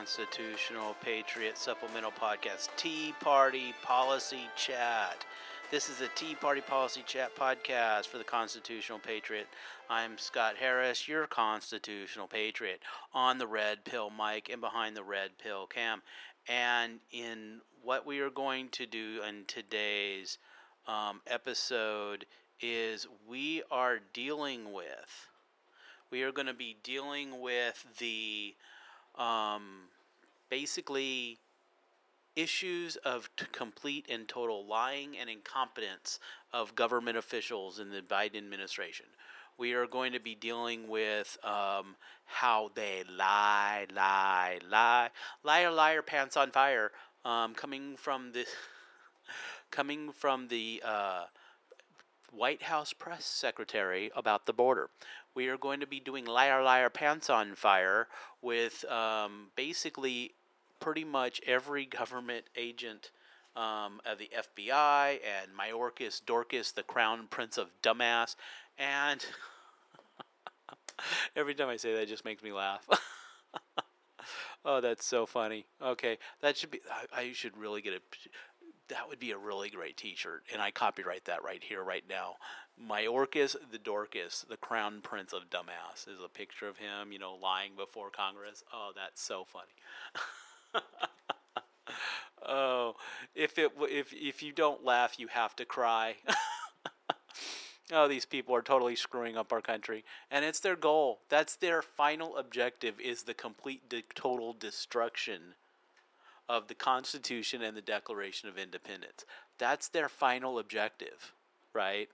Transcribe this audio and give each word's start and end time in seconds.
Constitutional 0.00 0.96
Patriot 1.02 1.58
Supplemental 1.58 2.10
Podcast, 2.10 2.70
Tea 2.78 3.12
Party 3.20 3.74
Policy 3.82 4.48
Chat. 4.56 5.26
This 5.70 5.90
is 5.90 6.00
a 6.00 6.08
Tea 6.14 6.34
Party 6.34 6.62
Policy 6.62 7.02
Chat 7.06 7.36
podcast 7.36 8.06
for 8.06 8.16
the 8.16 8.24
Constitutional 8.24 8.98
Patriot. 8.98 9.46
I'm 9.90 10.16
Scott 10.16 10.54
Harris, 10.58 11.06
your 11.06 11.26
Constitutional 11.26 12.28
Patriot, 12.28 12.80
on 13.12 13.36
the 13.36 13.46
red 13.46 13.84
pill 13.84 14.08
mic 14.08 14.48
and 14.50 14.62
behind 14.62 14.96
the 14.96 15.02
red 15.02 15.32
pill 15.36 15.66
cam. 15.66 16.00
And 16.48 17.00
in 17.12 17.60
what 17.82 18.06
we 18.06 18.20
are 18.20 18.30
going 18.30 18.70
to 18.70 18.86
do 18.86 19.20
in 19.28 19.44
today's 19.46 20.38
um, 20.88 21.20
episode 21.26 22.24
is 22.58 23.06
we 23.28 23.62
are 23.70 23.98
dealing 24.14 24.72
with, 24.72 25.28
we 26.10 26.22
are 26.22 26.32
going 26.32 26.46
to 26.46 26.54
be 26.54 26.78
dealing 26.82 27.42
with 27.42 27.84
the 27.98 28.54
um, 29.16 29.88
basically 30.48 31.38
issues 32.36 32.96
of 32.96 33.28
t- 33.36 33.46
complete 33.52 34.06
and 34.08 34.28
total 34.28 34.66
lying 34.66 35.16
and 35.18 35.28
incompetence 35.28 36.20
of 36.52 36.74
government 36.74 37.16
officials 37.16 37.78
in 37.78 37.90
the 37.90 38.00
Biden 38.00 38.36
administration. 38.36 39.06
We 39.58 39.74
are 39.74 39.86
going 39.86 40.12
to 40.12 40.20
be 40.20 40.34
dealing 40.34 40.88
with 40.88 41.36
um, 41.44 41.96
how 42.24 42.70
they 42.74 43.04
lie, 43.14 43.86
lie, 43.94 44.58
lie, 44.70 45.10
liar, 45.44 45.70
liar, 45.70 46.02
pants 46.02 46.36
on 46.36 46.50
fire. 46.50 46.92
Um, 47.24 47.54
coming 47.54 47.96
from 47.98 48.32
the 48.32 48.46
coming 49.70 50.12
from 50.12 50.48
the 50.48 50.82
uh, 50.82 51.24
White 52.32 52.62
House 52.62 52.92
press 52.92 53.24
secretary 53.24 54.10
about 54.16 54.46
the 54.46 54.52
border. 54.52 54.88
We 55.34 55.48
are 55.48 55.56
going 55.56 55.80
to 55.80 55.86
be 55.86 56.00
doing 56.00 56.24
liar, 56.24 56.62
liar, 56.62 56.90
pants 56.90 57.30
on 57.30 57.54
fire 57.54 58.08
with 58.42 58.84
um, 58.90 59.48
basically 59.56 60.32
pretty 60.80 61.04
much 61.04 61.40
every 61.46 61.86
government 61.86 62.46
agent 62.56 63.10
um, 63.56 64.00
of 64.06 64.18
the 64.18 64.30
FBI 64.36 65.18
and 65.24 65.50
Mayorkas 65.56 66.24
Dorcas, 66.24 66.72
the 66.72 66.82
crown 66.82 67.26
prince 67.30 67.58
of 67.58 67.68
dumbass. 67.82 68.36
And 68.78 69.24
every 71.36 71.54
time 71.54 71.68
I 71.68 71.76
say 71.76 71.92
that, 71.94 72.02
it 72.02 72.08
just 72.08 72.24
makes 72.24 72.42
me 72.42 72.52
laugh. 72.52 72.86
oh, 74.64 74.80
that's 74.80 75.04
so 75.04 75.26
funny. 75.26 75.66
Okay, 75.82 76.18
that 76.40 76.56
should 76.56 76.70
be. 76.70 76.80
I, 76.90 77.20
I 77.20 77.32
should 77.32 77.56
really 77.56 77.82
get 77.82 77.94
a. 77.94 78.00
That 78.88 79.08
would 79.08 79.20
be 79.20 79.30
a 79.30 79.38
really 79.38 79.70
great 79.70 79.96
T-shirt, 79.96 80.42
and 80.52 80.60
I 80.60 80.72
copyright 80.72 81.24
that 81.26 81.44
right 81.44 81.62
here, 81.62 81.82
right 81.82 82.02
now. 82.08 82.34
Mayorkas 82.88 83.56
the 83.70 83.78
Dorcas, 83.78 84.46
the 84.48 84.56
crown 84.56 85.00
prince 85.02 85.32
of 85.32 85.50
dumbass, 85.50 86.08
is 86.08 86.20
a 86.24 86.28
picture 86.28 86.68
of 86.68 86.78
him, 86.78 87.12
you 87.12 87.18
know, 87.18 87.34
lying 87.34 87.72
before 87.76 88.10
Congress. 88.10 88.62
Oh, 88.72 88.92
that's 88.94 89.22
so 89.22 89.44
funny. 89.44 90.82
oh, 92.46 92.94
if 93.34 93.58
it 93.58 93.72
if 93.82 94.12
if 94.12 94.42
you 94.42 94.52
don't 94.52 94.84
laugh, 94.84 95.18
you 95.18 95.28
have 95.28 95.54
to 95.56 95.64
cry. 95.64 96.16
oh, 97.92 98.08
these 98.08 98.24
people 98.24 98.54
are 98.54 98.62
totally 98.62 98.96
screwing 98.96 99.36
up 99.36 99.52
our 99.52 99.60
country, 99.60 100.04
and 100.30 100.44
it's 100.44 100.60
their 100.60 100.76
goal. 100.76 101.20
That's 101.28 101.56
their 101.56 101.82
final 101.82 102.36
objective: 102.36 102.98
is 102.98 103.24
the 103.24 103.34
complete, 103.34 103.88
de- 103.88 104.04
total 104.14 104.54
destruction 104.54 105.54
of 106.48 106.66
the 106.66 106.74
Constitution 106.74 107.62
and 107.62 107.76
the 107.76 107.82
Declaration 107.82 108.48
of 108.48 108.58
Independence. 108.58 109.24
That's 109.58 109.88
their 109.88 110.08
final 110.08 110.58
objective, 110.58 111.32
right? 111.72 112.08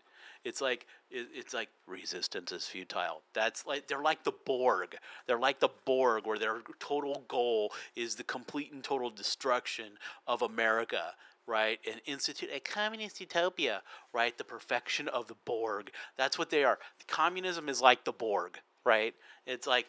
It's 0.47 0.61
like 0.61 0.87
it, 1.11 1.27
it's 1.35 1.53
like 1.53 1.69
resistance 1.89 2.53
is 2.53 2.69
futile. 2.69 3.23
That's 3.35 3.67
like 3.67 3.89
they're 3.89 4.01
like 4.01 4.23
the 4.23 4.33
Borg. 4.45 4.97
They're 5.27 5.41
like 5.41 5.59
the 5.59 5.71
Borg, 5.85 6.25
where 6.25 6.39
their 6.39 6.63
total 6.79 7.25
goal 7.27 7.73
is 7.97 8.15
the 8.15 8.23
complete 8.23 8.71
and 8.71 8.83
total 8.83 9.11
destruction 9.11 9.99
of 10.29 10.43
America, 10.43 11.15
right? 11.49 11.81
And 11.91 12.01
institute 12.07 12.51
a 12.55 12.61
communist 12.61 13.21
utopia, 13.21 13.83
right? 14.13 14.39
The 14.39 14.45
perfection 14.45 15.09
of 15.09 15.27
the 15.27 15.35
Borg. 15.45 15.91
That's 16.17 16.39
what 16.39 16.51
they 16.51 16.63
are. 16.63 16.79
Communism 17.09 17.69
is 17.69 17.83
like 17.83 18.05
the 18.05 18.13
Borg, 18.13 18.61
right? 18.85 19.15
It's 19.47 19.67
like, 19.67 19.87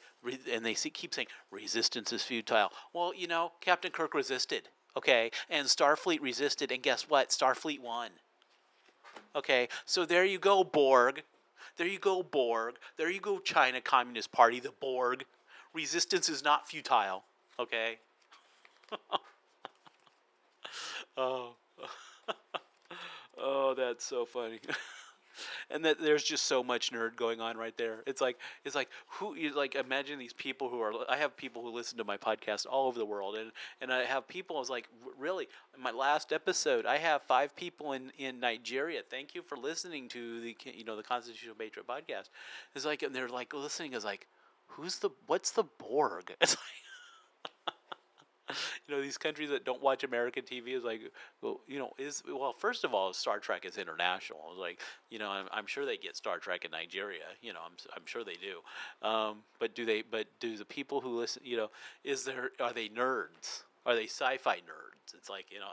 and 0.51 0.65
they 0.65 0.73
keep 0.73 1.13
saying 1.13 1.27
resistance 1.51 2.11
is 2.11 2.23
futile. 2.23 2.71
Well, 2.93 3.13
you 3.15 3.27
know, 3.27 3.51
Captain 3.61 3.91
Kirk 3.91 4.15
resisted, 4.15 4.69
okay, 4.97 5.29
and 5.51 5.67
Starfleet 5.67 6.21
resisted, 6.21 6.71
and 6.71 6.81
guess 6.81 7.07
what? 7.07 7.29
Starfleet 7.29 7.79
won. 7.79 8.09
Okay, 9.35 9.67
so 9.85 10.05
there 10.05 10.25
you 10.25 10.39
go, 10.39 10.63
Borg. 10.63 11.23
There 11.77 11.87
you 11.87 11.99
go, 11.99 12.23
Borg. 12.23 12.75
There 12.97 13.09
you 13.09 13.19
go, 13.19 13.39
China 13.39 13.81
Communist 13.81 14.31
Party, 14.31 14.59
the 14.59 14.71
Borg. 14.79 15.25
Resistance 15.73 16.29
is 16.29 16.43
not 16.43 16.67
futile. 16.67 17.23
Okay. 17.59 17.97
oh. 21.17 21.55
oh, 23.37 23.73
that's 23.75 24.05
so 24.05 24.25
funny. 24.25 24.59
and 25.69 25.83
that 25.85 25.99
there's 26.01 26.23
just 26.23 26.45
so 26.45 26.63
much 26.63 26.91
nerd 26.91 27.15
going 27.15 27.41
on 27.41 27.57
right 27.57 27.77
there. 27.77 28.03
It's 28.05 28.21
like 28.21 28.37
it's 28.65 28.75
like 28.75 28.89
who 29.07 29.35
you 29.35 29.53
like 29.55 29.75
imagine 29.75 30.19
these 30.19 30.33
people 30.33 30.69
who 30.69 30.79
are 30.81 30.93
I 31.09 31.17
have 31.17 31.35
people 31.37 31.61
who 31.61 31.69
listen 31.69 31.97
to 31.97 32.03
my 32.03 32.17
podcast 32.17 32.65
all 32.69 32.87
over 32.87 32.99
the 32.99 33.05
world 33.05 33.35
and 33.35 33.51
and 33.81 33.91
I 33.91 34.03
have 34.03 34.27
people 34.27 34.57
I 34.57 34.59
was 34.59 34.69
like 34.69 34.87
really 35.17 35.47
my 35.77 35.91
last 35.91 36.31
episode 36.33 36.85
I 36.85 36.97
have 36.97 37.21
five 37.23 37.55
people 37.55 37.93
in 37.93 38.11
in 38.17 38.39
Nigeria. 38.39 39.01
Thank 39.09 39.35
you 39.35 39.41
for 39.41 39.57
listening 39.57 40.09
to 40.09 40.41
the 40.41 40.55
you 40.65 40.83
know 40.83 40.95
the 40.95 41.03
Constitutional 41.03 41.55
Patriot 41.55 41.87
podcast. 41.87 42.29
It's 42.75 42.85
like 42.85 43.03
and 43.03 43.13
they're 43.15 43.29
like 43.29 43.53
listening 43.53 43.93
is 43.93 44.05
like 44.05 44.27
who's 44.67 44.99
the 44.99 45.09
what's 45.27 45.51
the 45.51 45.63
Borg? 45.63 46.33
It's 46.41 46.55
like 46.55 46.86
you 48.87 48.95
know 48.95 49.01
these 49.01 49.17
countries 49.17 49.49
that 49.49 49.65
don't 49.65 49.81
watch 49.81 50.03
American 50.03 50.43
TV 50.43 50.69
is 50.69 50.83
like, 50.83 51.01
well, 51.41 51.61
you 51.67 51.79
know, 51.79 51.91
is 51.97 52.23
well. 52.27 52.53
First 52.53 52.83
of 52.83 52.93
all, 52.93 53.13
Star 53.13 53.39
Trek 53.39 53.65
is 53.65 53.77
international. 53.77 54.53
Like, 54.57 54.79
you 55.09 55.19
know, 55.19 55.29
I'm, 55.29 55.47
I'm 55.51 55.65
sure 55.65 55.85
they 55.85 55.97
get 55.97 56.15
Star 56.15 56.37
Trek 56.37 56.65
in 56.65 56.71
Nigeria. 56.71 57.25
You 57.41 57.53
know, 57.53 57.59
I'm 57.65 57.73
I'm 57.95 58.05
sure 58.05 58.23
they 58.23 58.35
do. 58.35 59.07
Um, 59.07 59.37
but 59.59 59.75
do 59.75 59.85
they? 59.85 60.01
But 60.01 60.27
do 60.39 60.57
the 60.57 60.65
people 60.65 61.01
who 61.01 61.17
listen? 61.17 61.41
You 61.45 61.57
know, 61.57 61.71
is 62.03 62.23
there? 62.23 62.51
Are 62.59 62.73
they 62.73 62.89
nerds? 62.89 63.63
Are 63.85 63.95
they 63.95 64.05
sci-fi 64.05 64.57
nerds? 64.57 64.96
It's 65.13 65.29
like 65.29 65.45
you 65.51 65.59
know, 65.59 65.67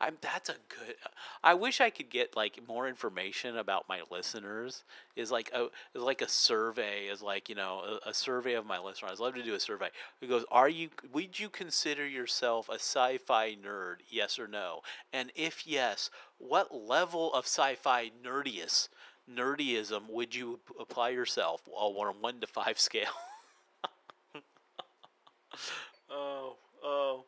I'm 0.00 0.16
that's 0.20 0.48
a 0.48 0.54
good. 0.68 0.94
I 1.42 1.54
wish 1.54 1.80
I 1.80 1.90
could 1.90 2.10
get 2.10 2.36
like 2.36 2.58
more 2.68 2.88
information 2.88 3.56
about 3.56 3.88
my 3.88 4.00
listeners. 4.10 4.84
Is 5.16 5.30
like 5.30 5.50
a 5.54 5.66
is 5.94 6.02
like 6.02 6.22
a 6.22 6.28
survey. 6.28 7.06
Is 7.06 7.22
like 7.22 7.48
you 7.48 7.54
know 7.54 7.98
a, 8.06 8.10
a 8.10 8.14
survey 8.14 8.54
of 8.54 8.66
my 8.66 8.78
listeners. 8.78 9.12
I'd 9.12 9.18
love 9.20 9.34
to 9.34 9.42
do 9.42 9.54
a 9.54 9.60
survey. 9.60 9.88
It 10.20 10.28
goes, 10.28 10.44
are 10.50 10.68
you? 10.68 10.90
Would 11.12 11.38
you 11.38 11.48
consider 11.48 12.06
yourself 12.06 12.68
a 12.68 12.74
sci-fi 12.74 13.56
nerd? 13.56 13.96
Yes 14.08 14.38
or 14.38 14.46
no? 14.48 14.80
And 15.12 15.30
if 15.34 15.66
yes, 15.66 16.10
what 16.38 16.74
level 16.74 17.32
of 17.34 17.44
sci-fi 17.46 18.10
nerdiest 18.24 18.88
nerdyism 19.30 20.08
would 20.08 20.34
you 20.34 20.60
apply 20.78 21.10
yourself 21.10 21.62
on 21.72 22.06
a 22.06 22.12
one 22.12 22.40
to 22.40 22.46
five 22.46 22.78
scale? 22.78 23.12
oh, 26.10 26.56
oh. 26.82 27.24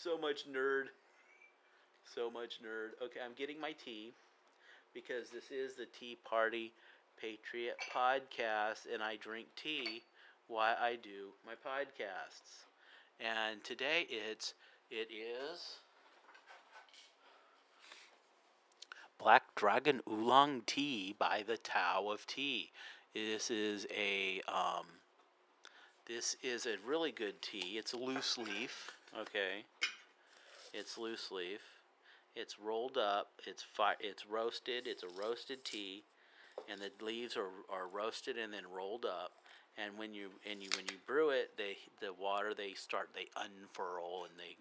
So 0.00 0.16
much 0.16 0.46
nerd. 0.48 0.84
So 2.14 2.30
much 2.30 2.62
nerd. 2.62 2.90
Okay, 3.04 3.18
I'm 3.24 3.32
getting 3.36 3.60
my 3.60 3.72
tea 3.84 4.14
because 4.94 5.30
this 5.30 5.50
is 5.50 5.74
the 5.74 5.86
Tea 5.86 6.16
Party 6.24 6.72
Patriot 7.20 7.76
podcast, 7.92 8.86
and 8.92 9.02
I 9.02 9.16
drink 9.16 9.48
tea 9.56 10.04
while 10.46 10.76
I 10.80 10.98
do 11.02 11.30
my 11.44 11.54
podcasts. 11.54 12.66
And 13.18 13.64
today 13.64 14.06
it's 14.08 14.54
it 14.88 15.08
is 15.10 15.78
Black 19.18 19.52
Dragon 19.56 20.00
Oolong 20.08 20.62
Tea 20.64 21.16
by 21.18 21.42
the 21.44 21.56
Tao 21.56 22.08
of 22.12 22.24
Tea. 22.28 22.70
This 23.14 23.50
is 23.50 23.84
a 23.90 24.42
um, 24.46 24.86
this 26.06 26.36
is 26.44 26.66
a 26.66 26.76
really 26.86 27.10
good 27.10 27.42
tea. 27.42 27.78
It's 27.78 27.94
a 27.94 27.98
loose 27.98 28.38
leaf. 28.38 28.92
Okay. 29.16 29.64
It's 30.72 30.98
loose 30.98 31.30
leaf. 31.30 31.60
It's 32.36 32.58
rolled 32.58 32.98
up. 32.98 33.30
It's 33.46 33.62
fi- 33.62 33.96
It's 34.00 34.26
roasted. 34.26 34.86
It's 34.86 35.02
a 35.02 35.20
roasted 35.20 35.64
tea, 35.64 36.04
and 36.70 36.80
the 36.80 37.04
leaves 37.04 37.36
are, 37.36 37.50
are 37.70 37.88
roasted 37.88 38.36
and 38.38 38.52
then 38.52 38.64
rolled 38.72 39.04
up. 39.04 39.32
And 39.76 39.96
when 39.96 40.12
you 40.12 40.30
and 40.50 40.62
you 40.62 40.68
when 40.76 40.86
you 40.86 40.96
brew 41.06 41.30
it, 41.30 41.52
they 41.56 41.76
the 42.00 42.12
water 42.12 42.52
they 42.52 42.74
start 42.74 43.10
they 43.14 43.26
unfurl 43.36 44.26
and 44.28 44.34
they 44.38 44.56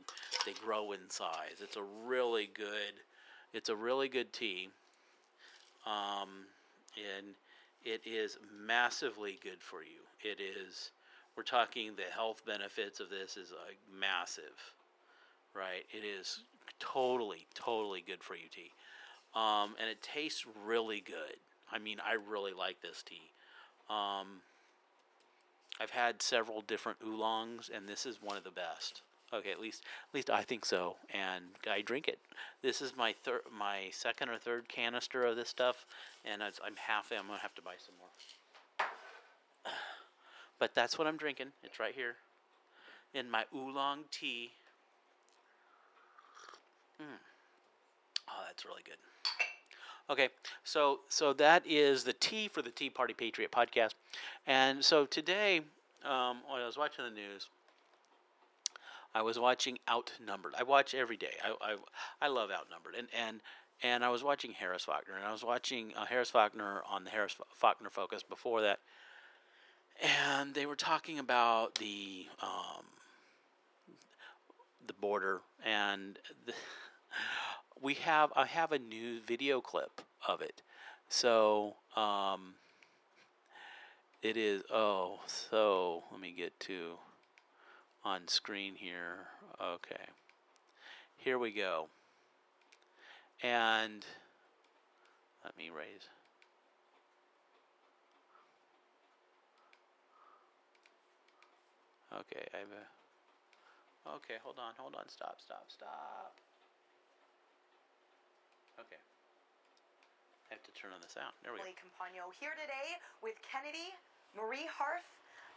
they 0.46 0.58
grow 0.64 0.92
in 0.92 1.10
size. 1.10 1.58
It's 1.62 1.78
a 1.78 1.84
really 2.06 2.50
good. 2.54 2.94
It's 3.54 3.70
a 3.70 3.76
really 3.76 4.10
good 4.10 4.32
tea. 4.32 4.70
Um, 5.86 6.46
and 6.98 7.28
it 7.84 8.02
is 8.06 8.38
massively 8.66 9.40
good 9.42 9.62
for 9.62 9.82
you. 9.82 10.02
It 10.22 10.40
is 10.40 10.92
we're 11.38 11.44
talking 11.44 11.92
the 11.96 12.12
health 12.14 12.42
benefits 12.46 13.00
of 13.00 13.10
this 13.10 13.38
is 13.38 13.52
like 13.52 13.78
massive, 13.98 14.74
right? 15.54 15.86
It 15.92 16.04
is 16.04 16.40
totally, 16.80 17.46
totally 17.54 18.04
good 18.06 18.24
for 18.24 18.36
you 18.36 18.50
tea, 18.52 18.72
um, 19.36 19.76
and 19.80 19.88
it 19.90 20.02
tastes 20.02 20.46
really 20.66 21.00
good. 21.00 21.38
I 21.72 21.78
mean, 21.78 21.98
I 22.04 22.14
really 22.14 22.54
like 22.54 22.82
this 22.82 23.04
tea. 23.04 23.32
Um, 23.90 24.42
I've 25.80 25.92
had 25.92 26.22
several 26.22 26.62
different 26.62 26.98
oolongs, 27.06 27.70
and 27.74 27.88
this 27.88 28.06
is 28.06 28.22
one 28.22 28.36
of 28.36 28.44
the 28.44 28.52
best. 28.52 29.04
Okay, 29.34 29.52
at 29.52 29.60
least 29.60 29.84
at 30.10 30.16
least 30.16 30.30
I 30.30 30.42
think 30.42 30.66
so, 30.66 30.96
and 31.14 31.44
I 31.70 31.82
drink 31.82 32.08
it. 32.08 32.18
This 32.64 32.82
is 32.82 32.96
my 32.98 33.14
third, 33.24 33.42
my 33.56 33.90
second 33.92 34.30
or 34.30 34.38
third 34.38 34.70
canister 34.70 35.26
of 35.26 35.36
this 35.36 35.50
stuff, 35.50 35.86
and 36.26 36.42
it's, 36.42 36.60
I'm 36.66 36.78
half. 36.78 37.12
I'm 37.12 37.28
gonna 37.28 37.40
have 37.40 37.54
to 37.56 37.62
buy 37.62 37.76
some 37.78 37.96
more. 38.00 38.08
But 40.60 40.74
that's 40.74 40.98
what 40.98 41.08
I'm 41.08 41.18
drinking. 41.18 41.48
It's 41.64 41.80
right 41.80 41.94
here, 41.94 42.16
in 43.14 43.30
my 43.30 43.46
oolong 43.56 44.06
tea. 44.12 44.52
Mm. 47.02 47.06
Oh, 48.30 48.44
that's 48.48 48.66
really 48.66 48.82
good. 48.84 48.98
Okay, 50.10 50.30
so 50.64 51.02
so 51.10 51.34
that 51.34 51.64
is 51.66 52.06
the 52.06 52.14
tea 52.14 52.48
for 52.48 52.62
the 52.62 52.70
Tea 52.70 52.90
Party 52.90 53.14
Patriot 53.14 53.52
podcast, 53.52 53.92
and 54.46 54.84
so 54.84 55.06
today, 55.06 55.58
um, 56.06 56.38
when 56.50 56.62
I 56.62 56.66
was 56.66 56.78
watching 56.78 57.04
the 57.04 57.12
news, 57.12 57.50
I 59.14 59.22
was 59.22 59.38
watching 59.38 59.80
Outnumbered. 59.90 60.54
I 60.58 60.64
watch 60.64 60.94
every 60.94 61.18
day. 61.18 61.34
I 61.44 61.74
I, 61.74 61.76
I 62.22 62.28
love 62.30 62.52
Outnumbered, 62.52 62.96
and 62.98 63.10
and 63.14 63.42
and 63.84 64.06
I 64.06 64.10
was 64.10 64.24
watching 64.24 64.52
Harris 64.52 64.86
Faulkner, 64.86 65.16
and 65.16 65.26
I 65.26 65.32
was 65.34 65.44
watching 65.44 65.94
uh, 65.98 66.06
Harris 66.06 66.30
Faulkner 66.30 66.84
on 66.90 67.04
the 67.04 67.10
Harris 67.10 67.36
Faulkner 67.54 67.90
Focus 67.90 68.24
before 68.24 68.62
that, 68.62 68.80
and 70.02 70.54
they 70.54 70.66
were 70.66 70.76
talking 70.76 71.20
about 71.20 71.76
the 71.76 72.28
um, 72.42 72.86
the 74.86 74.94
border 74.94 75.42
and 75.66 76.20
the, 76.46 76.54
we 77.82 77.96
have 77.96 78.32
I 78.36 78.46
have 78.46 78.72
a 78.72 78.80
new 78.80 79.20
video 79.22 79.62
clip 79.62 80.02
of 80.28 80.42
it. 80.42 80.62
So 81.10 81.76
um, 81.96 82.56
it 84.22 84.38
is 84.38 84.64
oh 84.72 85.20
so 85.26 86.04
let 86.12 86.22
me 86.22 86.34
get 86.36 86.60
to 86.62 86.94
on 88.04 88.28
screen 88.28 88.76
here. 88.76 89.28
Okay. 89.62 90.06
Here 91.18 91.40
we 91.40 91.52
go. 91.52 91.88
And 93.44 94.06
let 95.44 95.58
me 95.58 95.70
raise 95.70 96.08
Okay, 102.14 102.48
I 102.54 102.58
have 102.60 102.72
a 102.72 102.86
Okay, 104.16 104.36
hold 104.44 104.56
on, 104.58 104.72
hold 104.78 104.96
on, 104.96 105.10
stop, 105.10 105.38
stop, 105.44 105.66
stop. 105.68 106.36
Okay. 108.80 109.02
I 110.50 110.54
have 110.54 110.64
to 110.64 110.72
turn 110.72 110.92
on 110.94 111.02
the 111.02 111.10
sound. 111.10 111.34
There 111.44 111.52
we 111.52 111.60
go. 111.60 111.64
Emily 111.64 111.76
Compagno 111.76 112.32
here 112.40 112.56
today 112.56 112.96
with 113.22 113.36
Kennedy, 113.44 113.92
Marie 114.36 114.68
Harf, 114.72 115.04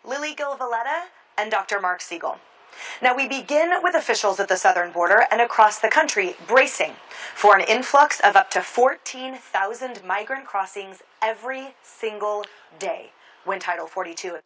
Lily 0.04 0.34
Gilvalletta, 0.34 1.10
and 1.38 1.50
Dr. 1.50 1.80
Marc 1.80 2.00
Siegel. 2.00 2.38
Now 3.02 3.16
we 3.16 3.28
begin 3.28 3.82
with 3.82 3.94
officials 3.94 4.40
at 4.40 4.48
the 4.48 4.56
southern 4.56 4.90
border 4.92 5.26
and 5.30 5.40
across 5.40 5.78
the 5.78 5.88
country 5.88 6.34
bracing 6.46 6.94
for 7.34 7.56
an 7.56 7.64
influx 7.68 8.20
of 8.20 8.36
up 8.36 8.50
to 8.50 8.62
14,000 8.62 10.04
migrant 10.04 10.44
crossings 10.44 11.02
every 11.22 11.74
single 11.82 12.44
day 12.78 13.10
when 13.44 13.58
Title 13.58 13.86
42 13.86 14.38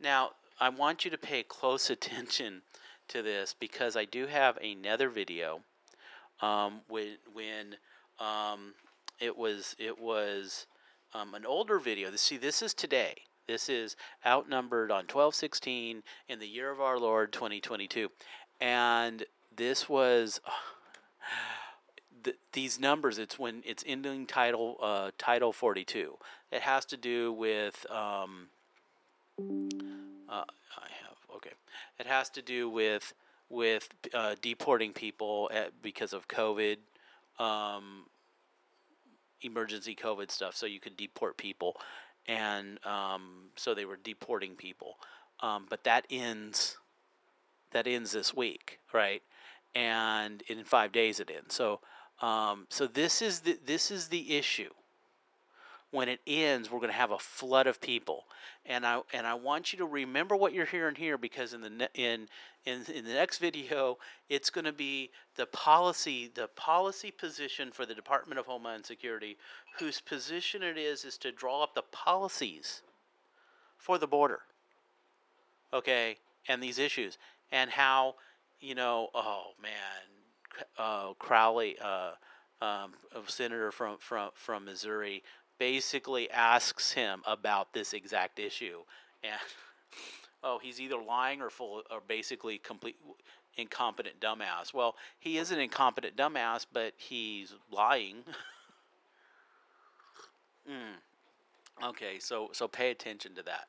Now, 0.00 0.30
I 0.62 0.68
want 0.68 1.04
you 1.04 1.10
to 1.10 1.18
pay 1.18 1.42
close 1.42 1.90
attention 1.96 2.62
to 3.08 3.20
this 3.20 3.54
because 3.58 3.96
I 3.96 4.04
do 4.04 4.26
have 4.26 4.56
another 4.58 5.08
video 5.08 5.60
um, 6.40 6.82
when 6.88 7.16
when 7.32 7.76
um, 8.20 8.74
it 9.20 9.36
was 9.36 9.74
it 9.78 10.00
was 10.00 10.66
um, 11.14 11.34
an 11.34 11.44
older 11.44 11.80
video. 11.80 12.14
See, 12.14 12.36
this 12.36 12.62
is 12.62 12.74
today. 12.74 13.16
This 13.48 13.68
is 13.68 13.96
outnumbered 14.24 14.92
on 14.92 15.06
twelve 15.06 15.34
sixteen 15.34 16.04
in 16.28 16.38
the 16.38 16.46
year 16.46 16.70
of 16.70 16.80
our 16.80 16.96
Lord 16.96 17.32
twenty 17.32 17.60
twenty 17.60 17.88
two, 17.88 18.10
and 18.60 19.24
this 19.54 19.88
was. 19.88 20.40
th- 22.22 22.36
these 22.52 22.78
numbers, 22.78 23.18
it's 23.18 23.36
when 23.36 23.62
it's 23.66 23.82
ending 23.84 24.26
title 24.26 24.76
uh, 24.80 25.10
title 25.18 25.52
forty 25.52 25.84
two. 25.84 26.18
It 26.52 26.62
has 26.62 26.84
to 26.86 26.96
do 26.96 27.32
with 27.32 27.84
um, 27.90 28.48
uh, 30.32 30.44
I 30.78 30.88
have 31.02 31.36
okay. 31.36 31.52
It 31.98 32.06
has 32.06 32.30
to 32.30 32.42
do 32.42 32.68
with 32.68 33.12
with 33.50 33.88
uh, 34.14 34.34
deporting 34.40 34.94
people 34.94 35.50
at, 35.52 35.82
because 35.82 36.14
of 36.14 36.26
COVID, 36.26 36.78
um, 37.38 38.06
emergency 39.42 39.94
COVID 39.94 40.30
stuff. 40.30 40.56
So 40.56 40.64
you 40.64 40.80
could 40.80 40.96
deport 40.96 41.36
people, 41.36 41.76
and 42.26 42.84
um, 42.86 43.50
so 43.56 43.74
they 43.74 43.84
were 43.84 43.98
deporting 44.02 44.56
people. 44.56 44.96
Um, 45.40 45.66
but 45.68 45.84
that 45.84 46.06
ends. 46.10 46.78
That 47.72 47.86
ends 47.86 48.12
this 48.12 48.34
week, 48.34 48.80
right? 48.92 49.22
And 49.74 50.42
in 50.42 50.62
five 50.64 50.92
days 50.92 51.20
it 51.20 51.30
ends. 51.34 51.54
So, 51.54 51.80
um, 52.20 52.66
so 52.68 52.86
this 52.86 53.22
is 53.22 53.40
the 53.40 53.58
this 53.64 53.90
is 53.90 54.08
the 54.08 54.36
issue 54.36 54.70
when 55.92 56.08
it 56.08 56.20
ends, 56.26 56.70
we're 56.70 56.78
going 56.78 56.90
to 56.90 56.96
have 56.96 57.10
a 57.10 57.18
flood 57.18 57.66
of 57.66 57.80
people, 57.80 58.24
and 58.64 58.84
I 58.84 59.02
and 59.12 59.26
I 59.26 59.34
want 59.34 59.72
you 59.72 59.78
to 59.78 59.84
remember 59.84 60.34
what 60.34 60.54
you're 60.54 60.66
hearing 60.66 60.94
here 60.94 61.18
because 61.18 61.52
in 61.52 61.60
the 61.60 61.88
in 61.94 62.28
in 62.64 62.82
in 62.92 63.04
the 63.04 63.12
next 63.12 63.38
video, 63.38 63.98
it's 64.30 64.48
going 64.48 64.64
to 64.64 64.72
be 64.72 65.10
the 65.36 65.46
policy 65.46 66.32
the 66.34 66.48
policy 66.48 67.10
position 67.10 67.70
for 67.70 67.84
the 67.84 67.94
Department 67.94 68.40
of 68.40 68.46
Homeland 68.46 68.86
Security, 68.86 69.36
whose 69.78 70.00
position 70.00 70.62
it 70.62 70.78
is 70.78 71.04
is 71.04 71.18
to 71.18 71.30
draw 71.30 71.62
up 71.62 71.74
the 71.74 71.82
policies 71.92 72.80
for 73.76 73.98
the 73.98 74.06
border. 74.06 74.40
Okay, 75.74 76.16
and 76.48 76.62
these 76.62 76.78
issues 76.78 77.18
and 77.52 77.70
how 77.70 78.14
you 78.60 78.74
know, 78.74 79.08
oh 79.14 79.52
man, 79.62 80.64
uh, 80.78 81.12
Hawley. 81.20 81.76
Uh, 81.78 82.12
um, 82.62 82.92
a 83.12 83.28
senator 83.28 83.72
from, 83.72 83.96
from, 83.98 84.30
from 84.34 84.64
Missouri 84.64 85.24
basically 85.62 86.28
asks 86.28 86.90
him 86.90 87.22
about 87.24 87.72
this 87.72 87.92
exact 87.92 88.40
issue, 88.40 88.80
and 89.22 89.38
oh, 90.42 90.58
he's 90.60 90.80
either 90.80 91.00
lying 91.00 91.40
or 91.40 91.50
full 91.50 91.82
or 91.88 92.00
basically 92.08 92.58
complete 92.58 92.96
incompetent 93.56 94.18
dumbass. 94.18 94.74
Well, 94.74 94.96
he 95.20 95.38
is 95.38 95.52
an 95.52 95.60
incompetent 95.60 96.16
dumbass, 96.16 96.66
but 96.72 96.94
he's 96.96 97.54
lying. 97.70 98.24
mm. 100.68 101.90
Okay, 101.90 102.18
so 102.18 102.50
so 102.52 102.66
pay 102.66 102.90
attention 102.90 103.36
to 103.36 103.44
that. 103.44 103.68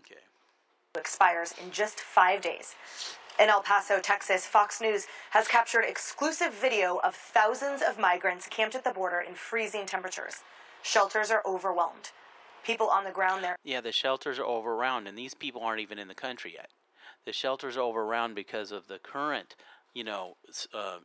Okay. 0.00 0.20
Expires 0.96 1.54
in 1.62 1.70
just 1.70 2.00
five 2.00 2.40
days. 2.40 2.74
In 3.40 3.48
El 3.48 3.62
Paso, 3.62 3.98
Texas, 3.98 4.46
Fox 4.46 4.80
News 4.80 5.06
has 5.30 5.48
captured 5.48 5.82
exclusive 5.82 6.54
video 6.54 7.00
of 7.02 7.14
thousands 7.14 7.82
of 7.82 7.98
migrants 7.98 8.46
camped 8.48 8.76
at 8.76 8.84
the 8.84 8.92
border 8.92 9.20
in 9.20 9.34
freezing 9.34 9.86
temperatures. 9.86 10.36
Shelters 10.82 11.30
are 11.30 11.42
overwhelmed. 11.44 12.10
People 12.64 12.88
on 12.88 13.04
the 13.04 13.10
ground 13.10 13.42
there. 13.42 13.56
Yeah, 13.64 13.80
the 13.80 13.92
shelters 13.92 14.38
are 14.38 14.44
overrun, 14.44 15.06
and 15.06 15.18
these 15.18 15.34
people 15.34 15.62
aren't 15.62 15.80
even 15.80 15.98
in 15.98 16.08
the 16.08 16.14
country 16.14 16.54
yet. 16.54 16.70
The 17.26 17.32
shelters 17.32 17.76
are 17.76 17.82
overrun 17.82 18.34
because 18.34 18.70
of 18.70 18.86
the 18.86 18.98
current, 18.98 19.56
you 19.94 20.04
know, 20.04 20.36
uh, 20.72 20.98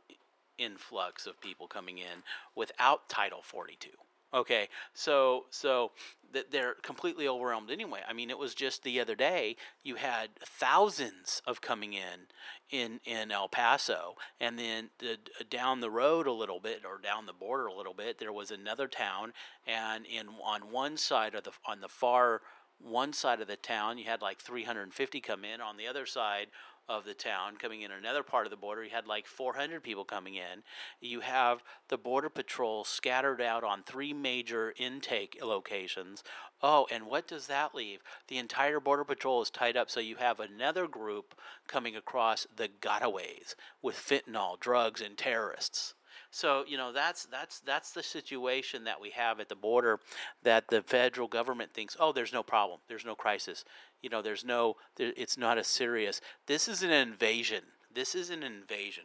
influx 0.56 1.26
of 1.26 1.40
people 1.40 1.66
coming 1.66 1.98
in 1.98 2.22
without 2.54 3.08
Title 3.08 3.40
42. 3.42 3.88
Okay, 4.32 4.68
so 4.94 5.46
so 5.50 5.90
that 6.32 6.50
they're 6.50 6.74
completely 6.82 7.26
overwhelmed 7.26 7.70
anyway. 7.70 8.00
I 8.08 8.12
mean, 8.12 8.30
it 8.30 8.38
was 8.38 8.54
just 8.54 8.82
the 8.82 9.00
other 9.00 9.14
day 9.14 9.56
you 9.82 9.96
had 9.96 10.30
thousands 10.44 11.42
of 11.46 11.60
coming 11.60 11.92
in 11.92 12.28
in 12.70 13.00
in 13.04 13.30
El 13.30 13.48
Paso, 13.48 14.16
and 14.40 14.58
then 14.58 14.90
the, 14.98 15.12
uh, 15.12 15.44
down 15.48 15.80
the 15.80 15.90
road 15.90 16.26
a 16.26 16.32
little 16.32 16.60
bit 16.60 16.82
or 16.84 16.98
down 16.98 17.26
the 17.26 17.32
border 17.32 17.66
a 17.66 17.74
little 17.74 17.94
bit, 17.94 18.18
there 18.18 18.32
was 18.32 18.50
another 18.50 18.88
town, 18.88 19.32
and 19.66 20.06
in 20.06 20.28
on 20.44 20.70
one 20.70 20.96
side 20.96 21.34
of 21.34 21.44
the 21.44 21.52
on 21.66 21.80
the 21.80 21.88
far 21.88 22.42
one 22.82 23.12
side 23.12 23.40
of 23.40 23.48
the 23.48 23.56
town, 23.56 23.98
you 23.98 24.04
had 24.04 24.22
like 24.22 24.40
350 24.40 25.20
come 25.20 25.44
in. 25.44 25.60
On 25.60 25.76
the 25.76 25.86
other 25.86 26.06
side 26.06 26.46
of 26.88 27.04
the 27.04 27.14
town 27.14 27.56
coming 27.56 27.82
in 27.82 27.90
another 27.90 28.22
part 28.22 28.46
of 28.46 28.50
the 28.50 28.56
border, 28.56 28.84
you 28.84 28.90
had 28.90 29.06
like 29.06 29.26
400 29.26 29.82
people 29.82 30.04
coming 30.04 30.34
in. 30.34 30.62
You 31.00 31.20
have 31.20 31.62
the 31.88 31.98
Border 31.98 32.28
Patrol 32.28 32.84
scattered 32.84 33.40
out 33.40 33.62
on 33.62 33.82
three 33.82 34.12
major 34.12 34.74
intake 34.76 35.38
locations. 35.42 36.24
Oh, 36.62 36.86
and 36.90 37.06
what 37.06 37.28
does 37.28 37.46
that 37.46 37.74
leave? 37.74 38.00
The 38.28 38.38
entire 38.38 38.80
Border 38.80 39.04
Patrol 39.04 39.42
is 39.42 39.50
tied 39.50 39.76
up, 39.76 39.90
so 39.90 40.00
you 40.00 40.16
have 40.16 40.40
another 40.40 40.86
group 40.86 41.34
coming 41.66 41.96
across 41.96 42.46
the 42.54 42.68
gotaways 42.68 43.54
with 43.82 43.96
fentanyl, 43.96 44.58
drugs, 44.58 45.00
and 45.00 45.16
terrorists. 45.16 45.94
So 46.30 46.64
you 46.66 46.76
know 46.76 46.92
that's 46.92 47.26
that's 47.26 47.60
that's 47.60 47.90
the 47.90 48.02
situation 48.02 48.84
that 48.84 49.00
we 49.00 49.10
have 49.10 49.40
at 49.40 49.48
the 49.48 49.56
border 49.56 49.98
that 50.42 50.68
the 50.68 50.82
federal 50.82 51.26
government 51.26 51.74
thinks, 51.74 51.96
oh, 51.98 52.12
there's 52.12 52.32
no 52.32 52.42
problem, 52.42 52.80
there's 52.88 53.04
no 53.04 53.14
crisis, 53.16 53.64
you 54.02 54.08
know, 54.08 54.22
there's 54.22 54.44
no, 54.44 54.76
there, 54.96 55.12
it's 55.16 55.36
not 55.36 55.58
as 55.58 55.66
serious. 55.66 56.20
This 56.46 56.68
is 56.68 56.82
an 56.82 56.90
invasion. 56.90 57.64
This 57.92 58.14
is 58.14 58.30
an 58.30 58.42
invasion. 58.42 59.04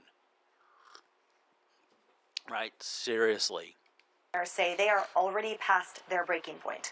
Right? 2.50 2.74
Seriously. 2.79 3.75
Say 4.44 4.75
they 4.77 4.89
are 4.89 5.08
already 5.15 5.58
past 5.60 6.01
their 6.10 6.25
breaking 6.25 6.55
point. 6.55 6.91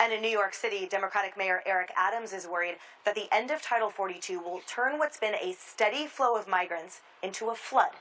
And 0.00 0.12
in 0.12 0.20
New 0.20 0.28
York 0.28 0.54
City, 0.54 0.86
Democratic 0.86 1.36
Mayor 1.36 1.62
Eric 1.66 1.92
Adams 1.96 2.32
is 2.32 2.48
worried 2.48 2.76
that 3.04 3.14
the 3.14 3.32
end 3.32 3.52
of 3.52 3.62
Title 3.62 3.90
42 3.90 4.40
will 4.40 4.60
turn 4.66 4.98
what's 4.98 5.18
been 5.18 5.34
a 5.34 5.52
steady 5.52 6.06
flow 6.06 6.36
of 6.36 6.48
migrants 6.48 7.00
into 7.22 7.50
a 7.50 7.54
flood. 7.54 7.92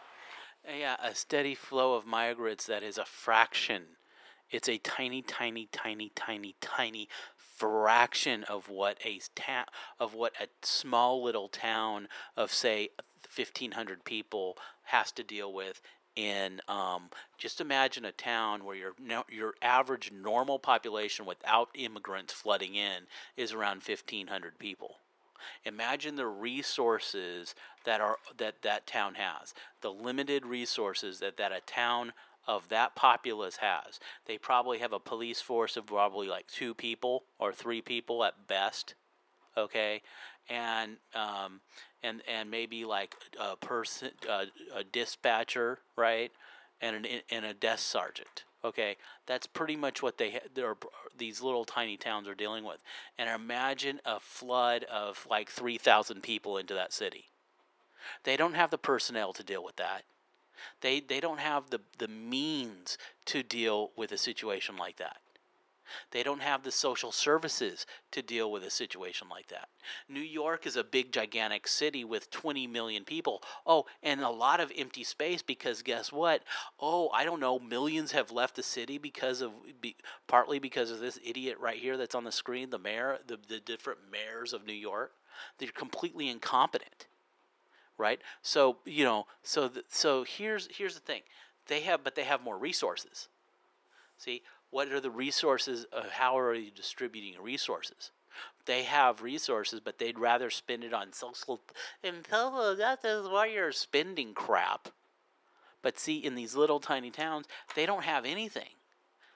Yeah, 0.68 0.96
a 1.04 1.14
steady 1.14 1.56
flow 1.56 1.96
of 1.96 2.06
migrants 2.06 2.66
that 2.68 2.84
is 2.84 2.98
a 2.98 3.06
fraction. 3.06 3.84
It's 4.50 4.70
a 4.70 4.78
tiny, 4.78 5.22
tiny, 5.22 5.68
tiny, 5.72 6.12
tiny, 6.16 6.56
tiny 6.62 7.10
fraction 7.36 8.44
of 8.46 8.70
what 8.70 8.98
a 9.06 9.20
ta- 9.36 9.66
of 10.00 10.14
what 10.14 10.34
a 10.40 10.48
small 10.62 11.24
little 11.24 11.50
town 11.50 12.08
of 12.38 12.52
say 12.54 12.90
1500 13.36 14.04
people 14.06 14.58
has 14.84 15.12
to 15.14 15.24
deal 15.24 15.54
with 15.54 15.82
in 16.16 16.62
um, 16.68 17.10
just 17.38 17.60
imagine 17.60 18.06
a 18.06 18.12
town 18.12 18.64
where 18.64 18.76
your 18.76 18.94
your 19.30 19.56
average 19.62 20.12
normal 20.12 20.60
population 20.60 21.26
without 21.26 21.70
immigrants 21.74 22.34
flooding 22.34 22.76
in 22.76 23.04
is 23.36 23.52
around 23.52 23.82
1500 23.84 24.60
people 24.60 24.98
imagine 25.66 26.16
the 26.16 26.28
resources 26.28 27.56
that 27.86 28.02
are 28.02 28.18
that 28.38 28.62
that 28.62 28.88
town 28.88 29.16
has 29.16 29.54
the 29.82 29.92
limited 29.92 30.46
resources 30.46 31.20
that 31.20 31.38
that 31.38 31.52
a 31.52 31.62
town 31.62 32.14
of 32.46 32.68
that 32.70 32.94
populace 32.94 33.58
has. 33.58 34.00
They 34.26 34.38
probably 34.38 34.80
have 34.80 34.92
a 34.92 35.00
police 35.00 35.40
force 35.40 35.78
of 35.78 35.86
probably 35.86 36.28
like 36.28 36.48
two 36.48 36.74
people 36.74 37.24
or 37.40 37.54
three 37.54 37.82
people 37.82 38.24
at 38.26 38.48
best 38.48 38.96
okay? 39.58 40.02
And 40.50 40.98
um, 41.16 41.62
and 42.02 42.22
and 42.28 42.52
maybe 42.52 42.86
like 42.86 43.16
a 43.40 43.56
person, 43.56 44.12
uh, 44.30 44.46
a 44.76 44.84
dispatcher, 44.84 45.80
right, 45.96 46.32
and 46.82 47.06
an 47.06 47.22
and 47.32 47.46
a 47.46 47.54
desk 47.54 47.86
sergeant. 47.86 48.44
Okay, 48.66 48.96
that's 49.26 49.46
pretty 49.46 49.76
much 49.76 50.02
what 50.02 50.18
they 50.18 50.32
ha- 50.32 50.76
these 51.18 51.42
little 51.42 51.66
tiny 51.66 51.98
towns 51.98 52.28
are 52.28 52.36
dealing 52.36 52.64
with. 52.64 52.82
And 53.18 53.30
imagine 53.30 54.00
a 54.06 54.20
flood 54.20 54.86
of 54.86 55.28
like 55.30 55.50
three 55.50 55.78
thousand 55.78 56.24
people 56.24 56.58
into 56.58 56.74
that 56.74 56.94
city. 56.94 57.26
They 58.24 58.38
don't 58.38 58.54
have 58.54 58.72
the 58.72 58.78
personnel 58.78 59.34
to 59.34 59.44
deal 59.44 59.64
with 59.64 59.76
that. 59.78 60.04
They 60.82 61.02
they 61.02 61.20
don't 61.20 61.40
have 61.40 61.72
the 61.72 61.82
the 61.98 62.08
means 62.08 62.98
to 63.26 63.44
deal 63.44 63.92
with 63.98 64.12
a 64.14 64.18
situation 64.18 64.78
like 64.78 64.98
that. 64.98 65.18
They 66.12 66.24
don't 66.24 66.42
have 66.42 66.64
the 66.64 66.72
social 66.72 67.12
services 67.12 67.86
to 68.12 68.22
deal 68.22 68.52
with 68.52 68.64
a 68.64 68.70
situation 68.70 69.28
like 69.30 69.48
that. 69.48 69.70
New 70.10 70.22
York 70.22 70.66
is 70.66 70.76
a 70.76 70.84
big, 70.84 71.12
gigantic 71.12 71.68
city 71.68 72.04
with 72.04 72.32
20 72.32 72.68
million 72.68 73.04
people. 73.04 73.42
Oh, 73.66 73.86
and 74.02 74.22
a 74.22 74.30
lot 74.30 74.60
of 74.60 74.72
empty 74.78 75.04
space 75.04 75.42
because 75.42 75.82
guess 75.82 76.12
what? 76.12 76.44
Oh, 76.80 77.10
I 77.10 77.26
don't 77.26 77.40
know, 77.40 77.60
millions 77.60 78.12
have 78.12 78.32
left 78.32 78.56
the 78.56 78.64
city 78.64 78.98
because 78.98 79.42
of, 79.42 79.52
be, 79.82 79.96
partly 80.28 80.60
because 80.60 80.92
of 80.92 81.00
this 81.00 81.20
idiot 81.24 81.58
right 81.60 81.78
here 81.78 81.98
that's 81.98 82.16
on 82.16 82.24
the 82.24 82.32
screen, 82.32 82.70
the 82.70 82.80
mayor, 82.80 83.20
the, 83.28 83.38
the 83.48 83.60
different 83.60 84.00
mayors 84.12 84.54
of 84.54 84.66
New 84.66 84.74
York. 84.74 85.12
They're 85.58 85.70
completely 85.70 86.30
incompetent 86.30 87.08
right 87.98 88.20
so 88.42 88.78
you 88.86 89.04
know 89.04 89.26
so 89.44 89.70
so 89.90 90.24
here's 90.24 90.68
here's 90.76 90.96
the 90.96 91.00
thing 91.00 91.22
they 91.68 91.82
have 91.82 92.04
but 92.04 92.16
they 92.16 92.24
have 92.24 92.44
more 92.44 92.58
resources 92.58 93.28
see 94.18 94.42
what 94.74 94.92
are 94.92 95.00
the 95.00 95.12
resources? 95.12 95.86
Uh, 95.94 96.02
how 96.12 96.38
are 96.38 96.56
you 96.56 96.72
distributing 96.72 97.36
resources? 97.40 98.10
They 98.66 98.84
have 98.84 99.22
resources, 99.22 99.80
but 99.80 100.00
they'd 100.00 100.18
rather 100.18 100.50
spend 100.50 100.84
it 100.84 100.94
on 100.94 101.14
social. 101.14 101.62
And 102.04 102.26
so 102.28 102.74
that 102.76 103.06
is 103.06 103.28
why 103.28 103.46
you're 103.48 103.72
spending 103.72 104.34
crap. 104.34 104.90
But 105.84 106.00
see, 106.00 106.18
in 106.18 106.34
these 106.34 106.56
little 106.56 106.80
tiny 106.80 107.12
towns, 107.12 107.46
they 107.76 107.86
don't 107.86 108.04
have 108.04 108.26
anything. 108.26 108.70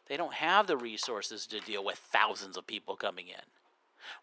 They 0.08 0.18
don't 0.18 0.34
have 0.34 0.66
the 0.66 0.78
resources 0.78 1.46
to 1.48 1.60
deal 1.60 1.86
with 1.86 1.98
thousands 1.98 2.58
of 2.58 2.66
people 2.66 2.96
coming 2.96 3.28
in, 3.28 3.44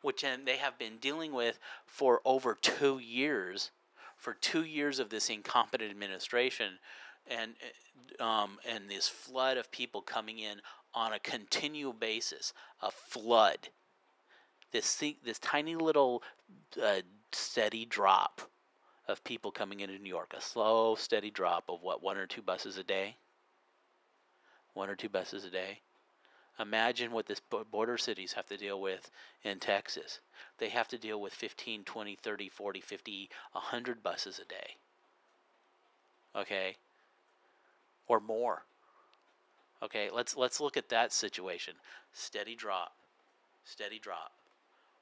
which 0.02 0.24
they 0.44 0.56
have 0.56 0.78
been 0.78 0.96
dealing 0.96 1.32
with 1.32 1.60
for 1.86 2.22
over 2.24 2.58
two 2.60 2.98
years. 2.98 3.70
For 4.16 4.32
two 4.32 4.64
years 4.64 5.00
of 5.00 5.10
this 5.10 5.28
incompetent 5.28 5.90
administration, 5.90 6.78
and 7.26 7.52
um, 8.20 8.58
and 8.66 8.88
this 8.88 9.08
flood 9.08 9.56
of 9.56 9.70
people 9.70 10.00
coming 10.00 10.38
in 10.38 10.60
on 10.94 11.12
a 11.12 11.18
continual 11.18 11.92
basis, 11.92 12.52
a 12.82 12.90
flood. 12.90 13.68
This 14.72 15.02
this 15.24 15.38
tiny 15.38 15.76
little 15.76 16.22
uh, 16.82 17.00
steady 17.32 17.84
drop 17.84 18.40
of 19.06 19.22
people 19.24 19.50
coming 19.50 19.80
into 19.80 19.98
New 19.98 20.08
York, 20.08 20.34
a 20.36 20.40
slow, 20.40 20.94
steady 20.94 21.30
drop 21.30 21.64
of 21.68 21.82
what 21.82 22.02
one 22.02 22.16
or 22.16 22.26
two 22.26 22.42
buses 22.42 22.78
a 22.78 22.84
day. 22.84 23.16
One 24.72 24.90
or 24.90 24.96
two 24.96 25.08
buses 25.08 25.44
a 25.44 25.50
day. 25.50 25.80
Imagine 26.58 27.10
what 27.10 27.26
this 27.26 27.40
border 27.70 27.98
cities 27.98 28.32
have 28.32 28.46
to 28.46 28.56
deal 28.56 28.80
with 28.80 29.10
in 29.42 29.58
Texas. 29.58 30.20
They 30.58 30.68
have 30.68 30.86
to 30.88 30.98
deal 30.98 31.20
with 31.20 31.32
15, 31.32 31.82
20, 31.82 32.14
30, 32.16 32.48
40, 32.48 32.80
50, 32.80 33.30
100 33.52 34.02
buses 34.02 34.38
a 34.38 34.44
day. 34.44 34.76
Okay? 36.36 36.76
Or 38.06 38.20
more. 38.20 38.62
Okay, 39.84 40.08
let's 40.10 40.36
let's 40.36 40.60
look 40.60 40.76
at 40.76 40.88
that 40.88 41.12
situation. 41.12 41.74
Steady 42.12 42.54
drop, 42.54 42.92
steady 43.64 43.98
drop, 43.98 44.32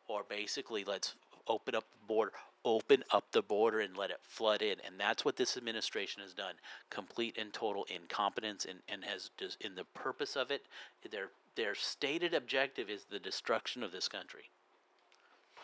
or 0.08 0.24
basically 0.28 0.82
let's 0.82 1.14
open 1.46 1.76
up 1.76 1.84
the 1.84 2.06
border, 2.06 2.32
open 2.64 3.04
up 3.12 3.24
the 3.30 3.42
border 3.42 3.80
and 3.80 3.96
let 3.96 4.10
it 4.10 4.18
flood 4.24 4.60
in, 4.60 4.76
and 4.84 4.98
that's 4.98 5.24
what 5.24 5.36
this 5.36 5.56
administration 5.56 6.20
has 6.22 6.34
done. 6.34 6.54
Complete 6.90 7.36
and 7.38 7.52
total 7.52 7.86
incompetence, 7.94 8.64
and, 8.68 8.80
and 8.88 9.04
has 9.04 9.30
just 9.38 9.60
in 9.62 9.76
the 9.76 9.84
purpose 9.94 10.34
of 10.34 10.50
it, 10.50 10.62
their 11.12 11.28
their 11.54 11.76
stated 11.76 12.34
objective 12.34 12.90
is 12.90 13.04
the 13.04 13.20
destruction 13.20 13.84
of 13.84 13.92
this 13.92 14.08
country. 14.08 14.50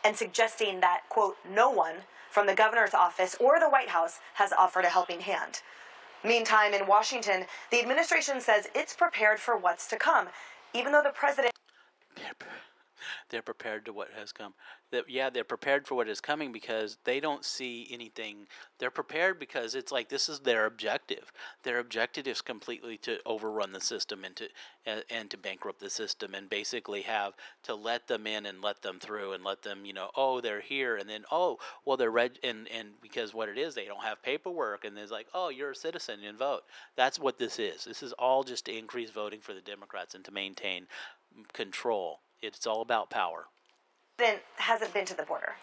And 0.05 0.15
suggesting 0.15 0.79
that 0.79 1.01
quote 1.09 1.35
no 1.51 1.69
one 1.69 1.95
from 2.31 2.47
the 2.47 2.55
governor's 2.55 2.93
office 2.93 3.35
or 3.39 3.59
the 3.59 3.69
White 3.69 3.89
House 3.89 4.19
has 4.35 4.53
offered 4.53 4.85
a 4.85 4.89
helping 4.89 5.19
hand. 5.19 5.61
Meantime, 6.23 6.73
in 6.73 6.85
Washington, 6.85 7.45
the 7.71 7.79
administration 7.79 8.41
says 8.41 8.67
it's 8.75 8.95
prepared 8.95 9.39
for 9.39 9.57
what's 9.57 9.87
to 9.87 9.97
come, 9.97 10.27
even 10.73 10.91
though 10.91 11.03
the 11.03 11.11
president. 11.11 11.53
They're 13.29 13.41
prepared 13.41 13.85
to 13.85 13.93
what 13.93 14.09
has 14.17 14.31
come. 14.31 14.53
That 14.91 15.09
yeah, 15.09 15.29
they're 15.29 15.43
prepared 15.43 15.87
for 15.87 15.95
what 15.95 16.09
is 16.09 16.21
coming 16.21 16.51
because 16.51 16.97
they 17.03 17.19
don't 17.19 17.45
see 17.45 17.87
anything. 17.91 18.47
They're 18.79 18.89
prepared 18.89 19.39
because 19.39 19.75
it's 19.75 19.91
like 19.91 20.09
this 20.09 20.29
is 20.29 20.39
their 20.39 20.65
objective. 20.65 21.31
Their 21.63 21.79
objective 21.79 22.27
is 22.27 22.41
completely 22.41 22.97
to 22.99 23.19
overrun 23.25 23.71
the 23.71 23.81
system 23.81 24.23
and 24.23 24.35
to 24.37 24.49
and, 24.85 25.03
and 25.09 25.29
to 25.29 25.37
bankrupt 25.37 25.79
the 25.79 25.89
system 25.89 26.33
and 26.33 26.49
basically 26.49 27.03
have 27.03 27.33
to 27.63 27.75
let 27.75 28.07
them 28.07 28.25
in 28.25 28.45
and 28.45 28.61
let 28.61 28.81
them 28.81 28.99
through 28.99 29.33
and 29.33 29.43
let 29.43 29.61
them 29.61 29.85
you 29.85 29.93
know 29.93 30.09
oh 30.15 30.41
they're 30.41 30.61
here 30.61 30.95
and 30.97 31.09
then 31.09 31.23
oh 31.31 31.57
well 31.85 31.97
they're 31.97 32.09
red 32.09 32.39
and 32.43 32.67
and 32.69 32.89
because 33.01 33.33
what 33.33 33.49
it 33.49 33.57
is 33.57 33.75
they 33.75 33.85
don't 33.85 34.03
have 34.03 34.21
paperwork 34.23 34.85
and 34.85 34.97
it's 34.97 35.11
like 35.11 35.27
oh 35.33 35.49
you're 35.49 35.71
a 35.71 35.75
citizen 35.75 36.19
and 36.23 36.37
vote. 36.37 36.63
That's 36.95 37.19
what 37.19 37.37
this 37.37 37.59
is. 37.59 37.85
This 37.85 38.03
is 38.03 38.13
all 38.13 38.43
just 38.43 38.65
to 38.65 38.77
increase 38.77 39.09
voting 39.09 39.41
for 39.41 39.53
the 39.53 39.61
Democrats 39.61 40.15
and 40.15 40.23
to 40.25 40.31
maintain 40.31 40.87
control 41.53 42.19
it's 42.41 42.67
all 42.67 42.81
about 42.81 43.09
power. 43.09 43.47
Then 44.17 44.37
hasn't 44.57 44.93
been 44.93 45.05
to 45.05 45.15
the 45.15 45.23
border. 45.23 45.53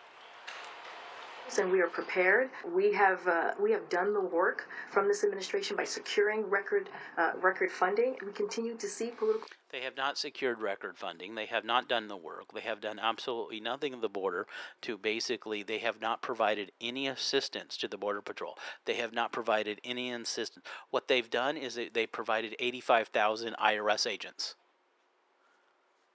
And 1.59 1.71
we 1.71 1.80
are 1.80 1.88
prepared. 1.88 2.50
We 2.75 2.92
have 2.92 3.26
uh, 3.26 3.52
we 3.59 3.71
have 3.71 3.88
done 3.88 4.12
the 4.12 4.21
work 4.21 4.68
from 4.90 5.06
this 5.09 5.25
administration 5.25 5.76
by 5.76 5.85
securing 5.85 6.50
record 6.50 6.90
uh, 7.16 7.33
record 7.40 7.71
funding. 7.71 8.16
We 8.26 8.33
continue 8.33 8.76
to 8.76 8.87
see 8.88 9.11
political. 9.11 9.47
They 9.71 9.80
have 9.80 9.97
not 9.97 10.18
secured 10.18 10.61
record 10.61 10.97
funding. 10.97 11.35
They 11.35 11.47
have 11.47 11.64
not 11.64 11.88
done 11.88 12.09
the 12.09 12.16
work. 12.16 12.52
They 12.54 12.61
have 12.61 12.80
done 12.80 12.99
absolutely 12.99 13.61
nothing 13.61 13.95
at 13.95 14.00
the 14.00 14.09
border 14.09 14.47
to 14.83 14.97
basically, 14.97 15.62
they 15.62 15.78
have 15.78 16.00
not 16.00 16.23
provided 16.23 16.73
any 16.80 17.09
assistance 17.09 17.76
to 17.78 17.88
the 17.88 17.99
Border 17.99 18.23
Patrol. 18.23 18.56
They 18.85 18.95
have 18.95 19.12
not 19.12 19.33
provided 19.33 19.80
any 19.85 20.12
assistance. 20.12 20.64
What 20.90 21.09
they've 21.09 21.28
done 21.28 21.56
is 21.56 21.75
they, 21.75 21.88
they 21.88 22.06
provided 22.06 22.56
85,000 22.59 23.54
IRS 23.56 24.06
agents. 24.06 24.54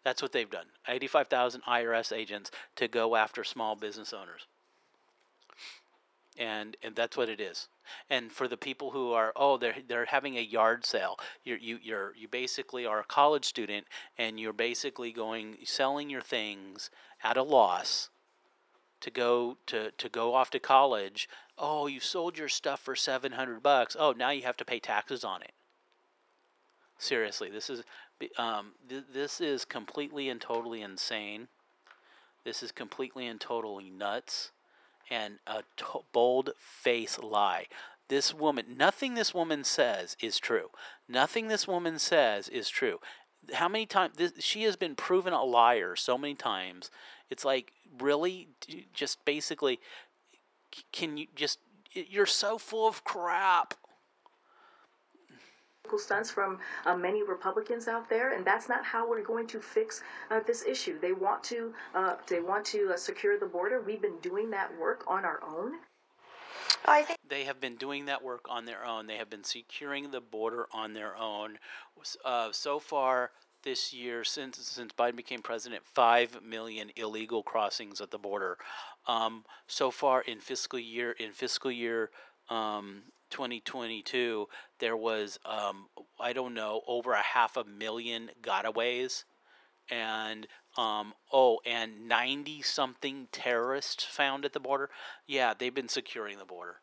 That's 0.03 0.21
what 0.21 0.31
they've 0.31 0.49
done. 0.49 0.65
85,000 0.87 1.61
IRS 1.63 2.15
agents 2.15 2.51
to 2.75 2.87
go 2.87 3.15
after 3.15 3.43
small 3.43 3.75
business 3.75 4.13
owners. 4.13 4.47
And 6.37 6.77
and 6.81 6.95
that's 6.95 7.17
what 7.17 7.29
it 7.29 7.41
is. 7.41 7.67
And 8.09 8.31
for 8.31 8.47
the 8.47 8.57
people 8.57 8.91
who 8.91 9.11
are 9.11 9.33
oh 9.35 9.57
they're 9.57 9.75
they're 9.87 10.05
having 10.05 10.37
a 10.37 10.41
yard 10.41 10.85
sale. 10.85 11.19
You're 11.43 11.57
you 11.57 11.77
you're 11.83 12.13
you 12.15 12.27
basically 12.29 12.85
are 12.85 13.01
a 13.01 13.03
college 13.03 13.45
student 13.45 13.85
and 14.17 14.39
you're 14.39 14.53
basically 14.53 15.11
going 15.11 15.57
selling 15.65 16.09
your 16.09 16.21
things 16.21 16.89
at 17.21 17.37
a 17.37 17.43
loss 17.43 18.09
to 19.01 19.11
go 19.11 19.57
to 19.67 19.91
to 19.91 20.09
go 20.09 20.33
off 20.33 20.49
to 20.51 20.59
college. 20.59 21.27
Oh, 21.57 21.87
you 21.87 21.99
sold 21.99 22.37
your 22.37 22.47
stuff 22.47 22.79
for 22.79 22.95
700 22.95 23.61
bucks. 23.61 23.95
Oh, 23.99 24.13
now 24.13 24.29
you 24.29 24.43
have 24.43 24.57
to 24.57 24.65
pay 24.65 24.79
taxes 24.79 25.23
on 25.23 25.41
it. 25.43 25.51
Seriously, 26.97 27.49
this 27.49 27.69
is 27.69 27.83
um, 28.37 28.73
th- 28.87 29.03
this 29.13 29.41
is 29.41 29.65
completely 29.65 30.29
and 30.29 30.39
totally 30.39 30.81
insane. 30.81 31.47
This 32.43 32.63
is 32.63 32.71
completely 32.71 33.27
and 33.27 33.39
totally 33.39 33.89
nuts 33.89 34.51
and 35.09 35.39
a 35.45 35.63
to- 35.77 36.05
bold 36.11 36.51
face 36.57 37.19
lie. 37.19 37.67
This 38.07 38.33
woman, 38.33 38.65
nothing 38.77 39.13
this 39.13 39.33
woman 39.33 39.63
says 39.63 40.17
is 40.21 40.39
true. 40.39 40.69
Nothing 41.07 41.47
this 41.47 41.67
woman 41.67 41.99
says 41.99 42.49
is 42.49 42.69
true. 42.69 42.99
how 43.53 43.67
many 43.67 43.85
times 43.85 44.17
this, 44.17 44.33
she 44.39 44.63
has 44.63 44.75
been 44.75 44.95
proven 44.95 45.33
a 45.33 45.43
liar 45.43 45.95
so 45.95 46.17
many 46.17 46.35
times. 46.35 46.91
It's 47.29 47.45
like 47.45 47.71
really, 47.99 48.49
just 48.93 49.23
basically, 49.25 49.79
can 50.91 51.17
you 51.17 51.27
just? 51.35 51.59
You're 51.93 52.25
so 52.25 52.57
full 52.57 52.87
of 52.87 53.03
crap. 53.03 53.73
Political 55.91 55.99
stunts 55.99 56.31
from 56.31 56.59
uh, 56.85 56.95
many 56.95 57.23
Republicans 57.23 57.87
out 57.87 58.09
there, 58.09 58.33
and 58.33 58.45
that's 58.45 58.69
not 58.69 58.83
how 58.83 59.09
we're 59.09 59.23
going 59.23 59.47
to 59.47 59.59
fix 59.59 60.01
uh, 60.29 60.39
this 60.45 60.63
issue. 60.65 60.99
They 60.99 61.13
want 61.13 61.43
to 61.45 61.73
uh, 61.95 62.15
they 62.27 62.39
want 62.39 62.65
to 62.65 62.91
uh, 62.93 62.97
secure 62.97 63.39
the 63.39 63.45
border. 63.45 63.81
We've 63.81 64.01
been 64.01 64.19
doing 64.21 64.49
that 64.51 64.69
work 64.79 65.03
on 65.07 65.25
our 65.25 65.41
own. 65.43 65.73
I 66.85 67.03
think 67.03 67.19
They 67.27 67.43
have 67.43 67.59
been 67.59 67.75
doing 67.75 68.05
that 68.05 68.23
work 68.23 68.45
on 68.49 68.65
their 68.65 68.85
own. 68.85 69.07
They 69.07 69.17
have 69.17 69.29
been 69.29 69.43
securing 69.43 70.11
the 70.11 70.21
border 70.21 70.67
on 70.73 70.93
their 70.93 71.15
own. 71.15 71.57
Uh, 72.25 72.49
so 72.51 72.79
far 72.79 73.31
this 73.63 73.93
year, 73.93 74.23
since 74.23 74.57
since 74.57 74.93
Biden 74.93 75.15
became 75.15 75.41
president, 75.41 75.83
five 75.85 76.41
million 76.43 76.91
illegal 76.95 77.43
crossings 77.43 78.01
at 78.01 78.11
the 78.11 78.17
border. 78.17 78.57
Um, 79.07 79.43
so 79.67 79.91
far 79.91 80.21
in 80.21 80.39
fiscal 80.39 80.79
year 80.79 81.11
in 81.11 81.31
fiscal 81.31 81.71
year 81.71 82.11
um, 82.49 83.03
2022, 83.31 84.47
there 84.79 84.95
was 84.95 85.39
um, 85.45 85.87
I 86.19 86.33
don't 86.33 86.53
know 86.53 86.81
over 86.87 87.13
a 87.13 87.23
half 87.23 87.57
a 87.57 87.63
million 87.63 88.29
gotaways, 88.43 89.23
and 89.89 90.47
um, 90.77 91.13
oh, 91.33 91.59
and 91.65 92.07
90 92.07 92.61
something 92.61 93.27
terrorists 93.31 94.03
found 94.03 94.45
at 94.45 94.53
the 94.53 94.59
border. 94.59 94.89
Yeah, 95.27 95.53
they've 95.57 95.73
been 95.73 95.89
securing 95.89 96.37
the 96.37 96.45
border. 96.45 96.77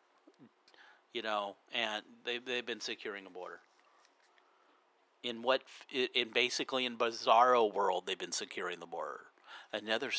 You 1.13 1.23
know, 1.23 1.55
and 1.73 2.03
they 2.25 2.37
they've 2.37 2.65
been 2.65 2.81
securing 2.81 3.23
the 3.23 3.29
border. 3.31 3.61
In 5.23 5.41
what 5.41 5.61
in 5.91 6.31
basically 6.33 6.85
in 6.85 6.97
bizarro 6.97 7.73
world 7.73 8.03
they've 8.05 8.17
been 8.17 8.31
securing 8.31 8.79
the 8.79 8.85
border. 8.85 9.21
Another 9.73 10.11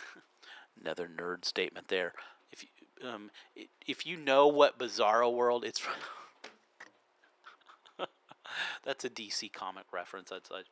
another 0.80 1.08
nerd 1.08 1.44
statement 1.44 1.88
there. 1.88 2.14
If 3.04 3.10
you 3.10 3.14
um 3.14 3.30
if 3.86 4.06
you 4.06 4.16
know 4.16 4.46
what 4.46 4.78
bizarro 4.78 5.32
world 5.32 5.64
it's 5.64 5.78
from. 5.78 5.94
That's 8.84 9.04
a 9.04 9.10
DC 9.10 9.52
comic 9.52 9.84
reference. 9.92 10.30
That's 10.30 10.50
like 10.50 10.66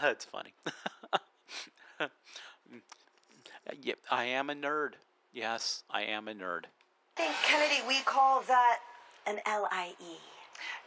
That's 0.00 0.24
funny. 0.24 0.54
yep, 3.82 3.98
I 4.10 4.24
am 4.24 4.50
a 4.50 4.54
nerd. 4.54 4.92
Yes, 5.32 5.84
I 5.90 6.02
am 6.02 6.28
a 6.28 6.34
nerd. 6.34 6.64
think 7.16 7.32
Kennedy 7.44 7.82
we 7.86 8.00
call 8.00 8.42
that 8.48 8.78
an 9.26 9.36
E. 9.36 9.40
LIE. 9.46 9.94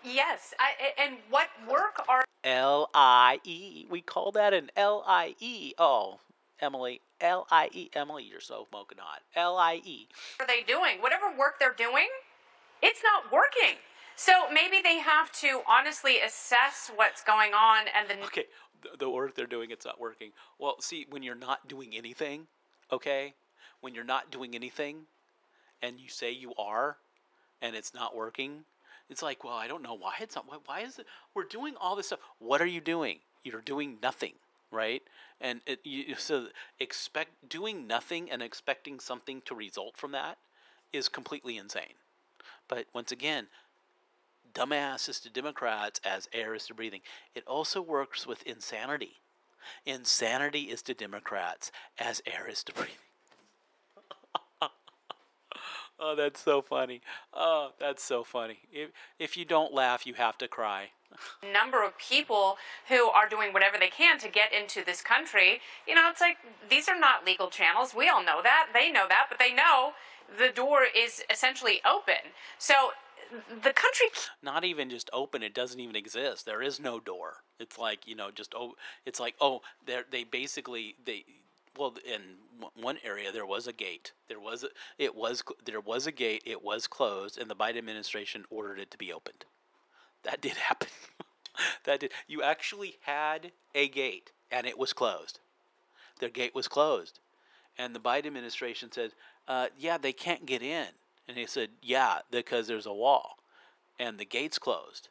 Yes, 0.03 0.53
I, 0.59 0.71
a- 0.81 0.99
and 1.01 1.17
what 1.29 1.47
work 1.69 2.03
are 2.09 2.25
L 2.43 2.89
I 2.93 3.39
E. 3.43 3.85
We 3.89 4.01
call 4.01 4.31
that 4.31 4.53
an 4.53 4.71
L 4.75 5.03
I 5.05 5.35
E. 5.39 5.73
Oh, 5.77 6.19
Emily. 6.59 7.01
L 7.21 7.47
I 7.51 7.69
E. 7.71 7.89
Emily, 7.93 8.23
you're 8.23 8.41
so 8.41 8.67
smoking 8.69 8.97
hot. 8.99 9.21
L 9.35 9.57
I 9.57 9.81
E. 9.85 10.07
Are 10.39 10.47
they 10.47 10.61
doing? 10.61 11.01
Whatever 11.01 11.35
work 11.37 11.59
they're 11.59 11.73
doing, 11.73 12.07
it's 12.81 13.01
not 13.03 13.31
working. 13.31 13.77
So 14.15 14.51
maybe 14.51 14.81
they 14.83 14.99
have 14.99 15.31
to 15.33 15.61
honestly 15.67 16.19
assess 16.19 16.91
what's 16.95 17.23
going 17.23 17.53
on 17.53 17.85
and 17.97 18.09
then 18.09 18.17
Okay, 18.25 18.45
the, 18.99 19.09
work 19.09 19.35
they're 19.35 19.45
doing, 19.45 19.71
it's 19.71 19.85
not 19.85 19.99
working. 19.99 20.31
Well, 20.59 20.75
see, 20.79 21.05
when 21.09 21.23
you're 21.23 21.35
not 21.35 21.67
doing 21.67 21.95
anything, 21.95 22.47
okay, 22.91 23.33
when 23.79 23.95
you're 23.95 24.03
not 24.03 24.31
doing 24.31 24.55
anything, 24.55 25.07
and 25.81 25.99
you 25.99 26.09
say 26.09 26.31
you 26.31 26.53
are, 26.57 26.97
and 27.61 27.75
it's 27.75 27.93
not 27.93 28.15
working, 28.15 28.65
it's 29.09 29.23
like, 29.23 29.43
well, 29.43 29.55
I 29.55 29.67
don't 29.67 29.81
know 29.81 29.95
why 29.95 30.13
it's 30.19 30.35
not. 30.35 30.47
Why, 30.47 30.57
why 30.65 30.79
is 30.81 30.99
it? 30.99 31.05
We're 31.33 31.43
doing 31.43 31.75
all 31.79 31.95
this 31.95 32.07
stuff. 32.07 32.19
What 32.39 32.61
are 32.61 32.67
you 32.67 32.81
doing? 32.81 33.19
You're 33.43 33.61
doing 33.61 33.97
nothing, 34.01 34.33
right? 34.71 35.03
And 35.39 35.61
it, 35.65 35.79
you, 35.83 36.15
so 36.17 36.47
expect 36.79 37.49
doing 37.49 37.87
nothing 37.87 38.31
and 38.31 38.41
expecting 38.41 38.99
something 38.99 39.41
to 39.45 39.55
result 39.55 39.97
from 39.97 40.11
that 40.13 40.37
is 40.93 41.09
completely 41.09 41.57
insane. 41.57 41.95
But 42.67 42.85
once 42.93 43.11
again, 43.11 43.47
dumbass 44.53 45.09
is 45.09 45.19
to 45.21 45.29
Democrats 45.29 45.99
as 46.03 46.29
air 46.33 46.53
is 46.55 46.67
to 46.67 46.73
breathing. 46.73 47.01
It 47.35 47.43
also 47.47 47.81
works 47.81 48.25
with 48.25 48.43
insanity. 48.43 49.21
Insanity 49.85 50.63
is 50.63 50.81
to 50.83 50.93
Democrats 50.93 51.71
as 51.99 52.21
air 52.25 52.47
is 52.49 52.63
to 52.63 52.73
breathing. 52.73 52.95
Oh, 56.01 56.15
that's 56.15 56.41
so 56.41 56.61
funny. 56.61 57.01
Oh, 57.33 57.71
that's 57.79 58.03
so 58.03 58.23
funny. 58.23 58.59
If 58.71 58.89
if 59.19 59.37
you 59.37 59.45
don't 59.45 59.73
laugh, 59.73 60.05
you 60.05 60.15
have 60.15 60.37
to 60.39 60.47
cry. 60.47 60.89
number 61.53 61.83
of 61.83 61.97
people 61.97 62.57
who 62.87 63.09
are 63.09 63.27
doing 63.27 63.53
whatever 63.53 63.77
they 63.77 63.89
can 63.89 64.17
to 64.19 64.29
get 64.29 64.53
into 64.53 64.83
this 64.83 65.01
country. 65.01 65.59
You 65.87 65.95
know, 65.95 66.09
it's 66.09 66.21
like 66.21 66.37
these 66.69 66.87
are 66.89 66.99
not 66.99 67.25
legal 67.25 67.49
channels. 67.49 67.93
We 67.95 68.09
all 68.09 68.23
know 68.23 68.41
that. 68.43 68.67
They 68.73 68.91
know 68.91 69.05
that, 69.07 69.27
but 69.29 69.39
they 69.39 69.53
know 69.53 69.91
the 70.37 70.49
door 70.49 70.81
is 70.95 71.23
essentially 71.29 71.81
open. 71.85 72.31
So 72.57 72.91
the 73.49 73.71
country 73.71 74.07
Not 74.43 74.63
even 74.63 74.89
just 74.89 75.09
open. 75.13 75.43
It 75.43 75.53
doesn't 75.53 75.79
even 75.79 75.95
exist. 75.95 76.45
There 76.45 76.61
is 76.61 76.79
no 76.79 76.99
door. 76.99 77.43
It's 77.59 77.77
like 77.77 78.07
you 78.07 78.15
know, 78.15 78.31
just 78.31 78.53
oh, 78.55 78.73
it's 79.05 79.19
like 79.19 79.35
oh, 79.39 79.61
they 79.85 80.01
they 80.09 80.23
basically 80.23 80.95
they. 81.05 81.25
Well, 81.77 81.95
in 82.05 82.21
one 82.75 82.97
area 83.03 83.31
there 83.31 83.45
was 83.45 83.67
a 83.67 83.73
gate. 83.73 84.11
There 84.27 84.39
was 84.39 84.63
a, 84.63 84.67
it 84.97 85.15
was 85.15 85.43
there 85.65 85.79
was 85.79 86.05
a 86.05 86.11
gate. 86.11 86.43
It 86.45 86.63
was 86.63 86.87
closed, 86.87 87.37
and 87.37 87.49
the 87.49 87.55
Biden 87.55 87.77
administration 87.77 88.45
ordered 88.49 88.79
it 88.79 88.91
to 88.91 88.97
be 88.97 89.13
opened. 89.13 89.45
That 90.23 90.41
did 90.41 90.57
happen. 90.57 90.89
that 91.85 92.01
did. 92.01 92.11
You 92.27 92.43
actually 92.43 92.97
had 93.01 93.51
a 93.73 93.87
gate, 93.87 94.31
and 94.51 94.67
it 94.67 94.77
was 94.77 94.93
closed. 94.93 95.39
Their 96.19 96.29
gate 96.29 96.53
was 96.53 96.67
closed, 96.67 97.19
and 97.77 97.95
the 97.95 97.99
Biden 97.99 98.27
administration 98.27 98.91
said, 98.91 99.11
uh, 99.47 99.67
"Yeah, 99.77 99.97
they 99.97 100.13
can't 100.13 100.45
get 100.45 100.61
in." 100.61 100.87
And 101.27 101.37
he 101.37 101.45
said, 101.45 101.69
"Yeah, 101.81 102.19
because 102.29 102.67
there's 102.67 102.85
a 102.85 102.93
wall, 102.93 103.37
and 103.97 104.17
the 104.17 104.25
gate's 104.25 104.59
closed." 104.59 105.07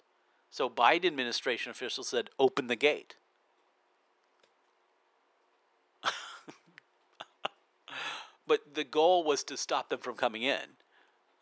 So 0.51 0.69
Biden 0.69 1.07
administration 1.07 1.71
officials 1.71 2.09
said, 2.09 2.31
"Open 2.39 2.67
the 2.67 2.77
gate." 2.77 3.17
But 8.51 8.75
the 8.75 8.83
goal 8.83 9.23
was 9.23 9.45
to 9.45 9.57
stop 9.57 9.91
them 9.91 10.01
from 10.01 10.17
coming 10.17 10.43
in. 10.43 10.75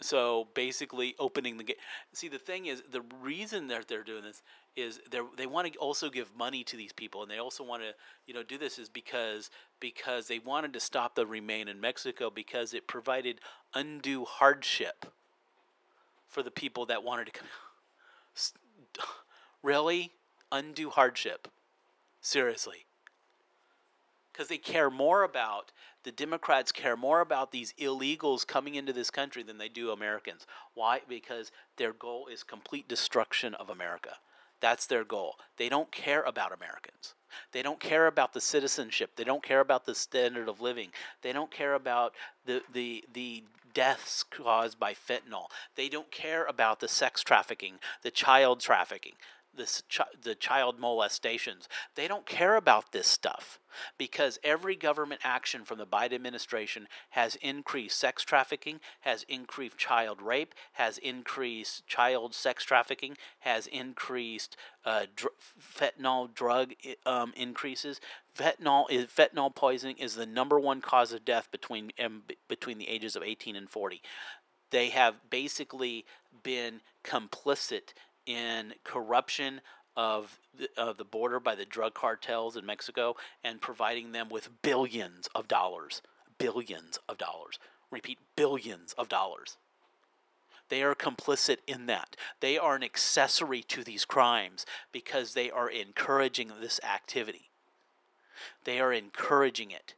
So 0.03 0.49
basically, 0.53 1.15
opening 1.19 1.57
the 1.57 1.65
gate. 1.65 1.79
See, 2.13 2.29
the 2.29 2.39
thing 2.39 2.67
is, 2.67 2.83
the 2.93 3.01
reason 3.23 3.69
that 3.69 3.89
they're 3.89 4.05
doing 4.05 4.25
this 4.25 4.43
is 4.77 5.01
they 5.11 5.21
they 5.39 5.47
want 5.47 5.73
to 5.73 5.79
also 5.79 6.11
give 6.11 6.37
money 6.37 6.63
to 6.65 6.77
these 6.77 6.93
people, 6.93 7.23
and 7.23 7.31
they 7.31 7.39
also 7.39 7.65
want 7.65 7.83
to 7.83 7.95
you 8.27 8.35
know 8.35 8.43
do 8.43 8.59
this 8.59 8.79
is 8.79 8.91
because 8.91 9.49
because 9.81 10.29
they 10.29 10.39
wanted 10.39 10.75
to 10.75 10.81
stop 10.81 11.15
the 11.15 11.27
remain 11.27 11.67
in 11.67 11.81
Mexico 11.81 12.29
because 12.29 12.75
it 12.75 12.87
provided 12.87 13.41
undue 13.75 14.27
hardship 14.27 15.07
for 16.29 16.43
the 16.43 16.51
people 16.51 16.85
that 16.85 17.03
wanted 17.03 17.25
to 17.25 17.33
come. 17.33 17.49
Really, 19.63 20.13
undue 20.53 20.91
hardship. 20.91 21.49
Seriously 22.21 22.88
because 24.39 24.49
they 24.49 24.59
care 24.59 24.89
more 24.89 25.25
about 25.25 25.73
the 26.05 26.13
Democrats 26.13 26.71
care 26.71 26.97
more 26.97 27.21
about 27.21 27.51
these 27.51 27.75
illegals 27.77 28.47
coming 28.47 28.77
into 28.77 28.93
this 28.93 29.11
country 29.11 29.43
than 29.43 29.59
they 29.59 29.69
do 29.69 29.91
Americans. 29.91 30.47
Why? 30.75 31.01
Because 31.09 31.51
their 31.77 31.93
goal 31.93 32.29
is 32.29 32.45
complete 32.45 32.89
destruction 32.89 33.55
of 33.55 33.69
America. 33.69 34.15
That's 34.61 34.87
their 34.87 35.03
goal. 35.03 35.35
They 35.57 35.69
don't 35.69 35.91
care 35.91 36.23
about 36.23 36.53
Americans. 36.53 37.15
They 37.51 37.63
don't 37.63 37.81
care 37.81 38.07
about 38.07 38.33
the 38.33 38.41
citizenship. 38.41 39.11
They 39.17 39.25
don't 39.25 39.43
care 39.43 39.61
about 39.61 39.87
the 39.87 39.95
standard 39.95 40.49
of 40.49 40.61
living. 40.61 40.91
They 41.23 41.33
don't 41.33 41.51
care 41.51 41.75
about 41.75 42.15
the 42.47 42.63
the 42.73 43.05
the 43.13 43.43
deaths 43.75 44.23
caused 44.23 44.79
by 44.79 44.95
fentanyl. 44.95 45.47
They 45.75 45.89
don't 45.89 46.11
care 46.13 46.45
about 46.47 46.79
the 46.79 46.89
sex 46.89 47.23
trafficking, 47.23 47.75
the 48.03 48.11
child 48.13 48.61
trafficking 48.61 49.15
this 49.59 49.83
chi- 49.95 50.05
the 50.23 50.35
child 50.35 50.79
molestations. 50.79 51.69
They 51.95 52.09
don't 52.09 52.25
care 52.25 52.57
about 52.57 52.93
this 52.93 53.07
stuff 53.07 53.59
because 53.99 54.39
every 54.43 54.75
government 54.75 55.21
action 55.23 55.65
from 55.65 55.77
the 55.77 55.87
Biden 55.87 56.15
administration 56.15 56.89
has 57.11 57.37
increased 57.37 57.99
sex 57.99 58.23
trafficking, 58.23 58.81
has 59.01 59.25
increased 59.29 59.77
child 59.77 60.23
rape, 60.23 60.55
has 60.73 60.97
increased 60.99 61.87
child 61.87 62.35
sex 62.35 62.65
trafficking, 62.65 63.17
has 63.41 63.67
increased 63.67 64.57
uh, 64.87 65.05
dr- 65.15 65.35
fentanyl 65.61 66.33
drug 66.35 66.73
um, 67.05 67.35
increases. 67.37 68.01
Fentanyl 68.35 68.87
is 68.89 69.07
fentanyl 69.07 69.55
poisoning 69.55 69.99
is 69.99 70.15
the 70.15 70.27
number 70.27 70.59
one 70.59 70.81
cause 70.81 71.13
of 71.13 71.25
death 71.25 71.51
between 71.53 71.93
um, 72.03 72.23
between 72.49 72.79
the 72.79 72.89
ages 72.89 73.15
of 73.15 73.23
18 73.23 73.57
and 73.57 73.69
40 73.69 74.01
they 74.71 74.91
have 74.91 75.31
basically 75.31 76.05
been 76.43 76.81
complicit 77.05 77.93
in 78.29 78.75
corruption 78.85 79.63
of 79.97 80.39
the, 80.57 80.69
of 80.77 80.99
the 80.99 81.05
border 81.05 81.41
by 81.41 81.55
the 81.55 81.65
drug 81.65 81.95
cartels 81.95 82.57
in 82.57 82.67
Mexico 82.67 83.17
and 83.43 83.61
providing 83.61 84.13
them 84.13 84.29
with 84.29 84.63
billions 84.63 85.29
of 85.35 85.49
dollars. 85.49 86.03
Billions 86.37 86.99
of 87.09 87.19
dollars. 87.19 87.59
Repeat, 87.91 88.19
billions 88.37 88.93
of 88.93 89.09
dollars. 89.09 89.57
They 90.69 90.83
are 90.83 90.95
complicit 90.95 91.57
in 91.67 91.87
that. 91.87 92.15
They 92.41 92.59
are 92.59 92.77
an 92.77 92.85
accessory 92.85 93.63
to 93.63 93.83
these 93.83 94.05
crimes 94.05 94.67
because 94.93 95.33
they 95.33 95.51
are 95.51 95.71
encouraging 95.71 96.53
this 96.61 96.79
activity. 96.85 97.51
They 98.65 98.79
are 98.79 98.93
encouraging 98.93 99.71
it. 99.71 99.95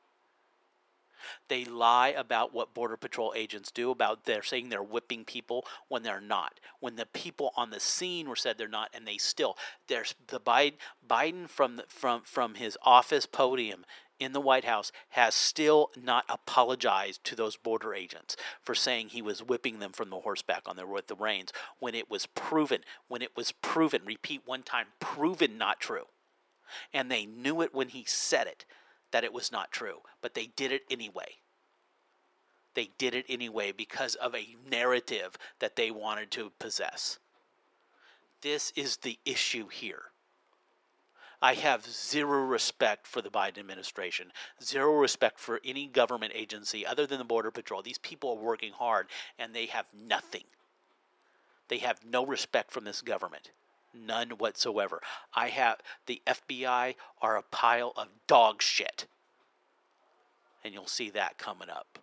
They 1.51 1.65
lie 1.65 2.11
about 2.11 2.55
what 2.55 2.75
Border 2.75 2.97
Patrol 2.97 3.35
agents 3.35 3.73
do, 3.73 3.91
about 3.91 4.25
they're 4.25 4.45
saying 4.45 4.69
they're 4.69 4.85
whipping 4.85 5.25
people 5.25 5.67
when 5.89 6.05
they're 6.05 6.21
not. 6.21 6.61
When 6.79 6.95
the 6.95 7.07
people 7.07 7.51
on 7.57 7.71
the 7.71 7.81
scene 7.81 8.29
were 8.29 8.37
said 8.37 8.57
they're 8.57 8.69
not, 8.69 8.91
and 8.95 9.05
they 9.05 9.19
still. 9.19 9.59
There's 9.89 10.15
the 10.29 10.39
Biden, 10.39 10.75
Biden 11.07 11.49
from 11.49 11.75
the, 11.75 11.85
from 11.89 12.23
from 12.23 12.55
his 12.55 12.79
office 12.85 13.27
podium 13.27 13.85
in 14.21 14.33
the 14.33 14.41
White 14.41 14.65
House 14.65 14.93
has 15.09 15.35
still 15.35 15.91
not 16.01 16.25
apologized 16.29 17.25
to 17.25 17.35
those 17.35 17.57
border 17.57 17.95
agents 17.95 18.37
for 18.63 18.77
saying 18.77 19.09
he 19.09 19.23
was 19.23 19.43
whipping 19.43 19.81
them 19.81 19.91
from 19.91 20.11
the 20.11 20.21
horseback 20.21 20.63
on 20.69 20.77
their 20.77 20.87
with 20.87 21.09
the 21.09 21.17
reins 21.17 21.53
when 21.81 21.97
it 21.97 22.09
was 22.09 22.27
proven, 22.27 22.83
when 23.09 23.23
it 23.23 23.35
was 23.35 23.51
proven, 23.51 24.03
repeat 24.05 24.43
one 24.45 24.63
time, 24.63 24.87
proven 25.01 25.59
not 25.59 25.81
true. 25.81 26.05
And 26.95 27.11
they 27.11 27.27
knew 27.27 27.61
it 27.61 27.75
when 27.75 27.89
he 27.89 28.05
said 28.07 28.47
it 28.47 28.65
that 29.11 29.25
it 29.25 29.33
was 29.33 29.53
not 29.53 29.73
true, 29.73 29.99
but 30.21 30.35
they 30.35 30.47
did 30.57 30.73
it 30.73 30.83
anyway. 30.91 31.37
They 32.75 32.91
did 32.99 33.15
it 33.15 33.27
anyway 33.29 33.73
because 33.73 34.15
of 34.15 34.35
a 34.35 34.57
narrative 34.71 35.37
that 35.59 35.77
they 35.77 35.91
wanted 35.91 36.31
to 36.33 36.53
possess. 36.59 37.19
This 38.43 38.73
is 38.77 38.99
the 38.99 39.19
issue 39.25 39.69
here. 39.69 40.05
I 41.43 41.55
have 41.55 41.87
zero 41.87 42.45
respect 42.45 43.07
for 43.07 43.23
the 43.23 43.31
Biden 43.31 43.59
administration, 43.59 44.31
zero 44.63 44.99
respect 44.99 45.39
for 45.39 45.61
any 45.65 45.87
government 45.87 46.33
agency 46.35 46.87
other 46.87 47.07
than 47.07 47.19
the 47.19 47.25
Border 47.25 47.51
Patrol. 47.51 47.83
These 47.83 47.99
people 47.99 48.31
are 48.31 48.45
working 48.45 48.73
hard 48.73 49.09
and 49.39 49.55
they 49.55 49.67
have 49.67 49.87
nothing. 49.95 50.45
They 51.69 51.79
have 51.79 52.05
no 52.05 52.27
respect 52.27 52.71
from 52.73 52.85
this 52.85 53.01
government. 53.01 53.51
None 53.95 54.31
whatsoever. 54.31 55.01
I 55.35 55.49
have 55.49 55.79
the 56.07 56.23
FBI 56.27 56.95
are 57.21 57.37
a 57.37 57.43
pile 57.43 57.93
of 57.97 58.09
dog 58.27 58.63
shit. 58.63 59.07
And 60.65 60.75
you'll 60.75 60.87
see 60.87 61.11
that 61.11 61.39
coming 61.39 61.71
up. 61.71 61.99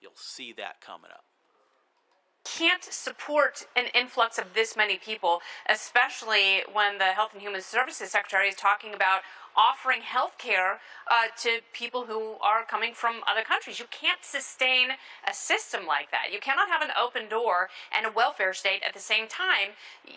You'll 0.00 0.12
see 0.16 0.52
that 0.54 0.80
coming 0.80 1.10
up 1.12 1.24
can't 2.44 2.84
support 2.84 3.66
an 3.74 3.86
influx 3.94 4.38
of 4.38 4.54
this 4.54 4.76
many 4.76 4.96
people, 4.96 5.40
especially 5.68 6.62
when 6.72 6.98
the 6.98 7.04
Health 7.04 7.30
and 7.32 7.42
Human 7.42 7.62
Services 7.62 8.10
Secretary 8.10 8.48
is 8.48 8.54
talking 8.54 8.94
about 8.94 9.20
offering 9.56 10.02
health 10.02 10.36
care 10.38 10.80
uh, 11.10 11.28
to 11.38 11.60
people 11.72 12.04
who 12.06 12.34
are 12.42 12.64
coming 12.64 12.92
from 12.92 13.16
other 13.26 13.42
countries. 13.42 13.78
You 13.78 13.86
can't 13.90 14.22
sustain 14.22 14.90
a 15.28 15.32
system 15.32 15.86
like 15.86 16.10
that. 16.10 16.32
You 16.32 16.40
cannot 16.40 16.68
have 16.68 16.82
an 16.82 16.90
open 17.00 17.28
door 17.28 17.68
and 17.96 18.06
a 18.06 18.10
welfare 18.10 18.52
state 18.52 18.82
at 18.86 18.94
the 18.94 19.00
same 19.00 19.28
time. 19.28 19.74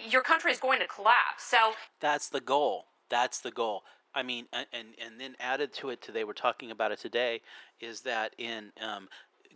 Your 0.10 0.22
country 0.22 0.52
is 0.52 0.60
going 0.60 0.80
to 0.80 0.88
collapse. 0.88 1.44
So 1.50 1.74
that's 2.00 2.30
the 2.30 2.42
goal. 2.42 2.86
That's 3.10 3.40
the 3.40 3.52
goal. 3.52 3.84
I 4.16 4.24
mean, 4.24 4.48
and 4.52 4.66
and 4.74 5.20
then 5.20 5.36
added 5.40 5.74
to 5.74 5.90
it 5.90 6.02
today, 6.02 6.24
we're 6.24 6.34
talking 6.34 6.72
about 6.72 6.92
it 6.92 7.00
today, 7.00 7.42
is 7.80 8.02
that 8.02 8.34
in 8.40 8.72
um, 8.82 9.08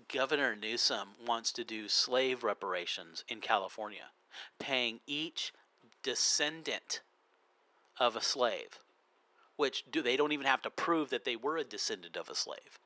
Governor 0.07 0.55
Newsom 0.55 1.09
wants 1.25 1.51
to 1.53 1.63
do 1.63 1.87
slave 1.87 2.43
reparations 2.43 3.23
in 3.27 3.41
California, 3.41 4.11
paying 4.59 4.99
each 5.07 5.53
descendant 6.03 7.01
of 7.99 8.15
a 8.15 8.21
slave, 8.21 8.79
which 9.55 9.83
do 9.91 10.01
they 10.01 10.17
don't 10.17 10.31
even 10.31 10.45
have 10.45 10.61
to 10.63 10.69
prove 10.69 11.09
that 11.09 11.25
they 11.25 11.35
were 11.35 11.57
a 11.57 11.63
descendant 11.63 12.17
of 12.17 12.29
a 12.29 12.35
slave, 12.35 12.79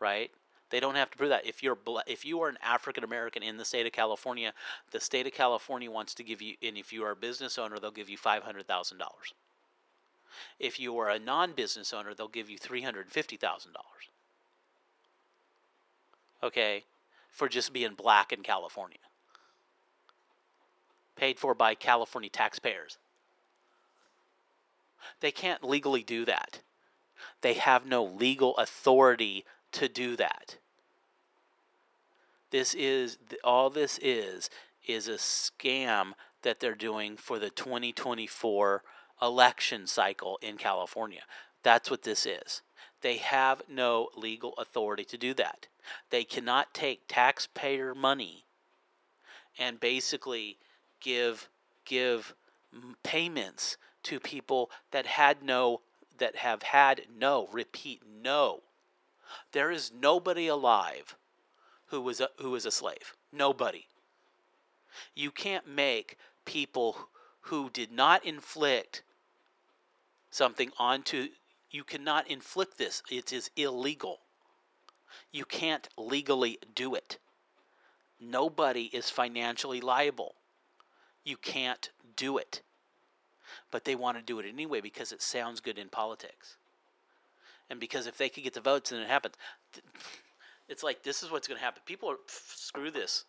right? 0.00 0.30
They 0.70 0.80
don't 0.80 0.96
have 0.96 1.10
to 1.10 1.18
prove 1.18 1.30
that. 1.30 1.46
If 1.46 1.62
you're 1.62 1.78
if 2.06 2.24
you 2.24 2.40
are 2.42 2.48
an 2.48 2.58
African 2.62 3.04
American 3.04 3.42
in 3.42 3.56
the 3.58 3.64
state 3.64 3.86
of 3.86 3.92
California, 3.92 4.52
the 4.90 5.00
state 5.00 5.26
of 5.26 5.32
California 5.32 5.90
wants 5.90 6.14
to 6.14 6.24
give 6.24 6.42
you, 6.42 6.54
and 6.62 6.76
if 6.76 6.92
you 6.92 7.04
are 7.04 7.12
a 7.12 7.16
business 7.16 7.58
owner, 7.58 7.78
they'll 7.78 7.90
give 7.90 8.08
you 8.08 8.16
five 8.16 8.42
hundred 8.42 8.66
thousand 8.66 8.98
dollars. 8.98 9.34
If 10.58 10.80
you 10.80 10.98
are 10.98 11.10
a 11.10 11.18
non 11.18 11.52
business 11.52 11.92
owner, 11.92 12.14
they'll 12.14 12.28
give 12.28 12.50
you 12.50 12.58
$350,000 12.58 13.68
okay, 16.44 16.84
for 17.30 17.48
just 17.48 17.72
being 17.72 17.94
black 17.94 18.32
in 18.32 18.42
California. 18.42 18.98
Paid 21.16 21.38
for 21.38 21.54
by 21.54 21.74
California 21.74 22.30
taxpayers. 22.30 22.98
They 25.20 25.30
can't 25.30 25.64
legally 25.64 26.02
do 26.02 26.24
that. 26.26 26.60
They 27.40 27.54
have 27.54 27.86
no 27.86 28.04
legal 28.04 28.56
authority 28.56 29.44
to 29.72 29.88
do 29.88 30.16
that. 30.16 30.56
This 32.50 32.74
is 32.74 33.18
all 33.42 33.70
this 33.70 33.98
is 34.02 34.50
is 34.86 35.08
a 35.08 35.14
scam 35.14 36.12
that 36.42 36.60
they're 36.60 36.74
doing 36.74 37.16
for 37.16 37.38
the 37.38 37.50
2024 37.50 38.82
election 39.20 39.86
cycle 39.86 40.38
in 40.42 40.56
California. 40.56 41.22
That's 41.62 41.90
what 41.90 42.02
this 42.02 42.26
is. 42.26 42.62
They 43.04 43.18
have 43.18 43.60
no 43.68 44.08
legal 44.16 44.54
authority 44.56 45.04
to 45.04 45.18
do 45.18 45.34
that. 45.34 45.66
They 46.08 46.24
cannot 46.24 46.72
take 46.72 47.02
taxpayer 47.06 47.94
money 47.94 48.46
and 49.58 49.78
basically 49.78 50.56
give 51.00 51.50
give 51.84 52.34
payments 53.02 53.76
to 54.04 54.18
people 54.18 54.70
that 54.90 55.04
had 55.04 55.42
no 55.42 55.82
that 56.16 56.36
have 56.36 56.62
had 56.62 57.02
no 57.14 57.46
repeat 57.52 58.00
no. 58.22 58.62
There 59.52 59.70
is 59.70 59.92
nobody 59.92 60.46
alive 60.46 61.14
who 61.88 62.00
was 62.00 62.22
a, 62.22 62.30
who 62.40 62.52
was 62.52 62.64
a 62.64 62.70
slave. 62.70 63.14
Nobody. 63.30 63.84
You 65.14 65.30
can't 65.30 65.68
make 65.68 66.16
people 66.46 67.10
who 67.42 67.68
did 67.68 67.92
not 67.92 68.24
inflict 68.24 69.02
something 70.30 70.70
onto 70.78 71.28
you 71.74 71.84
cannot 71.84 72.30
inflict 72.30 72.78
this 72.78 73.02
it 73.10 73.32
is 73.32 73.50
illegal 73.56 74.20
you 75.32 75.44
can't 75.44 75.88
legally 75.96 76.58
do 76.74 76.94
it. 76.94 77.18
Nobody 78.20 78.84
is 78.84 79.10
financially 79.10 79.80
liable. 79.80 80.34
You 81.24 81.36
can't 81.36 81.90
do 82.16 82.38
it. 82.38 82.62
But 83.70 83.84
they 83.84 83.94
want 83.94 84.16
to 84.16 84.22
do 84.22 84.38
it 84.38 84.46
anyway 84.46 84.80
because 84.80 85.12
it 85.12 85.22
sounds 85.22 85.60
good 85.60 85.78
in 85.78 85.88
politics. 85.88 86.56
And 87.70 87.80
because 87.80 88.06
if 88.06 88.16
they 88.16 88.28
could 88.28 88.44
get 88.44 88.54
the 88.54 88.60
votes 88.60 88.92
and 88.92 89.00
it 89.00 89.08
happens, 89.08 89.34
it's 90.68 90.82
like 90.82 91.02
this 91.02 91.22
is 91.22 91.30
what's 91.30 91.48
going 91.48 91.58
to 91.58 91.64
happen. 91.64 91.82
People 91.86 92.10
are 92.10 92.18
screw 92.26 92.90
this. 92.90 93.24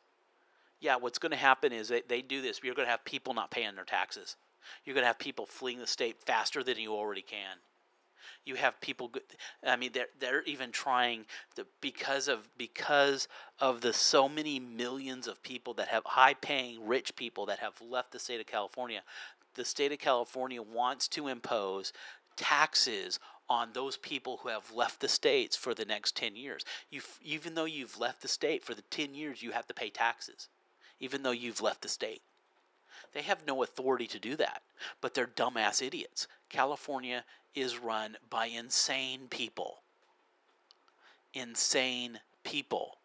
Yeah, 0.81 0.97
what's 0.97 1.19
going 1.19 1.31
to 1.31 1.37
happen 1.37 1.71
is 1.71 1.87
they, 1.87 2.03
they 2.07 2.21
do 2.21 2.41
this. 2.41 2.59
You're 2.61 2.75
going 2.75 2.85
to 2.85 2.91
have 2.91 3.05
people 3.05 3.33
not 3.33 3.49
paying 3.49 3.75
their 3.75 3.85
taxes. 3.85 4.35
You're 4.83 4.93
going 4.93 5.03
to 5.03 5.07
have 5.07 5.19
people 5.19 5.45
fleeing 5.45 5.79
the 5.79 5.87
state 5.87 6.21
faster 6.21 6.63
than 6.63 6.77
you 6.77 6.93
already 6.93 7.21
can 7.21 7.57
you 8.45 8.55
have 8.55 8.79
people 8.81 9.11
i 9.65 9.75
mean 9.75 9.91
they're 9.93 10.07
they're 10.19 10.43
even 10.43 10.71
trying 10.71 11.25
to 11.55 11.65
because 11.81 12.27
of 12.27 12.47
because 12.57 13.27
of 13.59 13.81
the 13.81 13.93
so 13.93 14.27
many 14.27 14.59
millions 14.59 15.27
of 15.27 15.41
people 15.43 15.73
that 15.73 15.87
have 15.87 16.03
high 16.05 16.33
paying 16.33 16.85
rich 16.85 17.15
people 17.15 17.45
that 17.45 17.59
have 17.59 17.79
left 17.81 18.11
the 18.11 18.19
state 18.19 18.39
of 18.39 18.47
california 18.47 19.01
the 19.55 19.65
state 19.65 19.91
of 19.91 19.99
california 19.99 20.61
wants 20.61 21.07
to 21.07 21.27
impose 21.27 21.93
taxes 22.35 23.19
on 23.49 23.69
those 23.73 23.97
people 23.97 24.39
who 24.41 24.49
have 24.49 24.71
left 24.71 24.99
the 24.99 25.07
states 25.07 25.55
for 25.55 25.73
the 25.73 25.85
next 25.85 26.15
10 26.15 26.35
years. 26.35 26.63
You 26.89 27.01
even 27.21 27.53
though 27.53 27.65
you've 27.65 27.99
left 27.99 28.21
the 28.21 28.27
state 28.27 28.63
for 28.63 28.73
the 28.73 28.81
10 28.83 29.13
years 29.13 29.43
you 29.43 29.51
have 29.51 29.67
to 29.67 29.73
pay 29.73 29.89
taxes 29.89 30.49
even 30.99 31.23
though 31.23 31.31
you've 31.31 31.61
left 31.61 31.81
the 31.81 31.89
state 31.89 32.21
they 33.15 33.21
have 33.21 33.47
no 33.47 33.63
authority 33.63 34.07
to 34.07 34.19
do 34.19 34.35
that, 34.35 34.61
but 34.99 35.13
they're 35.13 35.25
dumbass 35.25 35.81
idiots. 35.81 36.27
California 36.49 37.23
is 37.55 37.79
run 37.79 38.17
by 38.29 38.47
insane 38.47 39.27
people. 39.29 39.77
Insane 41.33 42.19
people. 42.43 42.97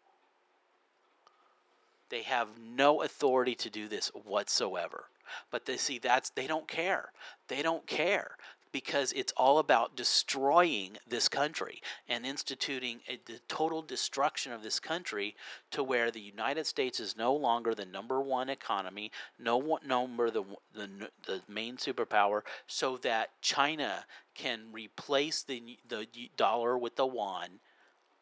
They 2.08 2.22
have 2.22 2.48
no 2.58 3.02
authority 3.02 3.54
to 3.54 3.70
do 3.70 3.86
this 3.86 4.10
whatsoever. 4.24 5.04
But 5.52 5.64
they 5.64 5.76
see 5.76 5.98
that's 5.98 6.30
they 6.30 6.48
don't 6.48 6.66
care. 6.66 7.12
They 7.46 7.62
don't 7.62 7.86
care 7.86 8.32
because 8.72 9.12
it's 9.12 9.32
all 9.36 9.58
about 9.58 9.96
destroying 9.96 10.96
this 11.08 11.28
country 11.28 11.80
and 12.08 12.24
instituting 12.24 13.00
a, 13.08 13.18
the 13.26 13.40
total 13.48 13.82
destruction 13.82 14.52
of 14.52 14.62
this 14.62 14.78
country 14.78 15.34
to 15.70 15.82
where 15.82 16.10
the 16.10 16.20
United 16.20 16.66
States 16.66 17.00
is 17.00 17.16
no 17.16 17.34
longer 17.34 17.74
the 17.74 17.84
number 17.84 18.20
one 18.20 18.48
economy, 18.48 19.10
no 19.38 19.78
number 19.86 20.30
the, 20.30 20.44
the 20.74 21.10
the 21.26 21.40
main 21.48 21.76
superpower, 21.76 22.42
so 22.66 22.96
that 22.98 23.30
China 23.42 24.04
can 24.34 24.60
replace 24.72 25.42
the 25.42 25.78
the 25.88 26.06
dollar 26.36 26.78
with 26.78 26.96
the 26.96 27.06
yuan, 27.06 27.60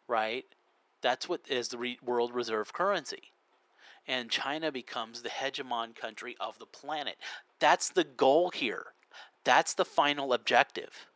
right? 0.06 0.44
That's 1.00 1.28
what 1.28 1.42
is 1.48 1.68
the 1.68 1.78
re- 1.78 1.98
world 2.04 2.34
reserve 2.34 2.72
currency. 2.72 3.32
And 4.06 4.30
China 4.30 4.72
becomes 4.72 5.20
the 5.20 5.28
hegemon 5.28 5.94
country 5.94 6.34
of 6.40 6.58
the 6.58 6.66
planet. 6.66 7.16
That's 7.60 7.90
the 7.90 8.04
goal 8.04 8.50
here. 8.50 8.86
That's 9.48 9.72
the 9.72 9.86
final 9.86 10.34
objective. 10.34 11.06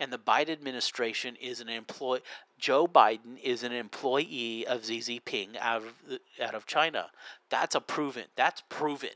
And 0.00 0.12
the 0.12 0.18
Biden 0.18 0.50
administration 0.50 1.36
is 1.36 1.60
an 1.60 1.68
employ 1.68 2.18
Joe 2.58 2.88
Biden 2.88 3.40
is 3.40 3.62
an 3.62 3.70
employee 3.70 4.66
of 4.66 4.84
Xi 4.84 4.98
Jinping 4.98 5.56
out 5.60 5.82
of 5.82 6.18
out 6.42 6.56
of 6.56 6.66
China. 6.66 7.12
That's 7.48 7.76
a 7.76 7.80
proven. 7.80 8.24
That's 8.34 8.60
proven. 8.68 9.14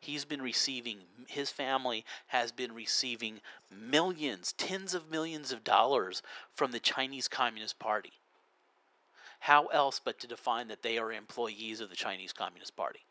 He's 0.00 0.24
been 0.24 0.42
receiving 0.42 1.02
his 1.28 1.50
family 1.50 2.04
has 2.26 2.50
been 2.50 2.74
receiving 2.74 3.40
millions, 3.70 4.54
tens 4.54 4.92
of 4.94 5.08
millions 5.08 5.52
of 5.52 5.62
dollars 5.62 6.20
from 6.52 6.72
the 6.72 6.80
Chinese 6.80 7.28
Communist 7.28 7.78
Party. 7.78 8.14
How 9.38 9.66
else 9.66 10.00
but 10.04 10.18
to 10.18 10.26
define 10.26 10.66
that 10.66 10.82
they 10.82 10.98
are 10.98 11.12
employees 11.12 11.80
of 11.80 11.90
the 11.90 11.96
Chinese 11.96 12.32
Communist 12.32 12.74
Party? 12.74 13.04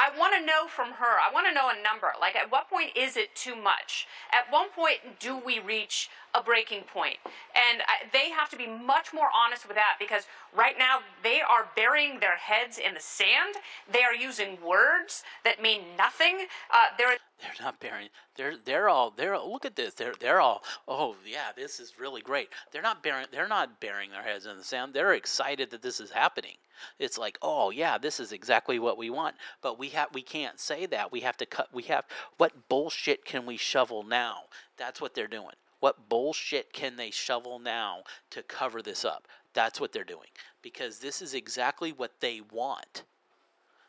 I 0.00 0.08
want 0.18 0.32
to 0.34 0.40
know 0.40 0.66
from 0.66 0.92
her. 0.92 1.20
I 1.20 1.30
want 1.30 1.46
to 1.46 1.52
know 1.52 1.68
a 1.68 1.82
number. 1.82 2.08
Like, 2.18 2.34
at 2.34 2.50
what 2.50 2.70
point 2.70 2.96
is 2.96 3.18
it 3.18 3.36
too 3.36 3.54
much? 3.54 4.08
At 4.32 4.50
one 4.50 4.70
point 4.70 5.20
do 5.20 5.36
we 5.36 5.58
reach 5.58 6.08
a 6.34 6.42
breaking 6.42 6.82
point? 6.82 7.16
And 7.54 7.82
they 8.12 8.30
have 8.30 8.50
to 8.50 8.56
be 8.56 8.66
much 8.66 9.12
more 9.12 9.28
honest 9.34 9.66
with 9.66 9.76
that 9.76 9.96
because 9.98 10.24
right 10.56 10.76
now 10.78 11.00
they 11.22 11.40
are 11.40 11.68
burying 11.76 12.20
their 12.20 12.36
heads 12.36 12.78
in 12.78 12.94
the 12.94 13.00
sand. 13.00 13.56
They 13.90 14.02
are 14.02 14.14
using 14.14 14.58
words 14.64 15.22
that 15.44 15.62
mean 15.62 15.82
nothing. 15.96 16.46
Uh, 16.72 16.86
they're 16.98 17.16
they're 17.40 17.64
not 17.64 17.80
burying. 17.80 18.10
They're 18.36 18.54
they're 18.64 18.88
all 18.88 19.10
they're 19.10 19.38
look 19.38 19.64
at 19.64 19.76
this. 19.76 19.94
They're 19.94 20.14
they're 20.18 20.40
all 20.40 20.62
oh 20.86 21.16
yeah 21.26 21.52
this 21.56 21.80
is 21.80 21.94
really 21.98 22.20
great. 22.20 22.48
They're 22.70 22.82
not 22.82 23.02
burying 23.02 23.26
they're 23.32 23.48
not 23.48 23.80
burying 23.80 24.10
their 24.10 24.22
heads 24.22 24.46
in 24.46 24.56
the 24.56 24.64
sand. 24.64 24.92
They're 24.94 25.14
excited 25.14 25.70
that 25.70 25.82
this 25.82 26.00
is 26.00 26.10
happening. 26.10 26.56
It's 26.98 27.18
like, 27.18 27.38
oh 27.42 27.70
yeah, 27.70 27.98
this 27.98 28.20
is 28.20 28.32
exactly 28.32 28.78
what 28.78 28.98
we 28.98 29.10
want. 29.10 29.36
But 29.62 29.78
we 29.78 29.88
have 29.90 30.08
we 30.12 30.22
can't 30.22 30.60
say 30.60 30.86
that. 30.86 31.12
We 31.12 31.20
have 31.20 31.36
to 31.38 31.46
cut. 31.46 31.68
We 31.72 31.84
have 31.84 32.04
what 32.36 32.68
bullshit 32.68 33.24
can 33.24 33.46
we 33.46 33.56
shovel 33.56 34.02
now? 34.02 34.44
That's 34.76 35.00
what 35.00 35.14
they're 35.14 35.26
doing. 35.26 35.54
What 35.80 36.08
bullshit 36.08 36.72
can 36.72 36.96
they 36.96 37.10
shovel 37.10 37.58
now 37.58 38.04
to 38.30 38.42
cover 38.42 38.82
this 38.82 39.04
up? 39.04 39.26
That's 39.54 39.80
what 39.80 39.92
they're 39.92 40.04
doing 40.04 40.28
because 40.62 40.98
this 40.98 41.20
is 41.20 41.34
exactly 41.34 41.90
what 41.92 42.20
they 42.20 42.40
want. 42.52 43.04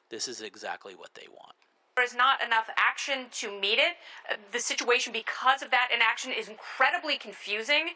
This 0.10 0.28
is 0.28 0.42
exactly 0.42 0.96
what 0.96 1.14
they 1.14 1.28
want 1.30 1.56
there 2.02 2.06
is 2.08 2.16
not 2.16 2.44
enough 2.44 2.68
action 2.78 3.28
to 3.32 3.60
meet 3.60 3.78
it. 3.78 3.94
The 4.52 4.60
situation, 4.60 5.14
because 5.14 5.62
of 5.62 5.70
that 5.70 5.90
inaction, 5.94 6.32
is 6.32 6.48
incredibly 6.48 7.18
confusing. 7.18 7.90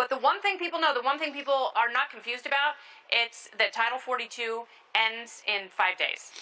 But 0.00 0.08
the 0.08 0.16
one 0.16 0.40
thing 0.40 0.56
people 0.56 0.80
know, 0.80 0.94
the 0.94 1.02
one 1.02 1.18
thing 1.18 1.30
people 1.30 1.72
are 1.76 1.92
not 1.92 2.08
confused 2.10 2.46
about, 2.46 2.72
it's 3.10 3.50
that 3.58 3.74
Title 3.74 3.98
42 3.98 4.62
ends 4.94 5.42
in 5.46 5.68
five 5.68 5.98
days. 5.98 6.32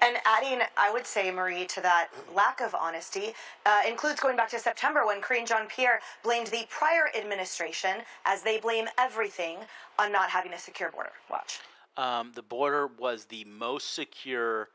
And 0.00 0.18
adding, 0.24 0.60
I 0.76 0.92
would 0.92 1.04
say, 1.04 1.28
Marie, 1.32 1.66
to 1.66 1.80
that 1.80 2.10
lack 2.32 2.60
of 2.60 2.72
honesty, 2.72 3.34
uh, 3.66 3.80
includes 3.88 4.20
going 4.20 4.36
back 4.36 4.48
to 4.50 4.60
September 4.60 5.04
when 5.04 5.20
Karine 5.20 5.44
Jean 5.44 5.66
Pierre 5.66 5.98
blamed 6.22 6.46
the 6.46 6.66
prior 6.70 7.08
administration 7.18 7.96
as 8.26 8.42
they 8.42 8.60
blame 8.60 8.86
everything 8.96 9.56
on 9.98 10.12
not 10.12 10.30
having 10.30 10.52
a 10.52 10.58
secure 10.60 10.92
border. 10.92 11.10
Watch. 11.28 11.58
Um, 11.96 12.30
the 12.36 12.42
border 12.42 12.86
was 12.96 13.24
the 13.24 13.44
most 13.44 13.92
secure 13.92 14.68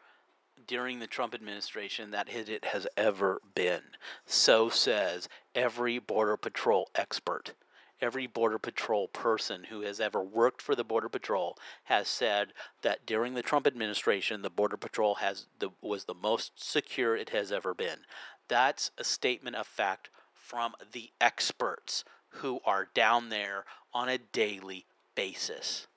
during 0.67 0.99
the 0.99 1.07
Trump 1.07 1.33
administration 1.33 2.11
that 2.11 2.27
it 2.27 2.65
has 2.65 2.85
ever 2.97 3.39
been. 3.53 3.83
So 4.25 4.67
says 4.67 5.29
every 5.55 5.99
Border 5.99 6.35
Patrol 6.35 6.89
expert 6.95 7.53
every 8.01 8.27
Border 8.27 8.59
Patrol 8.59 9.07
person 9.07 9.65
who 9.65 9.81
has 9.81 9.99
ever 9.99 10.21
worked 10.21 10.61
for 10.61 10.75
the 10.75 10.83
Border 10.83 11.09
Patrol 11.09 11.57
has 11.85 12.07
said 12.07 12.53
that 12.81 13.05
during 13.05 13.33
the 13.33 13.41
Trump 13.41 13.65
administration, 13.65 14.41
the 14.41 14.49
Border 14.49 14.77
Patrol 14.77 15.15
has 15.15 15.47
the, 15.59 15.69
was 15.81 16.05
the 16.05 16.13
most 16.13 16.63
secure 16.63 17.15
it 17.15 17.29
has 17.29 17.51
ever 17.51 17.73
been. 17.73 17.99
That's 18.47 18.91
a 18.97 19.03
statement 19.03 19.55
of 19.55 19.67
fact 19.67 20.09
from 20.33 20.73
the 20.91 21.11
experts 21.19 22.03
who 22.29 22.59
are 22.65 22.87
down 22.93 23.29
there 23.29 23.65
on 23.93 24.09
a 24.09 24.17
daily 24.17 24.85
basis. 25.15 25.87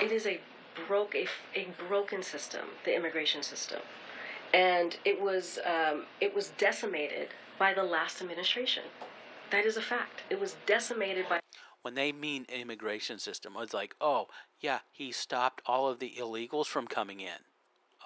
It 0.00 0.12
is 0.12 0.26
a 0.26 0.40
broke 0.86 1.14
a, 1.16 1.26
a 1.56 1.66
broken 1.88 2.22
system, 2.22 2.66
the 2.84 2.94
immigration 2.94 3.42
system, 3.42 3.80
and 4.54 4.96
it 5.04 5.20
was 5.20 5.58
um, 5.66 6.04
it 6.20 6.32
was 6.32 6.52
decimated 6.58 7.28
by 7.58 7.74
the 7.74 7.82
last 7.82 8.20
administration. 8.22 8.84
That 9.50 9.64
is 9.64 9.76
a 9.76 9.82
fact. 9.82 10.22
It 10.30 10.40
was 10.40 10.56
decimated 10.66 11.28
by. 11.28 11.40
When 11.82 11.94
they 11.94 12.12
mean 12.12 12.46
immigration 12.48 13.18
system, 13.18 13.54
it's 13.58 13.72
like, 13.72 13.94
oh, 14.00 14.28
yeah, 14.60 14.80
he 14.92 15.12
stopped 15.12 15.62
all 15.66 15.88
of 15.88 15.98
the 15.98 16.14
illegals 16.18 16.66
from 16.66 16.86
coming 16.86 17.20
in. 17.20 17.38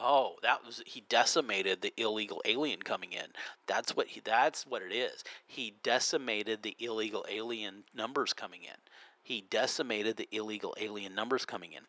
Oh, 0.01 0.37
that 0.43 0.65
was 0.65 0.83
he 0.87 1.03
decimated 1.09 1.83
the 1.83 1.93
illegal 1.97 2.41
alien 2.47 2.81
coming 2.81 3.13
in. 3.13 3.27
That's 3.67 3.95
what 3.95 4.07
he 4.07 4.21
that's 4.21 4.67
what 4.67 4.83
it 4.83 4.93
is. 4.93 5.23
He 5.47 5.75
decimated 5.83 6.63
the 6.63 6.75
illegal 6.79 7.27
alien 7.31 7.85
numbers 7.95 8.33
coming 8.33 8.63
in. 8.63 8.77
He 9.23 9.45
decimated 9.51 10.17
the 10.17 10.29
illegal 10.33 10.75
alien 10.81 11.15
numbers 11.15 11.45
coming 11.45 11.73
in. 11.73 11.83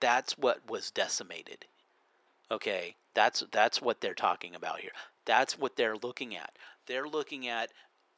That's 0.00 0.36
what 0.36 0.68
was 0.68 0.90
decimated. 0.90 1.64
Okay? 2.50 2.94
That's 3.14 3.42
that's 3.50 3.80
what 3.80 4.00
they're 4.00 4.14
talking 4.14 4.54
about 4.54 4.80
here. 4.80 4.92
That's 5.24 5.58
what 5.58 5.76
they're 5.76 5.96
looking 5.96 6.36
at. 6.36 6.56
They're 6.86 7.08
looking 7.08 7.48
at 7.48 7.70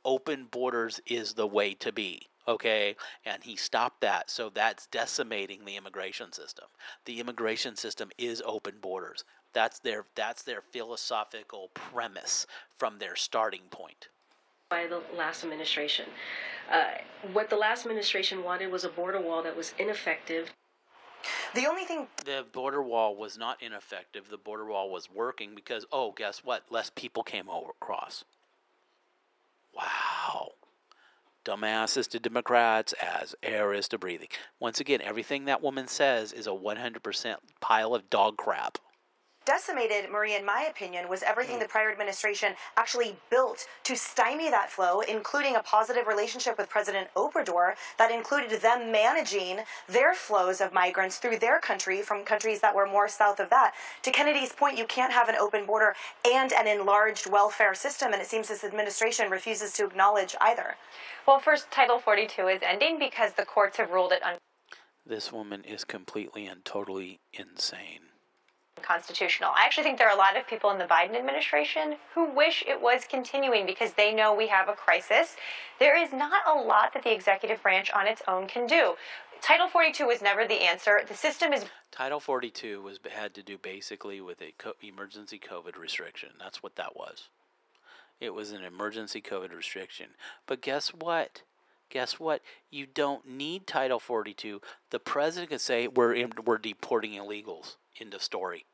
open 0.04 0.46
borders 0.50 1.00
is 1.06 1.34
the 1.34 1.46
way 1.46 1.74
to 1.74 1.92
be 1.92 2.28
okay? 2.48 2.96
And 3.24 3.44
he 3.44 3.54
stopped 3.54 4.00
that 4.00 4.30
so 4.30 4.50
that's 4.50 4.86
decimating 4.86 5.64
the 5.64 5.76
immigration 5.76 6.32
system. 6.32 6.66
The 7.04 7.20
immigration 7.20 7.76
system 7.76 8.10
is 8.18 8.42
open 8.44 8.74
borders. 8.80 9.24
That's 9.52 9.78
their 9.78 10.06
that's 10.14 10.42
their 10.42 10.62
philosophical 10.72 11.70
premise 11.74 12.46
from 12.78 12.98
their 12.98 13.14
starting 13.14 13.68
point. 13.70 14.08
By 14.70 14.86
the 14.86 15.02
last 15.16 15.44
administration. 15.44 16.06
Uh, 16.70 16.84
what 17.32 17.48
the 17.48 17.56
last 17.56 17.86
administration 17.86 18.42
wanted 18.42 18.70
was 18.70 18.84
a 18.84 18.90
border 18.90 19.20
wall 19.20 19.42
that 19.42 19.56
was 19.56 19.72
ineffective. 19.78 20.50
The 21.54 21.66
only 21.66 21.84
thing 21.84 22.06
the 22.24 22.44
border 22.52 22.82
wall 22.82 23.16
was 23.16 23.38
not 23.38 23.62
ineffective. 23.62 24.28
The 24.28 24.36
border 24.36 24.66
wall 24.66 24.90
was 24.90 25.08
working 25.10 25.54
because 25.54 25.86
oh 25.92 26.12
guess 26.12 26.44
what? 26.44 26.64
Less 26.70 26.90
people 26.90 27.22
came 27.22 27.48
over 27.48 27.70
across 27.70 28.24
Wow. 29.78 30.52
Dumbasses 31.44 32.08
to 32.08 32.18
Democrats 32.18 32.92
as 32.94 33.34
air 33.42 33.72
is 33.72 33.88
to 33.88 33.98
breathing. 33.98 34.28
Once 34.60 34.80
again, 34.80 35.00
everything 35.00 35.46
that 35.46 35.62
woman 35.62 35.88
says 35.88 36.32
is 36.32 36.46
a 36.46 36.50
100% 36.50 37.36
pile 37.60 37.94
of 37.94 38.10
dog 38.10 38.36
crap 38.36 38.78
decimated, 39.48 40.10
Marie, 40.10 40.36
in 40.36 40.44
my 40.44 40.66
opinion, 40.68 41.08
was 41.08 41.22
everything 41.22 41.56
mm. 41.56 41.60
the 41.60 41.68
prior 41.68 41.90
administration 41.90 42.52
actually 42.76 43.16
built 43.30 43.66
to 43.82 43.96
stymie 43.96 44.50
that 44.50 44.70
flow, 44.70 45.00
including 45.00 45.56
a 45.56 45.62
positive 45.62 46.06
relationship 46.06 46.58
with 46.58 46.68
President 46.68 47.08
Obrador 47.16 47.72
that 47.96 48.10
included 48.10 48.60
them 48.60 48.92
managing 48.92 49.60
their 49.88 50.12
flows 50.12 50.60
of 50.60 50.74
migrants 50.74 51.16
through 51.16 51.38
their 51.38 51.60
country 51.60 52.02
from 52.02 52.26
countries 52.26 52.60
that 52.60 52.74
were 52.74 52.86
more 52.86 53.08
south 53.08 53.40
of 53.40 53.48
that. 53.48 53.72
To 54.02 54.10
Kennedy's 54.10 54.52
point, 54.52 54.76
you 54.76 54.84
can't 54.84 55.14
have 55.14 55.30
an 55.30 55.36
open 55.36 55.64
border 55.64 55.94
and 56.30 56.52
an 56.52 56.66
enlarged 56.66 57.30
welfare 57.30 57.74
system, 57.74 58.12
and 58.12 58.20
it 58.20 58.28
seems 58.28 58.48
this 58.48 58.64
administration 58.64 59.30
refuses 59.30 59.72
to 59.72 59.86
acknowledge 59.86 60.36
either. 60.42 60.76
Well, 61.26 61.38
first, 61.38 61.70
Title 61.70 61.98
42 61.98 62.48
is 62.48 62.60
ending 62.62 62.98
because 62.98 63.32
the 63.32 63.46
courts 63.46 63.78
have 63.78 63.92
ruled 63.92 64.12
it 64.12 64.22
un. 64.22 64.36
This 65.06 65.32
woman 65.32 65.64
is 65.64 65.84
completely 65.84 66.46
and 66.46 66.62
totally 66.66 67.16
insane 67.32 68.08
constitutional. 68.82 69.50
I 69.54 69.64
actually 69.64 69.84
think 69.84 69.98
there 69.98 70.08
are 70.08 70.14
a 70.14 70.18
lot 70.18 70.36
of 70.36 70.46
people 70.46 70.70
in 70.70 70.78
the 70.78 70.84
Biden 70.84 71.16
administration 71.16 71.96
who 72.14 72.30
wish 72.32 72.64
it 72.66 72.80
was 72.80 73.02
continuing 73.08 73.66
because 73.66 73.92
they 73.92 74.14
know 74.14 74.34
we 74.34 74.48
have 74.48 74.68
a 74.68 74.72
crisis. 74.72 75.36
There 75.78 75.96
is 75.96 76.12
not 76.12 76.42
a 76.46 76.54
lot 76.54 76.92
that 76.94 77.02
the 77.02 77.12
executive 77.12 77.62
branch 77.62 77.90
on 77.90 78.06
its 78.06 78.22
own 78.28 78.46
can 78.46 78.66
do. 78.66 78.94
Title 79.40 79.68
42 79.68 80.06
was 80.06 80.20
never 80.20 80.46
the 80.46 80.62
answer. 80.62 81.00
The 81.06 81.14
system 81.14 81.52
is 81.52 81.64
Title 81.90 82.20
42 82.20 82.82
was 82.82 82.98
had 83.10 83.34
to 83.34 83.42
do 83.42 83.56
basically 83.56 84.20
with 84.20 84.40
a 84.42 84.52
co- 84.58 84.74
emergency 84.82 85.38
COVID 85.38 85.78
restriction. 85.78 86.30
That's 86.38 86.62
what 86.62 86.76
that 86.76 86.96
was. 86.96 87.28
It 88.20 88.34
was 88.34 88.50
an 88.50 88.64
emergency 88.64 89.20
COVID 89.20 89.54
restriction. 89.54 90.08
But 90.46 90.60
guess 90.60 90.88
what? 90.88 91.42
Guess 91.90 92.20
what? 92.20 92.42
You 92.70 92.86
don't 92.86 93.26
need 93.26 93.66
Title 93.66 93.98
42. 93.98 94.60
The 94.90 94.98
president 94.98 95.50
could 95.50 95.60
say 95.60 95.88
we're 95.88 96.28
we're 96.44 96.58
deporting 96.58 97.12
illegals. 97.12 97.76
End 98.00 98.14
of 98.14 98.22
story. 98.22 98.64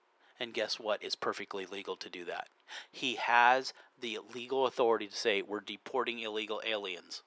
And 0.41 0.53
guess 0.53 0.81
what? 0.81 1.03
It's 1.03 1.15
perfectly 1.15 1.67
legal 1.67 1.97
to 1.97 2.11
do 2.11 2.25
that. 2.25 2.49
He 2.91 3.15
has 3.15 3.73
the 4.01 4.19
legal 4.35 4.67
authority 4.67 5.07
to 5.07 5.17
say, 5.17 5.43
we're 5.43 5.61
deporting 5.61 6.19
illegal 6.19 6.61
aliens. 6.67 7.23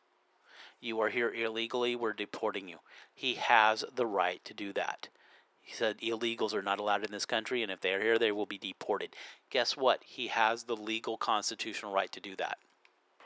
You 0.80 1.00
are 1.00 1.10
here 1.10 1.32
illegally, 1.32 1.96
we're 1.96 2.14
deporting 2.14 2.68
you. 2.68 2.78
He 3.14 3.36
has 3.36 3.84
the 3.96 4.06
right 4.06 4.44
to 4.46 4.54
do 4.54 4.74
that. 4.74 5.10
He 5.62 5.74
said 5.74 5.98
illegals 6.00 6.54
are 6.54 6.62
not 6.62 6.80
allowed 6.80 7.04
in 7.04 7.12
this 7.12 7.26
country, 7.26 7.64
and 7.64 7.72
if 7.72 7.82
they're 7.82 8.02
here, 8.02 8.20
they 8.20 8.32
will 8.32 8.46
be 8.46 8.58
deported. 8.58 9.16
Guess 9.50 9.76
what? 9.76 10.04
He 10.06 10.28
has 10.28 10.64
the 10.64 10.76
legal 10.76 11.18
constitutional 11.18 11.94
right 11.94 12.12
to 12.12 12.22
do 12.22 12.36
that. 12.36 12.58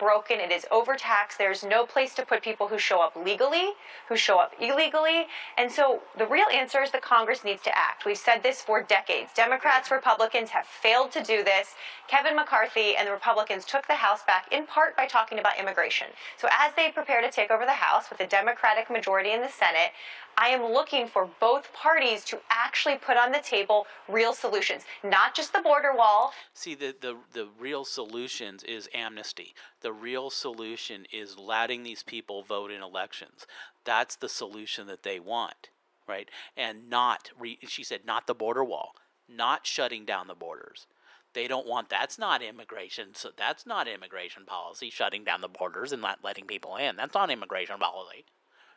Broken, 0.02 0.40
it 0.40 0.52
is 0.52 0.66
overtaxed. 0.72 1.38
There's 1.38 1.64
no 1.64 1.86
place 1.86 2.16
to 2.16 2.26
put 2.26 2.42
people 2.42 2.68
who 2.68 2.80
show 2.80 3.04
up 3.04 3.16
legally, 3.16 3.70
who 4.10 4.18
show 4.18 4.40
up 4.40 4.52
illegally. 4.60 5.28
And 5.60 5.72
so 5.72 6.02
the 6.18 6.26
real 6.26 6.48
answer 6.52 6.82
is 6.82 6.90
the 6.90 6.98
Congress 6.98 7.44
needs 7.44 7.62
to 7.64 7.78
act. 7.78 8.04
We've 8.04 8.18
said 8.18 8.42
this 8.42 8.64
for 8.64 8.82
decades. 8.82 9.30
Democrats, 9.36 9.92
Republicans 9.92 10.50
have 10.50 10.66
failed 10.66 11.12
to 11.12 11.22
do 11.24 11.44
this. 11.44 11.76
Kevin 12.08 12.36
McCarthy 12.36 12.96
and 12.98 13.08
the 13.08 13.12
Republicans 13.12 13.64
took 13.64 13.86
the 13.86 13.94
House 13.94 14.24
back 14.26 14.52
in 14.52 14.66
part 14.66 14.98
by 14.98 15.06
talking 15.06 15.38
about 15.38 15.60
immigration. 15.60 16.08
So 16.38 16.48
as 16.52 16.74
they 16.76 16.90
prepare 16.90 17.22
to 17.22 17.30
take 17.30 17.52
over 17.52 17.66
the 17.66 17.72
House 17.74 18.10
with 18.10 18.20
a 18.22 18.28
Democratic 18.28 18.90
majority 18.90 19.32
in 19.32 19.42
the 19.42 19.50
Senate, 19.50 19.92
I 20.38 20.50
am 20.50 20.74
looking 20.74 21.08
for 21.08 21.30
both 21.40 21.72
parties 21.74 22.24
to 22.26 22.40
actually 22.50 22.96
put 22.96 23.18
on 23.18 23.32
the 23.32 23.40
table 23.40 23.86
real 24.08 24.34
solutions, 24.34 24.84
not 25.04 25.36
just 25.36 25.54
the 25.54 25.62
border 25.62 25.96
wall. 25.96 26.34
See, 26.54 26.76
the, 26.76 26.96
the, 27.00 27.18
the 27.34 27.48
real 27.60 27.86
solutions 27.86 28.64
is 28.64 28.90
amnesty. 28.94 29.54
The 29.82 29.94
real 29.94 30.30
solution 30.30 31.06
is 31.12 31.38
letting 31.38 31.84
these 31.84 32.04
people 32.04 32.44
vote 32.44 32.72
in 32.72 32.82
elections. 32.82 33.46
That's 33.84 34.16
the 34.16 34.30
solution 34.30 34.88
that 34.88 35.04
they 35.04 35.20
want, 35.20 35.70
right? 36.08 36.30
And 36.58 36.90
not, 36.90 37.32
re, 37.40 37.60
she 37.68 37.84
said, 37.84 38.02
not 38.06 38.28
the 38.28 38.34
border 38.34 38.64
wall, 38.64 38.96
not 39.30 39.68
shutting 39.68 40.06
down 40.06 40.28
the 40.28 40.36
borders. 40.36 40.88
They 41.34 41.48
don't 41.48 41.68
want 41.68 41.90
that's 41.90 42.20
not 42.20 42.42
immigration. 42.42 43.10
So 43.14 43.30
that's 43.36 43.66
not 43.66 43.88
immigration 43.88 44.44
policy, 44.46 44.90
shutting 44.90 45.24
down 45.24 45.42
the 45.42 45.48
borders 45.48 45.92
and 45.92 46.02
not 46.02 46.20
letting 46.24 46.46
people 46.46 46.76
in. 46.76 46.98
That's 46.98 47.14
not 47.14 47.30
immigration 47.30 47.80
policy. 47.80 48.26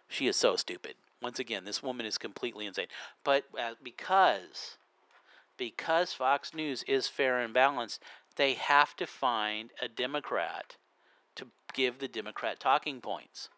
She 0.09 0.27
is 0.29 0.37
so 0.37 0.57
stupid. 0.57 0.95
Once 1.25 1.39
again, 1.39 1.65
this 1.65 1.83
woman 1.83 2.05
is 2.05 2.19
completely 2.19 2.67
insane. 2.67 2.87
But 3.25 3.45
uh, 3.59 3.73
because 3.83 4.77
because 5.57 6.13
Fox 6.13 6.53
News 6.53 6.83
is 6.83 7.09
fair 7.09 7.41
and 7.41 7.55
balanced, 7.55 8.03
they 8.37 8.53
have 8.53 8.95
to 8.97 9.07
find 9.07 9.71
a 9.81 9.89
Democrat 9.89 10.77
to 11.37 11.47
give 11.73 11.99
the 11.99 12.09
Democrat 12.09 12.61
talking 12.61 13.01
points 13.01 13.49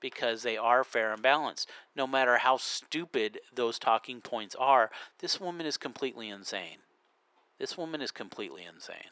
because 0.00 0.44
they 0.44 0.56
are 0.56 0.84
fair 0.84 1.12
and 1.12 1.22
balanced. 1.22 1.68
No 1.96 2.06
matter 2.06 2.36
how 2.36 2.56
stupid 2.56 3.40
those 3.52 3.80
talking 3.80 4.20
points 4.20 4.54
are, 4.54 4.88
this 5.18 5.40
woman 5.40 5.66
is 5.66 5.76
completely 5.76 6.28
insane. 6.28 6.78
This 7.58 7.76
woman 7.76 8.00
is 8.00 8.12
completely 8.12 8.62
insane. 8.62 9.10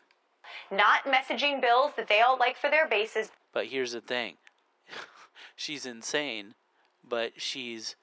Not 0.70 1.04
messaging 1.06 1.60
bills 1.60 1.90
that 1.96 2.06
they 2.08 2.20
all 2.20 2.38
like 2.38 2.56
for 2.56 2.70
their 2.70 2.88
bases. 2.88 3.30
But 3.52 3.66
here's 3.66 3.92
the 3.92 4.00
thing 4.00 4.36
she's 5.56 5.86
insane, 5.86 6.54
but 7.10 7.32
she's 7.36 7.96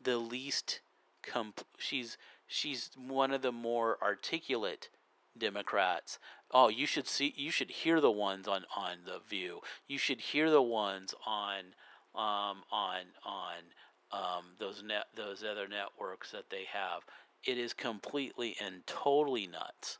the 0.00 0.16
least 0.16 0.80
comp- 1.22 1.66
she's 1.76 2.16
she's 2.46 2.90
one 2.96 3.32
of 3.32 3.42
the 3.42 3.52
more 3.52 3.98
articulate 4.02 4.88
Democrats. 5.36 6.18
Oh, 6.50 6.68
you 6.68 6.86
should 6.86 7.08
see 7.08 7.34
you 7.36 7.50
should 7.50 7.70
hear 7.70 8.00
the 8.00 8.10
ones 8.10 8.48
on 8.48 8.64
on 8.74 8.98
the 9.04 9.20
View. 9.28 9.60
You 9.88 9.98
should 9.98 10.20
hear 10.20 10.48
the 10.50 10.62
ones 10.62 11.14
on 11.26 11.74
um, 12.14 12.62
on 12.70 13.04
on 13.24 13.54
um, 14.12 14.44
those 14.58 14.82
net 14.82 15.06
those 15.14 15.42
other 15.42 15.68
networks 15.68 16.30
that 16.30 16.50
they 16.50 16.64
have. 16.72 17.02
It 17.44 17.58
is 17.58 17.72
completely 17.74 18.56
and 18.62 18.86
totally 18.86 19.46
nuts 19.46 19.98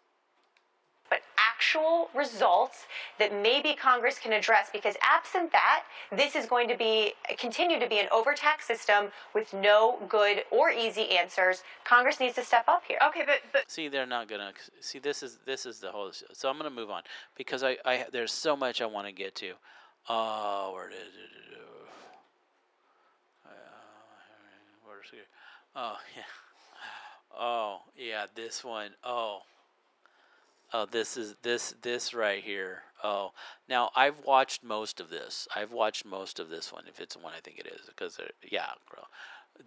but 1.13 1.21
actual 1.37 2.09
results 2.15 2.87
that 3.19 3.35
maybe 3.43 3.75
Congress 3.75 4.19
can 4.19 4.33
address 4.33 4.71
because 4.73 4.95
absent 5.03 5.53
that, 5.53 5.83
this 6.11 6.35
is 6.35 6.47
going 6.47 6.67
to 6.69 6.75
be 6.75 7.13
continue 7.37 7.79
to 7.79 7.87
be 7.87 7.99
an 7.99 8.07
overtax 8.11 8.67
system 8.67 9.09
with 9.35 9.53
no 9.53 9.99
good 10.09 10.45
or 10.51 10.71
easy 10.71 11.11
answers. 11.11 11.65
Congress 11.85 12.19
needs 12.19 12.35
to 12.35 12.43
step 12.43 12.65
up 12.67 12.83
here. 12.89 12.97
Okay, 13.09 13.25
but, 13.27 13.41
but 13.53 13.71
see, 13.71 13.89
they're 13.89 14.07
not 14.07 14.27
gonna 14.27 14.53
see. 14.81 14.99
This 14.99 15.23
is 15.23 15.39
this 15.45 15.67
is 15.67 15.81
the 15.81 15.91
whole. 15.91 16.11
So 16.33 16.49
I'm 16.49 16.57
gonna 16.57 16.71
move 16.71 16.89
on 16.89 17.03
because 17.37 17.63
I, 17.63 17.77
I 17.85 18.07
there's 18.11 18.33
so 18.33 18.57
much 18.57 18.81
I 18.81 18.87
want 18.87 19.07
to 19.07 19.13
get 19.13 19.35
to. 19.35 19.53
Oh, 20.09 20.73
where 20.75 20.89
did 20.89 20.97
it? 20.97 21.59
Uh, 23.45 23.51
where's 24.87 25.11
it? 25.13 25.29
Oh 25.77 25.97
yeah. 26.17 26.23
Oh 27.39 27.81
yeah, 27.99 28.25
this 28.35 28.65
one. 28.65 28.93
Oh, 29.05 29.43
Oh, 30.75 30.87
this 30.91 31.17
is 31.17 31.35
this 31.43 31.75
this 31.83 32.15
right 32.15 32.43
here. 32.43 32.83
Oh, 33.05 33.33
now 33.69 33.91
I've 33.95 34.25
watched 34.25 34.65
most 34.65 35.01
of 35.01 35.11
this. 35.11 35.47
I've 35.55 35.73
watched 35.73 36.07
most 36.07 36.39
of 36.39 36.49
this 36.49 36.73
one. 36.73 36.85
If 36.89 37.01
it's 37.01 37.15
the 37.15 37.21
one, 37.21 37.35
I 37.37 37.41
think 37.41 37.59
it 37.59 37.67
is 37.67 37.87
because 37.87 38.19
yeah, 38.51 38.71
bro. 38.91 39.03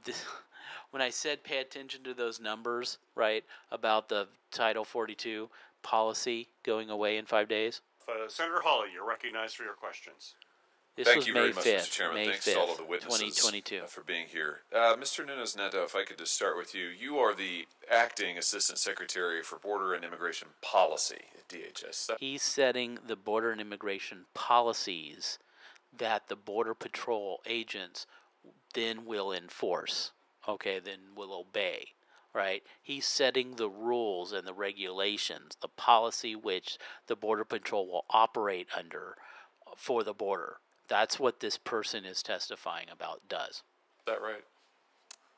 This, 0.04 0.24
when 0.92 1.02
I 1.02 1.10
said 1.10 1.44
pay 1.44 1.60
attention 1.60 2.04
to 2.04 2.14
those 2.14 2.40
numbers, 2.40 2.98
right, 3.16 3.44
about 3.72 4.10
the 4.10 4.28
Title 4.52 4.84
42 4.84 5.50
policy 5.84 6.48
going 6.64 6.90
away 6.90 7.18
in 7.18 7.26
five 7.26 7.48
days. 7.48 7.82
Uh, 8.10 8.28
Senator 8.28 8.62
Hawley, 8.64 8.90
you're 8.94 9.08
recognized 9.08 9.56
for 9.56 9.64
your 9.64 9.74
questions. 9.74 10.36
This 10.96 11.08
Thank 11.10 11.18
was 11.18 11.28
you 11.28 11.34
May 11.34 11.40
very 11.42 11.54
much, 11.54 11.66
5th, 11.66 11.76
Mr. 11.76 11.92
Chairman. 11.92 12.16
May 12.16 12.26
Thanks 12.28 12.48
5th, 12.48 12.54
to 12.54 12.60
all 12.60 12.72
of 12.72 12.78
the 12.78 12.86
witnesses 12.86 13.36
2022. 13.36 13.82
uh, 13.84 13.86
for 13.88 14.02
being 14.02 14.28
here. 14.28 14.60
Uh, 14.74 14.96
Mr. 14.96 15.28
Nuñez-Neto, 15.28 15.84
if 15.84 15.94
I 15.94 16.06
could 16.06 16.18
just 16.18 16.34
start 16.34 16.56
with 16.56 16.74
you. 16.74 16.86
You 16.88 17.18
are 17.18 17.36
the 17.36 17.68
acting 17.92 18.38
Assistant 18.38 18.80
Secretary 18.80 19.44
for 19.44 19.60
Border 19.60 19.94
and 19.94 20.06
Immigration 20.06 20.50
Policy 20.62 21.20
at 21.38 21.50
DHS. 21.50 22.12
He's 22.20 22.44
setting 22.44 23.00
the 23.06 23.18
border 23.18 23.52
and 23.52 23.60
immigration 23.60 24.26
policies 24.34 25.38
that 25.98 26.30
the 26.30 26.38
Border 26.38 26.74
Patrol 26.74 27.42
agents 27.46 28.06
then 28.74 29.06
will 29.06 29.34
enforce, 29.34 30.12
okay, 30.48 30.80
then 30.80 31.00
will 31.16 31.34
obey, 31.34 31.88
right? 32.34 32.64
He's 32.82 33.06
setting 33.06 33.56
the 33.56 33.70
rules 33.70 34.32
and 34.32 34.48
the 34.48 34.54
regulations, 34.54 35.58
the 35.62 35.68
policy 35.68 36.38
which 36.38 36.78
the 37.08 37.18
Border 37.18 37.44
Patrol 37.44 37.86
will 37.86 38.06
operate 38.10 38.70
under 38.78 39.16
for 39.76 40.02
the 40.04 40.14
border. 40.14 40.58
That's 40.88 41.20
what 41.20 41.40
this 41.40 41.58
person 41.58 42.06
is 42.06 42.22
testifying 42.22 42.88
about 42.92 43.22
does. 43.30 43.50
Is 43.50 43.64
that 44.08 44.22
right? 44.22 44.44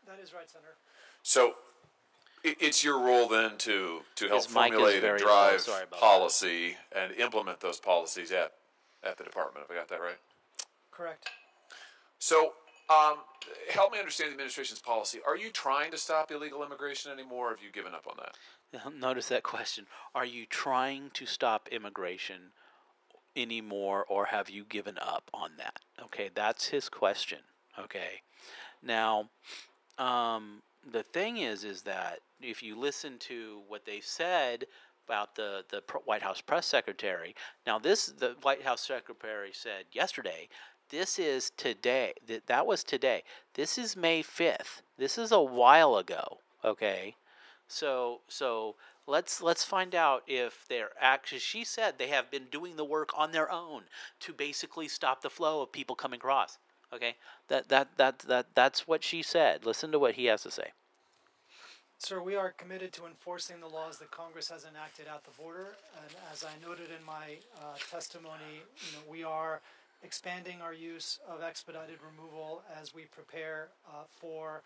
That 0.05 0.19
is 0.21 0.33
right, 0.33 0.49
Senator. 0.49 0.75
So 1.23 1.55
it, 2.43 2.57
it's 2.59 2.83
your 2.83 2.99
role 2.99 3.27
then 3.27 3.57
to, 3.59 4.01
to 4.15 4.27
help 4.27 4.45
His 4.45 4.53
mic 4.53 4.65
is 4.65 4.69
formulate 4.71 4.93
and 4.95 5.01
very 5.01 5.19
low. 5.19 5.25
drive 5.25 5.61
Sorry 5.61 5.83
about 5.83 5.91
that. 5.91 5.99
policy 5.99 6.75
and 6.95 7.13
implement 7.13 7.59
those 7.59 7.79
policies 7.79 8.31
at, 8.31 8.53
at 9.03 9.17
the 9.17 9.23
department. 9.23 9.65
Have 9.67 9.75
I 9.75 9.79
got 9.79 9.89
that 9.89 10.01
right? 10.01 10.17
Correct. 10.91 11.29
So, 12.19 12.53
um, 12.89 13.17
help 13.69 13.91
me 13.91 13.99
understand 13.99 14.29
the 14.29 14.33
administration's 14.33 14.79
policy. 14.79 15.19
Are 15.27 15.35
you 15.35 15.49
trying 15.51 15.91
to 15.91 15.97
stop 15.97 16.31
illegal 16.31 16.63
immigration 16.63 17.11
anymore, 17.11 17.47
or 17.47 17.49
have 17.51 17.61
you 17.61 17.71
given 17.71 17.93
up 17.93 18.07
on 18.07 18.15
that? 18.17 18.93
Notice 18.99 19.27
that 19.27 19.43
question. 19.43 19.85
Are 20.15 20.25
you 20.25 20.45
trying 20.45 21.11
to 21.13 21.25
stop 21.25 21.67
immigration 21.71 22.51
anymore 23.37 24.05
or 24.09 24.25
have 24.25 24.49
you 24.49 24.65
given 24.65 24.97
up 24.99 25.29
on 25.33 25.51
that? 25.57 25.79
Okay, 26.03 26.29
that's 26.33 26.67
his 26.67 26.89
question. 26.89 27.39
Okay. 27.79 28.21
Now, 28.81 29.29
um, 29.97 30.61
the 30.91 31.03
thing 31.03 31.37
is 31.37 31.63
is 31.63 31.81
that 31.83 32.19
if 32.41 32.63
you 32.63 32.77
listen 32.77 33.17
to 33.19 33.61
what 33.67 33.85
they've 33.85 34.03
said 34.03 34.65
about 35.05 35.35
the 35.35 35.63
the 35.69 35.81
White 36.05 36.21
House 36.21 36.41
press 36.41 36.65
secretary, 36.65 37.35
now 37.65 37.79
this 37.79 38.07
the 38.07 38.35
White 38.41 38.63
House 38.63 38.81
secretary 38.81 39.51
said 39.53 39.85
yesterday, 39.91 40.49
this 40.89 41.19
is 41.19 41.51
today. 41.57 42.13
That 42.27 42.47
that 42.47 42.65
was 42.65 42.83
today. 42.83 43.23
This 43.53 43.77
is 43.77 43.95
May 43.95 44.23
5th. 44.23 44.81
This 44.97 45.17
is 45.17 45.31
a 45.31 45.41
while 45.41 45.97
ago, 45.97 46.39
okay? 46.63 47.15
So 47.67 48.21
so 48.27 48.75
let's 49.07 49.41
let's 49.41 49.63
find 49.63 49.95
out 49.95 50.23
if 50.27 50.65
they're 50.67 50.91
actually 50.99 51.39
she 51.39 51.63
said 51.63 51.95
they 51.97 52.09
have 52.09 52.29
been 52.29 52.45
doing 52.51 52.75
the 52.75 52.85
work 52.85 53.09
on 53.15 53.31
their 53.31 53.51
own 53.51 53.83
to 54.19 54.33
basically 54.33 54.87
stop 54.87 55.21
the 55.21 55.29
flow 55.29 55.61
of 55.61 55.71
people 55.71 55.95
coming 55.95 56.17
across. 56.17 56.57
Okay? 56.93 57.15
That 57.47 57.69
that 57.69 57.97
that 57.97 58.19
that 58.19 58.47
that's 58.53 58.87
what 58.87 59.03
she 59.03 59.21
said. 59.23 59.65
Listen 59.65 59.91
to 59.91 59.99
what 59.99 60.15
he 60.15 60.25
has 60.25 60.43
to 60.43 60.51
say. 60.51 60.71
Sir, 61.99 62.21
we 62.21 62.35
are 62.35 62.51
committed 62.51 62.93
to 62.93 63.07
enforcing 63.07 63.59
the 63.59 63.67
laws 63.67 63.97
that 63.97 64.11
Congress 64.11 64.49
has 64.49 64.65
enacted 64.65 65.07
at 65.07 65.23
the 65.23 65.31
border. 65.31 65.75
And 65.99 66.15
as 66.31 66.43
I 66.43 66.51
noted 66.63 66.89
in 66.97 67.03
my 67.03 67.37
uh, 67.59 67.75
testimony, 67.89 68.61
you 68.85 68.91
know, 68.93 69.03
we 69.09 69.23
are 69.23 69.61
expanding 70.03 70.61
our 70.61 70.75
use 70.75 71.17
of 71.27 71.41
expedited 71.41 71.97
removal 72.07 72.61
as 72.79 72.93
we 72.93 73.05
prepare 73.05 73.69
uh, 73.87 74.03
for 74.21 74.61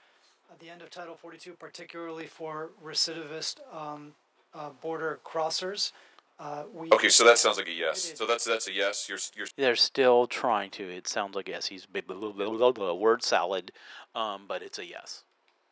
the 0.59 0.69
end 0.69 0.81
of 0.81 0.89
Title 0.89 1.15
42, 1.15 1.53
particularly 1.53 2.27
for 2.27 2.71
recidivist 2.83 3.59
um, 3.73 4.13
uh, 4.53 4.69
border 4.81 5.19
crossers. 5.25 5.91
Uh, 6.39 6.63
we 6.73 6.89
Okay, 6.91 7.09
so 7.09 7.23
that 7.23 7.37
sounds 7.37 7.57
like 7.57 7.67
a 7.67 7.71
yes. 7.71 8.13
So 8.15 8.25
that's 8.25 8.45
that's 8.45 8.67
a 8.67 8.73
yes. 8.73 9.07
You're 9.07 9.19
you're 9.35 9.47
They're 9.57 9.75
still 9.75 10.25
trying 10.25 10.71
to. 10.71 10.83
It 10.83 11.07
sounds 11.07 11.35
like 11.35 11.47
yes. 11.47 11.67
He's 11.67 11.85
blah, 11.85 12.01
blah, 12.01 12.31
blah, 12.31 12.49
blah, 12.49 12.71
blah, 12.71 12.93
word 12.93 13.23
salad, 13.23 13.71
um, 14.15 14.45
but 14.47 14.63
it's 14.63 14.79
a 14.79 14.85
yes. 14.85 15.23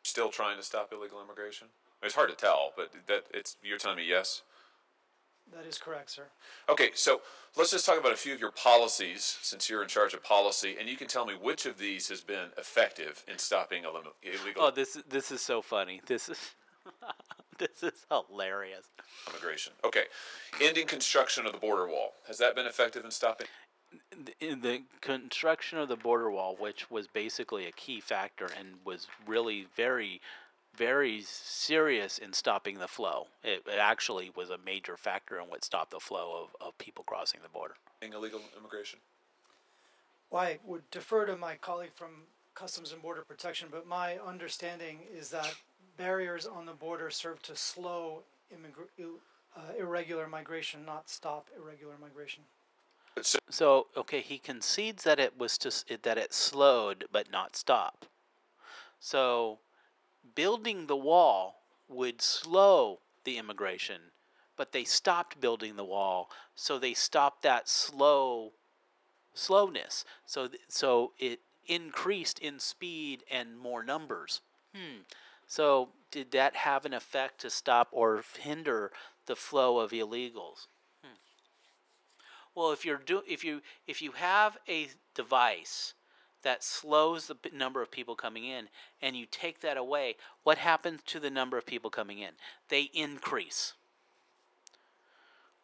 still 0.04 0.28
trying 0.28 0.56
to 0.58 0.62
stop 0.62 0.92
illegal 0.92 1.20
immigration. 1.22 1.68
It's 2.02 2.14
hard 2.14 2.30
to 2.30 2.36
tell, 2.36 2.72
but 2.76 2.92
that 3.08 3.24
it's 3.34 3.56
you're 3.62 3.78
telling 3.78 3.96
me 3.96 4.06
yes. 4.08 4.42
That 5.52 5.66
is 5.66 5.78
correct, 5.78 6.10
sir. 6.10 6.26
Okay, 6.68 6.90
so 6.94 7.22
let's 7.56 7.72
just 7.72 7.84
talk 7.84 7.98
about 7.98 8.12
a 8.12 8.16
few 8.16 8.32
of 8.32 8.40
your 8.40 8.52
policies 8.52 9.38
since 9.42 9.68
you're 9.68 9.82
in 9.82 9.88
charge 9.88 10.14
of 10.14 10.22
policy, 10.22 10.76
and 10.78 10.88
you 10.88 10.96
can 10.96 11.08
tell 11.08 11.26
me 11.26 11.34
which 11.34 11.66
of 11.66 11.76
these 11.78 12.08
has 12.08 12.20
been 12.20 12.50
effective 12.56 13.24
in 13.26 13.38
stopping 13.38 13.82
illegal 13.84 14.12
Oh, 14.56 14.70
this 14.70 14.96
this 15.08 15.32
is 15.32 15.40
so 15.40 15.60
funny. 15.60 16.00
This 16.06 16.28
is 16.28 16.38
this 17.60 17.82
is 17.82 18.06
hilarious. 18.10 18.88
immigration. 19.28 19.74
Okay, 19.84 20.04
ending 20.60 20.86
construction 20.86 21.46
of 21.46 21.52
the 21.52 21.58
border 21.58 21.86
wall 21.86 22.14
has 22.26 22.38
that 22.38 22.56
been 22.56 22.66
effective 22.66 23.04
in 23.04 23.10
stopping? 23.10 23.46
th- 24.24 24.36
in 24.40 24.60
the 24.60 24.82
construction 25.00 25.78
of 25.78 25.88
the 25.88 25.96
border 25.96 26.30
wall, 26.30 26.56
which 26.58 26.90
was 26.90 27.06
basically 27.06 27.66
a 27.66 27.72
key 27.72 28.00
factor 28.00 28.48
and 28.58 28.74
was 28.84 29.06
really 29.26 29.66
very, 29.76 30.20
very 30.76 31.22
serious 31.22 32.18
in 32.18 32.32
stopping 32.32 32.78
the 32.78 32.88
flow. 32.88 33.28
It, 33.42 33.62
it 33.66 33.78
actually 33.78 34.30
was 34.34 34.50
a 34.50 34.58
major 34.58 34.96
factor 34.96 35.38
in 35.38 35.44
what 35.44 35.64
stopped 35.64 35.90
the 35.90 36.00
flow 36.00 36.44
of, 36.44 36.66
of 36.66 36.78
people 36.78 37.04
crossing 37.04 37.40
the 37.42 37.48
border. 37.48 37.74
Illegal 38.02 38.40
immigration. 38.56 38.98
Well, 40.30 40.42
I 40.42 40.58
would 40.64 40.88
defer 40.90 41.26
to 41.26 41.36
my 41.36 41.56
colleague 41.56 41.92
from 41.94 42.10
Customs 42.54 42.92
and 42.92 43.02
Border 43.02 43.22
Protection, 43.22 43.68
but 43.70 43.86
my 43.86 44.18
understanding 44.18 45.00
is 45.12 45.30
that 45.30 45.54
barriers 46.00 46.46
on 46.46 46.64
the 46.64 46.72
border 46.72 47.10
serve 47.10 47.42
to 47.42 47.54
slow 47.54 48.22
immigra- 48.50 49.04
uh, 49.54 49.60
irregular 49.78 50.26
migration, 50.26 50.84
not 50.86 51.10
stop 51.10 51.48
irregular 51.54 51.94
migration. 52.00 52.42
So, 53.20 53.38
So 53.50 53.86
okay, 53.96 54.20
he 54.20 54.38
concedes 54.38 55.04
that 55.04 55.20
it 55.20 55.38
was 55.38 55.58
to 55.58 55.98
that 56.02 56.16
it 56.16 56.32
slowed 56.32 57.04
but 57.12 57.30
not 57.30 57.54
stop. 57.54 58.06
So 58.98 59.58
building 60.34 60.86
the 60.86 60.96
wall 60.96 61.56
would 61.88 62.22
slow 62.22 63.00
the 63.24 63.36
immigration, 63.36 64.00
but 64.56 64.72
they 64.72 64.84
stopped 64.84 65.38
building 65.38 65.76
the 65.76 65.84
wall, 65.84 66.30
so 66.54 66.78
they 66.78 66.94
stopped 66.94 67.42
that 67.42 67.68
slow 67.68 68.52
slowness. 69.34 70.06
So 70.24 70.48
so 70.68 71.12
it 71.18 71.40
increased 71.66 72.38
in 72.38 72.58
speed 72.58 73.22
and 73.30 73.58
more 73.58 73.82
numbers. 73.82 74.40
Hmm. 74.74 75.02
So 75.50 75.88
did 76.12 76.30
that 76.30 76.54
have 76.54 76.86
an 76.86 76.94
effect 76.94 77.40
to 77.40 77.50
stop 77.50 77.88
or 77.90 78.22
hinder 78.38 78.92
the 79.26 79.34
flow 79.34 79.80
of 79.80 79.90
illegals? 79.90 80.68
Well, 82.54 82.70
if 82.70 82.84
you're 82.84 82.98
do 82.98 83.22
if 83.28 83.42
you 83.42 83.60
if 83.84 84.00
you 84.00 84.12
have 84.12 84.58
a 84.68 84.90
device 85.12 85.94
that 86.42 86.62
slows 86.62 87.26
the 87.26 87.36
number 87.52 87.82
of 87.82 87.90
people 87.90 88.14
coming 88.14 88.44
in 88.44 88.68
and 89.02 89.16
you 89.16 89.26
take 89.28 89.60
that 89.60 89.76
away, 89.76 90.14
what 90.44 90.58
happens 90.58 91.00
to 91.06 91.18
the 91.18 91.30
number 91.30 91.58
of 91.58 91.66
people 91.66 91.90
coming 91.90 92.20
in? 92.20 92.30
They 92.68 92.82
increase. 92.94 93.72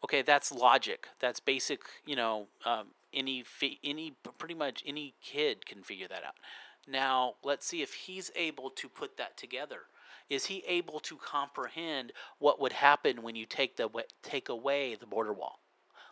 Okay, 0.02 0.22
that's 0.22 0.50
logic. 0.50 1.06
That's 1.20 1.38
basic. 1.38 1.82
You 2.04 2.16
know, 2.16 2.46
um, 2.64 2.88
any 3.14 3.44
any 3.84 4.14
pretty 4.36 4.54
much 4.54 4.82
any 4.84 5.14
kid 5.22 5.64
can 5.64 5.84
figure 5.84 6.08
that 6.08 6.24
out. 6.24 6.34
Now, 6.86 7.34
let's 7.42 7.66
see 7.66 7.82
if 7.82 7.92
he's 7.92 8.30
able 8.36 8.70
to 8.70 8.88
put 8.88 9.16
that 9.16 9.36
together. 9.36 9.80
Is 10.28 10.46
he 10.46 10.62
able 10.66 11.00
to 11.00 11.16
comprehend 11.16 12.12
what 12.38 12.60
would 12.60 12.72
happen 12.72 13.22
when 13.22 13.36
you 13.36 13.46
take 13.46 13.76
the 13.76 13.88
take 14.22 14.48
away 14.48 14.96
the 14.96 15.06
border 15.06 15.32
wall? 15.32 15.60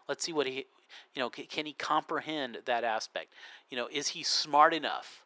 Let's 0.08 0.24
see 0.24 0.32
what 0.32 0.46
he, 0.46 0.66
you 1.14 1.20
know, 1.20 1.30
can 1.30 1.66
he 1.66 1.72
comprehend 1.72 2.58
that 2.66 2.84
aspect? 2.84 3.32
You 3.70 3.76
know, 3.76 3.88
is 3.90 4.08
he 4.08 4.22
smart 4.22 4.74
enough 4.74 5.24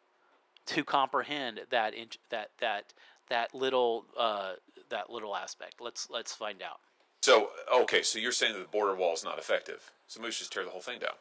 to 0.67 0.83
comprehend 0.83 1.61
that 1.69 1.93
that 2.29 2.49
that 2.59 2.93
that 3.29 3.53
little 3.53 4.05
uh, 4.17 4.53
that 4.89 5.09
little 5.11 5.35
aspect? 5.35 5.75
Let's 5.79 6.09
let's 6.09 6.33
find 6.33 6.61
out. 6.63 6.79
so 7.21 7.49
okay, 7.71 8.01
so 8.01 8.17
you're 8.17 8.31
saying 8.31 8.53
that 8.53 8.59
the 8.59 8.77
border 8.77 8.95
wall 8.95 9.13
is 9.13 9.23
not 9.23 9.37
effective. 9.37 9.91
So 10.07 10.19
maybe 10.19 10.29
we 10.29 10.31
should 10.31 10.39
just 10.39 10.53
tear 10.53 10.63
the 10.63 10.71
whole 10.71 10.81
thing 10.81 10.99
down. 10.99 11.13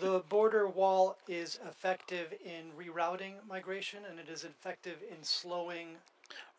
The 0.00 0.22
border 0.28 0.66
wall 0.66 1.18
is 1.28 1.58
effective 1.68 2.34
in 2.44 2.72
rerouting 2.76 3.34
migration, 3.48 4.00
and 4.08 4.18
it 4.18 4.28
is 4.28 4.44
effective 4.44 4.98
in 5.08 5.22
slowing. 5.22 5.96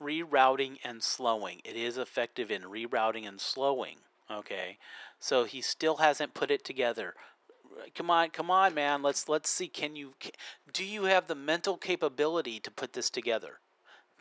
Rerouting 0.02 0.78
and 0.84 1.04
slowing. 1.04 1.62
It 1.64 1.76
is 1.76 1.98
effective 1.98 2.50
in 2.50 2.64
rerouting 2.64 3.28
and 3.28 3.40
slowing. 3.42 3.98
Okay, 4.32 4.78
so 5.20 5.44
he 5.44 5.62
still 5.62 5.98
hasn't 5.98 6.34
put 6.34 6.50
it 6.50 6.64
together. 6.64 7.14
Come 7.94 8.10
on, 8.10 8.30
come 8.30 8.50
on, 8.50 8.74
man. 8.74 9.02
Let's 9.02 9.28
let's 9.28 9.50
see. 9.50 9.68
Can 9.68 9.96
you? 9.96 10.14
Do 10.72 10.86
you 10.86 11.04
have 11.04 11.28
the 11.28 11.36
mental 11.36 11.78
capability 11.78 12.60
to 12.62 12.72
put 12.72 12.94
this 12.94 13.10
together? 13.10 13.60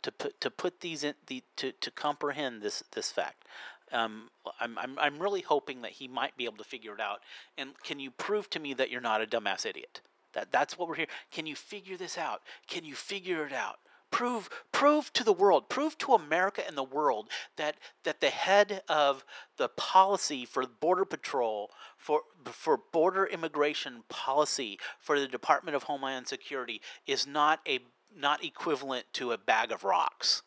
to 0.05 0.13
put 0.13 0.41
to 0.41 0.51
put 0.51 0.81
these 0.81 1.03
in 1.03 1.15
the 1.27 1.43
to, 1.57 1.73
to 1.73 1.91
comprehend 1.91 2.63
this 2.63 2.85
this 2.93 3.11
fact. 3.11 3.45
Um, 3.93 4.31
I'm, 4.61 4.79
I'm 4.79 4.99
I'm 4.99 5.19
really 5.19 5.43
hoping 5.43 5.83
that 5.83 5.93
he 5.93 6.09
might 6.09 6.37
be 6.37 6.45
able 6.47 6.57
to 6.59 6.65
figure 6.65 6.95
it 6.95 7.01
out. 7.01 7.21
And 7.59 7.71
can 7.83 8.01
you 8.01 8.11
prove 8.11 8.49
to 8.51 8.61
me 8.61 8.75
that 8.75 8.91
you're 8.91 9.01
not 9.01 9.23
a 9.23 9.27
dumbass 9.27 9.67
idiot? 9.67 10.01
That 10.33 10.51
that's 10.51 10.79
what 10.79 10.89
we're 10.89 10.97
here. 10.97 11.07
Can 11.31 11.47
you 11.47 11.57
figure 11.57 11.97
this 11.97 12.19
out? 12.19 12.43
Can 12.67 12.85
you 12.85 12.95
figure 12.95 13.47
it 13.47 13.53
out? 13.53 13.79
Prove 14.11 14.49
prove 14.71 15.13
to 15.15 15.25
the 15.25 15.33
world, 15.33 15.69
prove 15.69 15.99
to 15.99 16.15
America 16.15 16.63
and 16.67 16.77
the 16.77 16.85
world 16.85 17.29
that 17.57 17.77
that 18.05 18.21
the 18.21 18.31
head 18.31 18.83
of 18.89 19.25
the 19.57 19.69
policy 19.69 20.45
for 20.45 20.65
border 20.67 21.05
patrol 21.05 21.71
for 21.97 22.23
for 22.45 22.79
border 22.93 23.27
immigration 23.27 24.05
policy 24.09 24.79
for 25.01 25.19
the 25.19 25.27
Department 25.27 25.75
of 25.75 25.85
Homeland 25.85 26.29
Security 26.29 26.81
is 27.07 27.27
not 27.27 27.61
a 27.67 27.81
not 28.17 28.45
equivalent 28.45 29.07
to 29.15 29.33
a 29.33 29.39
bag 29.39 29.73
of 29.73 29.83
rocks. 29.83 30.43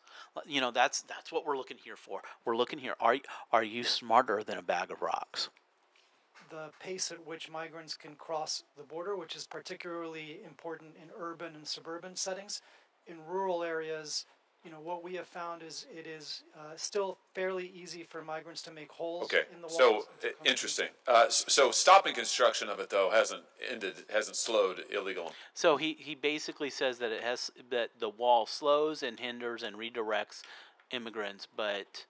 You 0.46 0.60
know, 0.60 0.70
that's 0.70 1.02
that's 1.02 1.32
what 1.32 1.46
we're 1.46 1.56
looking 1.56 1.78
here 1.82 1.96
for. 1.96 2.22
We're 2.44 2.56
looking 2.56 2.78
here. 2.78 2.94
Are 3.00 3.16
are 3.52 3.64
you 3.64 3.84
smarter 3.84 4.42
than 4.42 4.58
a 4.58 4.62
bag 4.62 4.90
of 4.90 5.02
rocks? 5.02 5.50
the 6.50 6.70
pace 6.80 7.10
at 7.10 7.26
which 7.26 7.50
migrants 7.50 7.94
can 7.94 8.14
cross 8.14 8.62
the 8.76 8.82
border, 8.82 9.16
which 9.16 9.36
is 9.36 9.46
particularly 9.46 10.40
important 10.44 10.94
in 10.96 11.10
urban 11.18 11.54
and 11.54 11.66
suburban 11.66 12.16
settings. 12.16 12.62
In 13.06 13.24
rural 13.26 13.62
areas, 13.62 14.26
you 14.68 14.74
know, 14.74 14.80
what 14.80 15.02
we 15.02 15.14
have 15.14 15.26
found 15.26 15.62
is 15.62 15.86
it 15.90 16.06
is 16.06 16.42
uh, 16.54 16.72
still 16.76 17.16
fairly 17.34 17.72
easy 17.74 18.02
for 18.02 18.20
migrants 18.20 18.60
to 18.62 18.70
make 18.70 18.92
holes 18.92 19.24
Okay, 19.24 19.44
in 19.54 19.62
the 19.62 19.66
walls. 19.66 19.78
so 19.78 19.94
and 19.94 20.04
to 20.20 20.28
i- 20.28 20.32
come 20.32 20.46
interesting. 20.46 20.88
Uh, 21.06 21.26
so 21.30 21.70
stopping 21.70 22.14
construction 22.14 22.68
of 22.68 22.78
it 22.78 22.90
though 22.90 23.08
hasn't 23.10 23.44
ended, 23.70 23.94
hasn't 24.12 24.36
slowed 24.36 24.84
illegal. 24.94 25.32
So 25.54 25.78
he, 25.78 25.96
he 25.98 26.14
basically 26.14 26.68
says 26.68 26.98
that 26.98 27.12
it 27.12 27.22
has 27.22 27.50
that 27.70 27.92
the 27.98 28.10
wall 28.10 28.44
slows 28.44 29.02
and 29.02 29.18
hinders 29.18 29.62
and 29.62 29.76
redirects 29.76 30.42
immigrants, 30.90 31.48
but 31.56 32.04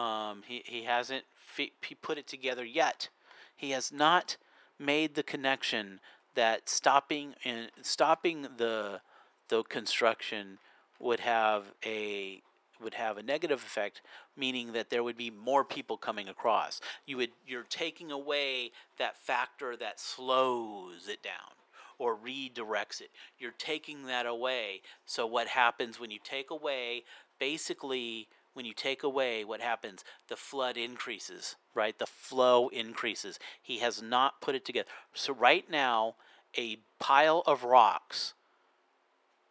um, 0.00 0.44
he 0.46 0.62
he 0.64 0.84
hasn't 0.84 1.24
fi- 1.34 1.72
he 1.82 1.96
put 1.96 2.18
it 2.18 2.28
together 2.28 2.64
yet. 2.64 3.08
He 3.56 3.70
has 3.72 3.90
not 3.90 4.36
made 4.78 5.16
the 5.16 5.24
connection 5.24 5.98
that 6.36 6.68
stopping 6.68 7.34
and 7.44 7.70
stopping 7.82 8.42
the 8.58 9.00
the 9.48 9.64
construction 9.64 10.58
would 11.00 11.20
have 11.20 11.64
a 11.84 12.42
would 12.82 12.94
have 12.94 13.16
a 13.16 13.22
negative 13.22 13.60
effect 13.60 14.02
meaning 14.36 14.72
that 14.72 14.90
there 14.90 15.02
would 15.02 15.16
be 15.16 15.30
more 15.30 15.64
people 15.64 15.96
coming 15.96 16.28
across. 16.28 16.80
You 17.06 17.16
would 17.18 17.30
you're 17.46 17.64
taking 17.68 18.10
away 18.10 18.72
that 18.98 19.16
factor 19.16 19.76
that 19.76 19.98
slows 19.98 21.08
it 21.08 21.22
down 21.22 21.54
or 21.98 22.14
redirects 22.14 23.00
it. 23.00 23.10
You're 23.38 23.54
taking 23.56 24.06
that 24.06 24.26
away. 24.26 24.82
So 25.06 25.26
what 25.26 25.48
happens 25.48 25.98
when 25.98 26.10
you 26.10 26.18
take 26.22 26.50
away 26.50 27.04
basically 27.38 28.28
when 28.52 28.66
you 28.66 28.74
take 28.74 29.02
away 29.02 29.44
what 29.44 29.60
happens? 29.60 30.04
The 30.28 30.36
flood 30.36 30.76
increases 30.76 31.56
right? 31.76 31.96
The 31.96 32.06
flow 32.06 32.68
increases. 32.68 33.38
He 33.62 33.78
has 33.78 34.02
not 34.02 34.40
put 34.40 34.56
it 34.56 34.64
together. 34.64 34.88
So 35.14 35.32
right 35.32 35.70
now 35.70 36.16
a 36.58 36.78
pile 36.98 37.42
of 37.46 37.62
rocks 37.62 38.34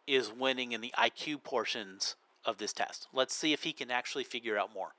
is 0.06 0.32
winning 0.32 0.72
in 0.72 0.80
the 0.80 0.94
IQ 0.98 1.42
portions 1.42 2.16
of 2.44 2.58
this 2.58 2.72
test. 2.72 3.08
Let's 3.12 3.34
see 3.34 3.52
if 3.52 3.64
he 3.64 3.72
can 3.72 3.90
actually 3.90 4.24
figure 4.24 4.58
out 4.58 4.72
more. 4.72 4.94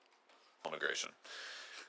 immigration. 0.65 1.11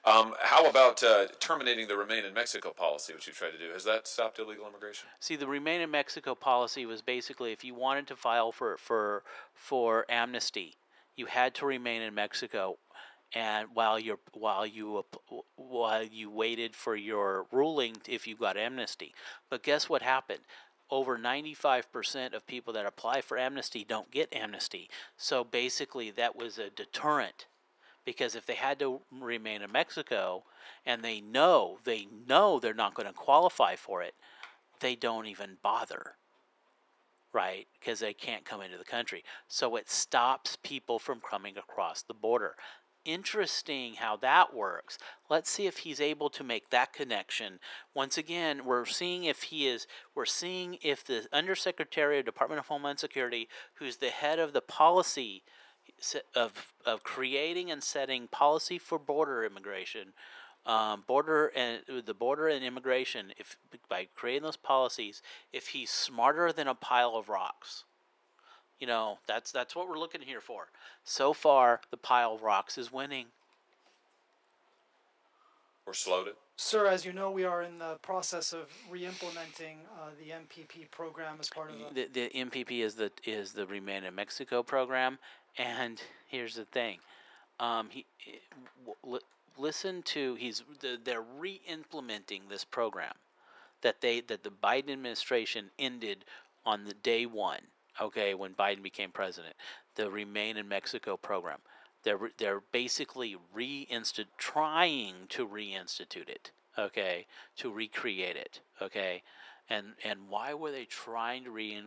Um, 0.04 0.34
how 0.40 0.64
about 0.68 1.02
uh, 1.02 1.26
terminating 1.40 1.88
the 1.88 1.96
Remain 1.96 2.24
in 2.24 2.32
Mexico 2.32 2.70
policy, 2.70 3.12
which 3.12 3.26
you 3.26 3.32
tried 3.32 3.50
to 3.50 3.58
do? 3.58 3.72
Has 3.72 3.84
that 3.84 4.06
stopped 4.06 4.38
illegal 4.38 4.66
immigration? 4.66 5.08
See, 5.20 5.36
the 5.36 5.48
Remain 5.48 5.80
in 5.80 5.90
Mexico 5.90 6.34
policy 6.34 6.86
was 6.86 7.02
basically 7.02 7.52
if 7.52 7.64
you 7.64 7.74
wanted 7.74 8.06
to 8.06 8.16
file 8.16 8.52
for 8.52 8.76
for 8.76 9.24
for 9.54 10.06
amnesty, 10.08 10.76
you 11.16 11.26
had 11.26 11.54
to 11.56 11.66
remain 11.66 12.00
in 12.00 12.14
Mexico, 12.14 12.78
and 13.34 13.68
while 13.74 13.98
you're 13.98 14.20
while 14.32 14.64
you 14.64 15.04
while 15.56 16.04
you 16.04 16.30
waited 16.30 16.76
for 16.76 16.94
your 16.94 17.46
ruling 17.50 17.96
if 18.06 18.26
you 18.26 18.36
got 18.36 18.56
amnesty. 18.56 19.12
But 19.50 19.64
guess 19.64 19.88
what 19.88 20.02
happened? 20.02 20.40
Over 20.90 21.18
95% 21.18 22.32
of 22.32 22.46
people 22.46 22.72
that 22.72 22.86
apply 22.86 23.20
for 23.20 23.36
amnesty 23.36 23.84
don't 23.84 24.10
get 24.10 24.34
amnesty. 24.34 24.88
So 25.16 25.44
basically, 25.44 26.10
that 26.12 26.34
was 26.34 26.58
a 26.58 26.70
deterrent 26.70 27.46
because 28.08 28.34
if 28.34 28.46
they 28.46 28.54
had 28.54 28.78
to 28.78 29.02
remain 29.12 29.60
in 29.60 29.70
Mexico 29.70 30.44
and 30.86 31.02
they 31.02 31.20
know 31.20 31.78
they 31.84 32.06
know 32.26 32.58
they're 32.58 32.72
not 32.72 32.94
going 32.94 33.06
to 33.06 33.12
qualify 33.12 33.76
for 33.76 34.02
it, 34.02 34.14
they 34.80 34.96
don't 34.96 35.26
even 35.26 35.58
bother. 35.62 36.14
Right? 37.34 37.66
Because 37.78 38.00
they 38.00 38.14
can't 38.14 38.46
come 38.46 38.62
into 38.62 38.78
the 38.78 38.84
country. 38.84 39.22
So 39.46 39.76
it 39.76 39.90
stops 39.90 40.56
people 40.62 40.98
from 40.98 41.20
coming 41.20 41.58
across 41.58 42.00
the 42.00 42.14
border. 42.14 42.54
Interesting 43.04 43.94
how 43.94 44.16
that 44.16 44.54
works. 44.54 44.98
Let's 45.30 45.48
see 45.48 45.66
if 45.66 45.78
he's 45.78 46.00
able 46.00 46.28
to 46.30 46.44
make 46.44 46.70
that 46.70 46.92
connection. 46.92 47.58
Once 47.94 48.18
again, 48.18 48.64
we're 48.64 48.84
seeing 48.84 49.24
if 49.24 49.44
he 49.44 49.66
is, 49.66 49.86
we're 50.14 50.26
seeing 50.26 50.78
if 50.82 51.04
the 51.04 51.26
Undersecretary 51.32 52.18
of 52.18 52.26
Department 52.26 52.58
of 52.58 52.66
Homeland 52.66 52.98
Security, 52.98 53.48
who's 53.74 53.96
the 53.96 54.10
head 54.10 54.38
of 54.38 54.52
the 54.52 54.60
policy 54.60 55.42
of, 56.34 56.74
of 56.84 57.02
creating 57.02 57.70
and 57.70 57.82
setting 57.82 58.28
policy 58.28 58.78
for 58.78 58.98
border 58.98 59.44
immigration, 59.44 60.12
um, 60.66 61.04
border 61.06 61.50
and 61.56 61.80
the 62.04 62.14
border 62.14 62.48
and 62.48 62.64
immigration, 62.64 63.32
if 63.38 63.56
by 63.88 64.08
creating 64.14 64.42
those 64.42 64.56
policies, 64.56 65.22
if 65.52 65.68
he's 65.68 65.90
smarter 65.90 66.52
than 66.52 66.68
a 66.68 66.74
pile 66.74 67.16
of 67.16 67.28
rocks, 67.28 67.84
you 68.80 68.86
know 68.86 69.18
that's 69.26 69.52
that's 69.52 69.74
what 69.74 69.88
we're 69.88 69.98
looking 69.98 70.20
here 70.20 70.40
for. 70.40 70.68
So 71.04 71.32
far, 71.32 71.80
the 71.90 71.96
pile 71.96 72.34
of 72.34 72.42
rocks 72.42 72.78
is 72.78 72.92
winning. 72.92 73.26
Or 75.86 75.94
slowed 75.94 76.28
it. 76.28 76.36
Sir, 76.56 76.86
as 76.86 77.04
you 77.04 77.12
know, 77.12 77.30
we 77.30 77.44
are 77.44 77.62
in 77.62 77.78
the 77.78 77.94
process 78.02 78.52
of 78.52 78.66
re-implementing 78.90 79.78
uh, 79.96 80.10
the 80.18 80.32
MPP 80.32 80.90
program 80.90 81.36
as 81.38 81.48
part 81.48 81.70
of 81.70 81.78
the. 81.94 82.08
The, 82.08 82.08
the 82.12 82.30
MPP 82.34 82.80
is 82.80 82.94
the 82.94 83.12
is 83.24 83.52
the 83.52 83.64
Remain 83.66 84.04
in 84.04 84.14
Mexico 84.14 84.62
program, 84.62 85.18
and 85.56 86.02
here's 86.26 86.56
the 86.56 86.64
thing, 86.64 86.98
um, 87.60 87.88
he 87.90 88.04
w- 89.02 89.20
listen 89.56 90.02
to 90.02 90.34
he's 90.34 90.62
they're 91.04 91.24
re-implementing 91.38 92.42
this 92.48 92.64
program 92.64 93.14
that 93.82 94.00
they 94.00 94.20
that 94.22 94.42
the 94.42 94.50
Biden 94.50 94.90
administration 94.90 95.70
ended 95.78 96.24
on 96.64 96.84
the 96.84 96.94
day 96.94 97.26
one. 97.26 97.60
Okay, 98.00 98.34
when 98.34 98.54
Biden 98.54 98.82
became 98.82 99.10
president, 99.10 99.54
the 99.94 100.10
Remain 100.10 100.56
in 100.56 100.68
Mexico 100.68 101.16
program. 101.16 101.58
They're 102.04 102.30
they're 102.38 102.62
basically 102.72 103.36
reinstitute 103.54 104.26
trying 104.36 105.14
to 105.30 105.46
reinstitute 105.46 106.28
it. 106.28 106.52
Okay, 106.78 107.26
to 107.56 107.72
recreate 107.72 108.36
it. 108.36 108.60
Okay, 108.80 109.22
and 109.68 109.86
and 110.04 110.28
why 110.28 110.54
were 110.54 110.70
they 110.70 110.84
trying 110.84 111.44
to 111.44 111.50
re 111.50 111.82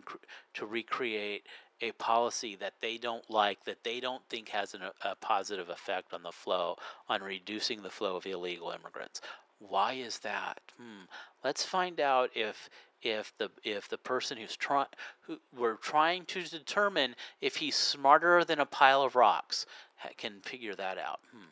to 0.53 0.66
recreate 0.66 1.47
a 1.82 1.91
policy 1.93 2.55
that 2.55 2.74
they 2.82 2.97
don't 2.97 3.30
like, 3.30 3.64
that 3.66 3.84
they 3.84 3.99
don't 3.99 4.22
think 4.30 4.49
has 4.49 4.74
an, 4.74 4.82
a 5.03 5.16
positive 5.16 5.70
effect 5.70 6.14
on 6.14 6.24
the 6.24 6.32
flow, 6.32 6.78
on 7.09 7.22
reducing 7.22 7.82
the 7.82 7.89
flow 7.89 8.16
of 8.16 8.26
illegal 8.26 8.70
immigrants. 8.70 9.22
Why 9.59 9.93
is 9.93 10.20
that? 10.20 10.59
Hmm. 10.78 11.05
Let's 11.43 11.66
find 11.66 11.99
out 11.99 12.30
if 12.36 12.70
if 13.02 13.34
the 13.38 13.49
if 13.64 13.88
the 13.89 13.97
person 13.97 14.38
who's 14.38 14.56
trying 14.56 14.88
who 15.22 15.38
we're 15.58 15.76
trying 15.76 16.26
to 16.26 16.43
determine 16.43 17.16
if 17.41 17.56
he's 17.56 17.76
smarter 17.76 18.43
than 18.43 18.60
a 18.60 18.66
pile 18.66 19.04
of 19.04 19.16
rocks 19.16 19.66
can 20.18 20.41
figure 20.41 20.76
that 20.76 20.97
out. 20.97 21.20
Hmm. 21.32 21.45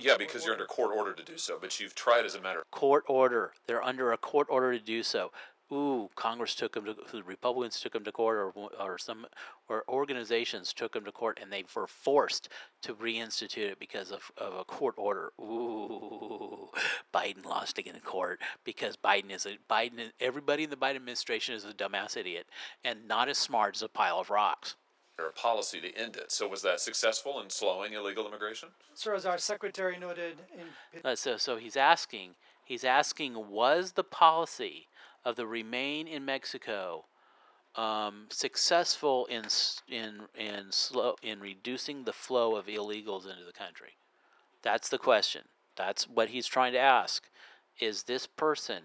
Yeah, 0.00 0.16
because 0.16 0.44
you're 0.44 0.54
under 0.54 0.64
court 0.64 0.96
order 0.96 1.12
to 1.12 1.22
do 1.22 1.36
so, 1.36 1.58
but 1.60 1.78
you've 1.78 1.94
tried 1.94 2.24
as 2.24 2.34
a 2.34 2.40
matter 2.40 2.60
of 2.60 2.70
court 2.70 3.04
order. 3.08 3.52
They're 3.66 3.82
under 3.82 4.12
a 4.12 4.16
court 4.16 4.46
order 4.50 4.72
to 4.72 4.82
do 4.82 5.02
so 5.02 5.32
ooh, 5.72 6.10
Congress 6.14 6.54
took 6.54 6.74
them 6.74 6.84
to 6.84 6.94
the 7.10 7.22
Republicans 7.22 7.80
took 7.80 7.92
them 7.92 8.04
to 8.04 8.12
court, 8.12 8.36
or 8.38 8.70
or 8.78 8.98
some 8.98 9.26
or 9.68 9.84
organizations 9.88 10.72
took 10.72 10.92
them 10.92 11.04
to 11.04 11.12
court, 11.12 11.38
and 11.40 11.50
they 11.52 11.64
were 11.74 11.86
forced 11.86 12.48
to 12.82 12.94
reinstitute 12.94 13.72
it 13.72 13.78
because 13.78 14.10
of, 14.10 14.30
of 14.36 14.54
a 14.54 14.64
court 14.64 14.94
order. 14.98 15.32
Ooh, 15.40 16.68
Biden 17.14 17.44
lost 17.44 17.78
again 17.78 17.94
in 17.94 18.00
court 18.00 18.40
because 18.64 18.96
Biden 18.96 19.30
is 19.30 19.46
a 19.46 19.56
Biden. 19.70 20.10
Everybody 20.20 20.64
in 20.64 20.70
the 20.70 20.76
Biden 20.76 20.96
administration 20.96 21.54
is 21.54 21.64
a 21.64 21.72
dumbass 21.72 22.16
idiot 22.16 22.46
and 22.84 23.08
not 23.08 23.28
as 23.28 23.38
smart 23.38 23.76
as 23.76 23.82
a 23.82 23.88
pile 23.88 24.18
of 24.18 24.30
rocks. 24.30 24.76
Or 25.18 25.26
a 25.26 25.32
policy 25.32 25.78
to 25.80 25.94
end 25.94 26.16
it. 26.16 26.32
So 26.32 26.48
was 26.48 26.62
that 26.62 26.80
successful 26.80 27.40
in 27.40 27.50
slowing 27.50 27.92
illegal 27.92 28.26
immigration? 28.26 28.70
Sir, 28.94 29.14
as 29.14 29.26
our 29.26 29.36
secretary 29.36 29.98
noted 29.98 30.38
in 30.54 31.00
uh, 31.04 31.14
so 31.14 31.36
so 31.36 31.56
he's 31.56 31.76
asking 31.76 32.30
he's 32.64 32.84
asking 32.84 33.50
was 33.50 33.92
the 33.92 34.04
policy 34.04 34.88
of 35.24 35.36
the 35.36 35.46
Remain 35.46 36.06
in 36.08 36.24
Mexico 36.24 37.04
um, 37.74 38.26
successful 38.30 39.26
in 39.26 39.44
in 39.88 40.20
in 40.38 40.70
slow 40.70 41.16
in 41.22 41.40
reducing 41.40 42.04
the 42.04 42.12
flow 42.12 42.56
of 42.56 42.66
illegals 42.66 43.30
into 43.30 43.44
the 43.44 43.52
country? 43.52 43.96
That's 44.62 44.88
the 44.88 44.98
question. 44.98 45.42
That's 45.76 46.08
what 46.08 46.30
he's 46.30 46.46
trying 46.46 46.72
to 46.74 46.78
ask. 46.78 47.24
Is 47.80 48.02
this 48.04 48.26
person, 48.26 48.84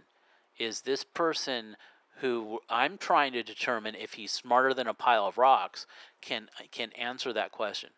is 0.58 0.82
this 0.82 1.04
person 1.04 1.76
who 2.20 2.60
I'm 2.70 2.98
trying 2.98 3.34
to 3.34 3.44
determine 3.44 3.96
if 3.96 4.14
he's 4.14 4.32
smarter 4.32 4.74
than 4.74 4.88
a 4.88 4.94
pile 4.94 5.28
of 5.28 5.38
rocks, 5.38 5.86
can 6.22 6.50
can 6.72 6.92
answer 6.94 7.32
that 7.34 7.52
question. 7.52 7.90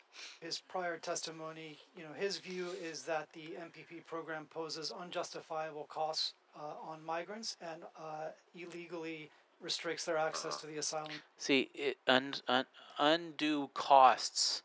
His 0.41 0.59
prior 0.59 0.97
testimony, 0.97 1.77
you 1.95 2.03
know, 2.03 2.13
his 2.13 2.37
view 2.37 2.67
is 2.83 3.03
that 3.03 3.29
the 3.33 3.55
MPP 3.57 4.05
program 4.05 4.47
poses 4.49 4.91
unjustifiable 4.91 5.85
costs 5.85 6.33
uh, 6.55 6.89
on 6.91 7.03
migrants 7.05 7.57
and 7.61 7.83
uh, 7.97 8.29
illegally 8.55 9.29
restricts 9.61 10.05
their 10.05 10.17
access 10.17 10.57
to 10.57 10.67
the 10.67 10.77
asylum. 10.77 11.11
See, 11.37 11.69
it 11.73 11.97
un, 12.07 12.33
un, 12.47 12.65
undue 12.97 13.69
costs 13.73 14.63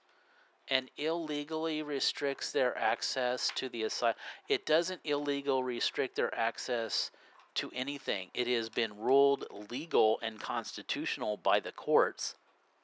and 0.68 0.90
illegally 0.96 1.82
restricts 1.82 2.52
their 2.52 2.76
access 2.78 3.50
to 3.56 3.68
the 3.68 3.82
asylum. 3.82 4.16
It 4.48 4.64
doesn't 4.64 5.00
illegal 5.04 5.62
restrict 5.62 6.16
their 6.16 6.34
access 6.34 7.10
to 7.54 7.70
anything. 7.74 8.28
It 8.34 8.46
has 8.48 8.68
been 8.68 8.98
ruled 8.98 9.44
legal 9.70 10.18
and 10.22 10.40
constitutional 10.40 11.36
by 11.36 11.60
the 11.60 11.72
courts. 11.72 12.34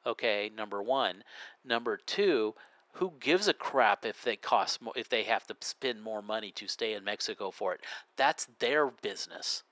Okay, 0.06 0.50
number 0.54 0.82
one. 0.82 1.24
Number 1.64 1.96
two, 1.96 2.54
who 2.92 3.12
gives 3.20 3.48
a 3.48 3.54
crap 3.54 4.04
if 4.04 4.22
they 4.22 4.36
cost 4.36 4.82
more, 4.82 4.92
if 4.96 5.08
they 5.08 5.22
have 5.24 5.46
to 5.46 5.56
spend 5.60 6.02
more 6.02 6.22
money 6.22 6.50
to 6.52 6.66
stay 6.68 6.94
in 6.94 7.04
Mexico 7.04 7.50
for 7.50 7.74
it? 7.74 7.80
That's 8.16 8.48
their 8.58 8.90
business. 8.90 9.62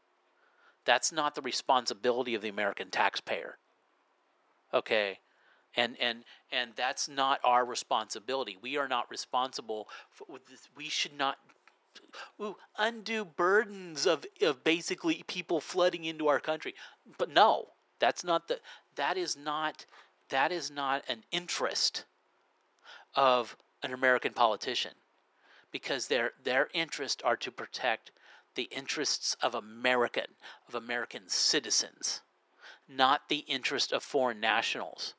That's 0.84 1.12
not 1.12 1.34
the 1.34 1.42
responsibility 1.42 2.34
of 2.34 2.42
the 2.42 2.48
American 2.48 2.90
taxpayer. 2.90 3.58
Okay, 4.72 5.18
and 5.76 5.96
and 6.00 6.24
and 6.52 6.72
that's 6.76 7.08
not 7.08 7.40
our 7.44 7.64
responsibility. 7.64 8.56
We 8.60 8.76
are 8.76 8.88
not 8.88 9.10
responsible. 9.10 9.88
For, 10.10 10.26
we 10.76 10.88
should 10.88 11.16
not 11.16 11.38
ooh, 12.40 12.56
burdens 13.36 14.06
of, 14.06 14.24
of 14.40 14.64
basically 14.64 15.24
people 15.26 15.60
flooding 15.60 16.04
into 16.04 16.28
our 16.28 16.40
country. 16.40 16.74
But 17.18 17.30
no, 17.30 17.66
that's 17.98 18.24
not 18.24 18.48
the 18.48 18.60
that 18.96 19.16
is 19.16 19.36
not 19.36 19.84
that 20.30 20.52
is 20.52 20.70
not 20.70 21.04
an 21.08 21.24
interest 21.32 22.04
of 23.14 23.56
an 23.82 23.92
American 23.92 24.32
politician 24.32 24.92
because 25.70 26.06
their 26.06 26.32
their 26.42 26.68
interests 26.74 27.22
are 27.22 27.36
to 27.36 27.50
protect 27.50 28.11
the 28.54 28.64
interests 28.64 29.36
of 29.42 29.54
American 29.54 30.26
of 30.66 30.74
American 30.74 31.28
citizens, 31.28 32.22
not 32.88 33.28
the 33.28 33.44
interest 33.46 33.92
of 33.92 34.02
foreign 34.02 34.40
nationals 34.40 35.14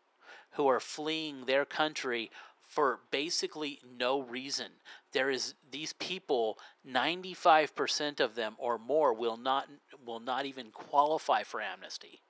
who 0.51 0.67
are 0.67 0.79
fleeing 0.79 1.45
their 1.45 1.65
country 1.65 2.31
for 2.61 2.99
basically 3.11 3.79
no 3.97 4.21
reason. 4.21 4.67
There 5.11 5.29
is 5.29 5.55
these 5.71 5.93
people, 5.93 6.59
95% 6.87 8.19
of 8.19 8.35
them 8.35 8.55
or 8.57 8.77
more 8.77 9.13
will 9.13 9.37
not 9.37 9.67
will 10.05 10.19
not 10.19 10.45
even 10.45 10.71
qualify 10.71 11.43
for 11.43 11.61
amnesty 11.61 12.21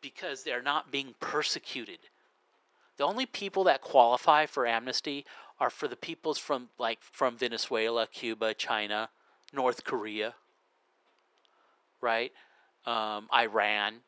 because 0.00 0.42
they're 0.42 0.62
not 0.62 0.90
being 0.90 1.14
persecuted. 1.20 1.98
The 3.00 3.06
only 3.06 3.24
people 3.24 3.64
that 3.64 3.80
qualify 3.80 4.44
for 4.44 4.66
amnesty 4.66 5.24
are 5.58 5.70
for 5.70 5.88
the 5.88 5.96
peoples 5.96 6.36
from 6.36 6.68
like 6.78 6.98
from 7.00 7.34
Venezuela, 7.34 8.06
Cuba, 8.06 8.52
China, 8.52 9.08
North 9.54 9.84
Korea, 9.84 10.34
right? 12.02 12.30
Um, 12.84 13.26
Iran. 13.34 14.00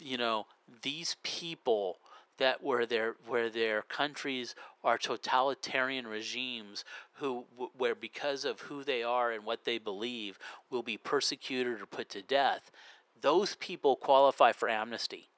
You 0.00 0.16
know, 0.16 0.46
these 0.82 1.14
people 1.22 1.98
that 2.38 2.64
where 2.64 2.84
their 2.84 3.14
where 3.28 3.48
their 3.48 3.82
countries 3.82 4.56
are 4.82 4.98
totalitarian 4.98 6.08
regimes 6.08 6.84
who 7.12 7.44
where 7.78 7.94
because 7.94 8.44
of 8.44 8.62
who 8.62 8.82
they 8.82 9.04
are 9.04 9.30
and 9.30 9.44
what 9.44 9.64
they 9.64 9.78
believe 9.78 10.36
will 10.68 10.82
be 10.82 10.96
persecuted 10.96 11.80
or 11.80 11.86
put 11.86 12.08
to 12.08 12.22
death 12.22 12.72
those 13.20 13.54
people 13.54 13.94
qualify 13.94 14.50
for 14.50 14.68
amnesty 14.68 15.28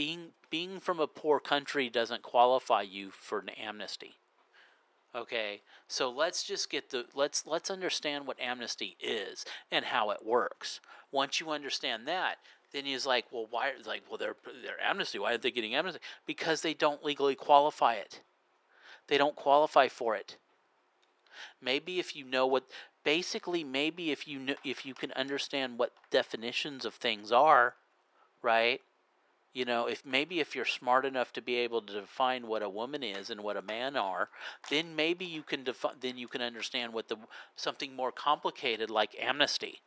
being 0.00 0.28
being 0.48 0.80
from 0.80 0.98
a 0.98 1.06
poor 1.06 1.38
country 1.38 1.90
doesn't 1.90 2.22
qualify 2.22 2.80
you 2.80 3.10
for 3.10 3.40
an 3.40 3.50
amnesty 3.50 4.14
okay 5.14 5.60
so 5.88 6.10
let's 6.10 6.42
just 6.42 6.70
get 6.70 6.90
the 6.90 7.04
let's 7.14 7.46
let's 7.46 7.70
understand 7.70 8.26
what 8.26 8.40
amnesty 8.40 8.96
is 8.98 9.44
and 9.70 9.84
how 9.84 10.10
it 10.10 10.24
works 10.24 10.80
once 11.12 11.38
you 11.40 11.50
understand 11.50 12.06
that 12.06 12.36
then 12.72 12.84
he's 12.84 13.06
like, 13.06 13.26
well, 13.32 13.46
why? 13.50 13.72
Like, 13.84 14.02
well, 14.08 14.18
they're 14.18 14.36
they're 14.62 14.80
amnesty. 14.80 15.18
Why 15.18 15.34
are 15.34 15.38
they 15.38 15.50
getting 15.50 15.74
amnesty? 15.74 16.00
Because 16.26 16.62
they 16.62 16.74
don't 16.74 17.04
legally 17.04 17.34
qualify 17.34 17.94
it. 17.94 18.20
They 19.08 19.18
don't 19.18 19.34
qualify 19.36 19.88
for 19.88 20.14
it. 20.14 20.36
Maybe 21.60 21.98
if 21.98 22.14
you 22.14 22.24
know 22.24 22.46
what, 22.46 22.64
basically, 23.02 23.64
maybe 23.64 24.10
if 24.12 24.28
you 24.28 24.38
know, 24.38 24.54
if 24.64 24.86
you 24.86 24.94
can 24.94 25.10
understand 25.12 25.78
what 25.78 25.92
definitions 26.10 26.84
of 26.84 26.94
things 26.94 27.32
are, 27.32 27.74
right? 28.42 28.80
You 29.52 29.64
know, 29.64 29.86
if 29.86 30.06
maybe 30.06 30.38
if 30.38 30.54
you're 30.54 30.64
smart 30.64 31.04
enough 31.04 31.32
to 31.32 31.42
be 31.42 31.56
able 31.56 31.82
to 31.82 31.92
define 31.92 32.46
what 32.46 32.62
a 32.62 32.68
woman 32.68 33.02
is 33.02 33.30
and 33.30 33.42
what 33.42 33.56
a 33.56 33.62
man 33.62 33.96
are, 33.96 34.28
then 34.70 34.94
maybe 34.94 35.24
you 35.24 35.42
can 35.42 35.64
define. 35.64 35.94
Then 36.00 36.16
you 36.16 36.28
can 36.28 36.40
understand 36.40 36.92
what 36.92 37.08
the 37.08 37.16
something 37.56 37.96
more 37.96 38.12
complicated 38.12 38.90
like 38.90 39.16
amnesty 39.20 39.80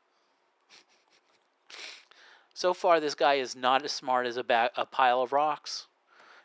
so 2.54 2.74
far 2.74 3.00
this 3.00 3.16
guy 3.16 3.36
is 3.36 3.56
not 3.56 3.84
as 3.84 3.92
smart 3.92 4.28
as 4.28 4.38
a, 4.38 4.44
ba- 4.44 4.72
a 4.78 4.86
pile 4.86 5.22
of 5.22 5.34
rocks 5.34 5.88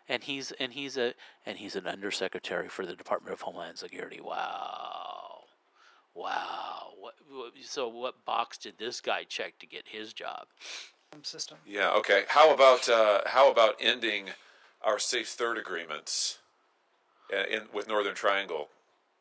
and 0.08 0.24
he's 0.24 0.52
and 0.52 0.72
he's 0.72 0.96
a 0.96 1.14
and 1.44 1.58
he's 1.58 1.76
an 1.76 1.86
undersecretary 1.86 2.68
for 2.68 2.86
the 2.86 2.96
Department 2.96 3.34
of 3.34 3.42
Homeland 3.42 3.78
Security. 3.78 4.20
Wow. 4.20 5.42
Wow. 6.14 6.92
What, 6.98 7.14
what, 7.30 7.52
so 7.62 7.88
what 7.88 8.24
box 8.24 8.58
did 8.58 8.78
this 8.78 9.00
guy 9.00 9.24
check 9.24 9.58
to 9.58 9.66
get 9.66 9.84
his 9.86 10.12
job? 10.12 10.46
System. 11.22 11.58
Yeah. 11.66 11.90
Okay. 11.92 12.24
How 12.28 12.52
about 12.52 12.88
uh, 12.88 13.20
how 13.26 13.50
about 13.50 13.76
ending 13.80 14.26
our 14.82 14.98
safe 14.98 15.28
third 15.28 15.58
agreements 15.58 16.38
uh, 17.32 17.44
in 17.50 17.62
with 17.72 17.88
Northern 17.88 18.14
Triangle 18.14 18.68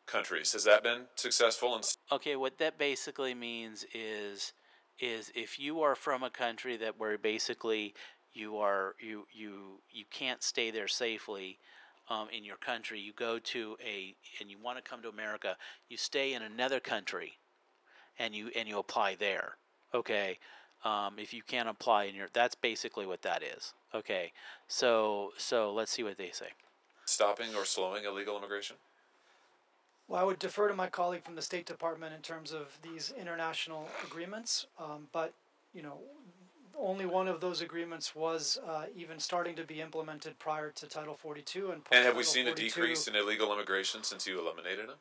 countries? 0.06 0.54
Has 0.54 0.64
that 0.66 0.84
been 0.84 1.04
successful? 1.16 1.76
And 1.76 1.84
Okay, 2.12 2.36
what 2.36 2.58
that 2.60 2.78
basically 2.78 3.34
means 3.34 3.86
is 3.94 4.54
is 5.00 5.32
if 5.36 5.60
you 5.60 5.82
are 5.82 5.96
from 5.96 6.24
a 6.24 6.30
country 6.30 6.78
that 6.78 7.00
where 7.00 7.18
basically 7.18 7.94
you 8.34 8.58
are 8.58 8.96
you 9.00 9.26
you 9.34 9.82
you 9.92 10.06
can't 10.12 10.44
stay 10.44 10.72
there 10.72 10.88
safely 10.88 11.60
um, 12.10 12.28
in 12.36 12.44
your 12.44 12.58
country, 12.58 13.00
you 13.00 13.14
go 13.14 13.40
to 13.40 13.78
a 13.86 14.16
and 14.40 14.50
you 14.50 14.58
want 14.62 14.78
to 14.78 14.90
come 14.90 15.02
to 15.02 15.10
America, 15.10 15.56
you 15.90 15.98
stay 15.98 16.34
in 16.34 16.44
another 16.44 16.80
country, 16.80 17.34
and 18.20 18.34
you 18.34 18.50
and 18.56 18.68
you 18.68 18.80
apply 18.80 19.16
there. 19.16 19.58
Okay, 19.94 20.38
um, 20.84 21.16
if 21.18 21.34
you 21.34 21.42
can't 21.42 21.70
apply 21.70 22.06
in 22.06 22.16
your, 22.16 22.28
that's 22.34 22.56
basically 22.56 23.06
what 23.06 23.22
that 23.24 23.44
is. 23.44 23.74
Okay, 23.94 24.32
so 24.68 25.32
so 25.38 25.74
let's 25.74 25.92
see 25.92 26.04
what 26.04 26.18
they 26.18 26.32
say. 26.32 26.48
stopping 27.06 27.56
or 27.56 27.66
slowing 27.66 28.04
illegal 28.06 28.38
immigration? 28.38 28.76
Well, 30.08 30.22
I 30.22 30.24
would 30.24 30.40
defer 30.40 30.68
to 30.68 30.74
my 30.74 30.88
colleague 30.88 31.24
from 31.24 31.36
the 31.36 31.42
State 31.42 31.66
Department 31.66 32.14
in 32.14 32.22
terms 32.22 32.54
of 32.54 32.78
these 32.82 33.14
international 33.20 33.90
agreements, 34.06 34.68
um, 34.80 35.08
but 35.12 35.34
you 35.74 35.82
know, 35.84 35.98
only 36.78 37.06
one 37.06 37.28
of 37.28 37.42
those 37.42 37.62
agreements 37.62 38.16
was 38.16 38.60
uh, 38.68 38.86
even 38.96 39.20
starting 39.20 39.56
to 39.56 39.64
be 39.64 39.82
implemented 39.82 40.38
prior 40.40 40.70
to 40.72 40.86
Title 40.88 41.16
42. 41.16 41.72
And, 41.72 41.82
And 41.92 42.06
have 42.06 42.16
we 42.16 42.20
post-Title 42.20 42.46
seen 42.46 42.48
a 42.48 42.56
decrease 42.56 43.08
in 43.08 43.16
illegal 43.16 43.52
immigration 43.54 44.04
since 44.04 44.28
you 44.28 44.40
eliminated 44.40 44.88
them? 44.90 44.98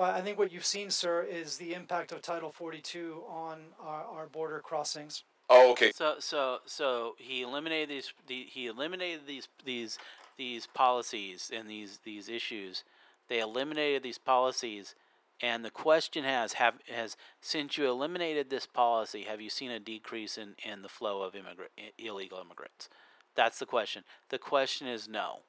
Well, 0.00 0.10
I 0.10 0.22
think 0.22 0.38
what 0.38 0.50
you've 0.50 0.64
seen, 0.64 0.88
sir, 0.88 1.26
is 1.30 1.58
the 1.58 1.74
impact 1.74 2.10
of 2.10 2.22
Title 2.22 2.50
42 2.50 3.22
on 3.28 3.58
our, 3.78 4.02
our 4.04 4.26
border 4.28 4.58
crossings. 4.60 5.24
Oh, 5.50 5.72
okay. 5.72 5.92
So 5.94 6.14
so 6.20 6.60
so 6.64 7.16
he 7.18 7.42
eliminated 7.42 7.90
these 7.90 8.14
the, 8.26 8.46
he 8.48 8.66
eliminated 8.66 9.26
these 9.26 9.48
these 9.62 9.98
these 10.38 10.66
policies 10.66 11.50
and 11.54 11.68
these 11.68 11.98
these 12.02 12.30
issues. 12.30 12.82
They 13.28 13.40
eliminated 13.40 14.02
these 14.02 14.16
policies, 14.16 14.94
and 15.42 15.66
the 15.66 15.70
question 15.70 16.24
has 16.24 16.54
have 16.54 16.76
has 16.88 17.18
since 17.42 17.76
you 17.76 17.86
eliminated 17.86 18.48
this 18.48 18.64
policy, 18.64 19.24
have 19.24 19.42
you 19.42 19.50
seen 19.50 19.70
a 19.70 19.78
decrease 19.78 20.38
in, 20.38 20.54
in 20.64 20.80
the 20.80 20.88
flow 20.88 21.20
of 21.20 21.34
immigrant 21.34 21.72
illegal 21.98 22.38
immigrants? 22.38 22.88
That's 23.34 23.58
the 23.58 23.66
question. 23.66 24.04
The 24.30 24.38
question 24.38 24.88
is 24.88 25.06
no. 25.06 25.40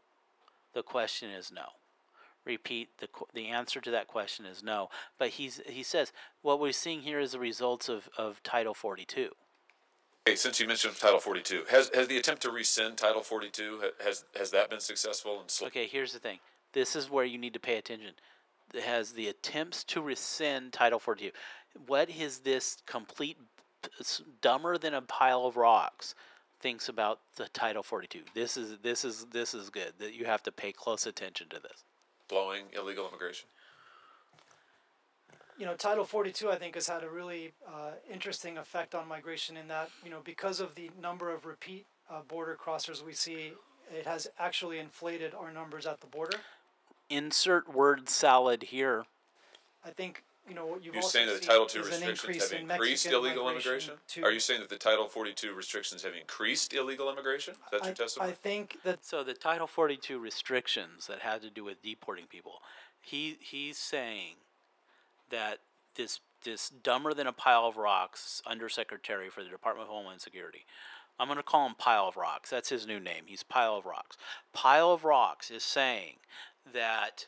The 0.73 0.83
question 0.83 1.29
is 1.29 1.53
no. 1.53 1.67
Repeat 2.45 2.89
the 2.97 3.07
the 3.33 3.49
answer 3.49 3.79
to 3.81 3.91
that 3.91 4.07
question 4.07 4.45
is 4.45 4.63
no. 4.63 4.89
But 5.19 5.29
he's 5.29 5.61
he 5.67 5.83
says 5.83 6.11
what 6.41 6.59
we're 6.59 6.71
seeing 6.71 7.01
here 7.01 7.19
is 7.19 7.33
the 7.33 7.39
results 7.39 7.87
of, 7.87 8.09
of 8.17 8.41
Title 8.41 8.73
42. 8.73 9.29
Okay, 10.27 10.35
since 10.35 10.59
you 10.59 10.67
mentioned 10.67 10.95
Title 10.97 11.19
42, 11.19 11.65
has 11.69 11.91
has 11.93 12.07
the 12.07 12.17
attempt 12.17 12.41
to 12.43 12.51
rescind 12.51 12.97
Title 12.97 13.21
42 13.21 13.81
has 14.03 14.25
has 14.35 14.51
that 14.51 14.69
been 14.69 14.79
successful? 14.79 15.39
And 15.39 15.49
sl- 15.49 15.65
Okay, 15.65 15.87
here's 15.87 16.13
the 16.13 16.19
thing. 16.19 16.39
This 16.73 16.95
is 16.95 17.09
where 17.09 17.25
you 17.25 17.37
need 17.37 17.53
to 17.53 17.59
pay 17.59 17.77
attention. 17.77 18.13
Has 18.83 19.11
the 19.11 19.27
attempts 19.27 19.83
to 19.85 20.01
rescind 20.01 20.73
Title 20.73 20.99
42. 20.99 21.31
What 21.87 22.09
is 22.09 22.39
this 22.39 22.77
complete 22.85 23.37
dumber 24.41 24.77
than 24.77 24.93
a 24.93 25.01
pile 25.01 25.45
of 25.45 25.57
rocks 25.57 26.15
thinks 26.59 26.87
about 26.89 27.19
the 27.35 27.47
Title 27.49 27.83
42? 27.83 28.21
This 28.33 28.57
is 28.57 28.77
this 28.81 29.03
is 29.03 29.25
this 29.31 29.53
is 29.53 29.69
good. 29.69 29.93
That 29.99 30.13
you 30.13 30.25
have 30.25 30.43
to 30.43 30.51
pay 30.51 30.71
close 30.71 31.05
attention 31.05 31.49
to 31.49 31.59
this. 31.59 31.83
Slowing 32.31 32.63
illegal 32.73 33.07
immigration? 33.07 33.47
you 35.61 35.67
know, 35.67 35.75
Title 35.75 36.05
42, 36.05 36.49
I 36.49 36.55
think, 36.55 36.73
has 36.73 36.87
had 36.87 37.03
a 37.03 37.09
really 37.09 37.51
uh, 37.67 37.91
interesting 38.11 38.57
effect 38.57 38.95
on 38.95 39.07
migration 39.07 39.57
in 39.57 39.67
that, 39.67 39.91
you 40.03 40.09
know, 40.09 40.21
because 40.23 40.59
of 40.59 40.73
the 40.73 40.89
number 40.99 41.31
of 41.31 41.45
repeat 41.45 41.85
uh, 42.09 42.21
border 42.27 42.57
crossers 42.59 43.05
we 43.05 43.13
see, 43.13 43.51
it 43.95 44.07
has 44.07 44.27
actually 44.39 44.79
inflated 44.79 45.35
our 45.35 45.51
numbers 45.51 45.85
at 45.85 46.01
the 46.01 46.07
border. 46.07 46.37
Insert 47.11 47.71
word 47.71 48.09
salad 48.09 48.63
here. 48.63 49.05
I 49.85 49.91
think, 49.91 50.23
you 50.51 50.55
know, 50.55 50.65
what 50.65 50.83
you've 50.83 50.93
You're 50.93 51.01
also 51.01 51.17
saying 51.17 51.27
that 51.27 51.35
the 51.35 51.39
seen 51.43 51.47
Title 51.47 51.67
II 51.73 51.81
is 51.81 51.87
an 51.87 52.07
restrictions 52.09 52.19
increase 52.19 52.51
have 52.51 52.59
in 52.59 52.71
increased 52.71 53.05
Mexican 53.05 53.25
illegal 53.25 53.49
immigration? 53.49 53.93
to- 54.09 54.23
Are 54.23 54.31
you 54.31 54.39
saying 54.41 54.59
that 54.59 54.69
the 54.69 54.75
Title 54.77 55.07
42 55.07 55.53
restrictions 55.53 56.03
have 56.03 56.13
increased 56.13 56.73
illegal 56.73 57.09
immigration? 57.09 57.53
Is 57.53 57.59
that 57.71 57.83
I, 57.83 57.85
your 57.85 57.95
testimony? 57.95 58.31
I 58.31 58.33
think 58.33 58.79
that 58.83 59.05
So 59.05 59.23
the 59.23 59.33
Title 59.33 59.65
42 59.65 60.19
restrictions 60.19 61.07
that 61.07 61.19
had 61.19 61.41
to 61.43 61.49
do 61.49 61.63
with 61.63 61.81
deporting 61.81 62.25
people, 62.25 62.61
he 62.99 63.37
he's 63.39 63.77
saying 63.77 64.35
that 65.29 65.59
this 65.95 66.19
this 66.43 66.69
dumber 66.69 67.13
than 67.13 67.27
a 67.27 67.33
pile 67.33 67.65
of 67.65 67.77
rocks 67.77 68.41
undersecretary 68.45 69.29
for 69.29 69.43
the 69.43 69.49
Department 69.49 69.87
of 69.87 69.93
Homeland 69.95 70.19
Security. 70.19 70.65
I'm 71.17 71.27
going 71.27 71.37
to 71.37 71.43
call 71.43 71.65
him 71.67 71.75
Pile 71.77 72.07
of 72.07 72.17
Rocks. 72.17 72.49
That's 72.49 72.69
his 72.69 72.87
new 72.87 72.99
name. 72.99 73.23
He's 73.27 73.43
Pile 73.43 73.75
of 73.75 73.85
Rocks. 73.85 74.17
Pile 74.53 74.91
of 74.91 75.03
Rocks 75.03 75.51
is 75.51 75.63
saying 75.63 76.15
that 76.73 77.27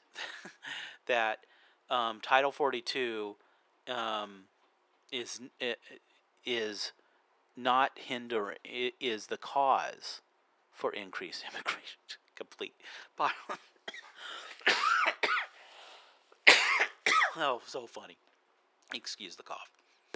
that 1.06 1.46
um, 1.94 2.20
Title 2.22 2.52
42 2.52 3.36
um, 3.88 4.46
is 5.12 5.42
is 6.46 6.92
not 7.56 7.92
hindering 7.96 8.58
is 9.00 9.28
the 9.28 9.38
cause 9.38 10.22
for 10.72 10.92
increased 10.92 11.44
immigration. 11.54 12.00
Complete. 12.36 12.74
oh, 17.38 17.62
so 17.66 17.86
funny. 17.86 18.18
Excuse 18.94 19.36
the 19.36 19.44
cough. 19.44 19.70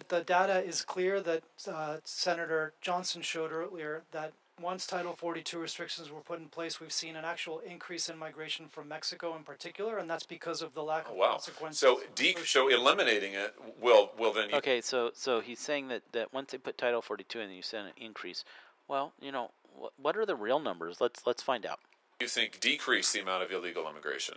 the 0.10 0.22
data 0.22 0.64
is 0.64 0.82
clear 0.82 1.22
that 1.22 1.44
uh, 1.68 1.98
Senator 2.04 2.74
Johnson 2.82 3.22
showed 3.22 3.52
earlier 3.52 4.02
that 4.12 4.34
once 4.62 4.88
Title 4.88 5.14
42 5.16 5.60
restrictions 5.60 6.12
were 6.12 6.20
put 6.22 6.40
in 6.40 6.48
place, 6.48 6.80
we've 6.82 6.92
seen 6.92 7.16
an 7.16 7.26
actual 7.26 7.60
increase 7.60 8.10
in 8.10 8.18
migration 8.18 8.68
from 8.68 8.88
Mexico 8.88 9.36
in 9.36 9.44
particular, 9.44 9.98
and 9.98 10.10
that's 10.10 10.26
because 10.26 10.62
of 10.62 10.74
the 10.74 10.84
lack 10.84 11.06
Oh, 11.08 11.12
of 11.12 11.18
wow. 11.18 11.32
consequences. 11.32 11.80
So, 11.80 12.02
de- 12.16 12.36
so 12.46 12.68
eliminating 12.68 13.34
it 13.34 13.54
will 13.80 14.12
will 14.18 14.34
then 14.34 14.50
you 14.50 14.56
Okay, 14.56 14.82
so 14.82 15.12
so 15.14 15.40
he's 15.40 15.60
saying 15.60 15.88
that, 15.90 16.02
that 16.12 16.34
once 16.34 16.52
they 16.52 16.58
put 16.58 16.78
Title 16.78 17.02
42 17.02 17.40
in, 17.40 17.52
you 17.52 17.62
send 17.62 17.88
an 17.88 17.94
increase. 17.98 18.44
Well, 18.88 19.14
you 19.22 19.32
know, 19.32 19.52
what, 19.76 19.94
what 20.02 20.18
are 20.18 20.26
the 20.26 20.36
real 20.36 20.60
numbers? 20.60 21.00
Let's 21.00 21.26
let's 21.28 21.44
find 21.44 21.66
out. 21.66 21.80
you 22.20 22.28
think 22.28 22.60
decrease 22.60 23.12
the 23.12 23.20
amount 23.22 23.44
of 23.44 23.52
illegal 23.52 23.88
immigration? 23.90 24.36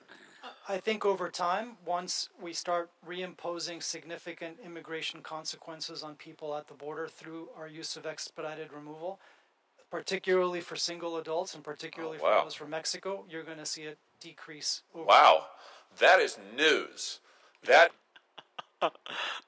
I 0.69 0.79
think 0.79 1.05
over 1.05 1.29
time, 1.29 1.77
once 1.85 2.31
we 2.41 2.53
start 2.55 2.91
reimposing 3.07 3.83
significant 3.83 4.59
immigration 4.65 5.21
consequences 5.21 6.03
on 6.03 6.15
people 6.15 6.55
at 6.57 6.67
the 6.67 6.75
border 6.75 7.09
through 7.09 7.49
our 7.59 7.69
use 7.69 7.95
of 7.97 8.07
expedited 8.07 8.73
removal, 8.73 9.19
particularly 9.91 10.61
for 10.61 10.77
single 10.77 11.17
adults 11.17 11.55
and 11.55 11.63
oh, 11.63 11.71
particularly 11.71 12.19
Oh, 12.21 12.25
wow. 12.25 12.39
for 12.41 12.45
those 12.47 12.55
from 12.55 12.71
Mexico, 12.71 13.25
you're 13.29 13.43
going 13.43 13.59
to 13.59 13.67
see 13.67 13.87
a 13.87 13.95
decrease. 14.21 14.83
Over 14.95 15.05
Wow, 15.05 15.47
that 15.99 16.21
is 16.21 16.39
news. 16.57 17.21
That 17.67 17.91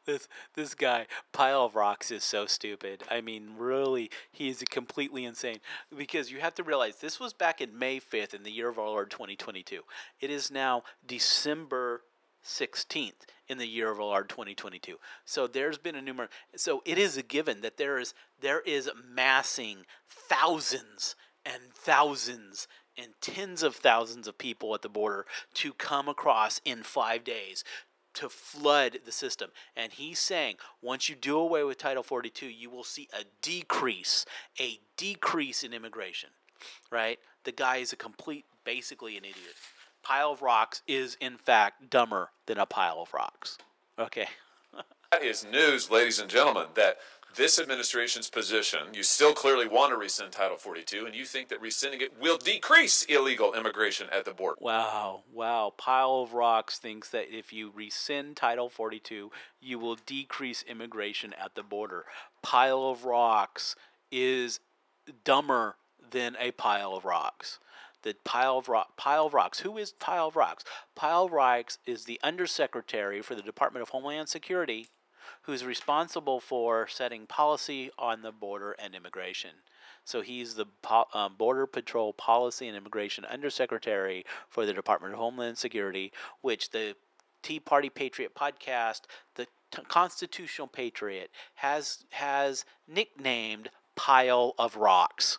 this 0.07 0.29
this 0.55 0.75
guy 0.75 1.07
pile 1.33 1.65
of 1.65 1.75
rocks 1.75 2.11
is 2.11 2.23
so 2.23 2.45
stupid 2.45 3.03
i 3.11 3.21
mean 3.21 3.49
really 3.57 4.11
he 4.31 4.49
is 4.49 4.63
completely 4.69 5.25
insane 5.25 5.59
because 5.97 6.31
you 6.31 6.39
have 6.39 6.55
to 6.55 6.63
realize 6.63 6.97
this 6.97 7.19
was 7.19 7.33
back 7.33 7.63
in 7.63 7.79
may 7.79 7.99
5th 7.99 8.35
in 8.35 8.43
the 8.43 8.51
year 8.51 8.69
of 8.69 8.79
our 8.79 8.89
lord 8.89 9.11
2022 9.11 9.81
it 10.21 10.31
is 10.31 10.51
now 10.51 10.83
december 11.07 12.03
16th 12.45 13.13
in 13.49 13.59
the 13.59 13.67
year 13.67 13.91
of 13.91 13.99
our 13.99 14.07
lord 14.07 14.29
2022 14.29 14.97
so 15.25 15.47
there's 15.47 15.79
been 15.79 15.95
a 15.95 16.03
numerous 16.03 16.31
so 16.57 16.83
it 16.85 16.99
is 16.99 17.17
a 17.17 17.23
given 17.23 17.61
that 17.61 17.77
there 17.77 17.99
is 17.99 18.15
there 18.41 18.61
is 18.61 18.91
massing 19.15 19.79
thousands 20.09 21.15
and 21.45 21.73
thousands 21.75 22.69
and 22.97 23.09
tens 23.21 23.63
of 23.63 23.77
thousands 23.77 24.29
of 24.29 24.39
people 24.39 24.75
at 24.75 24.83
the 24.83 24.89
border 24.89 25.27
to 25.55 25.73
come 25.73 26.09
across 26.09 26.61
in 26.65 26.83
five 26.83 27.25
days 27.25 27.65
to 28.15 28.29
flood 28.29 28.99
the 29.05 29.13
system. 29.13 29.51
And 29.77 29.93
he's 29.93 30.19
saying 30.19 30.57
once 30.83 31.09
you 31.09 31.15
do 31.15 31.39
away 31.39 31.65
with 31.65 31.79
Title 31.79 32.03
42, 32.03 32.47
you 32.47 32.71
will 32.71 32.85
see 32.85 33.09
a 33.13 33.25
decrease, 33.41 34.27
a 34.61 34.79
decrease 34.97 35.65
in 35.65 35.73
immigration, 35.73 36.31
right? 36.91 37.19
The 37.45 37.53
guy 37.53 37.79
is 37.79 37.93
a 37.93 37.97
complete, 37.97 38.45
basically 38.65 39.17
an 39.17 39.25
idiot. 39.25 39.55
Pile 40.03 40.33
of 40.33 40.43
rocks 40.43 40.83
is, 40.87 41.17
in 41.21 41.39
fact, 41.39 41.91
dumber 41.91 42.31
than 42.47 42.59
a 42.59 42.67
pile 42.67 43.01
of 43.01 43.15
rocks. 43.15 43.59
Okay. 43.99 44.27
that 45.13 45.23
is 45.23 45.47
news, 45.51 45.91
ladies 45.91 46.19
and 46.19 46.29
gentlemen. 46.29 46.67
That 46.75 46.99
this 47.35 47.59
administration's 47.59 48.29
position, 48.29 48.81
you 48.93 49.03
still 49.03 49.33
clearly 49.33 49.67
want 49.67 49.91
to 49.91 49.97
rescind 49.97 50.33
Title 50.33 50.57
42, 50.57 51.07
and 51.07 51.15
you 51.15 51.25
think 51.25 51.49
that 51.49 51.61
rescinding 51.61 52.01
it 52.01 52.21
will 52.21 52.37
decrease 52.37 53.05
illegal 53.05 53.55
immigration 53.55 54.09
at 54.13 54.25
the 54.25 54.33
border. 54.33 54.57
Wow, 54.61 55.23
wow. 55.33 55.73
Pile 55.77 56.23
of 56.23 56.35
Rocks 56.35 56.79
thinks 56.79 57.09
that 57.11 57.35
if 57.35 57.53
you 57.53 57.73
rescind 57.75 58.37
Title 58.37 58.69
42, 58.69 59.31
you 59.61 59.79
will 59.79 59.97
decrease 60.05 60.63
immigration 60.65 61.33
at 61.43 61.55
the 61.55 61.63
border. 61.63 62.05
Pile 62.43 62.85
of 62.85 63.05
Rocks 63.05 63.77
is 64.11 64.61
dumber 65.25 65.77
than 66.11 66.37
a 66.39 66.51
pile 66.53 66.95
of 66.95 67.05
rocks. 67.05 67.59
The 68.03 68.15
pile 68.25 68.59
of 68.59 68.69
rock, 68.69 68.97
pile 68.97 69.27
of 69.27 69.35
rocks. 69.35 69.61
Who 69.61 69.79
is 69.79 69.93
pile 69.93 70.29
of 70.29 70.37
rocks? 70.37 70.65
Pile 70.95 71.25
of 71.25 71.33
rocks 71.33 71.79
is 71.87 72.05
the 72.05 72.21
undersecretary 72.23 73.23
for 73.23 73.35
the 73.35 73.43
Department 73.43 73.83
of 73.83 73.91
Homeland 73.91 74.29
Security, 74.29 74.89
who's 75.43 75.65
responsible 75.65 76.41
for 76.41 76.87
setting 76.89 77.27
policy 77.27 77.91
on 77.99 78.23
the 78.23 78.33
border 78.33 78.73
and 78.79 78.95
immigration. 78.95 79.51
So 80.05 80.21
he's 80.21 80.55
the 80.55 80.67
um, 81.15 81.37
Border 81.37 81.67
Patrol 81.67 82.13
Policy 82.13 82.67
and 82.67 82.77
Immigration 82.77 83.25
Undersecretary 83.25 84.25
for 84.49 84.67
the 84.67 84.73
Department 84.73 85.15
of 85.15 85.21
Homeland 85.21 85.59
Security, 85.59 86.13
which 86.41 86.71
the 86.71 86.97
Tea 87.43 87.61
Party 87.61 87.89
Patriot 87.89 88.35
podcast, 88.35 89.03
the 89.37 89.47
t- 89.71 89.83
Constitutional 89.89 90.67
Patriot, 90.67 91.31
has 91.55 92.05
has 92.11 92.65
nicknamed 92.89 93.71
Pile 93.97 94.55
of 94.59 94.77
Rocks. 94.77 95.39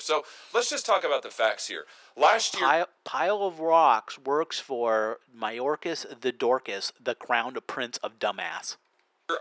So 0.00 0.24
let's 0.54 0.70
just 0.70 0.86
talk 0.86 1.04
about 1.04 1.22
the 1.22 1.30
facts 1.30 1.68
here. 1.68 1.84
Last 2.16 2.54
year, 2.54 2.66
Pile, 2.66 2.88
Pile 3.04 3.42
of 3.42 3.60
Rocks 3.60 4.18
works 4.18 4.58
for 4.58 5.18
Mayorkas 5.36 6.20
the 6.20 6.32
Dorcas, 6.32 6.92
the 7.00 7.14
crowned 7.14 7.58
prince 7.66 7.96
of 7.98 8.18
dumbass. 8.18 8.76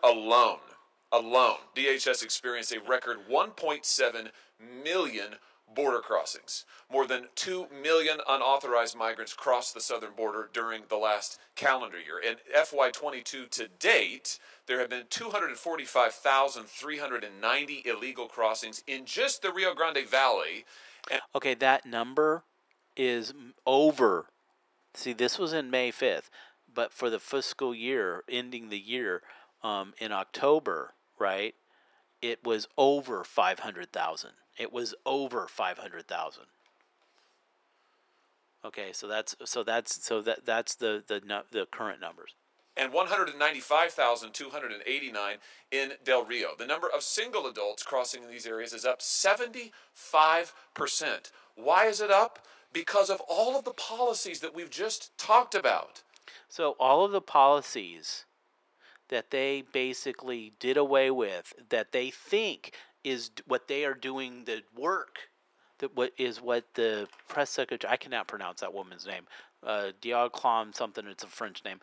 alone, 0.04 0.60
alone, 1.12 1.58
DHS 1.76 2.24
experienced 2.24 2.72
a 2.72 2.80
record 2.80 3.18
1.7 3.30 4.30
million 4.84 5.36
border 5.74 6.00
crossings. 6.00 6.66
More 6.92 7.06
than 7.06 7.28
2 7.36 7.68
million 7.82 8.20
unauthorized 8.28 8.98
migrants 8.98 9.34
crossed 9.34 9.74
the 9.74 9.82
southern 9.82 10.14
border 10.14 10.50
during 10.54 10.84
the 10.90 10.98
last 10.98 11.40
calendar 11.56 12.00
year. 12.00 12.20
In 12.20 12.36
FY22 12.56 13.50
to 13.50 13.68
date, 13.80 14.40
there 14.66 14.80
have 14.80 14.90
been 14.90 15.06
245,390 15.10 17.84
illegal 17.86 18.28
crossings 18.28 18.84
in 18.88 19.06
just 19.06 19.42
the 19.42 19.52
Rio 19.52 19.74
Grande 19.74 20.08
Valley. 20.08 20.66
And 21.12 21.22
Okay, 21.36 21.54
that 21.56 21.86
number 21.86 22.44
is 22.96 23.34
over. 23.66 24.28
See, 24.94 25.14
this 25.14 25.38
was 25.38 25.54
in 25.54 25.70
May 25.70 25.92
5th, 25.92 26.30
but 26.74 26.92
for 26.92 27.10
the 27.10 27.20
fiscal 27.20 27.76
year, 27.76 28.24
ending 28.30 28.70
the 28.70 28.80
year 28.80 29.22
um, 29.64 29.94
in 30.00 30.12
October, 30.12 30.94
right, 31.20 31.56
it 32.22 32.44
was 32.44 32.68
over 32.78 33.24
500,000. 33.24 34.32
It 34.58 34.74
was 34.74 34.96
over 35.06 35.48
500,000. 35.48 36.44
Okay, 38.66 38.90
so 38.92 39.08
that's 39.08 39.36
so 39.46 39.64
that's 39.64 40.04
so 40.06 40.22
that 40.22 40.46
that's 40.46 40.76
the 40.76 41.04
the 41.08 41.22
the 41.52 41.66
current 41.72 42.02
numbers. 42.02 42.36
and 42.76 42.92
195,289 42.94 45.38
in 45.72 45.92
Del 46.04 46.26
Rio. 46.26 46.50
The 46.58 46.66
number 46.66 46.88
of 46.94 47.02
single 47.04 47.48
adults 47.48 47.84
crossing 47.84 48.24
in 48.24 48.30
these 48.30 48.46
areas 48.46 48.74
is 48.74 48.84
up 48.86 49.00
75%. 49.00 49.72
Why 51.56 51.86
is 51.86 52.02
it 52.02 52.12
up? 52.12 52.40
Because 52.74 53.10
of 53.10 53.22
all 53.28 53.58
of 53.58 53.64
the 53.66 53.72
policies 53.74 54.40
that 54.42 54.54
we've 54.54 54.70
just 54.70 55.18
talked 55.18 55.56
about. 55.56 56.04
So 56.50 56.76
all 56.80 57.04
of 57.06 57.12
the 57.12 57.22
policies 57.22 58.26
that 59.10 59.32
they 59.32 59.64
basically 59.72 60.54
did 60.60 60.76
away 60.78 61.10
with, 61.10 61.54
that 61.70 61.92
they 61.94 62.10
think 62.12 62.74
is 63.04 63.32
what 63.48 63.68
they 63.68 63.86
are 63.86 63.94
doing 63.94 64.44
the 64.46 64.62
work, 64.76 65.18
that 65.80 65.96
what 65.96 66.12
is 66.18 66.42
what 66.42 66.66
the 66.74 67.08
press 67.28 67.50
secretary 67.50 67.92
I 67.92 67.98
cannot 67.98 68.28
pronounce 68.28 68.62
that 68.62 68.74
woman's 68.74 69.06
name, 69.06 69.24
uh, 69.66 69.92
Diogclom 70.02 70.76
something. 70.76 71.06
It's 71.08 71.24
a 71.24 71.28
French 71.28 71.64
name, 71.64 71.80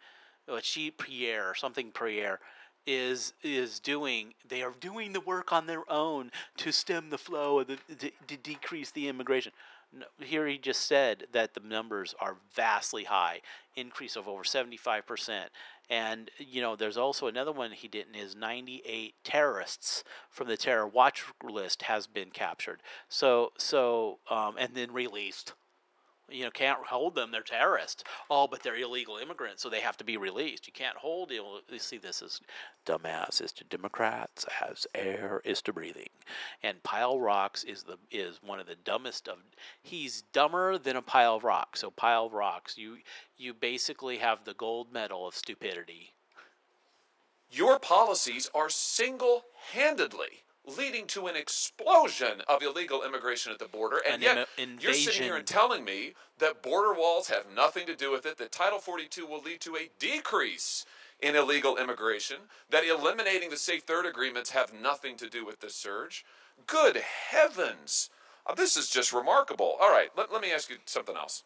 uh, 0.49 0.61
she 0.63 0.91
Pierre 0.91 1.55
something 1.55 1.91
Pierre. 1.93 2.41
Is 2.87 3.33
is 3.43 3.81
doing? 3.81 4.35
They 4.47 4.63
are 4.63 4.75
doing 4.79 5.15
the 5.15 5.21
work 5.21 5.55
on 5.55 5.67
their 5.67 5.91
own 5.91 6.31
to 6.59 6.71
stem 6.71 7.09
the 7.09 7.17
flow 7.17 7.61
of 7.61 7.69
the 7.69 7.79
to, 7.97 8.11
to 8.29 8.37
decrease 8.37 8.91
the 8.91 9.09
immigration. 9.09 9.53
Here 10.21 10.47
he 10.47 10.59
just 10.59 10.87
said 10.87 11.27
that 11.33 11.55
the 11.55 11.61
numbers 11.61 12.15
are 12.21 12.37
vastly 12.55 13.05
high, 13.05 13.41
increase 13.77 14.17
of 14.17 14.29
over 14.29 14.43
75%. 14.43 15.45
And, 15.91 16.31
you 16.39 16.63
know, 16.63 16.77
there's 16.77 16.97
also 16.97 17.27
another 17.27 17.53
one 17.53 17.73
he 17.73 17.89
didn't 17.89 18.15
is 18.15 18.35
98 18.35 19.15
terrorists 19.23 20.03
from 20.31 20.49
the 20.49 20.57
terror 20.57 20.87
watch 20.87 21.25
list 21.43 21.83
has 21.83 22.07
been 22.07 22.31
captured. 22.31 22.81
So, 23.09 23.53
so, 23.59 24.19
um, 24.31 24.55
and 24.59 24.75
then 24.75 24.93
released. 24.93 25.53
You 26.31 26.45
know, 26.45 26.51
can't 26.51 26.79
hold 26.87 27.15
them. 27.15 27.31
They're 27.31 27.43
terrorists. 27.43 28.03
Oh, 28.31 28.47
but 28.47 28.63
they're 28.63 28.77
illegal 28.77 29.19
immigrants, 29.19 29.63
so 29.63 29.69
they 29.69 29.81
have 29.81 29.97
to 29.99 30.05
be 30.05 30.17
released. 30.17 30.67
You 30.67 30.73
can't 30.73 30.97
hold. 30.97 31.31
You 31.31 31.61
see, 31.79 31.99
this 31.99 32.23
is 32.23 32.41
dumbass 32.87 33.43
is 33.43 33.53
to 33.53 33.65
Democrats 33.65 34.47
as 34.67 34.87
air 34.95 35.43
is 35.45 35.61
to 35.63 35.73
breathing, 35.73 36.09
and 36.63 36.83
pile 36.83 37.21
rocks 37.21 37.63
is 37.65 37.83
the 37.83 37.99
is 38.11 38.41
one 38.43 38.59
of 38.59 38.67
the 38.67 38.77
dumbest 38.77 39.29
of. 39.29 39.39
He's 39.83 40.23
dumber 40.33 40.79
than 40.79 40.97
a 40.97 41.03
pile 41.03 41.37
of 41.37 41.45
rocks. 41.45 41.81
So 41.81 41.91
pile 41.91 42.27
of 42.27 42.33
rocks, 42.33 42.79
you 42.79 42.99
you 43.37 43.53
basically 43.53 44.19
have 44.19 44.45
the 44.45 44.55
gold 44.55 44.93
medal 44.93 45.27
of 45.27 45.35
stupidity. 45.35 46.15
Your 47.51 47.79
policies 47.79 48.51
are 48.55 48.71
single 48.71 49.45
handedly 49.73 50.44
leading 50.67 51.07
to 51.09 51.27
an 51.27 51.37
explosion 51.37 52.43
of 52.49 52.63
illegal 52.63 53.03
immigration 53.05 53.53
at 53.53 53.59
the 53.59 53.67
border. 53.69 54.01
And 54.07 54.23
An 54.23 54.37
yet, 54.37 54.49
im- 54.57 54.79
you're 54.81 54.95
sitting 54.95 55.23
here 55.23 55.37
and 55.37 55.47
telling 55.47 55.85
me 55.85 56.15
that 56.39 56.63
border 56.63 56.95
walls 56.99 57.29
have 57.29 57.45
nothing 57.55 57.87
to 57.87 57.95
do 57.95 58.11
with 58.11 58.27
it, 58.27 58.39
that 58.39 58.53
Title 58.53 58.79
42 58.79 59.27
will 59.27 59.43
lead 59.43 59.61
to 59.63 59.77
a 59.77 59.91
decrease 59.99 60.87
in 61.21 61.37
illegal 61.37 61.77
immigration, 61.77 62.37
that 62.71 62.85
eliminating 62.85 63.51
the 63.51 63.57
Safe 63.57 63.83
Third 63.85 64.05
agreements 64.07 64.51
have 64.51 64.73
nothing 64.73 65.17
to 65.17 65.29
do 65.29 65.45
with 65.45 65.61
this 65.61 65.75
surge. 65.75 66.25
Good 66.67 66.97
heavens! 66.97 68.11
Uh, 68.47 68.55
this 68.55 68.77
is 68.77 68.91
just 68.91 69.13
remarkable. 69.13 69.77
All 69.81 69.91
right, 69.91 70.09
let, 70.17 70.33
let 70.33 70.43
me 70.43 70.53
ask 70.53 70.69
you 70.69 70.77
something 70.87 71.17
else. 71.17 71.45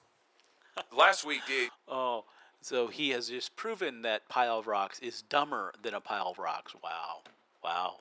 Last 0.96 1.24
week, 1.24 1.40
DA 1.46 1.68
Oh, 1.88 2.24
so 2.60 2.88
he 2.88 3.10
has 3.10 3.28
just 3.28 3.54
proven 3.56 4.02
that 4.02 4.28
pile 4.28 4.58
of 4.58 4.66
rocks 4.66 4.98
is 5.00 5.22
dumber 5.22 5.72
than 5.82 5.94
a 5.94 6.00
pile 6.00 6.28
of 6.30 6.38
rocks. 6.38 6.74
Wow, 6.82 7.18
wow. 7.62 7.96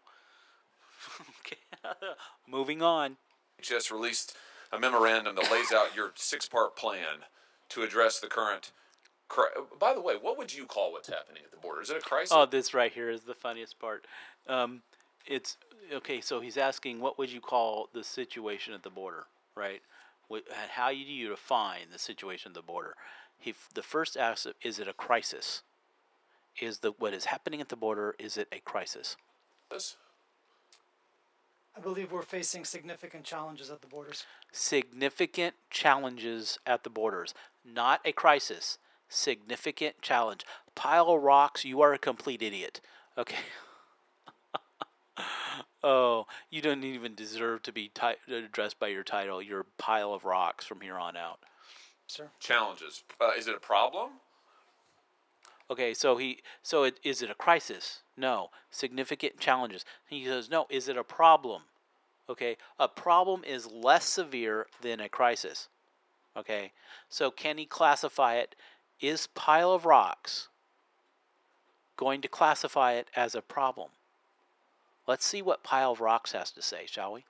okay, 1.45 1.57
moving 2.47 2.81
on. 2.81 3.17
just 3.61 3.91
released 3.91 4.35
a 4.71 4.79
memorandum 4.79 5.35
that 5.35 5.51
lays 5.51 5.71
out 5.71 5.95
your 5.95 6.11
six-part 6.15 6.75
plan 6.75 7.23
to 7.69 7.83
address 7.83 8.19
the 8.19 8.27
current. 8.27 8.71
Cri- 9.29 9.45
By 9.79 9.93
the 9.93 10.01
way, 10.01 10.15
what 10.19 10.37
would 10.37 10.53
you 10.53 10.65
call 10.65 10.91
what's 10.91 11.09
happening 11.09 11.41
at 11.43 11.51
the 11.51 11.57
border? 11.57 11.81
Is 11.81 11.89
it 11.89 11.97
a 11.97 12.01
crisis? 12.01 12.31
Oh, 12.35 12.45
this 12.45 12.73
right 12.73 12.91
here 12.93 13.09
is 13.09 13.21
the 13.21 13.33
funniest 13.33 13.79
part. 13.79 14.05
Um, 14.47 14.81
it's 15.25 15.57
okay. 15.93 16.21
So 16.21 16.39
he's 16.39 16.57
asking, 16.57 16.99
what 17.01 17.17
would 17.17 17.31
you 17.31 17.41
call 17.41 17.89
the 17.93 18.03
situation 18.03 18.73
at 18.73 18.83
the 18.83 18.89
border, 18.89 19.25
right? 19.55 19.81
Wh- 20.31 20.35
and 20.61 20.71
How 20.71 20.89
do 20.89 20.95
you 20.97 21.29
define 21.29 21.87
the 21.91 21.99
situation 21.99 22.51
at 22.51 22.55
the 22.55 22.61
border? 22.61 22.95
He, 23.39 23.53
the 23.73 23.83
first 23.83 24.15
asks, 24.17 24.47
is 24.61 24.79
it 24.79 24.87
a 24.87 24.93
crisis? 24.93 25.61
Is 26.61 26.79
the 26.79 26.91
what 26.97 27.13
is 27.13 27.25
happening 27.25 27.61
at 27.61 27.69
the 27.69 27.75
border? 27.75 28.15
Is 28.17 28.35
it 28.37 28.47
a 28.51 28.59
crisis? 28.59 29.15
I 31.77 31.79
believe 31.79 32.11
we're 32.11 32.23
facing 32.23 32.65
significant 32.65 33.23
challenges 33.23 33.69
at 33.69 33.81
the 33.81 33.87
borders. 33.87 34.25
Significant 34.51 35.53
challenges 35.69 36.57
at 36.65 36.83
the 36.83 36.89
borders, 36.89 37.35
not 37.63 38.01
a 38.03 38.11
crisis. 38.11 38.79
Significant 39.09 40.01
challenge. 40.01 40.43
Pile 40.75 41.09
of 41.09 41.21
rocks. 41.21 41.63
You 41.63 41.81
are 41.81 41.93
a 41.93 41.99
complete 41.99 42.41
idiot. 42.41 42.81
Okay. 43.17 43.37
oh, 45.83 46.25
you 46.49 46.61
don't 46.61 46.83
even 46.83 47.15
deserve 47.15 47.61
to 47.63 47.71
be 47.71 47.89
ti- 47.93 48.33
addressed 48.33 48.79
by 48.79 48.87
your 48.87 49.03
title. 49.03 49.41
You're 49.41 49.61
a 49.61 49.81
pile 49.81 50.13
of 50.13 50.25
rocks 50.25 50.65
from 50.65 50.81
here 50.81 50.97
on 50.97 51.15
out. 51.15 51.39
Sir. 52.07 52.29
Challenges. 52.39 53.03
Uh, 53.21 53.31
is 53.37 53.47
it 53.47 53.55
a 53.55 53.59
problem? 53.59 54.11
Okay, 55.69 55.93
so 55.93 56.17
he 56.17 56.41
so 56.63 56.83
it 56.83 56.99
is 57.03 57.21
it 57.21 57.29
a 57.29 57.35
crisis? 57.35 58.01
No. 58.15 58.49
Significant 58.71 59.39
challenges. 59.39 59.85
He 60.07 60.25
says, 60.25 60.49
no, 60.49 60.65
is 60.69 60.87
it 60.87 60.97
a 60.97 61.03
problem? 61.03 61.63
Okay, 62.29 62.57
a 62.79 62.87
problem 62.87 63.43
is 63.45 63.71
less 63.71 64.05
severe 64.05 64.67
than 64.81 64.99
a 64.99 65.09
crisis. 65.09 65.69
Okay, 66.35 66.71
so 67.09 67.31
can 67.31 67.57
he 67.57 67.65
classify 67.65 68.35
it? 68.35 68.55
Is 68.99 69.27
pile 69.27 69.71
of 69.71 69.85
rocks 69.85 70.49
going 71.95 72.21
to 72.21 72.27
classify 72.27 72.93
it 72.93 73.07
as 73.15 73.33
a 73.33 73.41
problem? 73.41 73.89
Let's 75.07 75.25
see 75.25 75.41
what 75.41 75.63
pile 75.63 75.93
of 75.93 76.01
rocks 76.01 76.33
has 76.33 76.51
to 76.51 76.61
say, 76.61 76.85
shall 76.85 77.13
we? 77.13 77.23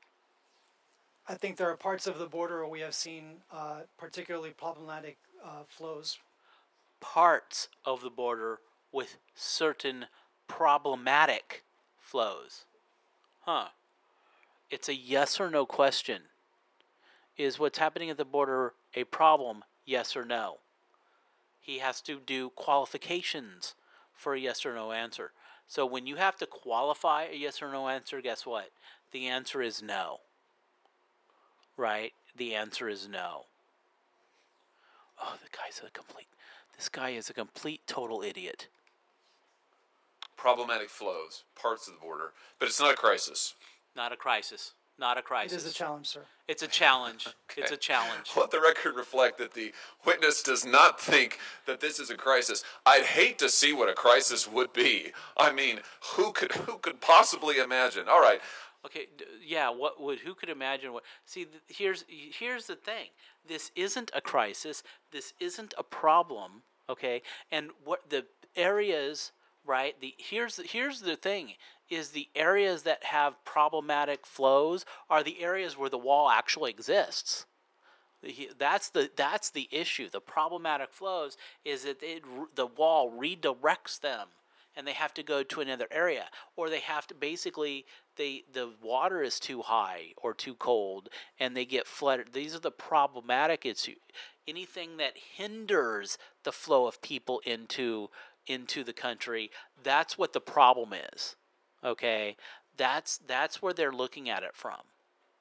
I 1.27 1.35
think 1.35 1.57
there 1.57 1.69
are 1.69 1.77
parts 1.77 2.07
of 2.07 2.17
the 2.17 2.25
border 2.25 2.59
where 2.61 2.69
we 2.69 2.79
have 2.79 2.95
seen 2.95 3.41
uh, 3.51 3.81
particularly 3.97 4.51
problematic 4.51 5.17
uh, 5.43 5.63
flows. 5.67 6.17
Parts 6.99 7.69
of 7.85 8.01
the 8.01 8.09
border 8.09 8.59
with 8.91 9.17
certain 9.35 10.05
problematic 10.47 11.63
flows. 11.99 12.65
Huh. 13.41 13.67
It's 14.69 14.89
a 14.89 14.95
yes 14.95 15.39
or 15.39 15.49
no 15.49 15.65
question. 15.65 16.23
Is 17.37 17.59
what's 17.59 17.77
happening 17.77 18.09
at 18.09 18.17
the 18.17 18.25
border 18.25 18.73
a 18.95 19.03
problem, 19.05 19.63
yes 19.85 20.15
or 20.15 20.25
no? 20.25 20.57
He 21.59 21.79
has 21.79 22.01
to 22.01 22.19
do 22.19 22.49
qualifications 22.49 23.75
for 24.13 24.33
a 24.33 24.39
yes 24.39 24.65
or 24.65 24.73
no 24.73 24.91
answer. 24.91 25.31
So 25.67 25.85
when 25.85 26.07
you 26.07 26.15
have 26.15 26.37
to 26.37 26.45
qualify 26.45 27.25
a 27.25 27.35
yes 27.35 27.61
or 27.61 27.71
no 27.71 27.89
answer, 27.89 28.21
guess 28.21 28.45
what? 28.45 28.71
The 29.11 29.27
answer 29.27 29.61
is 29.61 29.81
no. 29.81 30.19
Right? 31.75 32.13
The 32.35 32.55
answer 32.55 32.89
is 32.89 33.07
no. 33.07 33.43
Oh, 35.21 35.35
the 35.43 35.49
guy's 35.55 35.81
a 35.85 35.91
complete. 35.91 36.27
This 36.77 36.89
guy 36.89 37.09
is 37.09 37.29
a 37.29 37.33
complete 37.33 37.81
total 37.87 38.21
idiot. 38.21 38.67
Problematic 40.37 40.89
flows, 40.89 41.43
parts 41.59 41.87
of 41.87 41.95
the 41.95 41.99
border, 41.99 42.31
but 42.59 42.67
it's 42.67 42.79
not 42.79 42.93
a 42.93 42.97
crisis. 42.97 43.55
Not 43.95 44.11
a 44.11 44.15
crisis. 44.15 44.73
Not 44.99 45.17
a 45.17 45.19
It 45.19 45.25
crisis. 45.25 45.63
is 45.63 45.71
a 45.71 45.73
challenge, 45.75 46.07
sir. 46.07 46.21
It's 46.47 46.63
a 46.63 46.67
challenge. 46.67 47.27
It's 47.57 47.71
a 47.71 47.77
challenge. 47.77 48.29
Let 48.35 48.51
the 48.51 48.61
record 48.61 48.95
reflect 48.95 49.39
that 49.39 49.53
the 49.55 49.73
witness 50.05 50.43
does 50.43 50.63
not 50.63 51.01
think 51.01 51.39
that 51.65 51.79
this 51.79 51.99
is 51.99 52.11
a 52.11 52.15
crisis. 52.15 52.63
I'd 52.85 53.03
hate 53.05 53.39
to 53.39 53.49
see 53.49 53.73
what 53.73 53.89
a 53.89 53.93
crisis 53.93 54.47
would 54.47 54.71
be. 54.73 55.11
I 55.35 55.51
mean, 55.51 55.79
who 56.13 56.31
could 56.31 56.51
who 56.51 56.77
could 56.77 57.01
possibly 57.01 57.57
imagine? 57.57 58.07
All 58.07 58.21
right, 58.21 58.39
Okay, 58.87 59.07
d- 59.17 59.25
yeah. 59.45 59.69
What 59.69 60.01
would? 60.01 60.19
Who 60.19 60.33
could 60.33 60.49
imagine 60.49 60.93
what? 60.93 61.03
See, 61.25 61.45
th- 61.45 61.61
here's 61.67 62.05
here's 62.09 62.67
the 62.67 62.77
thing. 62.77 63.09
This 63.47 63.71
isn't 63.75 64.11
a 64.15 64.21
crisis. 64.21 64.83
This 65.11 65.33
isn't 65.39 65.73
a 65.77 65.83
problem. 65.83 66.63
Okay, 66.89 67.21
and 67.51 67.71
what 67.83 68.09
the 68.09 68.25
areas, 68.55 69.33
right? 69.65 69.99
The 70.01 70.15
here's 70.17 70.55
the, 70.55 70.63
here's 70.63 71.01
the 71.01 71.17
thing: 71.17 71.53
is 71.89 72.09
the 72.11 72.29
areas 72.35 72.83
that 72.83 73.03
have 73.05 73.43
problematic 73.45 74.25
flows 74.25 74.85
are 75.09 75.23
the 75.23 75.41
areas 75.43 75.77
where 75.77 75.89
the 75.89 75.97
wall 75.97 76.29
actually 76.29 76.71
exists. 76.71 77.45
That's 78.57 78.89
the 78.89 79.11
that's 79.15 79.49
the 79.51 79.69
issue. 79.71 80.09
The 80.09 80.21
problematic 80.21 80.91
flows 80.93 81.37
is 81.65 81.83
that 81.83 82.01
it, 82.01 82.23
the 82.55 82.65
wall 82.67 83.11
redirects 83.11 83.99
them, 83.99 84.29
and 84.77 84.87
they 84.87 84.93
have 84.93 85.13
to 85.15 85.23
go 85.23 85.43
to 85.43 85.61
another 85.61 85.87
area, 85.91 86.25
or 86.55 86.69
they 86.69 86.81
have 86.81 87.07
to 87.07 87.15
basically 87.15 87.85
they 88.17 88.43
the 88.53 88.71
water 88.81 89.23
is 89.23 89.39
too 89.39 89.63
high 89.63 90.13
or 90.17 90.33
too 90.33 90.55
cold, 90.55 91.09
and 91.39 91.57
they 91.57 91.65
get 91.65 91.87
flooded. 91.87 92.33
These 92.33 92.55
are 92.55 92.59
the 92.59 92.71
problematic 92.71 93.65
issues 93.65 93.97
Anything 94.47 94.97
that 94.97 95.17
hinders 95.35 96.17
the 96.43 96.53
flow 96.53 96.87
of 96.87 97.01
people 97.01 97.41
into 97.45 98.09
into 98.47 98.83
the 98.83 98.93
country, 98.93 99.51
that's 99.83 100.17
what 100.17 100.33
the 100.33 100.41
problem 100.41 100.93
is. 101.13 101.35
Okay, 101.83 102.37
that's 102.77 103.17
that's 103.17 103.61
where 103.61 103.73
they're 103.73 103.91
looking 103.91 104.29
at 104.29 104.43
it 104.43 104.55
from 104.55 104.79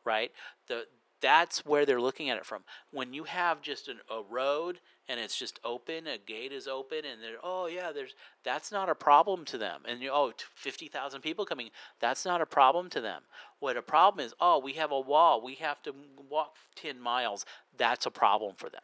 right? 0.06 0.32
The 0.68 0.84
that's 1.20 1.66
where 1.66 1.86
they're 1.86 2.00
looking 2.00 2.30
at 2.30 2.38
it 2.38 2.46
from. 2.46 2.62
When 2.92 3.12
you 3.12 3.24
have 3.24 3.62
just 3.62 3.88
an, 3.88 3.98
a 4.10 4.22
road 4.22 4.80
and 5.08 5.20
it's 5.20 5.38
just 5.38 5.60
open, 5.64 6.06
a 6.06 6.18
gate 6.18 6.52
is 6.52 6.66
open, 6.66 6.98
and 6.98 7.22
they're 7.22 7.38
oh 7.42 7.66
yeah, 7.66 7.92
there's 7.92 8.14
that's 8.44 8.72
not 8.72 8.88
a 8.88 8.94
problem 8.94 9.44
to 9.46 9.58
them. 9.58 9.82
And 9.88 10.00
you 10.00 10.10
oh, 10.12 10.32
fifty 10.54 10.88
thousand 10.88 11.20
people 11.20 11.44
coming, 11.44 11.70
that's 12.00 12.24
not 12.24 12.40
a 12.40 12.46
problem 12.46 12.90
to 12.90 13.00
them. 13.00 13.22
What 13.60 13.76
a 13.76 13.82
problem 13.82 14.24
is, 14.24 14.34
oh, 14.40 14.58
we 14.58 14.72
have 14.72 14.90
a 14.90 15.00
wall, 15.00 15.42
we 15.42 15.54
have 15.56 15.82
to 15.82 15.94
walk 16.28 16.56
ten 16.74 17.00
miles. 17.00 17.44
That's 17.76 18.06
a 18.06 18.10
problem 18.10 18.54
for 18.56 18.68
them. 18.68 18.82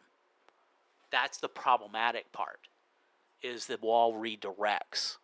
That's 1.11 1.37
the 1.37 1.49
problematic 1.49 2.31
part. 2.31 2.67
Is 3.41 3.65
the 3.65 3.77
wall 3.81 4.13
redirects. 4.13 5.17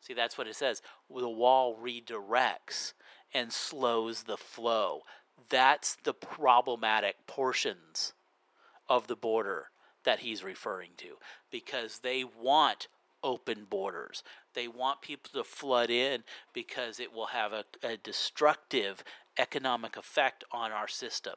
See, 0.00 0.12
that's 0.12 0.36
what 0.36 0.46
it 0.46 0.56
says. 0.56 0.82
The 1.08 1.28
wall 1.28 1.78
redirects 1.82 2.92
and 3.32 3.50
slows 3.50 4.24
the 4.24 4.36
flow. 4.36 5.00
That's 5.48 5.96
the 6.04 6.12
problematic 6.12 7.26
portions 7.26 8.12
of 8.88 9.06
the 9.06 9.16
border 9.16 9.68
that 10.04 10.20
he's 10.20 10.44
referring 10.44 10.90
to 10.98 11.16
because 11.50 12.00
they 12.00 12.24
want 12.24 12.88
open 13.22 13.66
borders. 13.68 14.22
They 14.54 14.68
want 14.68 15.00
people 15.00 15.30
to 15.34 15.44
flood 15.44 15.90
in 15.90 16.24
because 16.52 17.00
it 17.00 17.12
will 17.12 17.26
have 17.26 17.52
a, 17.52 17.64
a 17.82 17.96
destructive 17.96 19.02
economic 19.38 19.96
effect 19.96 20.44
on 20.52 20.70
our 20.70 20.88
system. 20.88 21.34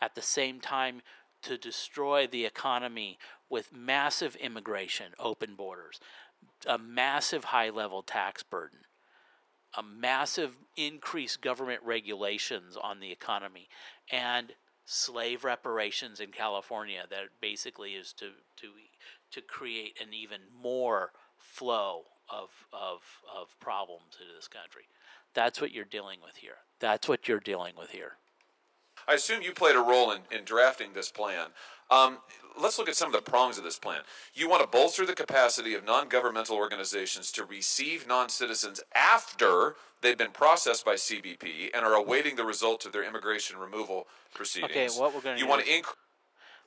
At 0.00 0.14
the 0.14 0.22
same 0.22 0.60
time, 0.60 1.02
to 1.42 1.56
destroy 1.56 2.26
the 2.26 2.44
economy 2.44 3.18
with 3.48 3.72
massive 3.72 4.34
immigration, 4.36 5.12
open 5.18 5.54
borders, 5.54 6.00
a 6.66 6.76
massive 6.76 7.44
high 7.44 7.70
level 7.70 8.02
tax 8.02 8.42
burden, 8.42 8.80
a 9.76 9.82
massive 9.82 10.56
increased 10.76 11.40
government 11.40 11.80
regulations 11.84 12.76
on 12.80 12.98
the 13.00 13.12
economy, 13.12 13.68
and 14.10 14.52
slave 14.86 15.44
reparations 15.44 16.20
in 16.20 16.30
California 16.30 17.02
that 17.10 17.40
basically 17.40 17.90
is 17.90 18.12
to 18.14 18.30
to 18.56 18.68
to 19.32 19.42
create 19.42 19.98
an 20.00 20.14
even 20.14 20.40
more 20.62 21.10
flow 21.36 22.02
of 22.30 22.50
of 22.72 23.00
of 23.34 23.58
problems 23.60 24.16
into 24.20 24.32
this 24.34 24.48
country. 24.48 24.84
That's 25.34 25.60
what 25.60 25.72
you're 25.72 25.84
dealing 25.84 26.20
with 26.24 26.36
here. 26.36 26.58
That's 26.78 27.08
what 27.08 27.28
you're 27.28 27.40
dealing 27.40 27.74
with 27.76 27.90
here. 27.90 28.12
I 29.08 29.14
assume 29.14 29.42
you 29.42 29.52
played 29.52 29.76
a 29.76 29.80
role 29.80 30.10
in, 30.10 30.20
in 30.30 30.44
drafting 30.44 30.92
this 30.92 31.10
plan. 31.10 31.48
Um, 31.90 32.18
let's 32.60 32.78
look 32.78 32.88
at 32.88 32.96
some 32.96 33.12
of 33.12 33.12
the 33.12 33.30
prongs 33.30 33.58
of 33.58 33.64
this 33.64 33.78
plan. 33.78 34.00
You 34.34 34.48
want 34.48 34.62
to 34.62 34.68
bolster 34.68 35.06
the 35.06 35.14
capacity 35.14 35.74
of 35.74 35.84
non 35.84 36.08
governmental 36.08 36.56
organizations 36.56 37.30
to 37.32 37.44
receive 37.44 38.06
non 38.06 38.28
citizens 38.28 38.80
after 38.94 39.76
they've 40.02 40.18
been 40.18 40.32
processed 40.32 40.84
by 40.84 40.94
CBP 40.94 41.70
and 41.74 41.84
are 41.84 41.94
awaiting 41.94 42.36
the 42.36 42.44
results 42.44 42.86
of 42.86 42.92
their 42.92 43.04
immigration 43.04 43.58
removal 43.58 44.06
proceedings. 44.34 44.70
Okay, 44.70 44.88
what 45.00 45.14
we're 45.14 45.20
gonna 45.20 45.36
You 45.36 45.44
do 45.44 45.50
want 45.50 45.64
to 45.64 45.72
increase. 45.72 45.96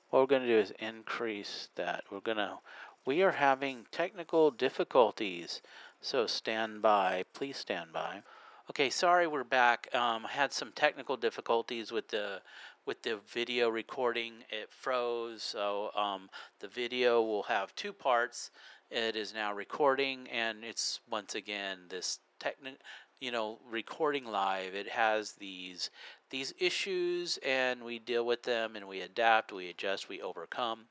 What 0.09 0.21
we're 0.21 0.27
going 0.27 0.41
to 0.41 0.47
do 0.47 0.57
is 0.57 0.73
increase 0.79 1.69
that. 1.75 2.03
We're 2.11 2.21
going 2.21 2.37
to 2.37 2.57
we 3.05 3.21
are 3.21 3.31
having 3.31 3.85
technical 3.91 4.51
difficulties. 4.51 5.61
So 6.01 6.27
stand 6.27 6.81
by. 6.81 7.23
Please 7.33 7.57
stand 7.57 7.91
by. 7.93 8.23
Okay, 8.69 8.91
sorry 8.91 9.25
we're 9.25 9.43
back. 9.43 9.89
Um, 9.95 10.27
I 10.27 10.31
had 10.31 10.53
some 10.53 10.71
technical 10.73 11.17
difficulties 11.17 11.91
with 11.91 12.07
the 12.09 12.39
with 12.85 13.01
the 13.01 13.17
video 13.27 13.67
recording. 13.67 14.43
It 14.51 14.69
froze. 14.69 15.41
So 15.41 15.89
um, 15.95 16.29
the 16.59 16.67
video 16.67 17.23
will 17.23 17.41
have 17.43 17.73
two 17.73 17.91
parts. 17.91 18.51
It 18.91 19.15
is 19.15 19.33
now 19.33 19.55
recording 19.55 20.27
and 20.29 20.63
it's 20.63 20.99
once 21.09 21.33
again 21.33 21.79
this 21.89 22.19
technical 22.39 22.77
you 23.19 23.31
know 23.31 23.57
recording 23.69 24.25
live 24.25 24.75
it 24.75 24.87
has 24.87 25.33
these 25.33 25.89
these 26.29 26.53
issues 26.59 27.37
and 27.45 27.83
we 27.83 27.99
deal 27.99 28.25
with 28.25 28.43
them 28.43 28.75
and 28.75 28.87
we 28.87 29.01
adapt 29.01 29.51
we 29.51 29.69
adjust 29.69 30.07
we 30.07 30.21
overcome 30.21 30.85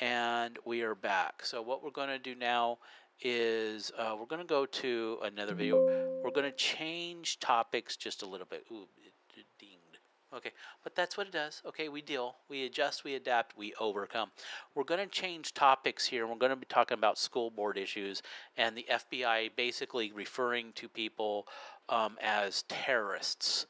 and 0.00 0.58
we 0.64 0.80
are 0.80 0.94
back 0.94 1.44
so 1.44 1.60
what 1.60 1.84
we're 1.84 1.90
going 1.90 2.08
to 2.08 2.18
do 2.18 2.34
now 2.34 2.78
is 3.22 3.92
uh, 3.98 4.14
we're 4.18 4.26
going 4.26 4.40
to 4.40 4.46
go 4.46 4.66
to 4.66 5.18
another 5.22 5.54
video. 5.54 5.84
We're 6.22 6.30
going 6.30 6.50
to 6.50 6.56
change 6.56 7.40
topics 7.40 7.96
just 7.96 8.22
a 8.22 8.26
little 8.26 8.46
bit. 8.48 8.64
Ooh 8.70 8.86
it, 9.02 9.12
it 9.36 9.46
dinged. 9.58 9.98
Okay 10.34 10.52
but 10.84 10.94
that's 10.94 11.16
what 11.16 11.26
it 11.26 11.32
does. 11.32 11.62
Okay 11.66 11.88
we 11.88 12.02
deal. 12.02 12.36
We 12.48 12.64
adjust 12.64 13.04
we 13.04 13.14
adapt 13.14 13.56
we 13.56 13.74
overcome. 13.80 14.30
We're 14.74 14.84
going 14.84 15.00
to 15.00 15.06
change 15.06 15.54
topics 15.54 16.06
here 16.06 16.26
we're 16.26 16.36
going 16.36 16.50
to 16.50 16.56
be 16.56 16.66
talking 16.66 16.98
about 16.98 17.18
school 17.18 17.50
board 17.50 17.76
issues 17.76 18.22
and 18.56 18.76
the 18.76 18.86
fbi 18.90 19.50
basically 19.56 20.12
referring 20.12 20.72
to 20.74 20.88
people 20.88 21.46
um, 21.88 22.16
as 22.22 22.64
terrorists 22.68 23.66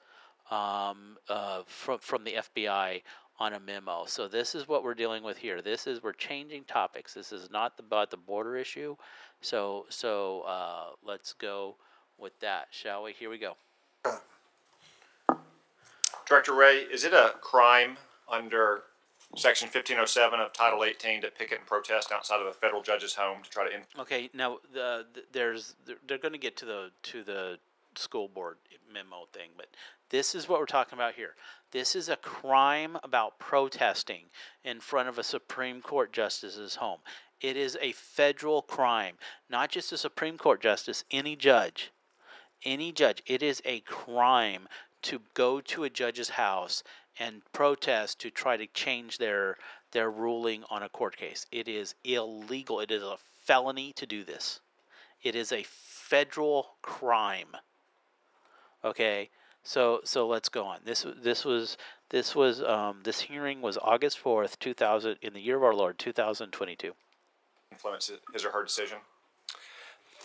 um, 0.50 1.18
uh, 1.28 1.62
from 1.66 1.98
from 1.98 2.24
the 2.24 2.32
FBI 2.32 3.02
on 3.38 3.54
a 3.54 3.60
memo. 3.60 4.04
So 4.06 4.26
this 4.26 4.54
is 4.54 4.66
what 4.66 4.82
we're 4.82 4.94
dealing 4.94 5.22
with 5.22 5.36
here. 5.36 5.62
This 5.62 5.86
is 5.86 6.02
we're 6.02 6.12
changing 6.12 6.64
topics. 6.64 7.14
This 7.14 7.32
is 7.32 7.50
not 7.50 7.74
about 7.78 8.10
the 8.10 8.16
border 8.16 8.56
issue. 8.56 8.96
So 9.40 9.86
so 9.88 10.42
uh, 10.42 10.90
let's 11.04 11.32
go 11.32 11.76
with 12.18 12.38
that, 12.40 12.68
shall 12.70 13.04
we? 13.04 13.12
Here 13.12 13.30
we 13.30 13.38
go. 13.38 13.56
Director 16.26 16.52
Wray, 16.54 16.78
is 16.80 17.04
it 17.04 17.14
a 17.14 17.34
crime 17.40 17.96
under 18.30 18.82
Section 19.36 19.66
1507 19.66 20.40
of 20.40 20.52
Title 20.52 20.84
18 20.84 21.22
to 21.22 21.30
picket 21.30 21.58
and 21.58 21.66
protest 21.66 22.12
outside 22.12 22.40
of 22.40 22.46
a 22.46 22.52
federal 22.52 22.82
judge's 22.82 23.14
home 23.14 23.38
to 23.42 23.48
try 23.48 23.68
to? 23.68 23.74
In- 23.74 23.82
Okay, 23.98 24.28
now 24.34 24.58
the, 24.72 25.06
the 25.14 25.22
there's 25.32 25.76
they're, 25.86 25.96
they're 26.06 26.18
going 26.18 26.32
to 26.32 26.38
get 26.38 26.56
to 26.58 26.66
the 26.66 26.90
to 27.04 27.22
the 27.22 27.58
school 27.96 28.28
board 28.28 28.56
memo 28.92 29.26
thing, 29.32 29.50
but 29.56 29.68
this 30.10 30.34
is 30.34 30.48
what 30.48 30.58
we're 30.60 30.66
talking 30.66 30.98
about 30.98 31.14
here. 31.14 31.34
This 31.70 31.94
is 31.94 32.08
a 32.08 32.16
crime 32.16 32.96
about 33.02 33.38
protesting 33.38 34.30
in 34.64 34.80
front 34.80 35.08
of 35.08 35.18
a 35.18 35.22
Supreme 35.22 35.82
Court 35.82 36.12
justice's 36.12 36.76
home. 36.76 37.00
It 37.40 37.56
is 37.56 37.76
a 37.80 37.92
federal 37.92 38.62
crime, 38.62 39.16
not 39.50 39.70
just 39.70 39.92
a 39.92 39.98
Supreme 39.98 40.38
Court 40.38 40.60
justice, 40.60 41.04
any 41.10 41.36
judge. 41.36 41.92
Any 42.64 42.90
judge. 42.90 43.22
It 43.26 43.42
is 43.42 43.60
a 43.64 43.80
crime 43.80 44.66
to 45.02 45.20
go 45.34 45.60
to 45.60 45.84
a 45.84 45.90
judge's 45.90 46.30
house 46.30 46.82
and 47.18 47.42
protest 47.52 48.18
to 48.20 48.30
try 48.30 48.56
to 48.56 48.66
change 48.66 49.18
their 49.18 49.56
their 49.92 50.10
ruling 50.10 50.64
on 50.70 50.82
a 50.82 50.88
court 50.88 51.16
case. 51.16 51.46
It 51.50 51.68
is 51.68 51.94
illegal. 52.04 52.80
It 52.80 52.90
is 52.90 53.02
a 53.02 53.16
felony 53.40 53.92
to 53.94 54.06
do 54.06 54.24
this. 54.24 54.60
It 55.22 55.34
is 55.34 55.52
a 55.52 55.64
federal 55.64 56.76
crime. 56.82 57.56
Okay, 58.84 59.30
so 59.68 60.00
so 60.02 60.26
let's 60.26 60.48
go 60.48 60.64
on. 60.64 60.78
This 60.84 61.04
this 61.22 61.44
was 61.44 61.76
this 62.08 62.34
was 62.34 62.62
um, 62.62 63.00
this 63.04 63.20
hearing 63.20 63.60
was 63.60 63.76
August 63.76 64.18
fourth, 64.18 64.58
two 64.58 64.72
thousand, 64.72 65.18
in 65.20 65.34
the 65.34 65.40
year 65.40 65.56
of 65.56 65.62
our 65.62 65.74
Lord, 65.74 65.98
two 65.98 66.12
thousand 66.12 66.52
twenty-two. 66.52 66.92
influence 67.70 68.10
his 68.32 68.44
or 68.46 68.50
her 68.52 68.64
decision? 68.64 68.96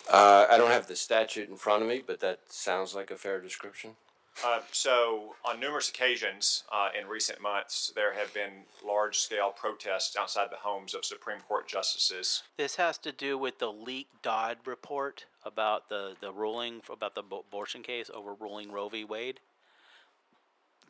Uh, 0.10 0.48
I 0.50 0.58
don't 0.58 0.72
have 0.72 0.88
the 0.88 0.96
statute 0.96 1.50
in 1.50 1.58
front 1.58 1.82
of 1.82 1.90
me, 1.90 2.02
but 2.06 2.22
that 2.22 2.40
sounds 2.48 2.96
like 2.96 3.12
a 3.12 3.18
fair 3.18 3.42
description. 3.42 3.98
Uh, 4.44 4.60
so, 4.72 5.36
on 5.46 5.60
numerous 5.60 5.90
occasions 5.90 6.64
uh, 6.72 6.90
in 7.00 7.08
recent 7.08 7.42
months, 7.42 7.94
there 7.96 8.14
have 8.14 8.34
been 8.34 8.64
large 8.86 9.18
scale 9.18 9.52
protests 9.52 10.18
outside 10.18 10.48
the 10.50 10.58
homes 10.58 10.94
of 10.94 11.06
Supreme 11.06 11.40
Court 11.48 11.68
justices. 11.68 12.44
This 12.58 12.76
has 12.78 12.98
to 13.00 13.12
do 13.12 13.38
with 13.38 13.60
the 13.60 13.72
leaked 13.72 14.22
Dobbs 14.24 14.66
report 14.66 15.26
about 15.46 15.90
the, 15.90 16.16
the 16.20 16.32
ruling 16.32 16.82
about 16.90 17.16
the 17.16 17.22
abortion 17.22 17.84
case 17.84 18.10
overruling 18.14 18.72
Roe 18.72 18.90
v. 18.90 19.04
Wade. 19.04 19.40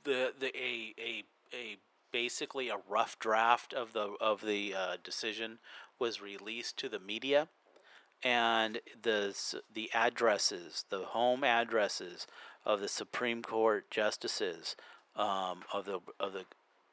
The 0.04 0.34
the 0.40 0.56
a 0.58 0.94
a 1.00 1.24
a 1.54 1.78
basically 2.12 2.70
a 2.70 2.78
rough 2.88 3.20
draft 3.20 3.74
of 3.74 3.94
the 3.94 4.14
of 4.22 4.42
the 4.42 4.74
uh, 4.74 4.98
decision 5.04 5.60
was 6.00 6.22
released 6.22 6.78
to 6.78 6.90
the 6.90 7.00
media, 7.00 7.48
and 8.24 8.80
the 9.02 9.36
the 9.74 9.90
addresses, 9.94 10.86
the 10.90 11.06
home 11.06 11.44
addresses 11.44 12.28
of 12.66 12.82
the 12.82 12.88
Supreme 12.88 13.42
Court 13.42 13.90
justices, 13.90 14.76
um, 15.16 15.64
of 15.72 15.86
the 15.86 16.00
of 16.20 16.34
the 16.34 16.46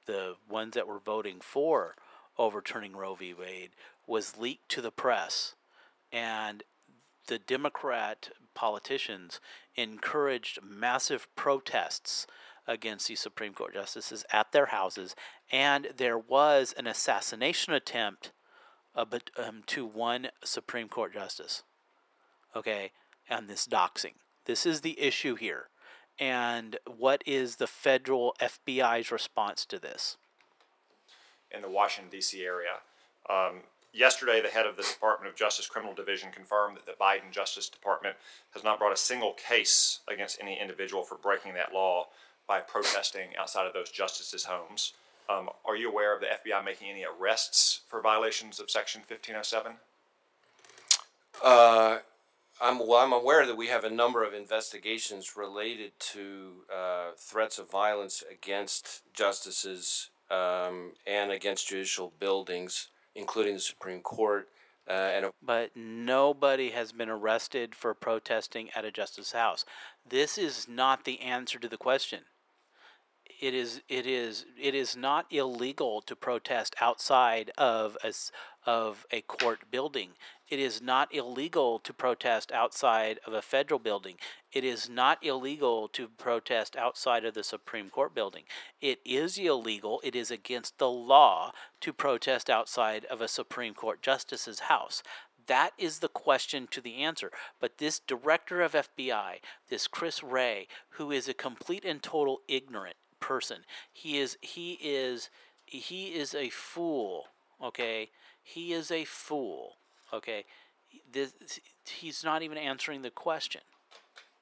the 0.06 0.34
ones 0.48 0.74
that 0.74 0.88
were 0.88 0.98
voting 0.98 1.40
for 1.40 1.94
overturning 2.38 2.96
Roe 2.96 3.14
v. 3.14 3.34
Wade 3.34 3.70
was 4.06 4.38
leaked 4.38 4.68
to 4.70 4.80
the 4.80 4.90
press, 4.90 5.54
and 6.12 6.62
the 7.26 7.38
Democrat 7.38 8.30
politicians 8.54 9.40
encouraged 9.76 10.58
massive 10.62 11.28
protests 11.36 12.26
against 12.66 13.08
these 13.08 13.20
Supreme 13.20 13.52
Court 13.52 13.74
justices 13.74 14.24
at 14.32 14.52
their 14.52 14.66
houses, 14.66 15.14
and 15.52 15.88
there 15.96 16.18
was 16.18 16.74
an 16.76 16.86
assassination 16.86 17.72
attempt 17.72 18.32
uh, 18.94 19.04
but, 19.04 19.30
um, 19.36 19.62
to 19.66 19.86
one 19.86 20.28
Supreme 20.44 20.88
Court 20.88 21.14
justice. 21.14 21.62
Okay, 22.54 22.90
and 23.28 23.48
this 23.48 23.66
doxing. 23.66 24.14
This 24.50 24.66
is 24.66 24.80
the 24.80 25.00
issue 25.00 25.36
here. 25.36 25.68
And 26.18 26.76
what 26.84 27.22
is 27.24 27.56
the 27.56 27.68
federal 27.68 28.34
FBI's 28.40 29.12
response 29.12 29.64
to 29.66 29.78
this? 29.78 30.16
in 31.52 31.62
the 31.62 31.70
Washington, 31.70 32.10
D.C. 32.10 32.42
area. 32.42 32.80
Um, 33.28 33.60
yesterday, 33.92 34.40
the 34.40 34.48
head 34.48 34.66
of 34.66 34.76
the 34.76 34.82
Department 34.82 35.30
of 35.30 35.38
Justice 35.38 35.68
Criminal 35.68 35.94
Division 35.94 36.32
confirmed 36.32 36.78
that 36.78 36.86
the 36.86 37.00
Biden 37.00 37.30
Justice 37.30 37.68
Department 37.68 38.16
has 38.52 38.64
not 38.64 38.80
brought 38.80 38.92
a 38.92 38.96
single 38.96 39.34
case 39.34 40.00
against 40.12 40.40
any 40.40 40.60
individual 40.60 41.04
for 41.04 41.16
breaking 41.16 41.54
that 41.54 41.72
law 41.72 42.08
by 42.48 42.58
protesting 42.60 43.30
outside 43.38 43.68
of 43.68 43.72
those 43.72 43.90
justices' 43.90 44.46
homes. 44.46 44.94
Um, 45.28 45.48
are 45.64 45.76
you 45.76 45.88
aware 45.88 46.12
of 46.12 46.20
the 46.20 46.26
FBI 46.26 46.64
making 46.64 46.90
any 46.90 47.04
arrests 47.04 47.82
for 47.86 48.00
violations 48.00 48.58
of 48.58 48.68
Section 48.68 49.00
1507? 49.00 49.74
Uh, 51.42 51.98
I'm 52.60 52.78
well. 52.78 52.98
I'm 52.98 53.12
aware 53.12 53.46
that 53.46 53.56
we 53.56 53.68
have 53.68 53.84
a 53.84 53.90
number 53.90 54.22
of 54.22 54.34
investigations 54.34 55.36
related 55.36 55.92
to 55.98 56.64
uh, 56.74 57.10
threats 57.16 57.58
of 57.58 57.70
violence 57.70 58.22
against 58.30 59.02
justices 59.14 60.10
um, 60.30 60.92
and 61.06 61.30
against 61.32 61.68
judicial 61.68 62.12
buildings, 62.18 62.88
including 63.14 63.54
the 63.54 63.60
Supreme 63.60 64.00
Court. 64.00 64.48
Uh, 64.88 64.92
and 64.92 65.26
but 65.42 65.70
nobody 65.76 66.70
has 66.70 66.92
been 66.92 67.08
arrested 67.08 67.74
for 67.74 67.94
protesting 67.94 68.70
at 68.74 68.84
a 68.84 68.90
justice 68.90 69.32
house. 69.32 69.64
This 70.08 70.36
is 70.36 70.66
not 70.68 71.04
the 71.04 71.20
answer 71.20 71.58
to 71.58 71.68
the 71.68 71.76
question. 71.76 72.20
It 73.40 73.54
is 73.54 73.80
it 73.88 74.06
is 74.06 74.44
it 74.60 74.74
is 74.74 74.96
not 74.96 75.26
illegal 75.30 76.02
to 76.02 76.16
protest 76.16 76.74
outside 76.80 77.52
of 77.56 77.96
a, 78.04 78.12
of 78.66 79.06
a 79.10 79.20
court 79.22 79.70
building. 79.70 80.10
It 80.48 80.58
is 80.58 80.82
not 80.82 81.14
illegal 81.14 81.78
to 81.80 81.92
protest 81.92 82.50
outside 82.52 83.20
of 83.26 83.32
a 83.32 83.42
federal 83.42 83.78
building. 83.78 84.16
It 84.52 84.64
is 84.64 84.88
not 84.88 85.24
illegal 85.24 85.88
to 85.88 86.08
protest 86.08 86.76
outside 86.76 87.24
of 87.24 87.34
the 87.34 87.44
Supreme 87.44 87.88
Court 87.88 88.14
building. 88.14 88.44
It 88.80 89.00
is 89.04 89.38
illegal, 89.38 90.00
it 90.02 90.16
is 90.16 90.30
against 90.30 90.78
the 90.78 90.90
law 90.90 91.52
to 91.80 91.92
protest 91.92 92.50
outside 92.50 93.04
of 93.04 93.20
a 93.20 93.28
Supreme 93.28 93.74
Court 93.74 94.02
justice's 94.02 94.60
house. 94.60 95.02
That 95.46 95.72
is 95.78 95.98
the 95.98 96.08
question 96.08 96.68
to 96.70 96.80
the 96.80 97.02
answer. 97.02 97.30
But 97.60 97.78
this 97.78 97.98
director 97.98 98.60
of 98.60 98.72
FBI, 98.72 99.38
this 99.68 99.86
Chris 99.86 100.22
Wray, 100.22 100.68
who 100.90 101.10
is 101.10 101.28
a 101.28 101.34
complete 101.34 101.84
and 101.84 102.02
total 102.02 102.40
ignorant 102.46 102.96
person, 103.20 103.64
he 103.92 104.18
is 104.18 104.36
he 104.40 104.78
is 104.82 105.30
he 105.64 106.08
is 106.08 106.34
a 106.34 106.50
fool. 106.50 107.26
Okay, 107.62 108.10
he 108.42 108.72
is 108.72 108.90
a 108.90 109.04
fool. 109.04 109.76
Okay, 110.12 110.44
this, 111.12 111.32
he's 111.84 112.24
not 112.24 112.42
even 112.42 112.58
answering 112.58 113.02
the 113.02 113.10
question. 113.10 113.62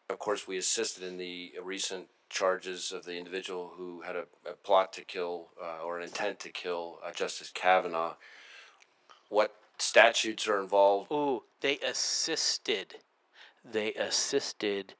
of 0.09 0.19
course, 0.19 0.47
we 0.49 0.57
assisted 0.57 1.05
in 1.05 1.19
the 1.19 1.53
recent 1.63 2.09
charges 2.31 2.93
of 2.93 3.05
the 3.05 3.17
individual 3.17 3.73
who 3.77 4.03
had 4.03 4.17
a, 4.17 4.25
a 4.49 4.53
plot 4.53 4.93
to 4.95 5.03
kill 5.03 5.49
uh, 5.63 5.83
or 5.85 5.99
an 5.99 6.05
intent 6.05 6.39
to 6.41 6.51
kill 6.51 6.99
uh, 7.05 7.11
Justice 7.13 7.51
Kavanaugh. 7.55 8.15
What 9.29 9.55
statutes 9.79 10.47
are 10.49 10.61
involved? 10.61 11.11
Ooh, 11.13 11.45
they 11.61 11.79
assisted. 11.79 12.97
They 13.65 13.93
assisted 13.95 14.95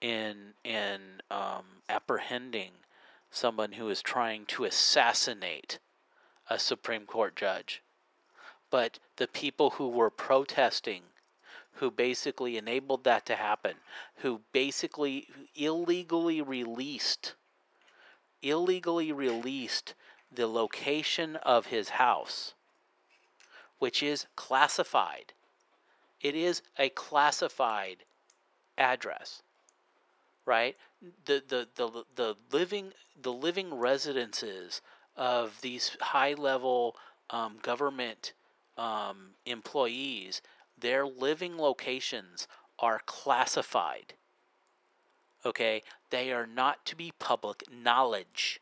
in 0.00 0.54
in 0.64 1.20
um, 1.30 1.82
apprehending 1.88 2.72
someone 3.30 3.72
who 3.72 3.88
is 3.88 4.02
trying 4.02 4.44
to 4.46 4.64
assassinate 4.64 5.78
a 6.48 6.58
Supreme 6.58 7.06
Court 7.06 7.36
judge. 7.36 7.82
But 8.70 8.98
the 9.16 9.26
people 9.26 9.70
who 9.70 9.88
were 9.88 10.10
protesting, 10.10 11.02
who 11.74 11.90
basically 11.90 12.56
enabled 12.56 13.04
that 13.04 13.26
to 13.26 13.36
happen, 13.36 13.76
who 14.16 14.42
basically 14.52 15.28
illegally 15.56 16.40
released, 16.40 17.34
illegally 18.42 19.12
released 19.12 19.94
the 20.32 20.46
location 20.46 21.36
of 21.36 21.66
his 21.66 21.90
house, 21.90 22.54
which 23.78 24.02
is 24.02 24.26
classified. 24.36 25.32
It 26.20 26.34
is 26.34 26.62
a 26.78 26.90
classified 26.90 28.04
address, 28.78 29.42
right? 30.44 30.76
The 31.24 31.42
the 31.46 31.68
the 31.74 32.04
the 32.14 32.36
living 32.52 32.92
the 33.20 33.32
living 33.32 33.74
residences 33.74 34.80
of 35.16 35.60
these 35.60 35.96
high 36.00 36.34
level 36.34 36.94
um, 37.30 37.58
government 37.62 38.32
um, 38.80 39.34
employees, 39.44 40.40
their 40.78 41.06
living 41.06 41.58
locations 41.58 42.48
are 42.78 43.02
classified. 43.04 44.14
Okay, 45.44 45.82
they 46.08 46.32
are 46.32 46.46
not 46.46 46.84
to 46.86 46.96
be 46.96 47.12
public 47.18 47.62
knowledge. 47.70 48.60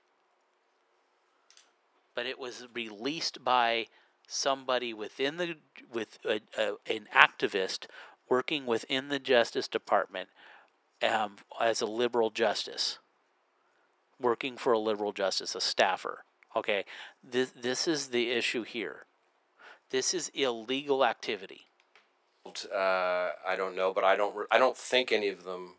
But 2.14 2.26
it 2.26 2.38
was 2.38 2.66
released 2.74 3.44
by 3.44 3.86
somebody 4.26 4.92
within 4.92 5.36
the 5.36 5.56
with 5.92 6.18
a, 6.24 6.40
a, 6.58 6.72
an 6.92 7.08
activist 7.14 7.86
working 8.28 8.66
within 8.66 9.08
the 9.08 9.20
Justice 9.20 9.68
Department 9.68 10.28
um, 11.00 11.36
as 11.60 11.80
a 11.80 11.86
liberal 11.86 12.30
justice, 12.30 12.98
working 14.20 14.56
for 14.56 14.72
a 14.72 14.78
liberal 14.78 15.12
justice, 15.12 15.54
a 15.54 15.60
staffer. 15.60 16.24
Okay, 16.56 16.84
this 17.22 17.52
this 17.52 17.86
is 17.86 18.08
the 18.08 18.30
issue 18.30 18.64
here. 18.64 19.04
This 19.90 20.12
is 20.14 20.30
illegal 20.34 21.04
activity. 21.04 21.62
Uh, 22.72 23.30
I 23.46 23.56
don't 23.56 23.76
know, 23.76 23.92
but 23.92 24.04
I 24.04 24.16
don't. 24.16 24.34
Re- 24.34 24.46
I 24.50 24.58
don't 24.58 24.76
think 24.76 25.12
any 25.12 25.28
of 25.28 25.44
them 25.44 25.74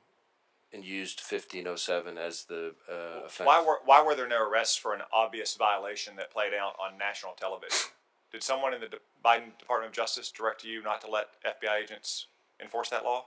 used 0.71 1.19
fifteen 1.19 1.67
oh 1.67 1.75
seven 1.75 2.17
as 2.17 2.43
the 2.45 2.75
uh, 2.91 3.25
offense. 3.25 3.47
Why 3.47 3.63
were, 3.65 3.79
why 3.85 4.03
were 4.03 4.15
there 4.15 4.27
no 4.27 4.47
arrests 4.47 4.77
for 4.77 4.93
an 4.93 5.01
obvious 5.11 5.55
violation 5.55 6.15
that 6.17 6.31
played 6.31 6.53
out 6.53 6.75
on 6.79 6.97
national 6.97 7.33
television? 7.33 7.89
Did 8.31 8.43
someone 8.43 8.75
in 8.75 8.81
the 8.81 8.87
De- 8.87 8.97
Biden 9.25 9.57
Department 9.57 9.89
of 9.89 9.95
Justice 9.95 10.31
direct 10.31 10.63
you 10.63 10.83
not 10.83 11.01
to 11.01 11.09
let 11.09 11.29
FBI 11.43 11.81
agents 11.83 12.27
enforce 12.61 12.89
that 12.89 13.03
law? 13.03 13.25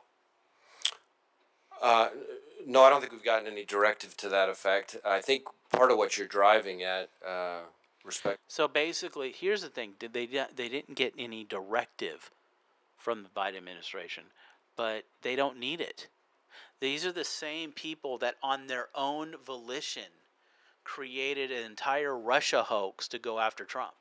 Uh, 1.83 2.09
no, 2.65 2.85
I 2.85 2.91
don't 2.91 3.01
think 3.01 3.11
we've 3.13 3.25
gotten 3.25 3.49
any 3.49 3.65
directive 3.65 4.17
to 4.19 4.29
that 4.29 4.49
effect. 4.49 4.97
I 5.05 5.21
think 5.21 5.45
part 5.73 5.91
of 5.91 5.99
what 5.99 6.17
you're 6.17 6.29
driving 6.29 6.83
at, 6.85 7.09
uh, 7.27 7.63
respect. 8.05 8.41
So 8.49 8.69
basically, 8.69 9.33
here's 9.33 9.63
the 9.63 9.69
thing: 9.69 9.95
did 9.99 10.13
they 10.13 10.27
they 10.27 10.69
didn't 10.69 10.95
get 10.95 11.15
any 11.19 11.45
directive 11.45 12.31
from 12.97 13.23
the 13.23 13.29
Biden 13.29 13.57
administration, 13.57 14.25
but 14.77 15.05
they 15.23 15.37
don't 15.37 15.59
need 15.59 15.81
it. 15.81 16.09
These 16.81 17.07
are 17.07 17.13
the 17.13 17.25
same 17.25 17.73
people 17.73 18.19
that, 18.19 18.37
on 18.43 18.67
their 18.67 18.89
own 18.95 19.37
volition, 19.45 20.11
created 20.85 21.51
an 21.51 21.65
entire 21.65 22.19
Russia 22.19 22.65
hoax 22.65 23.07
to 23.09 23.19
go 23.19 23.39
after 23.39 23.65
Trump. 23.65 23.95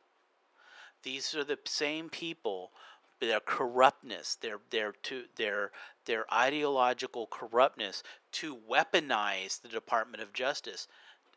These 1.04 1.36
are 1.36 1.44
the 1.44 1.60
same 1.66 2.10
people, 2.10 2.72
their 3.20 3.40
corruptness, 3.40 4.36
their 4.36 4.60
their 4.70 4.94
to 5.04 5.26
their 5.36 5.72
their 6.06 6.32
ideological 6.34 7.28
corruptness 7.28 8.04
to 8.34 8.56
weaponize 8.56 9.62
the 9.62 9.68
Department 9.68 10.24
of 10.24 10.34
Justice 10.34 10.88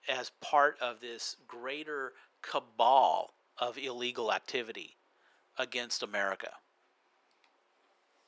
as 0.09 0.33
part 0.41 0.79
of 0.81 1.01
this 1.01 1.37
greater 1.47 2.12
cabal 2.49 3.34
of 3.59 3.78
illegal 3.78 4.32
activity 4.32 4.97
against 5.59 6.03
America. 6.03 6.51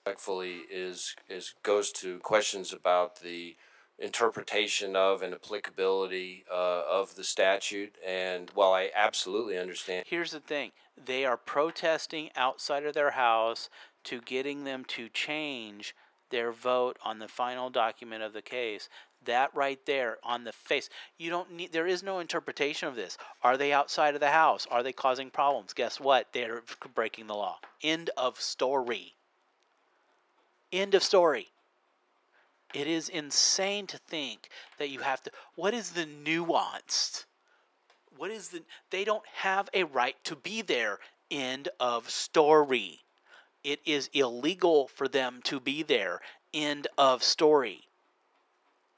respectfully 0.04 0.62
is 0.70 1.16
is 1.28 1.54
goes 1.62 1.90
to 1.90 2.18
questions 2.20 2.72
about 2.72 3.20
the 3.20 3.56
interpretation 3.98 4.94
of 4.94 5.22
and 5.22 5.32
applicability 5.32 6.44
uh, 6.50 6.82
of 6.88 7.16
the 7.16 7.24
statute. 7.24 7.94
And 8.06 8.50
while 8.54 8.72
I 8.72 8.90
absolutely 8.94 9.58
understand, 9.58 10.04
Here's 10.06 10.32
the 10.32 10.40
thing 10.40 10.72
they 11.02 11.24
are 11.24 11.36
protesting 11.36 12.30
outside 12.36 12.84
of 12.84 12.94
their 12.94 13.12
house 13.12 13.68
to 14.04 14.20
getting 14.20 14.64
them 14.64 14.84
to 14.84 15.08
change 15.08 15.94
their 16.30 16.52
vote 16.52 16.96
on 17.04 17.18
the 17.18 17.28
final 17.28 17.70
document 17.70 18.22
of 18.22 18.32
the 18.32 18.42
case. 18.42 18.88
That 19.26 19.54
right 19.54 19.78
there 19.86 20.18
on 20.24 20.44
the 20.44 20.52
face. 20.52 20.88
You 21.18 21.30
don't 21.30 21.52
need 21.52 21.72
there 21.72 21.86
is 21.86 22.02
no 22.02 22.18
interpretation 22.18 22.88
of 22.88 22.96
this. 22.96 23.18
Are 23.42 23.56
they 23.56 23.72
outside 23.72 24.14
of 24.14 24.20
the 24.20 24.30
house? 24.30 24.66
Are 24.70 24.82
they 24.82 24.92
causing 24.92 25.30
problems? 25.30 25.72
Guess 25.72 26.00
what? 26.00 26.28
They're 26.32 26.62
breaking 26.94 27.26
the 27.26 27.34
law. 27.34 27.58
End 27.82 28.10
of 28.16 28.40
story. 28.40 29.14
End 30.72 30.94
of 30.94 31.02
story. 31.02 31.48
It 32.74 32.86
is 32.86 33.08
insane 33.08 33.86
to 33.88 33.98
think 33.98 34.48
that 34.78 34.90
you 34.90 35.00
have 35.00 35.22
to 35.22 35.30
what 35.54 35.72
is 35.72 35.90
the 35.90 36.04
nuanced 36.04 37.24
what 38.16 38.30
is 38.30 38.48
the 38.48 38.62
they 38.90 39.04
don't 39.04 39.26
have 39.26 39.68
a 39.72 39.84
right 39.84 40.16
to 40.24 40.36
be 40.36 40.62
there 40.62 40.98
end 41.30 41.68
of 41.80 42.10
story 42.10 43.04
it 43.62 43.80
is 43.84 44.10
illegal 44.12 44.88
for 44.88 45.08
them 45.08 45.40
to 45.44 45.60
be 45.60 45.82
there 45.82 46.20
end 46.52 46.86
of 46.98 47.22
story 47.22 47.85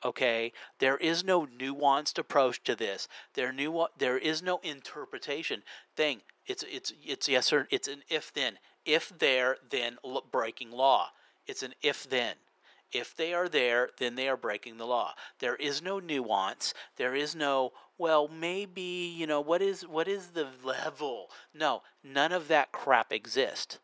okay 0.05 0.53
there 0.79 0.97
is 0.97 1.25
no 1.25 1.47
nuanced 1.47 2.19
approach 2.19 2.63
to 2.63 2.75
this 2.75 3.09
there 3.35 3.53
new 3.53 3.87
there 3.97 4.19
is 4.19 4.43
no 4.43 4.61
interpretation 4.63 5.63
thing 5.97 6.21
it's 6.47 6.65
it's 6.71 6.93
it's 7.05 7.29
yes 7.29 7.53
or 7.53 7.67
it's 7.71 7.89
an 7.89 8.03
if 8.09 8.33
then 8.33 8.59
if 8.85 9.13
there 9.19 9.57
then 9.71 9.97
breaking 10.31 10.71
law 10.71 11.09
it's 11.47 11.63
an 11.63 11.75
if 11.83 12.09
then 12.09 12.35
if 12.93 13.15
they 13.15 13.35
are 13.35 13.49
there, 13.49 13.91
then 13.99 14.15
they 14.15 14.29
are 14.29 14.37
breaking 14.37 14.79
the 14.79 14.87
law. 14.87 15.15
There 15.41 15.57
is 15.57 15.83
no 15.83 15.99
nuance. 15.99 16.73
There 16.97 17.15
is 17.15 17.35
no, 17.35 17.73
well, 17.99 18.29
maybe, 18.29 19.15
you 19.15 19.27
know, 19.27 19.41
what 19.41 19.61
is 19.61 19.87
what 19.87 20.09
is 20.09 20.29
the 20.29 20.49
level? 20.65 21.31
No, 21.53 21.83
none 22.03 22.33
of 22.33 22.49
that 22.49 22.73
crap 22.73 23.13
exists. 23.13 23.79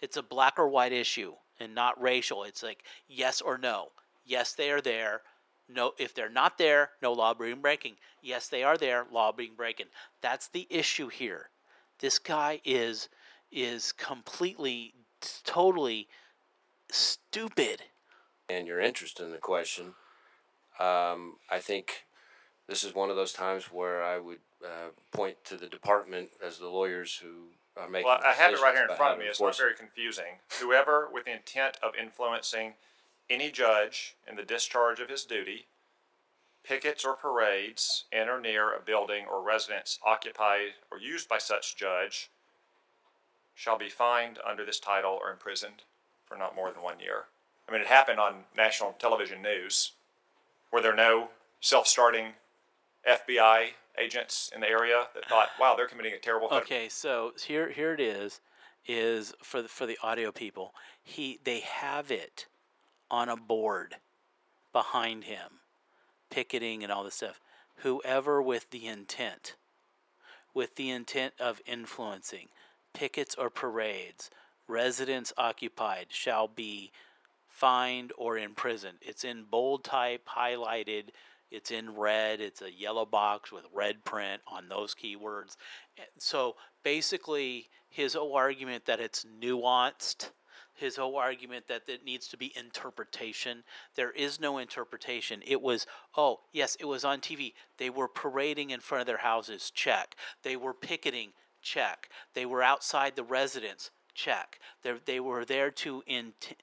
It's 0.00 0.16
a 0.16 0.22
black 0.22 0.58
or 0.58 0.68
white 0.68 0.92
issue 0.92 1.34
and 1.60 1.74
not 1.74 2.00
racial. 2.00 2.42
It's 2.42 2.62
like 2.62 2.84
yes 3.06 3.40
or 3.40 3.58
no. 3.58 3.90
Yes, 4.24 4.54
they 4.54 4.70
are 4.70 4.80
there. 4.80 5.22
No, 5.68 5.92
if 5.98 6.14
they're 6.14 6.28
not 6.28 6.58
there, 6.58 6.90
no 7.00 7.12
law 7.12 7.32
being 7.34 7.60
breaking. 7.60 7.94
Yes, 8.22 8.48
they 8.48 8.62
are 8.62 8.76
there, 8.76 9.06
law 9.10 9.32
being 9.32 9.54
breaking. 9.56 9.86
That's 10.20 10.48
the 10.48 10.66
issue 10.70 11.08
here. 11.08 11.50
This 12.00 12.18
guy 12.18 12.60
is 12.64 13.08
is 13.50 13.92
completely 13.92 14.94
totally 15.44 16.08
stupid. 16.90 17.82
and 18.48 18.66
your 18.66 18.80
interest 18.80 19.20
in 19.20 19.30
the 19.30 19.38
question, 19.38 19.94
um, 20.78 21.36
I 21.50 21.60
think 21.60 22.04
this 22.66 22.84
is 22.84 22.94
one 22.94 23.10
of 23.10 23.16
those 23.16 23.32
times 23.32 23.66
where 23.72 24.02
I 24.02 24.18
would 24.18 24.40
uh, 24.62 24.90
point 25.12 25.36
to 25.44 25.56
the 25.56 25.66
department 25.66 26.30
as 26.44 26.58
the 26.58 26.68
lawyers 26.68 27.14
who 27.22 27.48
are 27.80 27.88
making. 27.88 28.06
Well, 28.06 28.20
I 28.24 28.32
have 28.32 28.52
it 28.52 28.60
right 28.60 28.74
here 28.74 28.86
in 28.88 28.96
front 28.96 29.14
of 29.14 29.18
me. 29.18 29.26
It's 29.26 29.40
not 29.40 29.56
very 29.56 29.74
confusing. 29.74 30.40
Whoever 30.60 31.08
with 31.12 31.24
the 31.24 31.32
intent 31.32 31.78
of 31.82 31.92
influencing 31.94 32.74
any 33.30 33.50
judge 33.50 34.16
in 34.28 34.36
the 34.36 34.42
discharge 34.42 35.00
of 35.00 35.08
his 35.08 35.24
duty 35.24 35.66
pickets 36.64 37.04
or 37.04 37.14
parades 37.14 38.04
in 38.10 38.28
or 38.28 38.40
near 38.40 38.72
a 38.74 38.80
building 38.80 39.26
or 39.30 39.42
residence 39.42 39.98
occupied 40.04 40.72
or 40.90 40.98
used 40.98 41.28
by 41.28 41.38
such 41.38 41.76
judge 41.76 42.30
shall 43.54 43.78
be 43.78 43.88
fined 43.88 44.38
under 44.44 44.64
this 44.64 44.80
title 44.80 45.18
or 45.20 45.30
imprisoned 45.30 45.82
for 46.26 46.36
not 46.36 46.56
more 46.56 46.72
than 46.72 46.82
one 46.82 46.98
year. 46.98 47.26
I 47.68 47.72
mean, 47.72 47.80
it 47.80 47.86
happened 47.86 48.18
on 48.18 48.44
national 48.56 48.92
television 48.92 49.42
news. 49.42 49.92
Were 50.72 50.80
there 50.80 50.96
no 50.96 51.28
self 51.60 51.86
starting 51.86 52.32
FBI 53.08 53.68
agents 53.98 54.50
in 54.54 54.60
the 54.60 54.68
area 54.68 55.04
that 55.14 55.28
thought, 55.28 55.50
wow, 55.60 55.74
they're 55.76 55.86
committing 55.86 56.14
a 56.14 56.18
terrible 56.18 56.48
federal 56.48 56.64
Okay, 56.64 56.88
so 56.88 57.32
here 57.38 57.70
here 57.70 57.92
it 57.92 58.00
is 58.00 58.40
is 58.86 59.32
for 59.42 59.62
the, 59.62 59.68
for 59.68 59.86
the 59.86 59.98
audio 60.02 60.32
people. 60.32 60.74
He 61.02 61.38
they 61.44 61.60
have 61.60 62.10
it 62.10 62.46
on 63.14 63.28
a 63.28 63.36
board 63.36 63.94
behind 64.72 65.22
him 65.22 65.60
picketing 66.30 66.82
and 66.82 66.90
all 66.90 67.04
this 67.04 67.14
stuff. 67.14 67.40
Whoever 67.76 68.42
with 68.42 68.70
the 68.70 68.88
intent 68.88 69.54
with 70.52 70.74
the 70.74 70.90
intent 70.90 71.34
of 71.38 71.60
influencing 71.66 72.48
pickets 72.92 73.36
or 73.36 73.50
parades, 73.50 74.30
residents 74.68 75.32
occupied 75.36 76.06
shall 76.10 76.48
be 76.48 76.90
fined 77.48 78.12
or 78.18 78.36
imprisoned. 78.36 78.98
It's 79.00 79.24
in 79.24 79.44
bold 79.50 79.84
type, 79.84 80.28
highlighted. 80.36 81.10
It's 81.50 81.70
in 81.70 81.94
red. 81.96 82.40
It's 82.40 82.62
a 82.62 82.72
yellow 82.72 83.04
box 83.04 83.52
with 83.52 83.64
red 83.72 84.04
print 84.04 84.42
on 84.46 84.68
those 84.68 84.94
keywords. 84.94 85.56
So 86.18 86.56
basically, 86.82 87.68
his 87.88 88.14
whole 88.14 88.34
argument 88.34 88.86
that 88.86 89.00
it's 89.00 89.24
nuanced, 89.40 90.30
his 90.74 90.96
whole 90.96 91.16
argument 91.16 91.68
that 91.68 91.88
it 91.88 92.04
needs 92.04 92.28
to 92.28 92.36
be 92.36 92.52
interpretation. 92.56 93.62
There 93.94 94.10
is 94.10 94.40
no 94.40 94.58
interpretation. 94.58 95.40
It 95.46 95.62
was, 95.62 95.86
oh, 96.16 96.40
yes, 96.52 96.76
it 96.80 96.86
was 96.86 97.04
on 97.04 97.20
TV. 97.20 97.54
They 97.78 97.90
were 97.90 98.08
parading 98.08 98.70
in 98.70 98.80
front 98.80 99.00
of 99.00 99.06
their 99.06 99.18
houses. 99.18 99.70
Check. 99.70 100.16
They 100.42 100.56
were 100.56 100.74
picketing. 100.74 101.30
Check. 101.62 102.08
They 102.34 102.44
were 102.44 102.62
outside 102.62 103.16
the 103.16 103.24
residence. 103.24 103.90
Check. 104.14 104.60
They 104.82 104.94
they 105.04 105.20
were 105.20 105.44
there 105.44 105.70
to 105.70 106.02
int- 106.06 106.56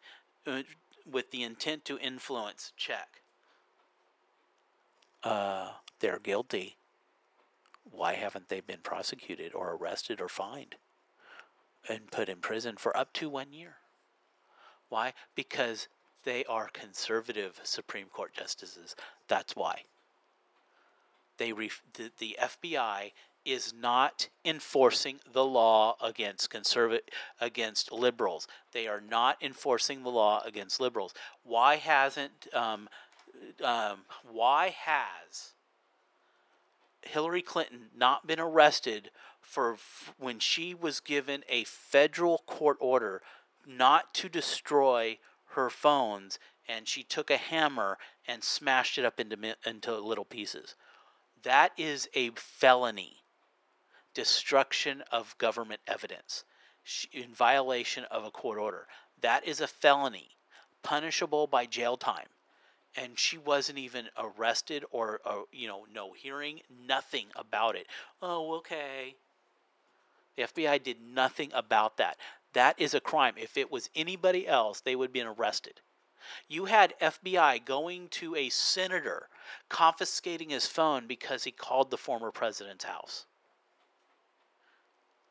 uh, 0.47 0.61
with 1.09 1.31
the 1.31 1.43
intent 1.43 1.83
to 1.85 1.97
influence. 1.97 2.71
Check. 2.77 3.21
Uh, 5.23 5.71
they're 5.99 6.19
guilty. 6.19 6.77
Why 7.89 8.13
haven't 8.13 8.49
they 8.49 8.61
been 8.61 8.79
prosecuted 8.83 9.53
or 9.53 9.73
arrested 9.73 10.21
or 10.21 10.29
fined 10.29 10.75
and 11.89 12.11
put 12.11 12.29
in 12.29 12.37
prison 12.37 12.77
for 12.77 12.95
up 12.95 13.11
to 13.13 13.29
one 13.29 13.51
year? 13.51 13.77
Why? 14.91 15.13
Because 15.35 15.87
they 16.25 16.43
are 16.45 16.67
conservative 16.73 17.61
Supreme 17.63 18.07
Court 18.07 18.33
justices. 18.33 18.93
That's 19.29 19.55
why. 19.55 19.83
They 21.37 21.53
ref- 21.53 21.81
the, 21.93 22.11
the 22.19 22.37
FBI 22.41 23.13
is 23.45 23.73
not 23.73 24.27
enforcing 24.43 25.21
the 25.31 25.45
law 25.45 25.95
against 26.03 26.49
conservative 26.49 27.05
against 27.39 27.91
liberals. 27.93 28.47
They 28.73 28.85
are 28.87 29.01
not 29.01 29.37
enforcing 29.41 30.03
the 30.03 30.09
law 30.09 30.43
against 30.45 30.81
liberals. 30.81 31.13
Why 31.43 31.77
hasn't 31.77 32.47
um, 32.53 32.89
um, 33.63 33.99
why 34.29 34.75
has 34.77 35.53
Hillary 37.03 37.41
Clinton 37.41 37.87
not 37.95 38.27
been 38.27 38.41
arrested 38.41 39.09
for 39.39 39.73
f- 39.73 40.13
when 40.19 40.39
she 40.39 40.75
was 40.75 40.99
given 40.99 41.45
a 41.47 41.63
federal 41.63 42.39
court 42.45 42.77
order 42.81 43.21
not 43.65 44.13
to 44.15 44.29
destroy 44.29 45.17
her 45.53 45.69
phones 45.69 46.39
and 46.67 46.87
she 46.87 47.03
took 47.03 47.29
a 47.29 47.37
hammer 47.37 47.97
and 48.27 48.43
smashed 48.43 48.97
it 48.97 49.05
up 49.05 49.19
into 49.19 49.55
into 49.65 49.97
little 49.97 50.25
pieces. 50.25 50.75
That 51.43 51.71
is 51.77 52.07
a 52.13 52.31
felony. 52.31 53.17
Destruction 54.13 55.03
of 55.11 55.37
government 55.37 55.81
evidence 55.87 56.43
in 57.13 57.33
violation 57.33 58.03
of 58.05 58.25
a 58.25 58.31
court 58.31 58.59
order. 58.59 58.87
That 59.21 59.47
is 59.47 59.61
a 59.61 59.67
felony, 59.67 60.31
punishable 60.83 61.47
by 61.47 61.65
jail 61.65 61.95
time 61.95 62.27
and 62.95 63.17
she 63.17 63.37
wasn't 63.37 63.77
even 63.77 64.07
arrested 64.17 64.83
or, 64.91 65.21
or 65.25 65.45
you 65.51 65.67
know 65.67 65.85
no 65.93 66.13
hearing 66.13 66.61
nothing 66.85 67.27
about 67.35 67.75
it 67.75 67.87
oh 68.21 68.55
okay 68.55 69.15
the 70.35 70.43
fbi 70.43 70.81
did 70.81 70.97
nothing 71.01 71.51
about 71.53 71.97
that 71.97 72.17
that 72.53 72.79
is 72.79 72.93
a 72.93 72.99
crime 72.99 73.33
if 73.37 73.57
it 73.57 73.71
was 73.71 73.89
anybody 73.95 74.47
else 74.47 74.81
they 74.81 74.95
would 74.95 75.07
have 75.07 75.13
been 75.13 75.27
arrested 75.27 75.81
you 76.47 76.65
had 76.65 76.93
fbi 76.99 77.63
going 77.63 78.07
to 78.09 78.35
a 78.35 78.49
senator 78.49 79.27
confiscating 79.69 80.49
his 80.49 80.67
phone 80.67 81.07
because 81.07 81.43
he 81.43 81.51
called 81.51 81.89
the 81.89 81.97
former 81.97 82.31
president's 82.31 82.85
house 82.85 83.25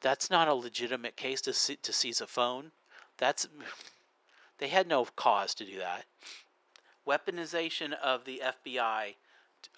that's 0.03 0.31
not 0.31 0.49
a 0.49 0.55
legitimate 0.55 1.15
case 1.17 1.43
to, 1.43 1.53
se- 1.53 1.77
to 1.83 1.93
seize 1.93 2.21
a 2.21 2.27
phone 2.27 2.73
that's 3.19 3.47
they 4.59 4.69
had 4.69 4.87
no 4.87 5.07
cause 5.17 5.55
to 5.55 5.65
do 5.65 5.79
that 5.79 6.05
weaponization 7.07 7.93
of 8.03 8.25
the 8.25 8.43
FBI 8.45 9.15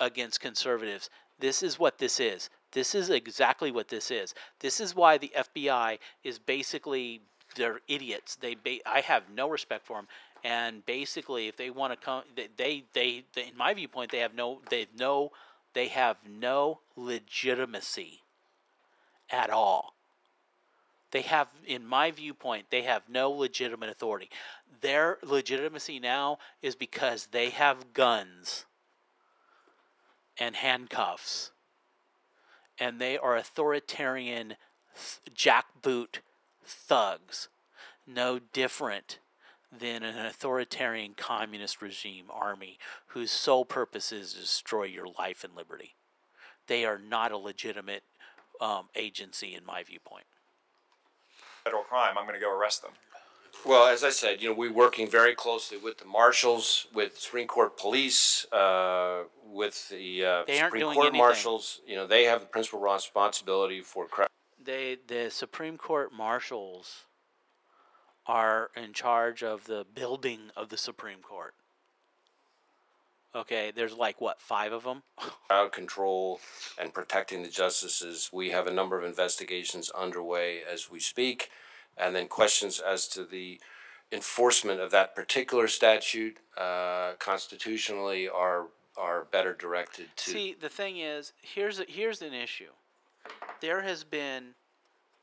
against 0.01 0.41
conservatives. 0.41 1.11
This 1.39 1.63
is 1.63 1.79
what 1.79 1.99
this 1.99 2.21
is. 2.21 2.51
This 2.73 2.95
is 2.95 3.11
exactly 3.11 3.71
what 3.71 3.89
this 3.89 4.11
is. 4.11 4.35
This 4.61 4.81
is 4.81 4.95
why 4.95 5.19
the 5.19 5.33
FBI 5.37 5.99
is 6.25 6.39
basically 6.39 7.23
they're 7.53 7.81
idiots. 7.89 8.37
They 8.37 8.55
ba- 8.55 8.87
I 8.87 9.01
have 9.01 9.25
no 9.35 9.49
respect 9.49 9.87
for 9.87 9.97
them. 9.97 10.09
And 10.45 10.85
basically, 10.87 11.49
if 11.49 11.57
they 11.57 11.71
want 11.71 11.93
to 11.93 11.97
come, 12.05 12.25
they, 12.35 12.49
they, 12.93 13.25
they, 13.35 13.47
in 13.49 13.57
my 13.57 13.75
viewpoint, 13.75 14.11
they 14.11 14.19
have 14.19 14.35
no, 14.35 14.61
they 14.71 14.87
no, 14.99 15.31
they 15.73 15.89
have 15.89 16.17
no 16.29 16.81
legitimacy 16.97 18.21
at 19.31 19.51
all. 19.51 19.95
They 21.13 21.23
have, 21.23 21.49
in 21.67 21.87
my 21.87 22.11
viewpoint, 22.11 22.67
they 22.71 22.83
have 22.83 23.03
no 23.09 23.31
legitimate 23.31 23.91
authority. 23.91 24.31
Their 24.81 25.19
legitimacy 25.23 26.01
now 26.01 26.39
is 26.63 26.75
because 26.75 27.27
they 27.27 27.51
have 27.51 27.93
guns 27.93 28.65
and 30.39 30.57
handcuffs, 30.57 31.53
and 32.79 32.99
they 32.99 33.19
are 33.19 33.37
authoritarian 33.37 34.55
jackboot 35.35 36.21
thugs, 36.65 37.49
no 38.07 38.39
different 38.39 39.19
than 39.77 40.03
an 40.03 40.27
authoritarian 40.27 41.15
communist 41.15 41.81
regime 41.81 42.27
army 42.31 42.79
whose 43.09 43.31
sole 43.31 43.65
purpose 43.65 44.13
is 44.13 44.35
to 44.35 44.41
destroy 44.41 44.85
your 44.85 45.07
life 45.19 45.45
and 45.45 45.57
liberty. 45.57 45.95
They 46.67 46.85
are 46.85 46.99
not 46.99 47.33
a 47.33 47.39
legitimate 47.39 48.03
um, 48.61 48.89
agency, 48.95 49.55
in 49.55 49.65
my 49.65 49.83
viewpoint. 49.83 50.25
Federal 51.65 51.83
crime, 51.83 52.17
I'm 52.19 52.27
going 52.27 52.39
to 52.39 52.45
go 52.45 52.53
arrest 52.57 52.83
them. 52.83 52.93
Well, 53.65 53.87
as 53.87 54.03
I 54.03 54.11
said, 54.11 54.43
you 54.43 54.49
know, 54.49 54.55
we're 54.55 54.73
working 54.73 55.09
very 55.09 55.35
closely 55.35 55.79
with 55.79 55.99
the 55.99 56.05
marshals, 56.05 56.87
with 56.93 57.19
Supreme 57.19 57.47
Court 57.47 57.77
police, 57.77 58.47
uh, 58.53 59.25
with 59.45 59.89
the 59.89 60.25
uh, 60.25 60.43
They 60.47 60.59
aren't 60.61 60.71
Supreme 60.71 60.81
doing 60.81 60.95
Court 60.95 61.07
anything. 61.09 61.19
marshals. 61.19 61.81
You 61.87 61.97
know, 61.97 62.07
they 62.07 62.25
have 62.25 62.41
the 62.41 62.47
principal 62.47 62.81
responsibility 62.81 63.81
for 63.81 64.07
crowd. 64.07 64.29
They, 64.65 64.99
the 65.07 65.31
Supreme 65.31 65.77
Court 65.77 66.13
marshals 66.13 67.05
are 68.27 68.71
in 68.77 68.93
charge 68.93 69.43
of 69.43 69.65
the 69.65 69.85
building 69.95 70.51
of 70.57 70.69
the 70.69 70.77
Supreme 70.77 71.21
Court. 71.21 71.55
Okay, 73.35 73.73
there's 73.75 73.95
like 73.95 74.21
what 74.21 74.41
five 74.41 74.73
of 74.73 74.85
them. 74.85 75.03
crowd 75.49 75.73
control 75.73 76.41
and 76.79 76.93
protecting 76.93 77.43
the 77.43 77.49
justices. 77.49 78.31
We 78.33 78.51
have 78.51 78.67
a 78.67 78.73
number 78.73 78.99
of 78.99 79.05
investigations 79.05 79.91
underway 79.91 80.61
as 80.71 80.91
we 80.91 81.01
speak, 81.01 81.51
and 81.97 82.15
then 82.15 82.29
questions 82.29 82.79
as 82.79 83.09
to 83.09 83.25
the 83.25 83.59
enforcement 84.13 84.81
of 84.81 84.91
that 84.91 85.17
particular 85.17 85.67
statute 85.67 86.37
uh, 86.59 87.13
constitutionally 87.19 88.29
are 88.29 88.67
are 88.99 89.25
better 89.25 89.55
directed 89.55 90.09
to. 90.17 90.31
See, 90.31 90.55
the 90.59 90.69
thing 90.69 90.99
is, 90.99 91.33
here's 91.41 91.81
a, 91.81 91.85
here's 91.89 92.21
an 92.21 92.35
issue. 92.35 92.73
There 93.61 93.83
has 93.83 94.03
been 94.03 94.55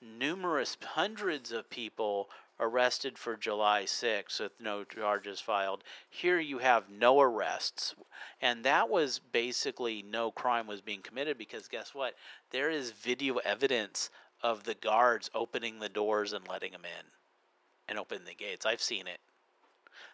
numerous 0.01 0.77
hundreds 0.81 1.51
of 1.51 1.69
people 1.69 2.29
arrested 2.57 3.17
for 3.17 3.35
July 3.35 3.83
6th 3.83 4.39
with 4.39 4.51
no 4.61 4.85
charges 4.85 5.41
filed. 5.41 5.83
Here 6.09 6.39
you 6.39 6.59
have 6.59 6.89
no 6.89 7.19
arrests. 7.19 7.95
And 8.41 8.63
that 8.63 8.89
was 8.89 9.19
basically 9.19 10.01
no 10.01 10.31
crime 10.31 10.67
was 10.67 10.79
being 10.79 11.01
committed 11.01 11.37
because 11.37 11.67
guess 11.67 11.93
what? 11.93 12.15
There 12.51 12.69
is 12.69 12.91
video 12.91 13.37
evidence 13.37 14.09
of 14.41 14.63
the 14.63 14.75
guards 14.75 15.29
opening 15.33 15.79
the 15.79 15.89
doors 15.89 16.31
and 16.31 16.47
letting 16.47 16.71
them 16.71 16.85
in 16.85 17.05
and 17.89 17.99
opening 17.99 18.25
the 18.25 18.35
gates. 18.35 18.65
I've 18.65 18.81
seen 18.81 19.07
it. 19.07 19.19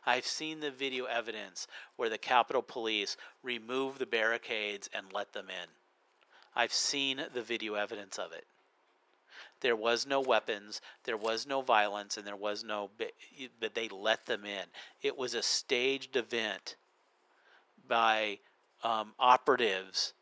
I've 0.06 0.26
seen 0.26 0.60
the 0.60 0.72
video 0.72 1.06
evidence 1.06 1.68
where 1.96 2.10
the 2.10 2.18
Capitol 2.18 2.62
Police 2.62 3.18
remove 3.44 4.00
the 4.00 4.06
barricades 4.06 4.90
and 4.94 5.14
let 5.14 5.34
them 5.34 5.50
in. 5.50 5.70
I've 6.56 6.74
seen 6.74 7.22
the 7.34 7.42
video 7.42 7.76
evidence 7.76 8.18
of 8.18 8.32
it. 8.32 8.46
There 9.62 9.76
was 9.76 10.06
no 10.06 10.22
weapons, 10.22 10.82
there 11.06 11.18
was 11.18 11.48
no 11.48 11.62
violence, 11.62 12.18
and 12.18 12.28
there 12.28 12.36
was 12.36 12.64
no, 12.64 12.90
but 13.60 13.74
they 13.74 13.88
let 13.90 14.26
them 14.26 14.46
in. 14.46 14.66
It 15.02 15.18
was 15.18 15.34
a 15.34 15.42
staged 15.42 16.16
event 16.16 16.76
by 17.88 18.40
um, 18.84 19.14
operatives 19.20 20.14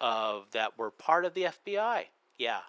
of 0.00 0.50
that 0.52 0.78
were 0.78 0.90
part 0.90 1.24
of 1.24 1.34
the 1.34 1.44
FBI. 1.44 2.04
Yeah, 2.38 2.60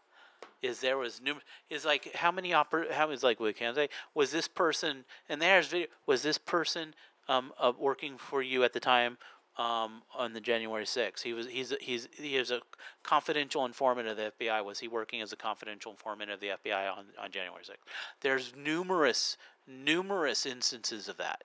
is 0.61 0.79
there 0.81 0.97
was 0.97 1.21
new 1.21 1.35
is 1.69 1.85
like 1.85 2.13
how 2.15 2.31
many 2.31 2.51
oper 2.51 2.91
how 2.91 3.09
is 3.11 3.23
like 3.23 3.39
we 3.39 3.53
can 3.53 3.73
say 3.75 3.89
was 4.13 4.31
this 4.31 4.47
person 4.47 5.05
and 5.29 5.41
there's 5.41 5.67
video 5.67 5.87
was 6.05 6.21
this 6.21 6.37
person 6.37 6.93
um 7.27 7.53
uh, 7.59 7.71
working 7.77 8.17
for 8.17 8.41
you 8.41 8.63
at 8.63 8.73
the 8.73 8.79
time 8.79 9.17
um 9.59 10.01
on 10.17 10.33
the 10.33 10.41
January 10.41 10.85
6th 10.85 11.21
he 11.21 11.33
was 11.33 11.45
he's 11.47 11.73
he's 11.81 12.07
he 12.13 12.35
is 12.37 12.49
a 12.49 12.61
confidential 13.03 13.65
informant 13.65 14.07
of 14.07 14.17
the 14.17 14.31
FBI 14.39 14.65
was 14.65 14.79
he 14.79 14.87
working 14.87 15.21
as 15.21 15.31
a 15.33 15.35
confidential 15.35 15.91
informant 15.91 16.31
of 16.31 16.39
the 16.39 16.47
FBI 16.47 16.91
on 16.91 17.05
on 17.21 17.29
January 17.29 17.63
6th 17.63 17.75
there's 18.21 18.53
numerous 18.55 19.37
numerous 19.69 20.45
instances 20.45 21.07
of 21.07 21.17
that. 21.17 21.43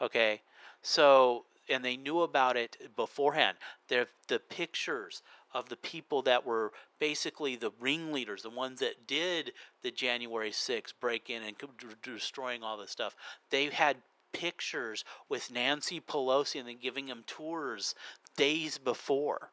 Okay? 0.00 0.42
So 0.82 1.44
and 1.68 1.84
they 1.84 1.96
knew 1.96 2.22
about 2.22 2.56
it 2.56 2.76
beforehand. 2.96 3.56
The 3.88 4.08
the 4.28 4.40
pictures 4.40 5.22
of 5.52 5.68
the 5.68 5.76
people 5.76 6.22
that 6.22 6.46
were 6.46 6.72
basically 7.00 7.56
the 7.56 7.72
ringleaders, 7.80 8.42
the 8.42 8.50
ones 8.50 8.78
that 8.80 9.06
did 9.08 9.52
the 9.82 9.90
January 9.90 10.52
6th 10.52 10.92
break 11.00 11.28
in 11.28 11.42
and 11.42 11.56
destroying 12.02 12.62
all 12.62 12.76
this 12.76 12.92
stuff. 12.92 13.16
They 13.50 13.66
had 13.66 13.96
pictures 14.32 15.04
with 15.28 15.50
Nancy 15.50 16.00
Pelosi 16.00 16.60
and 16.60 16.68
then 16.68 16.78
giving 16.80 17.06
them 17.06 17.24
tours 17.26 17.94
days 18.36 18.78
before. 18.78 19.50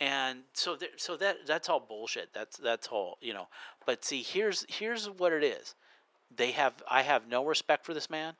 And 0.00 0.40
so 0.52 0.76
there, 0.76 0.90
so 0.96 1.16
that 1.16 1.46
that's 1.46 1.68
all 1.68 1.80
bullshit. 1.80 2.30
That's 2.32 2.56
that's 2.56 2.88
all, 2.88 3.18
you 3.20 3.32
know. 3.32 3.48
But 3.86 4.04
see, 4.04 4.22
here's 4.22 4.66
here's 4.68 5.08
what 5.08 5.32
it 5.32 5.42
is 5.42 5.74
they 6.36 6.50
have 6.52 6.74
i 6.90 7.02
have 7.02 7.28
no 7.28 7.44
respect 7.44 7.84
for 7.84 7.94
this 7.94 8.10
man 8.10 8.34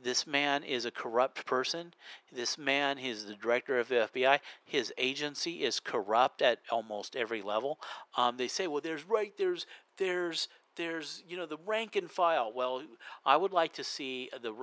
this 0.00 0.26
man 0.26 0.62
is 0.62 0.84
a 0.84 0.90
corrupt 0.90 1.46
person 1.46 1.94
this 2.32 2.58
man 2.58 2.98
is 2.98 3.26
the 3.26 3.34
director 3.34 3.78
of 3.78 3.88
the 3.88 4.08
fbi 4.14 4.38
his 4.64 4.92
agency 4.98 5.62
is 5.64 5.80
corrupt 5.80 6.42
at 6.42 6.58
almost 6.70 7.16
every 7.16 7.42
level 7.42 7.78
um, 8.16 8.36
they 8.36 8.48
say 8.48 8.66
well 8.66 8.80
there's 8.80 9.04
right 9.04 9.32
there's 9.38 9.66
there's 9.96 10.48
there's 10.78 11.22
you 11.28 11.36
know 11.36 11.44
the 11.44 11.58
rank 11.66 11.94
and 11.96 12.10
file 12.10 12.50
well 12.54 12.82
i 13.26 13.36
would 13.36 13.52
like 13.52 13.74
to 13.74 13.84
see 13.84 14.30
the 14.42 14.54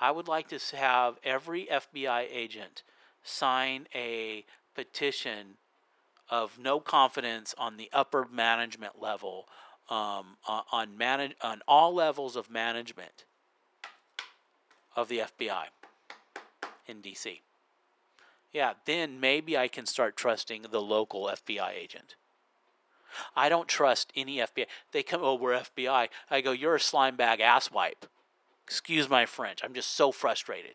i 0.00 0.10
would 0.10 0.28
like 0.28 0.48
to 0.48 0.58
have 0.74 1.18
every 1.22 1.66
fbi 1.66 2.26
agent 2.30 2.82
sign 3.22 3.86
a 3.94 4.44
petition 4.74 5.58
of 6.30 6.58
no 6.58 6.80
confidence 6.80 7.54
on 7.58 7.76
the 7.76 7.90
upper 7.92 8.26
management 8.32 9.00
level 9.00 9.46
um, 9.90 10.36
on 10.48 10.96
manage, 10.96 11.34
on 11.42 11.60
all 11.68 11.94
levels 11.94 12.36
of 12.36 12.50
management 12.50 13.24
of 14.96 15.08
the 15.08 15.18
FBI 15.18 15.66
in 16.86 17.02
DC. 17.02 17.40
Yeah, 18.52 18.74
then 18.84 19.20
maybe 19.20 19.58
I 19.58 19.68
can 19.68 19.84
start 19.84 20.16
trusting 20.16 20.66
the 20.70 20.80
local 20.80 21.26
FBI 21.26 21.72
agent. 21.72 22.16
I 23.36 23.48
don't 23.48 23.68
trust 23.68 24.12
any 24.16 24.38
FBI. 24.38 24.66
They 24.92 25.02
come, 25.02 25.20
oh, 25.22 25.34
we're 25.34 25.54
FBI. 25.54 26.08
I 26.30 26.40
go, 26.40 26.52
you're 26.52 26.76
a 26.76 26.80
slime 26.80 27.16
bag 27.16 27.40
asswipe. 27.40 28.08
Excuse 28.66 29.08
my 29.08 29.26
French. 29.26 29.60
I'm 29.62 29.74
just 29.74 29.90
so 29.90 30.10
frustrated. 30.12 30.74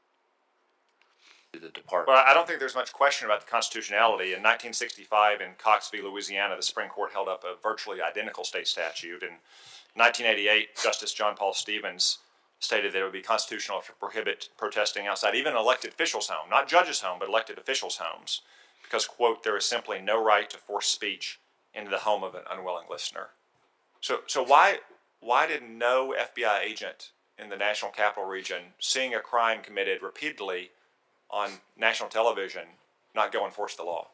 the 1.52 1.70
department. 1.70 2.10
Well, 2.10 2.24
I 2.26 2.34
don't 2.34 2.48
think 2.48 2.60
there's 2.60 2.76
much 2.76 2.94
question 2.94 3.26
about 3.26 3.41
the 3.41 3.52
constitutionality. 3.52 4.26
In 4.26 4.44
1965, 4.44 5.41
in 5.41 5.49
Cox 5.57 5.90
v. 5.90 6.02
Louisiana, 6.02 6.56
the 6.56 6.64
Supreme 6.64 6.90
Court 6.90 7.11
held 7.14 7.28
up 7.28 7.44
a 7.44 7.60
virtually 7.61 8.02
identical 8.02 8.44
state 8.44 8.68
statute. 8.68 9.24
In 9.24 9.38
1988, 9.95 10.78
Justice 10.82 11.14
John 11.14 11.36
Paul 11.36 11.53
Stevens 11.53 12.20
stated 12.60 12.94
that 12.94 12.99
it 12.99 13.03
would 13.03 13.14
be 13.14 13.22
constitutional 13.22 13.82
to 13.82 13.94
prohibit 13.94 14.49
protesting 14.57 15.07
outside 15.07 15.34
even 15.34 15.56
elected 15.56 15.91
official's 15.91 16.28
home, 16.28 16.49
not 16.49 16.68
judges' 16.68 17.02
home, 17.02 17.18
but 17.20 17.30
elected 17.30 17.57
officials' 17.57 17.98
homes, 18.02 18.41
because, 18.84 19.06
quote, 19.06 19.44
there 19.44 19.57
is 19.57 19.66
simply 19.66 19.99
no 19.99 20.22
right 20.22 20.49
to 20.49 20.57
force 20.57 20.88
speech 20.88 21.40
into 21.74 21.90
the 21.91 22.00
home 22.00 22.24
of 22.24 22.36
an 22.36 22.44
unwilling 22.50 22.86
listener. 22.90 23.28
So, 24.02 24.20
so 24.28 24.44
why, 24.44 24.80
why 25.20 25.48
did 25.48 25.64
no 25.64 26.14
FBI 26.18 26.60
agent 26.62 27.12
in 27.38 27.50
the 27.50 27.58
National 27.58 27.91
Capital 27.91 28.28
Region, 28.28 28.62
seeing 28.80 29.14
a 29.14 29.20
crime 29.20 29.62
committed 29.62 30.02
repeatedly 30.02 30.72
on 31.30 31.52
national 31.78 32.10
television, 32.10 32.64
not 33.16 33.32
go 33.32 33.46
enforce 33.46 33.76
the 33.76 33.84
law? 33.84 34.08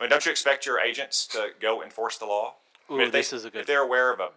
I 0.00 0.04
mean, 0.04 0.10
don't 0.10 0.24
you 0.24 0.30
expect 0.30 0.64
your 0.66 0.80
agents 0.80 1.26
to 1.28 1.50
go 1.60 1.82
enforce 1.82 2.18
the 2.18 2.26
law? 2.26 2.54
I 2.88 2.92
mean, 2.92 3.00
Ooh, 3.00 3.04
if 3.06 3.12
they- 3.12 3.18
this 3.20 3.32
is 3.32 3.44
a 3.44 3.50
good- 3.50 3.60
If 3.62 3.66
they're 3.66 3.82
aware 3.82 4.10
of 4.10 4.18
them. 4.18 4.32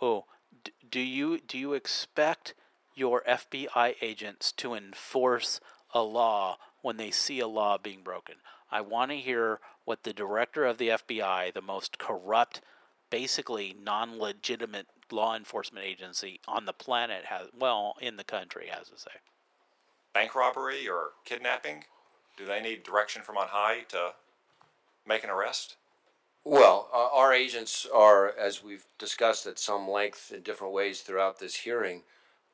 Oh, 0.00 0.26
d- 0.62 0.72
do 0.88 1.00
you 1.00 1.38
do 1.38 1.58
you 1.58 1.74
expect 1.74 2.54
your 2.94 3.22
FBI 3.26 3.96
agents 4.00 4.52
to 4.52 4.74
enforce 4.74 5.60
a 5.92 6.02
law 6.02 6.58
when 6.82 6.96
they 6.98 7.10
see 7.10 7.40
a 7.40 7.46
law 7.46 7.78
being 7.78 8.02
broken? 8.02 8.36
I 8.70 8.80
want 8.80 9.10
to 9.10 9.16
hear 9.16 9.60
what 9.84 10.04
the 10.04 10.12
director 10.12 10.64
of 10.64 10.78
the 10.78 10.90
FBI, 10.90 11.52
the 11.52 11.62
most 11.62 11.98
corrupt, 11.98 12.60
basically 13.10 13.76
non-legitimate 13.82 14.86
law 15.10 15.36
enforcement 15.36 15.84
agency 15.84 16.40
on 16.46 16.66
the 16.66 16.72
planet 16.72 17.24
has 17.24 17.48
well 17.58 17.96
in 18.00 18.16
the 18.16 18.24
country 18.24 18.68
has 18.72 18.88
to 18.88 18.98
say. 18.98 19.10
bank 20.14 20.34
robbery 20.34 20.88
or 20.88 21.10
kidnapping, 21.24 21.84
do 22.36 22.46
they 22.46 22.60
need 22.60 22.82
direction 22.82 23.22
from 23.22 23.36
on 23.36 23.48
high 23.48 23.80
to 23.88 24.14
make 25.06 25.24
an 25.24 25.30
arrest? 25.30 25.76
Well, 26.44 26.88
uh, 26.92 27.08
our 27.12 27.34
agents 27.34 27.86
are, 27.92 28.32
as 28.38 28.62
we've 28.64 28.86
discussed 28.98 29.46
at 29.46 29.58
some 29.58 29.88
length 29.88 30.32
in 30.32 30.42
different 30.42 30.72
ways 30.72 31.02
throughout 31.02 31.38
this 31.38 31.54
hearing, 31.54 32.02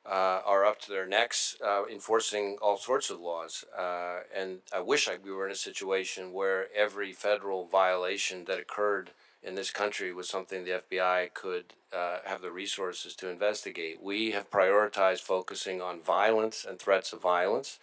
uh, 0.09 0.41
are 0.45 0.65
up 0.65 0.79
to 0.81 0.89
their 0.89 1.05
necks 1.05 1.57
uh, 1.65 1.83
enforcing 1.91 2.57
all 2.61 2.77
sorts 2.77 3.09
of 3.09 3.19
laws. 3.19 3.65
Uh, 3.77 4.19
and 4.35 4.59
I 4.73 4.79
wish 4.79 5.09
I, 5.09 5.17
we 5.23 5.31
were 5.31 5.45
in 5.45 5.51
a 5.51 5.55
situation 5.55 6.31
where 6.31 6.67
every 6.75 7.11
federal 7.11 7.65
violation 7.65 8.45
that 8.45 8.59
occurred 8.59 9.11
in 9.43 9.55
this 9.55 9.69
country 9.69 10.13
was 10.13 10.29
something 10.29 10.63
the 10.63 10.81
FBI 10.89 11.33
could 11.33 11.73
uh, 11.95 12.17
have 12.25 12.41
the 12.41 12.51
resources 12.51 13.15
to 13.15 13.29
investigate. 13.29 14.01
We 14.01 14.31
have 14.31 14.49
prioritized 14.49 15.21
focusing 15.21 15.81
on 15.81 16.01
violence 16.01 16.65
and 16.67 16.79
threats 16.79 17.13
of 17.13 17.21
violence. 17.21 17.79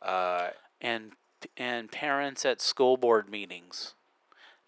Uh, 0.00 0.48
and 0.80 1.12
and 1.56 1.90
parents 1.90 2.44
at 2.44 2.60
school 2.60 2.96
board 2.96 3.28
meetings. 3.28 3.94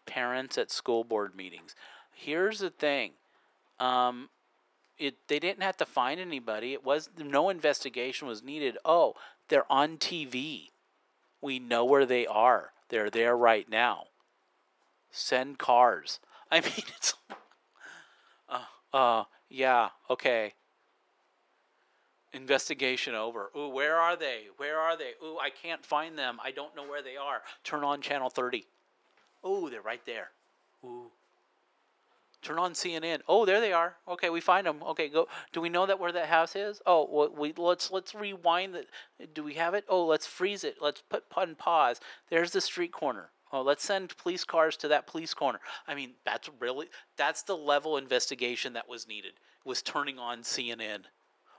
Parents 0.07 0.59
at 0.59 0.71
school 0.71 1.05
board 1.05 1.35
meetings. 1.37 1.75
Here's 2.13 2.59
the 2.59 2.71
thing. 2.71 3.13
Um, 3.79 4.29
it 4.99 5.17
they 5.29 5.39
didn't 5.39 5.63
have 5.63 5.77
to 5.79 5.87
find 5.87 6.21
anybody. 6.21 6.73
It 6.73 6.85
was 6.85 7.11
no 7.19 7.49
investigation 7.49 8.29
was 8.29 8.43
needed. 8.43 8.79
Oh, 8.85 9.15
they're 9.49 9.71
on 9.71 9.99
TV. 9.99 10.71
We 11.41 11.59
know 11.59 11.85
where 11.85 12.07
they 12.07 12.27
are. 12.27 12.73
They're 12.89 13.11
there 13.11 13.37
right 13.37 13.69
now. 13.69 14.05
Send 15.11 15.59
cars. 15.59 16.21
I 16.51 16.61
mean, 16.61 16.73
it's. 16.77 17.15
Uh, 18.49 18.61
uh, 18.93 19.25
yeah, 19.49 19.91
okay. 20.09 20.55
Investigation 22.33 23.15
over. 23.15 23.51
Ooh, 23.57 23.69
where 23.69 23.97
are 23.97 24.17
they? 24.17 24.47
Where 24.57 24.79
are 24.79 24.97
they? 24.97 25.13
Ooh, 25.25 25.39
I 25.39 25.51
can't 25.51 25.85
find 25.85 26.19
them. 26.19 26.39
I 26.43 26.51
don't 26.51 26.75
know 26.75 26.87
where 26.87 27.03
they 27.03 27.17
are. 27.17 27.43
Turn 27.63 27.85
on 27.85 28.01
channel 28.01 28.29
30. 28.29 28.67
Ooh, 29.47 29.69
they're 29.71 29.81
right 29.81 30.05
there. 30.05 30.31
Ooh. 30.85 31.11
Turn 32.45 32.59
on 32.59 32.75
CNN. 32.75 33.21
Oh, 33.27 33.47
there 33.47 33.59
they 33.59 33.73
are. 33.73 33.97
Okay, 34.07 34.29
we 34.29 34.43
find 34.43 34.67
them. 34.67 34.83
Okay, 34.83 35.09
go. 35.09 35.29
Do 35.55 35.63
we 35.63 35.71
know 35.71 35.87
that 35.87 35.99
where 35.99 36.13
that 36.13 36.27
house 36.27 36.55
is? 36.55 36.83
Oh, 36.85 37.09
well, 37.11 37.35
we 37.35 37.55
let's 37.57 37.91
let's 37.91 38.15
rewind 38.15 38.75
the. 38.75 38.85
Do 39.33 39.43
we 39.43 39.55
have 39.55 39.73
it? 39.73 39.87
Oh, 39.89 40.05
let's 40.05 40.27
freeze 40.27 40.63
it. 40.63 40.77
Let's 40.79 41.03
put 41.09 41.25
on 41.35 41.55
pause. 41.55 42.01
There's 42.29 42.53
the 42.53 42.61
street 42.61 42.93
corner. 42.93 43.31
Oh, 43.51 43.63
let's 43.63 43.83
send 43.83 44.15
police 44.19 44.45
cars 44.45 44.77
to 44.79 44.89
that 44.89 45.07
police 45.07 45.33
corner. 45.33 45.59
I 45.89 45.95
mean, 45.95 46.11
that's 46.27 46.51
really 46.61 46.89
that's 47.17 47.43
the 47.43 47.57
level 47.57 47.97
investigation 47.97 48.75
that 48.75 48.91
was 48.91 49.09
needed. 49.09 49.33
Was 49.65 49.81
turning 49.81 50.19
on 50.19 50.43
CNN 50.43 51.05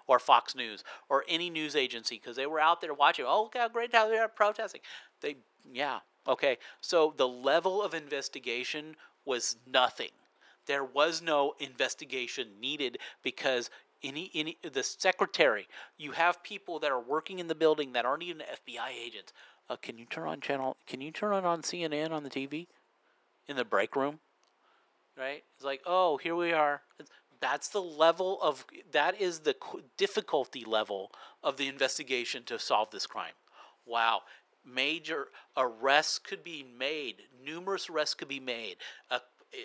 or 0.06 0.20
Fox 0.20 0.56
News 0.56 0.84
or 1.10 1.24
any 1.28 1.50
news 1.50 1.76
agency 1.76 2.20
because 2.22 2.36
they 2.36 2.46
were 2.46 2.60
out 2.60 2.80
there 2.80 2.94
watching. 2.94 3.26
Oh, 3.28 3.44
look 3.44 3.58
how 3.58 3.70
great 3.70 3.92
how 3.96 4.08
they're 4.08 4.28
protesting. 4.28 4.82
They, 5.22 5.38
yeah, 5.74 6.02
okay. 6.28 6.60
So 6.80 7.16
the 7.18 7.28
level 7.28 7.82
of 7.82 7.96
investigation 7.96 8.96
was 9.26 9.56
nothing. 9.66 10.12
There 10.66 10.84
was 10.84 11.22
no 11.22 11.54
investigation 11.60 12.48
needed 12.60 12.98
because 13.24 13.70
any 14.04 14.32
any 14.34 14.58
the 14.62 14.84
secretary. 14.84 15.68
You 15.98 16.12
have 16.12 16.44
people 16.44 16.80
that 16.80 16.92
are 16.92 17.02
working 17.02 17.40
in 17.40 17.48
the 17.48 17.56
building 17.56 17.94
that 17.94 18.06
aren't 18.06 18.24
even 18.24 18.40
FBI 18.40 18.90
agents. 19.06 19.34
Uh, 19.70 19.76
can 19.76 19.98
you 19.98 20.06
turn 20.06 20.28
on 20.28 20.42
channel? 20.42 20.78
Can 20.86 21.02
you 21.02 21.12
turn 21.12 21.34
on 21.34 21.46
on 21.46 21.62
CNN 21.62 22.12
on 22.12 22.24
the 22.24 22.30
TV 22.30 22.68
in 23.48 23.56
the 23.56 23.66
break 23.66 23.96
room? 23.96 24.20
Right? 25.18 25.44
It's 25.56 25.64
like, 25.64 25.82
oh, 25.86 26.18
here 26.18 26.36
we 26.36 26.52
are. 26.52 26.82
It's, 27.00 27.10
that's 27.40 27.70
the 27.70 27.82
level 27.82 28.42
of 28.42 28.66
that 28.92 29.20
is 29.20 29.40
the 29.40 29.56
difficulty 29.98 30.64
level 30.66 31.12
of 31.44 31.58
the 31.58 31.68
investigation 31.68 32.44
to 32.46 32.60
solve 32.60 32.92
this 32.92 33.06
crime. 33.06 33.34
Wow, 33.86 34.22
major 34.66 35.28
arrests 35.56 36.20
could 36.20 36.44
be 36.44 36.66
made, 36.78 37.24
numerous 37.44 37.90
arrests 37.90 38.16
could 38.16 38.28
be 38.28 38.40
made. 38.40 38.78
A 39.12 39.22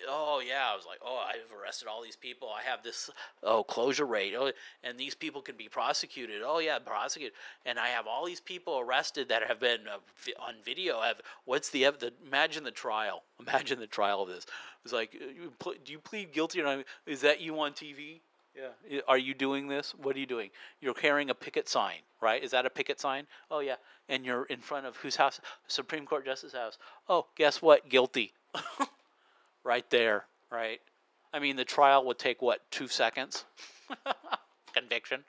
oh 0.08 0.42
yeah, 0.46 0.68
I 0.70 0.76
was 0.76 0.86
like, 0.86 0.98
oh, 1.04 1.22
I've 1.26 1.52
arrested 1.60 1.88
all 1.88 2.02
these 2.02 2.16
people. 2.16 2.48
I 2.48 2.68
have 2.68 2.82
this 2.82 3.10
oh 3.42 3.62
closure 3.62 4.06
rate. 4.06 4.34
Oh, 4.36 4.50
and 4.84 4.98
these 4.98 5.14
people 5.14 5.42
can 5.42 5.56
be 5.56 5.68
prosecuted. 5.68 6.42
Oh 6.44 6.58
yeah, 6.58 6.78
prosecuted. 6.78 7.34
And 7.66 7.78
I 7.78 7.88
have 7.88 8.06
all 8.06 8.24
these 8.26 8.40
people 8.40 8.78
arrested 8.78 9.28
that 9.28 9.46
have 9.46 9.60
been 9.60 9.80
uh, 9.88 9.98
on 10.42 10.54
video. 10.64 11.00
Have 11.00 11.20
what's 11.44 11.70
the, 11.70 11.84
the 11.98 12.12
imagine 12.26 12.64
the 12.64 12.70
trial? 12.70 13.22
Imagine 13.40 13.80
the 13.80 13.86
trial 13.86 14.22
of 14.22 14.28
this. 14.28 14.46
It's 14.84 14.92
like, 14.92 15.16
uh, 15.16 15.70
do 15.84 15.92
you 15.92 15.98
plead 15.98 16.32
guilty? 16.32 16.60
Or 16.60 16.64
not? 16.64 16.84
is 17.06 17.22
that 17.22 17.40
you 17.40 17.58
on 17.58 17.72
TV? 17.72 18.20
Yeah. 18.56 19.00
Are 19.08 19.18
you 19.18 19.32
doing 19.34 19.68
this? 19.68 19.94
What 20.02 20.16
are 20.16 20.18
you 20.18 20.26
doing? 20.26 20.50
You're 20.80 20.94
carrying 20.94 21.30
a 21.30 21.34
picket 21.34 21.68
sign, 21.68 22.00
right? 22.20 22.42
Is 22.42 22.50
that 22.50 22.66
a 22.66 22.70
picket 22.70 23.00
sign? 23.00 23.26
Oh 23.50 23.60
yeah. 23.60 23.76
And 24.08 24.24
you're 24.24 24.44
in 24.44 24.58
front 24.58 24.86
of 24.86 24.96
whose 24.96 25.16
house? 25.16 25.40
Supreme 25.68 26.04
Court 26.04 26.24
Justice 26.24 26.52
House. 26.52 26.76
Oh, 27.08 27.26
guess 27.36 27.62
what? 27.62 27.88
Guilty. 27.88 28.32
right 29.65 29.89
there, 29.91 30.24
right? 30.51 30.81
I 31.32 31.39
mean, 31.39 31.57
the 31.57 31.65
trial 31.65 32.05
would 32.07 32.19
take 32.19 32.43
what, 32.43 32.69
two 32.70 32.89
seconds? 32.89 33.45
Conviction. 34.74 35.24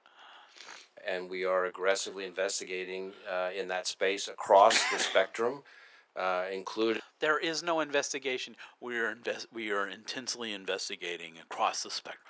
And 1.07 1.29
we 1.29 1.45
are 1.45 1.65
aggressively 1.65 2.25
investigating 2.25 3.13
uh, 3.31 3.49
in 3.57 3.67
that 3.69 3.87
space 3.87 4.27
across 4.27 4.79
the 4.91 4.99
spectrum, 4.99 5.63
uh, 6.15 6.45
including. 6.51 7.01
There 7.19 7.39
is 7.39 7.63
no 7.63 7.79
investigation. 7.79 8.55
We 8.79 8.97
are 8.97 9.11
invest- 9.11 9.47
We 9.53 9.71
are 9.71 9.87
intensely 9.87 10.53
investigating 10.53 11.33
across 11.41 11.83
the 11.83 11.91
spectrum. 11.91 12.23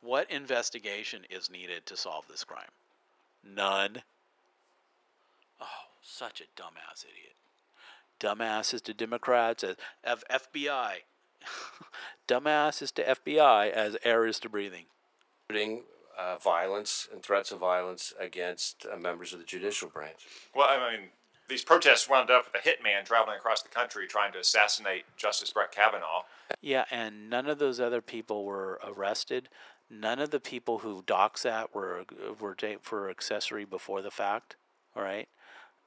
What 0.00 0.30
investigation 0.30 1.22
is 1.30 1.50
needed 1.50 1.86
to 1.86 1.96
solve 1.96 2.26
this 2.28 2.44
crime? 2.44 2.70
None. 3.44 4.02
Oh, 5.60 5.66
such 6.02 6.40
a 6.40 6.60
dumbass 6.60 7.04
idiot. 7.04 7.34
Dumbasses 8.20 8.82
to 8.82 8.94
Democrats, 8.94 9.62
as 9.64 9.76
F- 10.04 10.24
FBI, 11.42 11.86
dumbasses 12.28 12.92
to 12.94 13.04
FBI 13.04 13.70
as 13.70 13.96
air 14.04 14.26
is 14.26 14.38
to 14.40 14.48
breathing. 14.48 14.86
Uh, 16.18 16.36
violence 16.38 17.08
and 17.12 17.22
threats 17.22 17.52
of 17.52 17.58
violence 17.58 18.14
against 18.18 18.86
uh, 18.90 18.96
members 18.96 19.34
of 19.34 19.38
the 19.38 19.44
judicial 19.44 19.88
branch. 19.88 20.26
Well, 20.54 20.66
I 20.66 20.96
mean, 20.96 21.08
these 21.48 21.62
protests 21.62 22.08
wound 22.08 22.30
up 22.30 22.46
with 22.46 22.64
a 22.64 22.68
hitman 22.68 23.04
traveling 23.04 23.36
across 23.36 23.62
the 23.62 23.68
country 23.68 24.06
trying 24.06 24.32
to 24.32 24.38
assassinate 24.38 25.04
Justice 25.16 25.52
Brett 25.52 25.72
Kavanaugh. 25.72 26.22
Yeah, 26.60 26.86
and 26.90 27.28
none 27.28 27.48
of 27.48 27.58
those 27.58 27.80
other 27.80 28.00
people 28.00 28.44
were 28.44 28.80
arrested. 28.84 29.48
None 29.90 30.18
of 30.18 30.30
the 30.30 30.40
people 30.40 30.78
who 30.78 31.04
docs 31.06 31.42
that 31.42 31.74
were 31.74 32.04
were 32.40 32.56
for 32.80 33.10
accessory 33.10 33.64
before 33.64 34.02
the 34.02 34.10
fact. 34.10 34.56
All 34.96 35.02
right. 35.02 35.28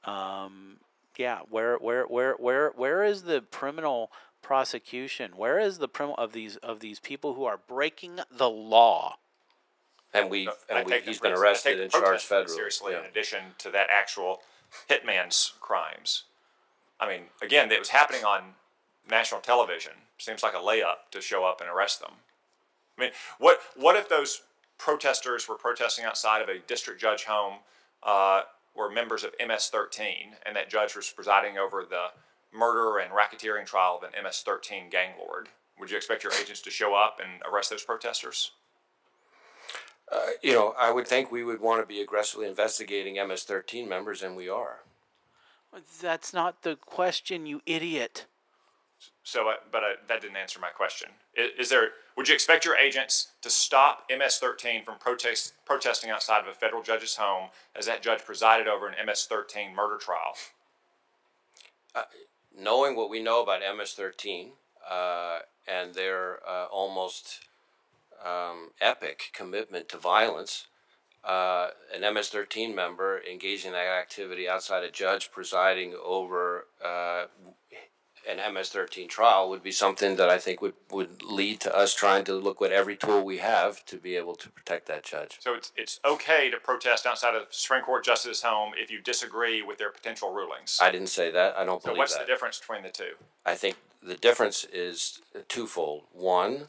Um, 0.04 0.78
yeah, 1.18 1.40
where 1.50 1.76
where 1.76 2.04
where 2.04 2.34
where 2.38 2.70
where 2.76 3.04
is 3.04 3.22
the 3.22 3.42
criminal 3.50 4.10
prosecution? 4.42 5.32
Where 5.36 5.58
is 5.58 5.78
the 5.78 5.88
prim 5.88 6.12
of 6.18 6.32
these 6.32 6.56
of 6.56 6.80
these 6.80 6.98
people 6.98 7.34
who 7.34 7.44
are 7.44 7.58
breaking 7.58 8.20
the 8.30 8.50
law? 8.50 9.16
And 10.12 10.30
we 10.30 10.48
and 10.68 10.86
we, 10.86 11.00
he's 11.00 11.20
been 11.20 11.32
arrested 11.32 11.80
and 11.80 11.90
charged 11.90 12.28
federally. 12.28 12.50
Seriously, 12.50 12.92
yeah. 12.92 13.00
in 13.00 13.04
addition 13.06 13.40
to 13.58 13.70
that 13.70 13.88
actual 13.90 14.40
hitman's 14.88 15.52
crimes. 15.60 16.24
I 16.98 17.08
mean, 17.08 17.22
again, 17.42 17.70
it 17.72 17.78
was 17.78 17.90
happening 17.90 18.24
on 18.24 18.54
national 19.08 19.40
television. 19.40 19.92
Seems 20.18 20.42
like 20.42 20.54
a 20.54 20.58
layup 20.58 21.10
to 21.12 21.20
show 21.20 21.44
up 21.44 21.60
and 21.60 21.70
arrest 21.70 22.00
them. 22.00 22.12
I 22.98 23.02
mean, 23.02 23.10
what 23.38 23.60
what 23.76 23.96
if 23.96 24.08
those 24.08 24.42
protesters 24.78 25.48
were 25.48 25.56
protesting 25.56 26.04
outside 26.04 26.42
of 26.42 26.48
a 26.48 26.58
district 26.58 27.00
judge 27.00 27.24
home, 27.24 27.58
uh, 28.02 28.42
were 28.74 28.90
members 28.90 29.24
of 29.24 29.32
MS-13, 29.38 30.36
and 30.44 30.56
that 30.56 30.70
judge 30.70 30.96
was 30.96 31.10
presiding 31.10 31.58
over 31.58 31.84
the 31.88 32.06
murder 32.52 32.98
and 32.98 33.12
racketeering 33.12 33.66
trial 33.66 34.00
of 34.02 34.02
an 34.02 34.22
MS-13 34.22 34.90
gang 34.90 35.12
lord. 35.18 35.48
Would 35.78 35.90
you 35.90 35.96
expect 35.96 36.24
your 36.24 36.32
agents 36.32 36.60
to 36.62 36.70
show 36.70 36.94
up 36.94 37.20
and 37.22 37.42
arrest 37.50 37.70
those 37.70 37.82
protesters? 37.82 38.52
Uh, 40.12 40.18
you 40.42 40.52
know, 40.52 40.74
I 40.78 40.90
would 40.90 41.06
think 41.06 41.30
we 41.30 41.44
would 41.44 41.60
want 41.60 41.80
to 41.82 41.86
be 41.86 42.00
aggressively 42.00 42.46
investigating 42.46 43.14
MS-13 43.14 43.88
members, 43.88 44.22
and 44.22 44.36
we 44.36 44.48
are. 44.48 44.80
That's 46.02 46.34
not 46.34 46.62
the 46.62 46.76
question, 46.76 47.46
you 47.46 47.62
idiot. 47.64 48.26
So, 49.22 49.48
uh, 49.48 49.54
but 49.70 49.84
uh, 49.84 49.86
that 50.08 50.20
didn't 50.20 50.36
answer 50.36 50.58
my 50.58 50.70
question. 50.70 51.10
Is, 51.34 51.50
is, 51.58 51.68
there? 51.68 51.90
Would 52.16 52.28
you 52.28 52.34
expect 52.34 52.64
your 52.64 52.76
agents 52.76 53.28
to 53.42 53.50
stop 53.50 54.04
MS-13 54.10 54.84
from 54.84 54.98
protest, 54.98 55.52
protesting 55.64 56.10
outside 56.10 56.40
of 56.40 56.48
a 56.48 56.54
federal 56.54 56.82
judge's 56.82 57.16
home 57.16 57.50
as 57.76 57.86
that 57.86 58.02
judge 58.02 58.24
presided 58.24 58.66
over 58.66 58.88
an 58.88 58.94
MS-13 59.06 59.74
murder 59.74 59.96
trial? 59.96 60.34
Knowing 62.60 62.94
what 62.94 63.08
we 63.08 63.22
know 63.22 63.42
about 63.42 63.60
MS-13 63.60 64.50
uh, 64.90 65.38
and 65.66 65.94
their 65.94 66.40
uh, 66.46 66.66
almost 66.66 67.48
um, 68.22 68.70
epic 68.82 69.30
commitment 69.32 69.88
to 69.88 69.96
violence, 69.96 70.66
uh, 71.24 71.68
an 71.94 72.02
MS-13 72.14 72.74
member 72.74 73.22
engaging 73.30 73.68
in 73.68 73.72
that 73.72 73.86
activity 73.86 74.46
outside 74.46 74.84
a 74.84 74.90
judge 74.90 75.30
presiding 75.32 75.94
over 76.04 76.66
uh, 76.84 77.24
an 78.28 78.36
MS-13 78.54 79.08
trial 79.08 79.48
would 79.48 79.62
be 79.62 79.72
something 79.72 80.16
that 80.16 80.28
I 80.28 80.38
think 80.38 80.60
would, 80.60 80.74
would 80.90 81.22
lead 81.22 81.60
to 81.60 81.76
us 81.76 81.94
trying 81.94 82.24
to 82.24 82.34
look 82.34 82.60
at 82.62 82.72
every 82.72 82.96
tool 82.96 83.24
we 83.24 83.38
have 83.38 83.84
to 83.86 83.96
be 83.96 84.16
able 84.16 84.34
to 84.36 84.48
protect 84.50 84.86
that 84.88 85.04
judge. 85.04 85.38
So 85.40 85.54
it's 85.54 85.72
it's 85.76 86.00
okay 86.04 86.50
to 86.50 86.58
protest 86.58 87.06
outside 87.06 87.34
of 87.34 87.42
the 87.42 87.48
Supreme 87.50 87.82
Court 87.82 88.04
justice's 88.04 88.42
home 88.42 88.72
if 88.76 88.90
you 88.90 89.00
disagree 89.00 89.62
with 89.62 89.78
their 89.78 89.90
potential 89.90 90.32
rulings. 90.32 90.78
I 90.80 90.90
didn't 90.90 91.08
say 91.08 91.30
that. 91.30 91.56
I 91.56 91.64
don't 91.64 91.82
so 91.82 91.88
believe 91.88 91.98
what's 91.98 92.16
the 92.16 92.26
difference 92.26 92.58
between 92.58 92.82
the 92.82 92.90
two? 92.90 93.14
I 93.46 93.54
think 93.54 93.76
the 94.02 94.16
difference 94.16 94.64
is 94.64 95.20
twofold. 95.48 96.02
One, 96.12 96.68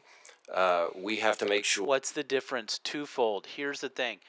uh, 0.54 0.88
we 0.96 1.18
have 1.18 1.38
to 1.40 1.46
make 1.46 1.66
sure. 1.66 1.86
What's 1.86 2.12
the 2.12 2.24
difference? 2.24 2.80
Twofold. 2.80 3.48
Here's 3.56 3.82
the 3.82 3.90
thing. 3.90 4.20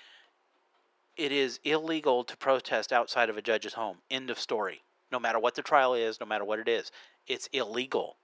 It 1.17 1.31
is 1.31 1.61
illegal 1.63 2.25
to 2.25 2.37
protest 2.37 2.93
outside 2.93 3.29
of 3.29 3.37
a 3.37 3.43
judge's 3.43 3.75
home. 3.75 3.99
End 4.11 4.31
of 4.31 4.41
story. 4.41 4.83
No 5.11 5.21
matter 5.21 5.39
what 5.39 5.55
the 5.55 5.63
trial 5.63 5.93
is, 5.93 6.19
no 6.21 6.27
matter 6.27 6.45
what 6.45 6.59
it 6.59 6.69
is 6.69 6.91
it's 7.27 7.49
illegal. 7.53 8.17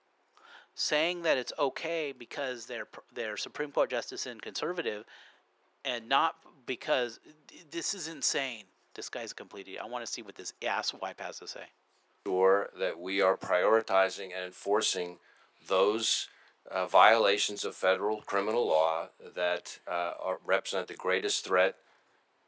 saying 0.75 1.23
that 1.23 1.37
it's 1.37 1.53
okay 1.59 2.15
because 2.16 2.66
they're 2.66 2.87
they're 3.15 3.37
Supreme 3.37 3.73
Court 3.73 3.91
justice 3.91 4.27
and 4.27 4.41
conservative, 4.41 5.05
and 5.85 6.09
not 6.09 6.37
because 6.66 7.19
this 7.70 7.95
is 7.95 8.07
insane. 8.09 8.65
This 8.95 9.09
guy's 9.09 9.33
a 9.33 9.35
complete 9.35 9.62
idiot. 9.62 9.83
I 9.85 9.89
want 9.89 10.07
to 10.07 10.12
see 10.12 10.23
what 10.23 10.37
this 10.37 10.53
ass 10.65 10.95
wipe 10.95 11.20
has 11.20 11.39
to 11.41 11.49
say. 11.49 11.65
Sure 12.27 12.70
that 12.79 12.99
we 13.01 13.20
are 13.20 13.37
prioritizing 13.37 14.31
and 14.35 14.45
enforcing 14.45 15.19
those 15.66 16.29
uh, 16.70 16.87
violations 16.87 17.65
of 17.65 17.75
federal 17.75 18.20
criminal 18.23 18.66
law 18.66 19.09
that 19.35 19.81
uh, 19.89 20.12
are, 20.23 20.39
represent 20.45 20.87
the 20.89 20.95
greatest 20.95 21.45
threat 21.45 21.77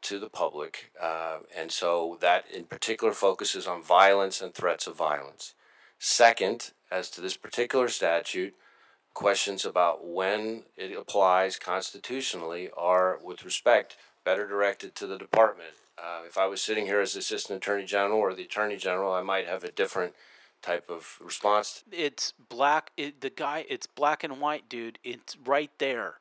to 0.03 0.19
the 0.19 0.29
public, 0.29 0.91
uh, 1.01 1.39
and 1.55 1.71
so 1.71 2.17
that 2.21 2.49
in 2.49 2.63
particular 2.63 3.13
focuses 3.13 3.67
on 3.67 3.83
violence 3.83 4.41
and 4.41 4.53
threats 4.53 4.87
of 4.87 4.95
violence. 4.95 5.53
Second, 6.03 6.71
as 6.89 7.11
to 7.11 7.21
this 7.21 7.37
particular 7.37 7.87
statute, 7.87 8.55
questions 9.13 9.65
about 9.65 10.03
when 10.03 10.63
it 10.75 10.97
applies 10.97 11.59
constitutionally 11.59 12.71
are, 12.75 13.19
with 13.23 13.45
respect, 13.45 13.97
better 14.25 14.47
directed 14.47 14.95
to 14.95 15.05
the 15.05 15.19
department. 15.19 15.75
Uh, 15.99 16.21
if 16.25 16.39
I 16.39 16.47
was 16.47 16.59
sitting 16.59 16.87
here 16.87 17.01
as 17.01 17.15
Assistant 17.15 17.57
Attorney 17.57 17.85
General 17.85 18.17
or 18.17 18.33
the 18.33 18.45
Attorney 18.45 18.77
General, 18.77 19.13
I 19.13 19.21
might 19.21 19.45
have 19.45 19.63
a 19.63 19.71
different 19.71 20.15
type 20.63 20.89
of 20.89 21.19
response. 21.21 21.83
It's 21.91 22.33
black. 22.49 22.89
It, 22.97 23.21
the 23.21 23.29
guy. 23.29 23.65
It's 23.69 23.85
black 23.85 24.23
and 24.23 24.41
white, 24.41 24.67
dude. 24.67 24.97
It's 25.03 25.37
right 25.45 25.69
there. 25.77 26.15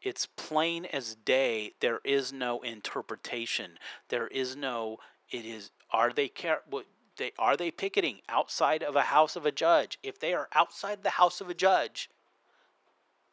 It's 0.00 0.24
plain 0.24 0.86
as 0.86 1.16
day. 1.16 1.74
There 1.80 2.00
is 2.02 2.32
no 2.32 2.62
interpretation. 2.62 3.72
There 4.08 4.28
is 4.28 4.56
no. 4.56 5.00
It 5.30 5.44
is. 5.44 5.70
Are 5.90 6.14
they 6.14 6.28
care? 6.28 6.60
What 6.66 6.86
they 7.16 7.32
are 7.38 7.56
they 7.56 7.70
picketing 7.70 8.20
outside 8.28 8.82
of 8.82 8.96
a 8.96 9.02
house 9.02 9.36
of 9.36 9.46
a 9.46 9.52
judge? 9.52 9.98
If 10.02 10.18
they 10.18 10.34
are 10.34 10.48
outside 10.54 11.02
the 11.02 11.10
house 11.10 11.40
of 11.40 11.48
a 11.48 11.54
judge 11.54 12.10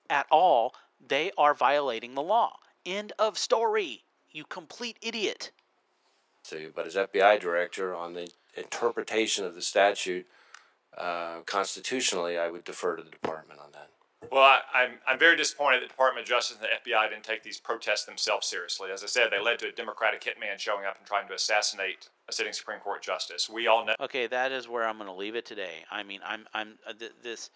at 0.09 0.27
all, 0.31 0.73
they 1.05 1.31
are 1.37 1.53
violating 1.53 2.15
the 2.15 2.21
law. 2.21 2.57
End 2.85 3.13
of 3.19 3.37
story. 3.37 4.03
You 4.31 4.43
complete 4.43 4.97
idiot. 5.01 5.51
To, 6.45 6.71
but 6.75 6.87
as 6.87 6.95
FBI 6.95 7.39
director 7.39 7.95
on 7.95 8.13
the 8.13 8.29
interpretation 8.55 9.45
of 9.45 9.55
the 9.55 9.61
statute 9.61 10.25
uh, 10.97 11.39
constitutionally, 11.45 12.37
I 12.37 12.49
would 12.49 12.63
defer 12.63 12.95
to 12.95 13.03
the 13.03 13.11
department 13.11 13.59
on 13.59 13.71
that. 13.73 13.89
Well, 14.31 14.43
I, 14.43 14.59
I'm, 14.73 14.91
I'm 15.07 15.17
very 15.17 15.35
disappointed 15.35 15.77
that 15.77 15.85
the 15.85 15.89
Department 15.89 16.25
of 16.25 16.29
Justice 16.29 16.57
and 16.57 16.65
the 16.65 16.91
FBI 16.91 17.09
didn't 17.09 17.23
take 17.23 17.41
these 17.41 17.59
protests 17.59 18.05
themselves 18.05 18.47
seriously. 18.47 18.91
As 18.91 19.03
I 19.03 19.07
said, 19.07 19.29
they 19.31 19.41
led 19.41 19.59
to 19.59 19.69
a 19.69 19.71
Democratic 19.71 20.21
hitman 20.21 20.59
showing 20.59 20.85
up 20.85 20.97
and 20.97 21.07
trying 21.07 21.27
to 21.29 21.33
assassinate 21.33 22.09
a 22.27 22.33
sitting 22.33 22.53
Supreme 22.53 22.79
Court 22.79 23.01
justice. 23.01 23.49
We 23.49 23.67
all 23.67 23.85
know. 23.85 23.95
Okay, 23.99 24.27
that 24.27 24.51
is 24.51 24.67
where 24.67 24.87
I'm 24.87 24.97
going 24.97 25.09
to 25.09 25.15
leave 25.15 25.35
it 25.35 25.45
today. 25.45 25.83
I 25.89 26.03
mean, 26.03 26.19
I'm 26.23 26.45
I'm 26.53 26.77
uh, 26.87 26.93
th- 26.93 27.13
this 27.23 27.49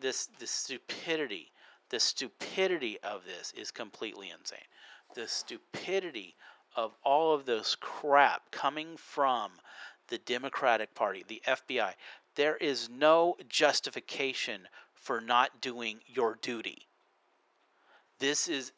this 0.00 0.28
this 0.40 0.50
stupidity, 0.50 1.52
the 1.90 2.00
stupidity 2.00 2.98
of 3.04 3.22
this 3.24 3.52
is 3.56 3.70
completely 3.70 4.30
insane. 4.30 4.58
The 5.14 5.28
stupidity 5.28 6.34
of 6.74 6.92
all 7.04 7.32
of 7.32 7.44
this 7.44 7.76
crap 7.80 8.50
coming 8.50 8.96
from 8.96 9.52
the 10.08 10.18
Democratic 10.18 10.94
Party, 10.94 11.24
the 11.28 11.42
FBI. 11.46 11.92
There 12.34 12.56
is 12.56 12.88
no 12.88 13.36
justification 13.48 14.68
for 15.00 15.20
not 15.20 15.60
doing 15.60 16.00
your 16.06 16.38
duty. 16.40 16.88
This 18.18 18.48
is 18.48 18.72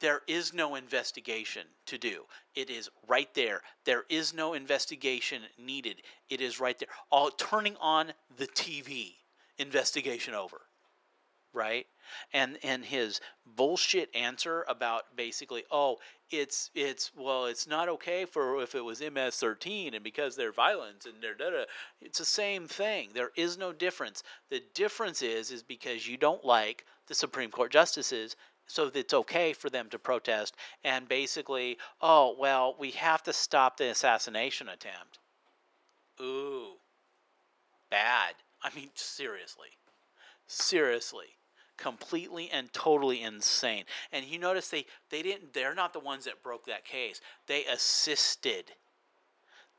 there 0.00 0.22
is 0.26 0.52
no 0.52 0.74
investigation 0.74 1.62
to 1.86 1.96
do. 1.96 2.24
It 2.54 2.68
is 2.68 2.90
right 3.06 3.32
there. 3.34 3.62
There 3.84 4.04
is 4.08 4.34
no 4.34 4.54
investigation 4.54 5.42
needed. 5.58 6.02
It 6.28 6.40
is 6.40 6.60
right 6.60 6.78
there. 6.78 6.88
All 7.10 7.30
turning 7.30 7.76
on 7.80 8.12
the 8.36 8.48
TV. 8.48 9.14
Investigation 9.58 10.34
over. 10.34 10.62
Right? 11.52 11.86
And 12.32 12.58
and 12.62 12.84
his 12.84 13.20
bullshit 13.46 14.14
answer 14.14 14.64
about 14.68 15.16
basically, 15.16 15.64
oh, 15.70 15.98
it's 16.30 16.70
it's 16.74 17.12
well, 17.16 17.46
it's 17.46 17.66
not 17.66 17.88
okay 17.88 18.24
for 18.24 18.62
if 18.62 18.74
it 18.74 18.84
was 18.84 19.00
MS13 19.00 19.94
and 19.94 20.02
because 20.02 20.36
they're 20.36 20.52
violent 20.52 21.06
and 21.06 21.22
they're 21.22 21.34
da 21.34 21.50
da. 21.50 21.64
It's 22.00 22.18
the 22.18 22.24
same 22.24 22.66
thing. 22.66 23.10
There 23.14 23.30
is 23.36 23.58
no 23.58 23.72
difference. 23.72 24.22
The 24.50 24.62
difference 24.74 25.22
is 25.22 25.50
is 25.50 25.62
because 25.62 26.08
you 26.08 26.16
don't 26.16 26.44
like 26.44 26.86
the 27.06 27.14
Supreme 27.14 27.50
Court 27.50 27.70
justices 27.70 28.36
so 28.66 28.90
it's 28.94 29.12
okay 29.12 29.52
for 29.52 29.68
them 29.68 29.88
to 29.90 29.98
protest 29.98 30.56
and 30.82 31.08
basically, 31.08 31.78
oh, 32.00 32.34
well, 32.38 32.74
we 32.78 32.92
have 32.92 33.22
to 33.24 33.32
stop 33.32 33.76
the 33.76 33.90
assassination 33.90 34.68
attempt. 34.68 35.18
Ooh, 36.20 36.76
bad. 37.90 38.34
I 38.62 38.74
mean, 38.74 38.90
seriously. 38.94 39.68
Seriously. 40.46 41.36
Completely 41.82 42.48
and 42.52 42.72
totally 42.72 43.22
insane. 43.22 43.82
And 44.12 44.24
you 44.24 44.38
notice 44.38 44.68
they, 44.68 44.86
they 45.10 45.20
didn't, 45.20 45.52
they're 45.52 45.74
not 45.74 45.92
the 45.92 45.98
ones 45.98 46.26
that 46.26 46.40
broke 46.40 46.66
that 46.66 46.84
case. 46.84 47.20
They 47.48 47.64
assisted. 47.64 48.70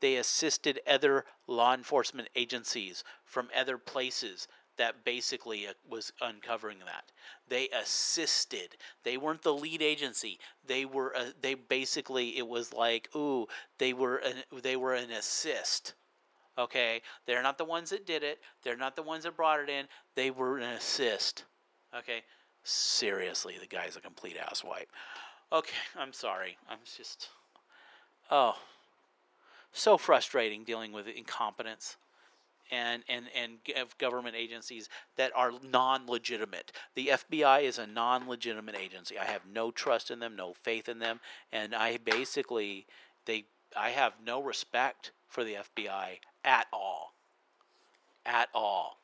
They 0.00 0.16
assisted 0.16 0.80
other 0.86 1.24
law 1.46 1.72
enforcement 1.72 2.28
agencies 2.36 3.04
from 3.24 3.48
other 3.56 3.78
places 3.78 4.48
that 4.76 5.02
basically 5.02 5.66
uh, 5.66 5.72
was 5.88 6.12
uncovering 6.20 6.80
that. 6.80 7.10
They 7.48 7.70
assisted. 7.70 8.76
They 9.02 9.16
weren't 9.16 9.40
the 9.40 9.54
lead 9.54 9.80
agency. 9.80 10.38
They 10.66 10.84
were. 10.84 11.16
Uh, 11.16 11.30
they 11.40 11.54
basically. 11.54 12.36
It 12.36 12.46
was 12.46 12.74
like, 12.74 13.08
ooh, 13.16 13.46
they 13.78 13.94
were. 13.94 14.16
An, 14.16 14.34
they 14.62 14.76
were 14.76 14.92
an 14.92 15.10
assist. 15.10 15.94
Okay, 16.58 17.00
they're 17.26 17.42
not 17.42 17.56
the 17.56 17.64
ones 17.64 17.90
that 17.90 18.06
did 18.06 18.22
it. 18.22 18.40
They're 18.62 18.76
not 18.76 18.94
the 18.94 19.02
ones 19.02 19.24
that 19.24 19.36
brought 19.36 19.60
it 19.60 19.70
in. 19.70 19.86
They 20.16 20.30
were 20.30 20.58
an 20.58 20.64
assist. 20.64 21.44
Okay, 21.96 22.22
seriously, 22.64 23.54
the 23.60 23.66
guy's 23.66 23.96
a 23.96 24.00
complete 24.00 24.36
asswipe. 24.36 24.86
Okay, 25.52 25.76
I'm 25.96 26.12
sorry. 26.12 26.56
I'm 26.68 26.78
just. 26.96 27.28
Oh, 28.30 28.56
so 29.72 29.98
frustrating 29.98 30.64
dealing 30.64 30.92
with 30.92 31.06
incompetence 31.06 31.96
and, 32.70 33.02
and, 33.08 33.26
and 33.36 33.58
government 33.98 34.34
agencies 34.36 34.88
that 35.16 35.32
are 35.34 35.52
non 35.62 36.06
legitimate. 36.06 36.72
The 36.94 37.08
FBI 37.08 37.62
is 37.62 37.78
a 37.78 37.86
non 37.86 38.28
legitimate 38.28 38.76
agency. 38.76 39.18
I 39.18 39.24
have 39.24 39.42
no 39.52 39.70
trust 39.70 40.10
in 40.10 40.20
them, 40.20 40.36
no 40.36 40.52
faith 40.52 40.88
in 40.88 40.98
them, 40.98 41.20
and 41.52 41.74
I 41.74 41.98
basically 41.98 42.86
they 43.26 43.44
I 43.76 43.90
have 43.90 44.14
no 44.24 44.42
respect 44.42 45.12
for 45.28 45.44
the 45.44 45.56
FBI 45.76 46.18
at 46.44 46.66
all. 46.72 47.14
At 48.24 48.48
all. 48.54 48.98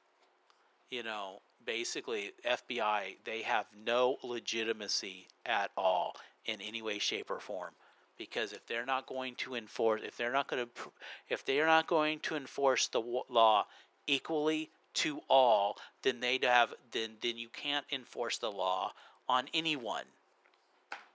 You 0.91 1.03
know, 1.03 1.41
basically 1.65 2.33
FBI 2.47 3.17
they 3.25 3.43
have 3.43 3.67
no 3.85 4.17
legitimacy 4.23 5.29
at 5.47 5.71
all 5.77 6.17
in 6.45 6.61
any 6.61 6.83
way 6.83 6.99
shape 6.99 7.31
or 7.31 7.41
form. 7.41 7.73
Because 8.19 8.53
if 8.53 8.67
they're 8.67 8.87
not 8.87 9.07
going 9.07 9.35
to 9.37 9.55
enforce 9.55 10.03
if 10.05 10.17
they're 10.17 10.33
not 10.33 10.49
going 10.49 10.67
to 10.67 10.91
if 11.29 11.45
they 11.45 11.61
are 11.61 11.67
not 11.67 11.87
going 11.87 12.21
to 12.21 12.37
enforce 12.37 12.89
the 12.89 13.01
law 13.29 13.67
equally 14.07 14.71
to 14.93 15.21
all 15.29 15.77
then 16.03 16.21
they'd 16.21 16.45
have 16.45 16.75
then 16.93 17.13
then 17.23 17.39
you 17.39 17.49
can't 17.49 17.87
enforce 17.91 18.39
the 18.39 18.51
law 18.51 18.93
on 19.29 19.47
anyone. 19.55 20.05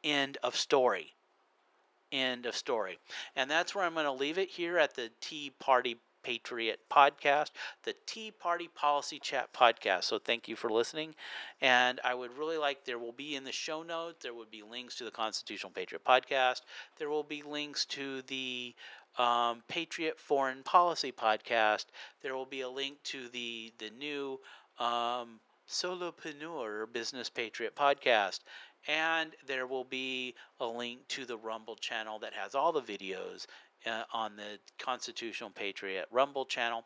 End 0.04 0.38
of 0.44 0.56
story. 0.56 1.14
End 2.12 2.46
of 2.46 2.56
story. 2.56 3.00
And 3.36 3.50
that's 3.50 3.76
where 3.76 3.84
i'm 3.84 3.94
going 3.94 4.06
to 4.06 4.12
leave 4.12 4.38
it 4.38 4.50
here 4.50 4.78
at 4.78 4.96
the 4.96 5.12
tea 5.22 5.52
party 5.60 5.98
Patriot 6.26 6.80
podcast, 6.92 7.52
the 7.84 7.94
Tea 8.08 8.32
Party 8.32 8.68
Policy 8.68 9.20
Chat 9.20 9.54
podcast. 9.54 10.06
So 10.06 10.18
thank 10.18 10.48
you 10.48 10.56
for 10.56 10.72
listening. 10.72 11.14
And 11.62 12.00
I 12.04 12.16
would 12.16 12.36
really 12.36 12.58
like, 12.58 12.84
there 12.84 12.98
will 12.98 13.12
be 13.12 13.36
in 13.36 13.44
the 13.44 13.52
show 13.52 13.84
notes, 13.84 14.24
there 14.24 14.34
would 14.34 14.50
be 14.50 14.64
links 14.64 14.96
to 14.96 15.04
the 15.04 15.12
Constitutional 15.12 15.72
Patriot 15.72 16.04
podcast. 16.04 16.62
There 16.98 17.12
will 17.12 17.22
be 17.22 17.44
links 17.44 17.86
to 17.86 18.24
the 18.24 18.74
um, 19.20 19.62
Patriot 19.68 20.20
Foreign 20.20 20.64
Policy 20.64 21.12
podcast. 21.12 21.86
There 22.24 22.36
will 22.36 22.48
be 22.48 22.62
a 22.62 22.70
link 22.70 23.04
to 23.04 23.30
the, 23.30 23.72
the 23.78 23.92
new 23.92 24.40
um, 24.80 25.40
Solopreneur 25.70 26.92
Business 26.92 27.30
Patriot 27.30 27.76
podcast. 27.76 28.40
And 28.88 29.32
there 29.46 29.68
will 29.68 29.84
be 29.84 30.34
a 30.60 30.66
link 30.66 31.08
to 31.10 31.26
the 31.26 31.38
Rumble 31.38 31.76
channel 31.76 32.18
that 32.20 32.34
has 32.34 32.56
all 32.56 32.72
the 32.72 32.82
videos 32.82 33.46
uh, 33.86 34.04
on 34.14 34.36
the 34.36 34.60
Constitutional 34.78 35.50
Patriot 35.50 36.06
Rumble 36.12 36.46
channel. 36.46 36.86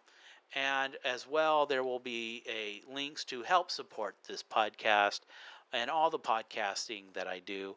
And 0.56 0.98
as 1.06 1.28
well, 1.28 1.66
there 1.66 1.84
will 1.84 2.00
be 2.00 2.44
a 2.48 2.82
links 2.92 3.24
to 3.26 3.44
help 3.44 3.70
support 3.70 4.16
this 4.28 4.44
podcast 4.44 5.22
and 5.72 5.90
all 5.90 6.10
the 6.10 6.20
podcasting 6.20 7.14
that 7.14 7.28
I 7.28 7.40
do. 7.40 7.76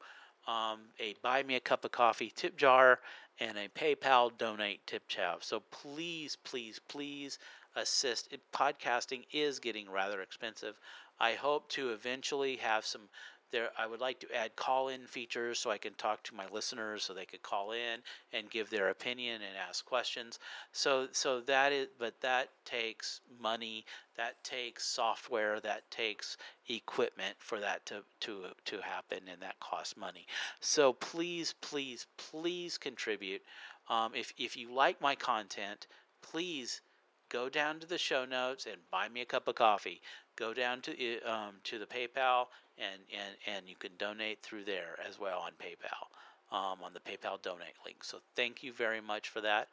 Um, 0.49 0.81
a 0.99 1.15
buy 1.23 1.43
me 1.43 1.57
a 1.57 1.61
cup 1.61 1.85
of 1.85 1.93
coffee 1.93 2.33
tip 2.35 2.57
jar 2.57 3.01
and 3.39 3.57
a 3.59 3.69
PayPal 3.69 4.37
donate 4.37 4.87
tip 4.87 5.07
jar. 5.07 5.37
So 5.41 5.61
please, 5.71 6.37
please, 6.45 6.81
please 6.89 7.39
assist. 7.77 8.35
Podcasting 8.53 9.25
is 9.33 9.59
getting 9.59 9.91
rather 9.91 10.21
expensive. 10.21 10.79
I 11.21 11.35
hope 11.35 11.69
to 11.71 11.91
eventually 11.91 12.57
have 12.57 12.85
some 12.85 13.09
there 13.53 13.69
I 13.79 13.87
would 13.87 14.01
like 14.01 14.19
to 14.21 14.35
add 14.35 14.57
call-in 14.57 15.07
features 15.07 15.59
so 15.59 15.71
I 15.71 15.79
can 15.79 15.95
talk 15.95 16.23
to 16.25 16.35
my 16.35 16.47
listeners 16.53 17.05
so 17.05 17.15
they 17.15 17.25
could 17.25 17.43
call 17.43 17.73
in 17.73 18.01
and 18.33 18.51
give 18.51 18.71
their 18.71 18.89
opinion 18.89 19.37
and 19.37 19.57
ask 19.69 19.85
questions. 19.85 20.39
So 20.73 21.09
so 21.13 21.41
that 21.43 21.73
is 21.73 21.89
but 21.99 22.21
that 22.23 22.49
takes 22.65 23.21
money, 23.41 23.85
that 24.17 24.43
takes 24.43 24.85
software, 24.85 25.61
that 25.61 25.91
takes 25.91 26.37
equipment 26.69 27.37
for 27.39 27.61
that 27.61 27.87
to 27.87 28.03
to 28.21 28.47
to 28.65 28.81
happen 28.81 29.21
and 29.31 29.41
that 29.43 29.61
costs 29.61 29.97
money. 29.97 30.27
So 30.61 30.93
please 30.93 31.55
please 31.61 32.07
please 32.17 32.79
contribute. 32.79 33.43
Um, 33.89 34.13
if 34.15 34.33
if 34.39 34.57
you 34.57 34.73
like 34.73 35.01
my 35.01 35.15
content, 35.15 35.87
please 36.23 36.81
go 37.29 37.49
down 37.49 37.81
to 37.81 37.87
the 37.87 37.99
show 37.99 38.25
notes 38.25 38.67
and 38.67 38.77
buy 38.91 39.09
me 39.09 39.23
a 39.23 39.25
cup 39.25 39.49
of 39.49 39.55
coffee. 39.55 40.01
Go 40.37 40.55
down 40.55 40.81
to 40.83 41.21
um, 41.23 41.55
to 41.65 41.79
the 41.79 41.87
PayPal 41.87 42.47
and, 42.83 43.01
and 43.13 43.57
and 43.57 43.69
you 43.69 43.77
can 43.77 43.93
donate 43.99 44.43
through 44.43 44.65
there 44.65 44.99
as 45.09 45.19
well 45.19 45.41
on 45.41 45.53
PayPal 45.53 46.57
um, 46.57 46.79
on 46.83 46.93
the 46.93 47.01
PayPal 47.01 47.41
donate 47.43 47.75
link. 47.85 48.05
So 48.05 48.19
thank 48.37 48.63
you 48.63 48.73
very 48.73 49.01
much 49.01 49.29
for 49.29 49.41
that. 49.41 49.69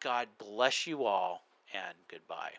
God 0.00 0.28
bless 0.38 0.86
you 0.86 1.04
all 1.04 1.42
and 1.72 1.94
goodbye. 2.08 2.52